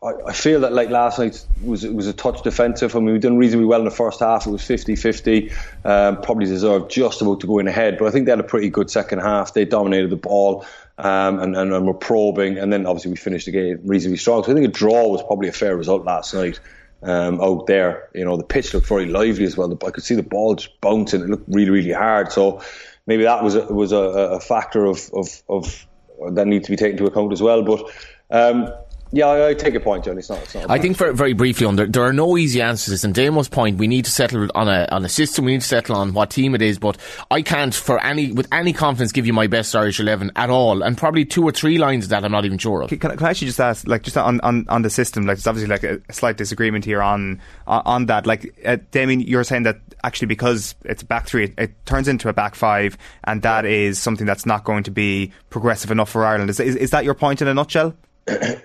I, 0.02 0.14
I, 0.30 0.34
feel 0.34 0.62
that 0.62 0.74
like 0.74 0.90
last 0.90 1.20
night 1.20 1.46
was 1.62 1.86
was 1.86 2.08
a 2.08 2.14
touch 2.14 2.42
defensive. 2.42 2.96
I 2.96 3.00
mean, 3.00 3.14
we 3.14 3.20
done 3.20 3.38
reasonably 3.38 3.68
well 3.68 3.78
in 3.78 3.86
the 3.86 3.92
first 3.92 4.22
half. 4.22 4.48
It 4.48 4.50
was 4.50 4.64
50-50. 4.64 5.54
Um, 5.86 6.20
probably 6.22 6.48
deserved 6.48 6.90
just 6.90 7.22
about 7.22 7.40
to 7.42 7.48
go 7.48 7.60
in 7.60 7.68
ahead, 7.68 8.00
but 8.00 8.08
I 8.08 8.12
think 8.12 8.26
they 8.26 8.32
had 8.32 8.40
a 8.40 8.44
pretty 8.44 8.72
good 8.72 8.90
second 8.90 9.20
half. 9.20 9.54
They 9.54 9.66
dominated 9.66 10.10
the 10.10 10.16
ball 10.16 10.66
um, 10.98 11.38
and, 11.38 11.56
and, 11.56 11.74
and 11.74 11.86
were 11.86 11.94
probing, 11.94 12.58
and 12.58 12.74
then 12.74 12.88
obviously 12.88 13.12
we 13.12 13.18
finished 13.18 13.46
the 13.46 13.52
game 13.52 13.80
reasonably 13.86 14.18
strong. 14.18 14.44
So 14.44 14.52
I 14.52 14.56
think 14.56 14.66
a 14.66 14.72
draw 14.72 15.08
was 15.10 15.22
probably 15.22 15.48
a 15.48 15.54
fair 15.54 15.78
result 15.78 16.04
last 16.04 16.34
night. 16.34 16.60
Um, 17.04 17.40
out 17.40 17.68
there, 17.68 18.10
you 18.16 18.26
know, 18.26 18.36
the 18.36 18.44
pitch 18.44 18.74
looked 18.74 18.88
very 18.88 19.06
lively 19.06 19.46
as 19.46 19.56
well. 19.56 19.72
I 19.86 19.92
could 19.92 20.04
see 20.04 20.16
the 20.16 20.24
ball 20.24 20.56
just 20.56 20.82
bouncing. 20.82 21.22
It 21.22 21.30
looked 21.30 21.48
really, 21.50 21.70
really 21.70 21.92
hard. 21.92 22.32
So 22.32 22.64
maybe 23.06 23.22
that 23.26 23.44
was 23.44 23.54
a, 23.54 23.72
was 23.72 23.92
a, 23.92 23.98
a 23.98 24.40
factor 24.40 24.86
of, 24.86 25.08
of, 25.14 25.44
of 25.48 25.86
that 26.32 26.48
needs 26.48 26.66
to 26.66 26.72
be 26.72 26.78
taken 26.78 26.98
into 26.98 27.06
account 27.06 27.32
as 27.32 27.44
well. 27.44 27.62
But 27.62 27.84
um, 28.32 28.74
Yeah, 29.12 29.28
I, 29.28 29.50
I, 29.50 29.54
take 29.54 29.74
your 29.74 29.82
point, 29.82 30.06
John. 30.06 30.18
It's 30.18 30.30
not. 30.30 30.40
It's 30.40 30.56
not 30.56 30.70
I 30.70 30.80
think 30.80 30.98
very, 30.98 31.14
very 31.14 31.34
briefly 31.34 31.66
on 31.66 31.76
there, 31.76 31.88
there 31.88 32.04
are 32.04 32.14
no 32.14 32.38
easy 32.38 32.62
answers. 32.62 33.04
And 33.04 33.14
Damo's 33.14 33.48
point, 33.48 33.78
we 33.78 33.88
need 33.88 34.06
to 34.06 34.12
settle 34.12 34.48
on 34.56 34.68
a 34.68 34.88
on 34.92 35.06
a 35.06 35.10
system. 35.10 35.46
We 35.46 35.54
need 35.54 35.62
to 35.62 35.68
settle 35.68 35.96
on 35.96 36.14
what 36.14 36.30
team 36.30 36.56
it 36.56 36.62
is. 36.62 36.80
But 36.80 36.98
I 37.32 37.42
can't, 37.42 37.74
for 37.74 38.04
any 38.04 38.32
with 38.32 38.48
any 38.52 38.74
confidence, 38.74 39.12
give 39.12 39.26
you 39.26 39.34
my 39.34 39.48
best 39.48 39.76
Irish 39.76 40.00
eleven 40.00 40.32
at 40.36 40.50
all. 40.50 40.82
And 40.82 40.98
probably 40.98 41.26
two 41.26 41.44
or 41.44 41.52
three 41.52 41.78
lines 41.78 42.10
that 42.10 42.24
I'm 42.24 42.32
not 42.32 42.46
even 42.46 42.58
sure 42.58 42.82
of. 42.82 42.90
Can, 42.90 43.00
can 43.00 43.24
I 43.24 43.30
actually 43.30 43.48
just 43.48 43.60
ask, 43.60 43.88
like, 43.88 44.04
just 44.04 44.18
on, 44.18 44.40
on, 44.42 44.66
on 44.70 44.82
the 44.82 44.90
system? 44.90 45.26
Like, 45.26 45.38
there's 45.38 45.48
obviously 45.48 45.70
like 45.70 45.84
a, 45.84 46.02
a 46.10 46.14
slight 46.14 46.38
disagreement 46.38 46.86
here 46.86 47.02
on 47.02 47.42
on, 47.66 47.82
on 47.86 48.06
that. 48.08 48.26
Like, 48.26 48.60
uh, 48.66 48.78
Damien, 48.92 49.22
you're 49.22 49.44
saying 49.44 49.64
that 49.64 49.80
actually 50.04 50.28
because 50.28 50.76
it's 50.86 51.04
back 51.04 51.28
three, 51.28 51.46
it, 51.46 51.54
it, 51.58 51.86
turns 51.86 52.08
into 52.08 52.30
a 52.30 52.34
back 52.34 52.56
five, 52.56 52.98
and 53.24 53.42
that 53.42 53.66
is 53.66 54.00
something 54.00 54.26
that's 54.26 54.46
not 54.46 54.64
going 54.64 54.84
to 54.84 54.92
be 54.92 55.32
progressive 55.50 55.92
enough 55.92 56.10
for 56.10 56.26
Ireland. 56.26 56.50
Is, 56.50 56.60
is, 56.60 56.76
is 56.76 56.92
that 56.92 57.06
your 57.06 57.14
point 57.14 57.42
in 57.42 57.48
a 57.48 57.54
nutshell? 57.54 57.96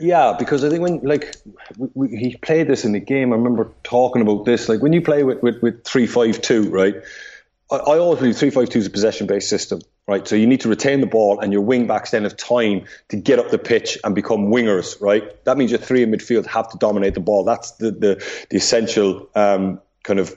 Yeah, 0.01 0.34
because 0.39 0.64
I 0.64 0.70
think 0.70 0.82
when 0.82 1.01
like 1.02 1.36
we, 1.76 1.89
we, 1.94 2.16
he 2.16 2.36
played 2.36 2.66
this 2.66 2.84
in 2.84 2.93
the 2.93 3.01
game, 3.01 3.32
I 3.32 3.36
remember 3.36 3.70
talking 3.84 4.22
about 4.22 4.44
this. 4.44 4.68
Like 4.68 4.82
when 4.82 4.93
you 4.93 5.02
play 5.02 5.22
with 5.22 5.43
with, 5.43 5.62
with 5.62 5.84
three 5.84 6.06
five 6.06 6.40
two, 6.43 6.68
right? 6.70 6.97
I, 7.70 7.76
I 7.76 7.98
always 7.98 8.18
believe 8.18 8.36
three 8.36 8.51
five 8.51 8.70
two 8.70 8.80
is 8.80 8.86
a 8.86 8.90
possession 8.90 9.26
based 9.26 9.48
system, 9.48 9.80
right? 10.06 10.26
So 10.26 10.34
you 10.36 10.47
need 10.47 10.62
to 10.62 10.68
retain 10.68 11.01
the 11.01 11.06
ball, 11.06 11.40
and 11.40 11.52
your 11.52 11.62
wing 11.62 11.86
backs 11.86 12.10
then 12.10 12.24
have 12.24 12.36
time 12.36 12.86
to 13.10 13.16
get 13.16 13.39
up 13.39 13.51
the 13.51 13.59
pitch 13.59 13.98
and 14.02 14.14
become 14.14 14.47
wingers, 14.47 15.01
right? 15.01 15.44
That 15.44 15.56
means 15.56 15.70
your 15.70 15.80
three 15.80 16.02
in 16.02 16.10
midfield 16.10 16.47
have 16.47 16.68
to 16.70 16.78
dominate 16.78 17.14
the 17.14 17.20
ball. 17.20 17.44
That's 17.44 17.72
the 17.72 17.93
the, 17.93 18.47
the 18.51 18.56
essential 18.56 19.30
um, 19.34 19.80
kind 20.02 20.18
of 20.18 20.36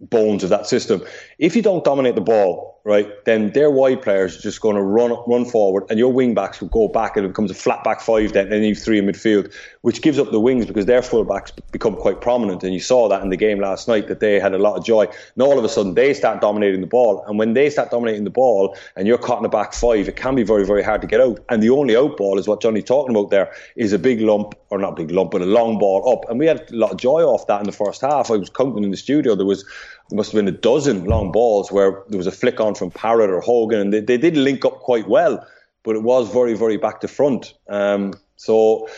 bones 0.00 0.42
of 0.44 0.50
that 0.50 0.66
system. 0.66 1.02
If 1.38 1.56
you 1.56 1.62
don't 1.62 1.84
dominate 1.84 2.14
the 2.14 2.20
ball, 2.20 2.73
right, 2.84 3.24
then 3.24 3.50
their 3.52 3.70
wide 3.70 4.02
players 4.02 4.36
are 4.36 4.42
just 4.42 4.60
going 4.60 4.76
to 4.76 4.82
run 4.82 5.10
run 5.26 5.44
forward, 5.44 5.84
and 5.88 5.98
your 5.98 6.12
wing 6.12 6.34
backs 6.34 6.60
will 6.60 6.68
go 6.68 6.86
back, 6.86 7.16
and 7.16 7.24
it 7.24 7.28
becomes 7.28 7.50
a 7.50 7.54
flat 7.54 7.82
back 7.82 8.00
five. 8.00 8.32
Then, 8.32 8.52
and 8.52 8.64
you 8.64 8.74
three 8.74 8.98
in 8.98 9.06
midfield, 9.06 9.52
which 9.80 10.02
gives 10.02 10.18
up 10.18 10.30
the 10.30 10.40
wings 10.40 10.66
because 10.66 10.86
their 10.86 11.00
fullbacks 11.00 11.50
become 11.72 11.96
quite 11.96 12.20
prominent, 12.20 12.62
and 12.62 12.74
you 12.74 12.80
saw 12.80 13.08
that 13.08 13.22
in 13.22 13.30
the 13.30 13.36
game 13.36 13.58
last 13.58 13.88
night 13.88 14.08
that 14.08 14.20
they 14.20 14.38
had 14.38 14.52
a 14.52 14.58
lot 14.58 14.76
of 14.76 14.84
joy. 14.84 15.04
And 15.04 15.42
all 15.42 15.58
of 15.58 15.64
a 15.64 15.68
sudden, 15.68 15.94
they 15.94 16.12
start 16.12 16.40
dominating 16.40 16.82
the 16.82 16.86
ball, 16.86 17.24
and 17.26 17.38
when 17.38 17.54
they 17.54 17.70
start 17.70 17.90
dominating 17.90 18.24
the 18.24 18.30
ball, 18.30 18.76
and 18.96 19.08
you're 19.08 19.18
caught 19.18 19.38
in 19.38 19.46
a 19.46 19.48
back 19.48 19.72
five, 19.72 20.08
it 20.08 20.16
can 20.16 20.34
be 20.34 20.42
very 20.42 20.66
very 20.66 20.82
hard 20.82 21.00
to 21.00 21.06
get 21.06 21.20
out. 21.20 21.42
And 21.48 21.62
the 21.62 21.70
only 21.70 21.96
out 21.96 22.18
ball 22.18 22.38
is 22.38 22.46
what 22.46 22.60
Johnny's 22.60 22.84
talking 22.84 23.16
about. 23.16 23.30
There 23.30 23.50
is 23.76 23.94
a 23.94 23.98
big 23.98 24.20
lump, 24.20 24.54
or 24.68 24.78
not 24.78 24.96
big 24.96 25.10
lump, 25.10 25.30
but 25.30 25.40
a 25.40 25.46
long 25.46 25.78
ball 25.78 26.12
up, 26.12 26.28
and 26.28 26.38
we 26.38 26.46
had 26.46 26.70
a 26.70 26.76
lot 26.76 26.90
of 26.90 26.98
joy 26.98 27.22
off 27.22 27.46
that 27.46 27.60
in 27.60 27.66
the 27.66 27.72
first 27.72 28.02
half. 28.02 28.30
I 28.30 28.36
was 28.36 28.50
counting 28.50 28.84
in 28.84 28.90
the 28.90 28.96
studio. 28.98 29.34
There 29.34 29.46
was 29.46 29.64
there 30.10 30.16
must 30.16 30.32
have 30.32 30.38
been 30.38 30.48
a 30.48 30.56
dozen 30.56 31.04
long 31.04 31.32
balls 31.32 31.72
where 31.72 32.02
there 32.08 32.18
was 32.18 32.26
a 32.26 32.32
flick 32.32 32.60
on 32.60 32.74
from 32.74 32.90
Parrott 32.90 33.30
or 33.30 33.40
Hogan, 33.40 33.80
and 33.80 33.92
they, 33.92 34.00
they 34.00 34.18
did 34.18 34.36
link 34.36 34.64
up 34.64 34.80
quite 34.80 35.08
well, 35.08 35.46
but 35.82 35.96
it 35.96 36.02
was 36.02 36.30
very, 36.30 36.54
very 36.54 36.76
back 36.76 37.00
to 37.00 37.08
front. 37.08 37.54
Um, 37.68 38.14
so, 38.36 38.88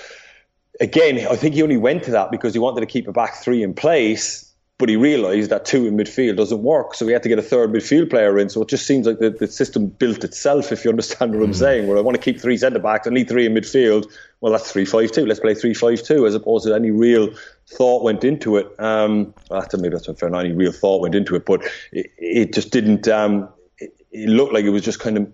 again, 0.80 1.26
I 1.30 1.36
think 1.36 1.54
he 1.54 1.62
only 1.62 1.76
went 1.76 2.04
to 2.04 2.10
that 2.12 2.30
because 2.30 2.54
he 2.54 2.58
wanted 2.58 2.80
to 2.80 2.86
keep 2.86 3.06
a 3.06 3.12
back 3.12 3.36
three 3.36 3.62
in 3.62 3.74
place, 3.74 4.45
but 4.78 4.90
he 4.90 4.96
realised 4.96 5.50
that 5.50 5.64
two 5.64 5.86
in 5.86 5.96
midfield 5.96 6.36
doesn't 6.36 6.62
work, 6.62 6.94
so 6.94 7.06
he 7.06 7.12
had 7.12 7.22
to 7.22 7.30
get 7.30 7.38
a 7.38 7.42
third 7.42 7.72
midfield 7.72 8.10
player 8.10 8.38
in. 8.38 8.50
So 8.50 8.60
it 8.60 8.68
just 8.68 8.86
seems 8.86 9.06
like 9.06 9.20
the, 9.20 9.30
the 9.30 9.46
system 9.46 9.86
built 9.86 10.22
itself, 10.22 10.70
if 10.70 10.84
you 10.84 10.90
understand 10.90 11.34
what. 11.34 11.42
I'm 11.42 11.54
saying, 11.54 11.86
where 11.86 11.96
I 11.96 12.00
want 12.00 12.16
to 12.16 12.22
keep 12.22 12.40
three 12.40 12.58
centre 12.58 12.78
backs, 12.78 13.06
I 13.06 13.10
need 13.10 13.28
three 13.28 13.46
in 13.46 13.54
midfield. 13.54 14.06
Well, 14.40 14.52
that's 14.52 14.70
three 14.70 14.84
five 14.84 15.12
two. 15.12 15.24
Let's 15.24 15.40
play 15.40 15.54
three 15.54 15.72
five 15.72 16.02
two, 16.02 16.26
as 16.26 16.34
opposed 16.34 16.66
to 16.66 16.74
any 16.74 16.90
real 16.90 17.30
thought 17.68 18.02
went 18.02 18.22
into 18.22 18.56
it. 18.58 18.66
Um, 18.78 19.32
well, 19.48 19.60
that's 19.60 19.74
maybe 19.76 19.94
that's 19.94 20.08
unfair. 20.08 20.28
Not 20.28 20.44
any 20.44 20.54
real 20.54 20.72
thought 20.72 21.00
went 21.00 21.14
into 21.14 21.36
it, 21.36 21.46
but 21.46 21.62
it, 21.92 22.10
it 22.18 22.52
just 22.52 22.70
didn't. 22.70 23.08
Um, 23.08 23.48
it, 23.78 23.94
it, 24.12 24.28
looked 24.28 24.52
like 24.52 24.64
it 24.64 24.70
was 24.70 24.82
just 24.82 25.00
kind 25.00 25.16
of 25.16 25.32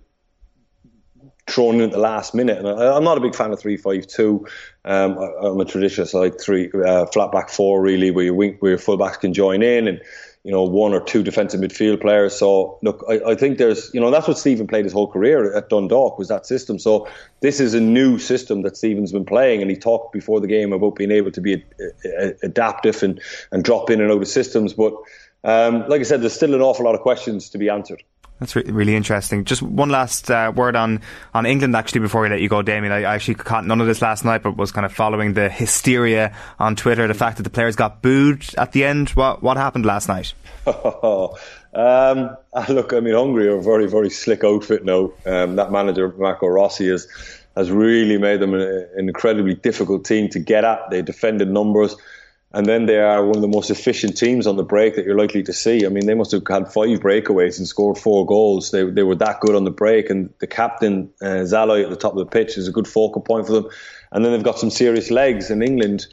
thrown 1.49 1.77
in 1.77 1.83
at 1.83 1.91
the 1.91 1.99
last 1.99 2.35
minute. 2.35 2.59
And 2.59 2.69
I, 2.69 2.97
am 2.97 3.05
not 3.05 3.19
a 3.19 3.21
big 3.21 3.35
fan 3.35 3.53
of 3.53 3.61
three 3.61 3.77
five 3.77 4.07
two. 4.07 4.47
Um, 4.85 5.19
I, 5.19 5.49
am 5.49 5.61
a 5.61 5.65
traditionalist. 5.65 6.15
I 6.15 6.19
like 6.19 6.41
three 6.41 6.71
uh, 6.73 7.07
flat 7.07 7.33
back 7.33 7.49
four 7.49 7.83
really, 7.83 8.11
where 8.11 8.25
your 8.25 8.35
wing, 8.35 8.57
where 8.61 8.73
your 8.73 8.79
fullbacks 8.79 9.21
can 9.21 9.33
join 9.33 9.63
in 9.63 9.89
and 9.89 10.01
you 10.45 10.51
know, 10.51 10.65
one 10.65 10.93
or 10.93 11.01
two 11.01 11.23
defensive 11.23 11.61
midfield 11.61 12.01
players. 12.01 12.37
So 12.37 12.79
look, 12.83 13.05
I, 13.09 13.21
I, 13.31 13.35
think 13.37 13.59
there's, 13.59 13.93
you 13.95 14.01
know, 14.01 14.11
that's 14.11 14.27
what 14.27 14.37
Stephen 14.37 14.67
played 14.67 14.85
his 14.85 14.93
whole 14.93 15.07
career 15.07 15.55
at 15.55 15.69
Dundalk 15.69 16.19
was 16.19 16.29
that 16.29 16.47
system. 16.47 16.81
So 16.81 17.09
this 17.41 17.61
is 17.61 17.75
a 17.75 17.81
new 17.81 18.19
system 18.19 18.63
that 18.63 18.77
Stephen's 18.77 19.13
been 19.13 19.25
playing, 19.25 19.63
and 19.63 19.71
he 19.71 19.77
talked 19.77 20.13
before 20.13 20.41
the 20.41 20.49
game 20.49 20.73
about 20.73 20.97
being 20.97 21.13
able 21.13 21.31
to 21.31 21.41
be 21.41 21.55
a, 21.55 21.59
a, 22.05 22.35
adaptive 22.43 23.03
and 23.05 23.21
and 23.53 23.63
drop 23.63 23.89
in 23.91 24.01
and 24.01 24.11
out 24.11 24.21
of 24.21 24.29
systems. 24.29 24.73
But 24.73 24.95
um, 25.45 25.89
like 25.89 26.01
I 26.01 26.05
said, 26.05 26.23
there's 26.23 26.33
still 26.33 26.55
an 26.55 26.61
awful 26.61 26.85
lot 26.85 26.97
of 26.97 27.03
questions 27.03 27.51
to 27.51 27.59
be 27.59 27.69
answered. 27.69 28.03
That's 28.43 28.57
re- 28.57 28.65
really 28.65 28.97
interesting. 28.97 29.45
Just 29.45 29.63
one 29.63 29.89
last 29.89 30.29
uh, 30.29 30.53
word 30.53 30.75
on, 30.75 31.01
on 31.33 31.47
England, 31.47 31.77
actually, 31.77 32.01
before 32.01 32.23
we 32.23 32.29
let 32.29 32.41
you 32.41 32.49
go, 32.49 32.61
Damien. 32.61 32.93
I, 32.93 33.03
I 33.03 33.15
actually 33.15 33.37
caught 33.37 33.65
none 33.65 33.81
of 33.81 33.87
this 33.87 34.03
last 34.03 34.25
night, 34.25 34.43
but 34.43 34.57
was 34.57 34.73
kind 34.73 34.85
of 34.85 34.93
following 34.93 35.35
the 35.35 35.49
hysteria 35.49 36.37
on 36.59 36.75
Twitter, 36.75 37.07
the 37.07 37.15
fact 37.15 37.37
that 37.37 37.45
the 37.45 37.51
players 37.51 37.77
got 37.77 38.03
booed 38.03 38.45
at 38.59 38.73
the 38.73 38.83
end. 38.83 39.11
What, 39.11 39.45
what 39.45 39.57
happened 39.57 39.87
last 39.87 40.09
night? 40.09 40.35
um, 40.67 42.37
look, 42.69 42.93
I 42.93 42.99
mean, 42.99 43.15
Hungary 43.15 43.47
are 43.47 43.59
a 43.59 43.63
very, 43.63 43.87
very 43.87 44.11
slick 44.11 44.43
outfit 44.43 44.85
now. 44.85 45.13
Um, 45.25 45.55
that 45.55 45.71
manager, 45.71 46.13
Marco 46.19 46.49
Rossi, 46.49 46.89
has, 46.89 47.07
has 47.57 47.71
really 47.71 48.19
made 48.19 48.41
them 48.41 48.55
an 48.55 48.89
incredibly 48.97 49.55
difficult 49.55 50.05
team 50.05 50.31
to 50.31 50.41
get 50.41 50.65
at. 50.65 50.91
They 50.91 51.03
defended 51.03 51.49
numbers. 51.49 51.95
And 52.55 52.67
then 52.67 52.85
they 52.85 52.99
are 52.99 53.25
one 53.25 53.37
of 53.37 53.41
the 53.41 53.49
most 53.49 53.71
efficient 53.71 54.17
teams 54.17 54.47
on 54.47 54.57
the 54.57 54.63
break 54.63 54.97
that 54.97 55.07
you're 55.07 55.19
likely 55.19 55.43
to 55.45 55.53
see. 55.55 55.87
I 55.87 55.89
mean, 55.89 56.07
they 56.07 56.15
must 56.15 56.33
have 56.33 56.43
had 56.47 56.71
five 56.71 57.01
breakaways 57.01 57.59
and 57.59 57.67
scored 57.67 57.97
four 57.97 58.27
goals. 58.27 58.71
They, 58.71 58.85
they 58.85 59.03
were 59.03 59.15
that 59.17 59.41
good 59.41 59.55
on 59.55 59.65
the 59.65 59.71
break. 59.71 60.11
And 60.11 60.33
the 60.39 60.47
captain, 60.47 61.11
uh, 61.23 61.45
Szalai, 61.45 61.83
at 61.83 61.91
the 61.91 61.97
top 61.97 62.13
of 62.13 62.19
the 62.19 62.27
pitch 62.27 62.59
is 62.59 62.69
a 62.69 62.73
good 62.73 62.87
focal 62.87 63.23
point 63.23 63.47
for 63.47 63.53
them. 63.53 63.69
And 64.11 64.23
then 64.23 64.33
they've 64.33 64.43
got 64.43 64.59
some 64.59 64.71
serious 64.71 65.11
legs 65.11 65.51
in 65.51 65.63
England. 65.63 66.07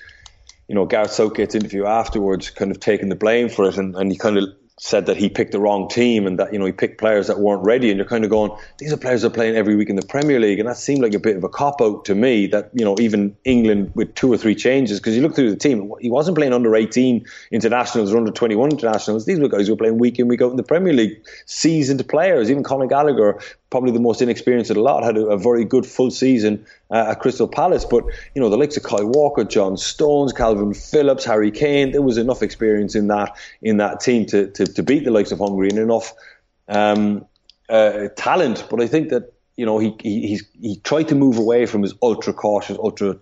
You 0.70 0.76
know, 0.76 0.86
Gareth 0.86 1.11
Southgate's 1.11 1.56
interview 1.56 1.86
afterwards 1.86 2.49
kind 2.52 2.72
of 2.72 2.80
taking 2.80 3.10
the 3.10 3.16
blame 3.16 3.49
for 3.49 3.68
it. 3.68 3.78
And, 3.78 3.95
and 3.95 4.10
he 4.10 4.18
kind 4.18 4.38
of 4.38 4.45
said 4.80 5.06
that 5.07 5.18
he 5.18 5.30
picked 5.30 5.51
the 5.51 5.60
wrong 5.60 5.89
team 5.89 6.26
and 6.26 6.39
that 6.39 6.53
you 6.53 6.60
know 6.60 6.65
he 6.65 6.72
picked 6.72 6.97
players 6.97 7.27
that 7.27 7.39
weren't 7.39 7.64
ready. 7.64 7.91
And 7.91 7.97
you're 7.97 8.07
kind 8.07 8.23
of 8.23 8.30
going 8.30 8.51
these 8.77 8.91
are 8.91 8.97
players 8.97 9.22
that 9.22 9.27
are 9.27 9.34
playing 9.34 9.56
every 9.56 9.76
week 9.76 9.89
in 9.89 9.95
the 9.95 10.06
Premier 10.06 10.39
League. 10.39 10.60
And 10.60 10.68
that 10.68 10.77
seemed 10.77 11.01
like 11.01 11.14
a 11.14 11.19
bit 11.19 11.35
of 11.35 11.43
a 11.43 11.49
cop 11.49 11.81
out 11.81 12.06
to 12.06 12.15
me 12.15 12.47
that 12.47 12.72
you 12.73 12.85
know 12.85 12.95
even 12.99 13.35
England 13.43 13.91
with 13.93 14.15
two 14.15 14.31
or 14.31 14.38
three 14.38 14.56
changes 14.56 14.99
because 14.99 15.15
you 15.15 15.22
look 15.22 15.35
through 15.35 15.51
the 15.51 15.57
team 15.57 15.91
he 15.99 16.10
wasn't 16.10 16.38
playing 16.38 16.53
under 16.53 16.76
18 16.76 17.26
internationals 17.51 18.14
or 18.14 18.18
under 18.18 18.31
21 18.31 18.72
internationals. 18.72 19.26
These 19.26 19.39
were 19.39 19.49
guys 19.49 19.68
who 19.68 19.73
were 19.73 19.77
playing 19.77 19.97
week 19.97 20.18
in 20.18 20.27
week 20.27 20.41
out 20.41 20.51
in 20.51 20.57
the 20.57 20.64
Premier 20.64 20.93
League. 20.93 21.26
Seasoned 21.45 22.07
players 22.07 22.49
even 22.49 22.64
Conor 22.64 22.88
Gallagher 22.88 23.39
probably 23.70 23.91
the 23.91 24.00
most 24.00 24.22
inexperienced 24.22 24.72
of 24.72 24.76
the 24.76 24.82
lot, 24.82 25.04
had 25.04 25.18
a, 25.18 25.28
a 25.28 25.38
very 25.38 25.64
good 25.64 25.86
full 25.86 26.12
season 26.12 26.66
uh, 26.90 27.12
at 27.12 27.20
Crystal 27.20 27.48
Palace. 27.48 27.86
But, 27.86 28.04
you 28.34 28.41
know, 28.41 28.50
the 28.50 28.58
likes 28.58 28.78
of 28.78 28.84
Kyle 28.84 29.06
Walker, 29.06 29.44
John 29.44 29.78
Stones, 29.78 30.34
Kalvin 30.34 30.76
Phillips, 30.76 31.26
Harry 31.26 31.52
Kane, 31.52 31.91
there 31.91 32.02
was 32.02 32.18
enough 32.18 32.41
experience 32.41 32.96
in 32.96 33.08
that 33.08 33.36
in 33.62 33.78
that 33.78 34.00
team 34.00 34.26
to, 34.28 34.48
to, 34.52 34.66
to 34.66 34.84
beat 34.84 35.06
the 35.06 35.12
likes 35.12 35.32
of 35.32 35.40
Hungary 35.40 35.70
and 35.70 35.80
enough 35.80 36.14
um, 36.68 37.26
uh, 37.70 38.08
talent. 38.16 38.66
But 38.70 38.82
I 38.82 38.88
think 38.88 39.10
that, 39.10 39.34
you 39.56 39.66
know, 39.66 39.78
he, 39.78 39.96
he, 40.02 40.40
he 40.60 40.78
tried 40.78 41.10
to 41.10 41.16
move 41.16 41.38
away 41.38 41.66
from 41.66 41.84
his 41.84 41.94
ultra 42.02 42.34
cautious, 42.34 42.78
ultra 42.78 43.18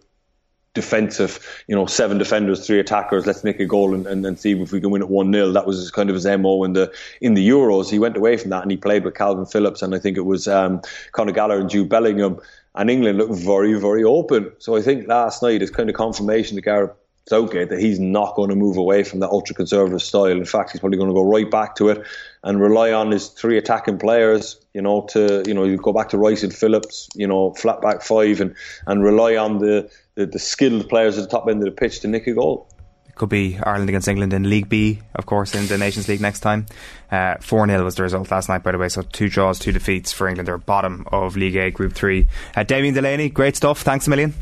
defensive, 0.77 1.63
you 1.67 1.75
know, 1.75 1.87
seven 1.87 2.19
defenders, 2.19 2.67
three 2.67 2.79
attackers. 2.79 3.25
Let's 3.25 3.43
make 3.43 3.59
a 3.59 3.65
goal 3.65 3.95
and, 3.95 4.05
and, 4.05 4.39
see 4.39 4.51
if 4.51 4.71
we 4.71 4.79
can 4.79 4.91
win 4.91 5.01
it 5.01 5.09
one 5.09 5.33
0 5.33 5.51
That 5.53 5.65
was 5.65 5.89
kind 5.89 6.07
of 6.11 6.13
his 6.13 6.27
mo 6.27 6.63
in 6.63 6.73
the 6.73 6.93
in 7.19 7.33
the 7.33 7.49
Euros. 7.49 7.89
He 7.89 7.97
went 7.97 8.15
away 8.15 8.37
from 8.37 8.51
that 8.51 8.61
and 8.61 8.69
he 8.69 8.77
played 8.77 9.03
with 9.03 9.15
Kalvin 9.15 9.51
Phillips 9.51 9.81
and 9.81 9.95
I 9.95 9.99
think 9.99 10.17
it 10.17 10.25
was 10.25 10.47
um, 10.47 10.81
Conor 11.13 11.31
Gallagher 11.31 11.61
and 11.61 11.69
Jude 11.69 11.89
Bellingham. 11.89 12.39
And 12.75 12.91
England 12.91 13.17
looked 13.17 13.33
very, 13.33 13.73
very 13.73 14.03
open. 14.03 14.51
So 14.59 14.75
I 14.75 14.83
think 14.83 15.07
last 15.07 15.41
night 15.41 15.63
is 15.63 15.71
kind 15.71 15.89
of 15.89 15.95
confirmation 15.95 16.57
to 16.57 16.61
Gareth 16.61 16.91
Southgate 17.27 17.69
that 17.69 17.79
he's 17.79 17.99
not 17.99 18.35
going 18.35 18.49
to 18.49 18.55
move 18.55 18.77
away 18.77 19.03
from 19.03 19.19
that 19.19 19.29
ultra 19.29 19.53
conservative 19.53 20.01
style. 20.01 20.25
In 20.27 20.45
fact, 20.45 20.71
he's 20.71 20.79
probably 20.79 20.97
going 20.97 21.09
to 21.09 21.13
go 21.13 21.23
right 21.23 21.49
back 21.49 21.75
to 21.75 21.89
it 21.89 22.05
and 22.43 22.61
rely 22.61 22.91
on 22.93 23.11
his 23.11 23.27
three 23.27 23.57
attacking 23.57 23.97
players. 23.97 24.57
You 24.73 24.81
know, 24.81 25.01
to 25.11 25.43
you 25.45 25.53
know, 25.53 25.65
you 25.65 25.77
go 25.77 25.91
back 25.91 26.09
to 26.09 26.17
Rice 26.17 26.43
and 26.43 26.53
Phillips. 26.53 27.09
You 27.15 27.27
know, 27.27 27.53
flat 27.53 27.81
back 27.81 28.01
five, 28.01 28.39
and 28.39 28.55
and 28.85 29.03
rely 29.03 29.35
on 29.35 29.57
the 29.57 29.89
the, 30.17 30.25
the 30.25 30.39
skilled 30.39 30.89
players 30.89 31.17
at 31.17 31.23
the 31.23 31.29
top 31.29 31.47
end 31.47 31.59
of 31.59 31.65
the 31.65 31.71
pitch 31.71 32.01
to 32.01 32.07
nick 32.07 32.27
a 32.27 32.33
goal. 32.33 32.67
It 33.07 33.15
could 33.15 33.29
be 33.29 33.57
Ireland 33.57 33.87
against 33.89 34.07
England 34.07 34.33
in 34.33 34.49
League 34.49 34.67
B, 34.67 34.99
of 35.15 35.25
course, 35.25 35.55
in 35.55 35.67
the 35.67 35.77
Nations 35.77 36.07
League 36.07 36.21
next 36.21 36.41
time. 36.41 36.65
Uh, 37.09 37.35
4 37.39 37.63
uh, 37.63 37.67
0 37.67 37.83
was 37.83 37.95
the 37.95 38.03
result 38.03 38.29
last 38.29 38.49
night, 38.49 38.63
by 38.63 38.71
the 38.71 38.77
way. 38.77 38.89
So 38.89 39.03
two 39.03 39.29
draws, 39.29 39.59
two 39.59 39.71
defeats 39.71 40.11
for 40.11 40.27
England. 40.27 40.47
They're 40.47 40.57
bottom 40.57 41.07
of 41.11 41.37
League 41.37 41.55
A, 41.55 41.71
Group 41.71 41.93
3. 41.93 42.27
Uh, 42.55 42.63
Damien 42.63 42.93
Delaney, 42.93 43.29
great 43.29 43.55
stuff. 43.55 43.81
Thanks 43.81 44.07
a 44.07 44.09
million. 44.09 44.33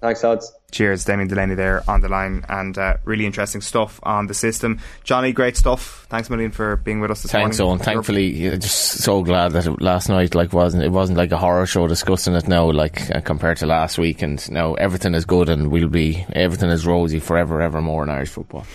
Thanks, 0.00 0.24
Odds. 0.24 0.52
Cheers, 0.74 1.04
Damien 1.04 1.28
Delaney 1.28 1.54
there 1.54 1.84
on 1.88 2.00
the 2.00 2.08
line, 2.08 2.44
and 2.48 2.76
uh, 2.76 2.96
really 3.04 3.26
interesting 3.26 3.60
stuff 3.60 4.00
on 4.02 4.26
the 4.26 4.34
system. 4.34 4.80
Johnny, 5.04 5.32
great 5.32 5.56
stuff. 5.56 6.04
Thanks 6.10 6.28
a 6.28 6.32
million 6.32 6.50
for 6.50 6.74
being 6.74 6.98
with 6.98 7.12
us 7.12 7.22
this 7.22 7.30
Thanks, 7.30 7.60
morning. 7.60 7.78
Thanks, 7.78 7.88
Owen. 7.88 7.94
Thankfully, 7.94 8.58
just 8.58 8.80
so 9.04 9.22
glad 9.22 9.52
that 9.52 9.66
it, 9.66 9.80
last 9.80 10.08
night 10.08 10.34
like 10.34 10.52
wasn't 10.52 10.82
it 10.82 10.90
wasn't 10.90 11.16
like 11.16 11.30
a 11.30 11.38
horror 11.38 11.64
show 11.64 11.86
discussing 11.86 12.34
it 12.34 12.48
now, 12.48 12.68
like 12.72 13.08
uh, 13.14 13.20
compared 13.20 13.58
to 13.58 13.66
last 13.66 13.98
week, 13.98 14.20
and 14.20 14.50
now 14.50 14.74
everything 14.74 15.14
is 15.14 15.24
good, 15.24 15.48
and 15.48 15.70
we'll 15.70 15.88
be 15.88 16.26
everything 16.32 16.70
is 16.70 16.84
rosy 16.84 17.20
forever, 17.20 17.62
ever 17.62 17.80
more 17.80 18.02
in 18.02 18.10
Irish 18.10 18.30
football. 18.30 18.66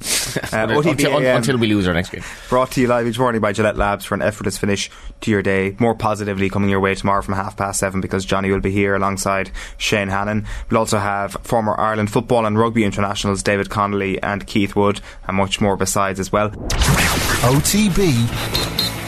Uh, 0.52 0.68
until, 0.70 0.82
OTB 0.82 1.14
un- 1.16 1.24
AM. 1.24 1.36
until 1.38 1.56
we 1.56 1.66
lose 1.66 1.88
our 1.88 1.94
next 1.94 2.10
game. 2.10 2.22
Brought 2.50 2.70
to 2.72 2.80
you 2.82 2.86
live 2.86 3.06
each 3.06 3.18
morning 3.18 3.40
by 3.40 3.52
Gillette 3.52 3.76
Labs 3.78 4.04
for 4.04 4.14
an 4.14 4.20
effortless 4.22 4.56
finish 4.58 4.90
to 5.22 5.30
your 5.30 5.42
day. 5.42 5.74
More 5.80 5.94
positively 5.94 6.48
coming 6.50 6.68
your 6.70 6.80
way 6.80 6.94
tomorrow 6.94 7.22
from 7.22 7.34
half 7.34 7.56
past 7.56 7.80
seven 7.80 8.00
because 8.00 8.24
Johnny 8.26 8.50
will 8.50 8.60
be 8.60 8.70
here 8.70 8.94
alongside 8.94 9.50
Shane 9.78 10.08
Hannon. 10.08 10.46
We'll 10.70 10.78
also 10.80 10.98
have 10.98 11.32
former 11.42 11.74
Ireland 11.80 12.12
football 12.12 12.44
and 12.46 12.58
rugby 12.58 12.84
internationals 12.84 13.42
David 13.42 13.70
Connolly 13.70 14.22
and 14.22 14.46
Keith 14.46 14.76
Wood 14.76 15.00
and 15.26 15.36
much 15.36 15.60
more 15.60 15.76
besides 15.76 16.20
as 16.20 16.30
well. 16.30 16.50
OTB 17.40 18.12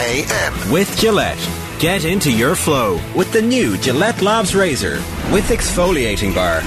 AM. 0.00 0.72
With 0.72 0.96
Gillette. 0.98 1.38
Get 1.78 2.04
into 2.04 2.32
your 2.32 2.54
flow 2.54 2.98
with 3.14 3.32
the 3.32 3.42
new 3.42 3.76
Gillette 3.78 4.22
Labs 4.22 4.54
Razor 4.54 4.96
with 5.32 5.48
exfoliating 5.50 6.34
bar. 6.34 6.62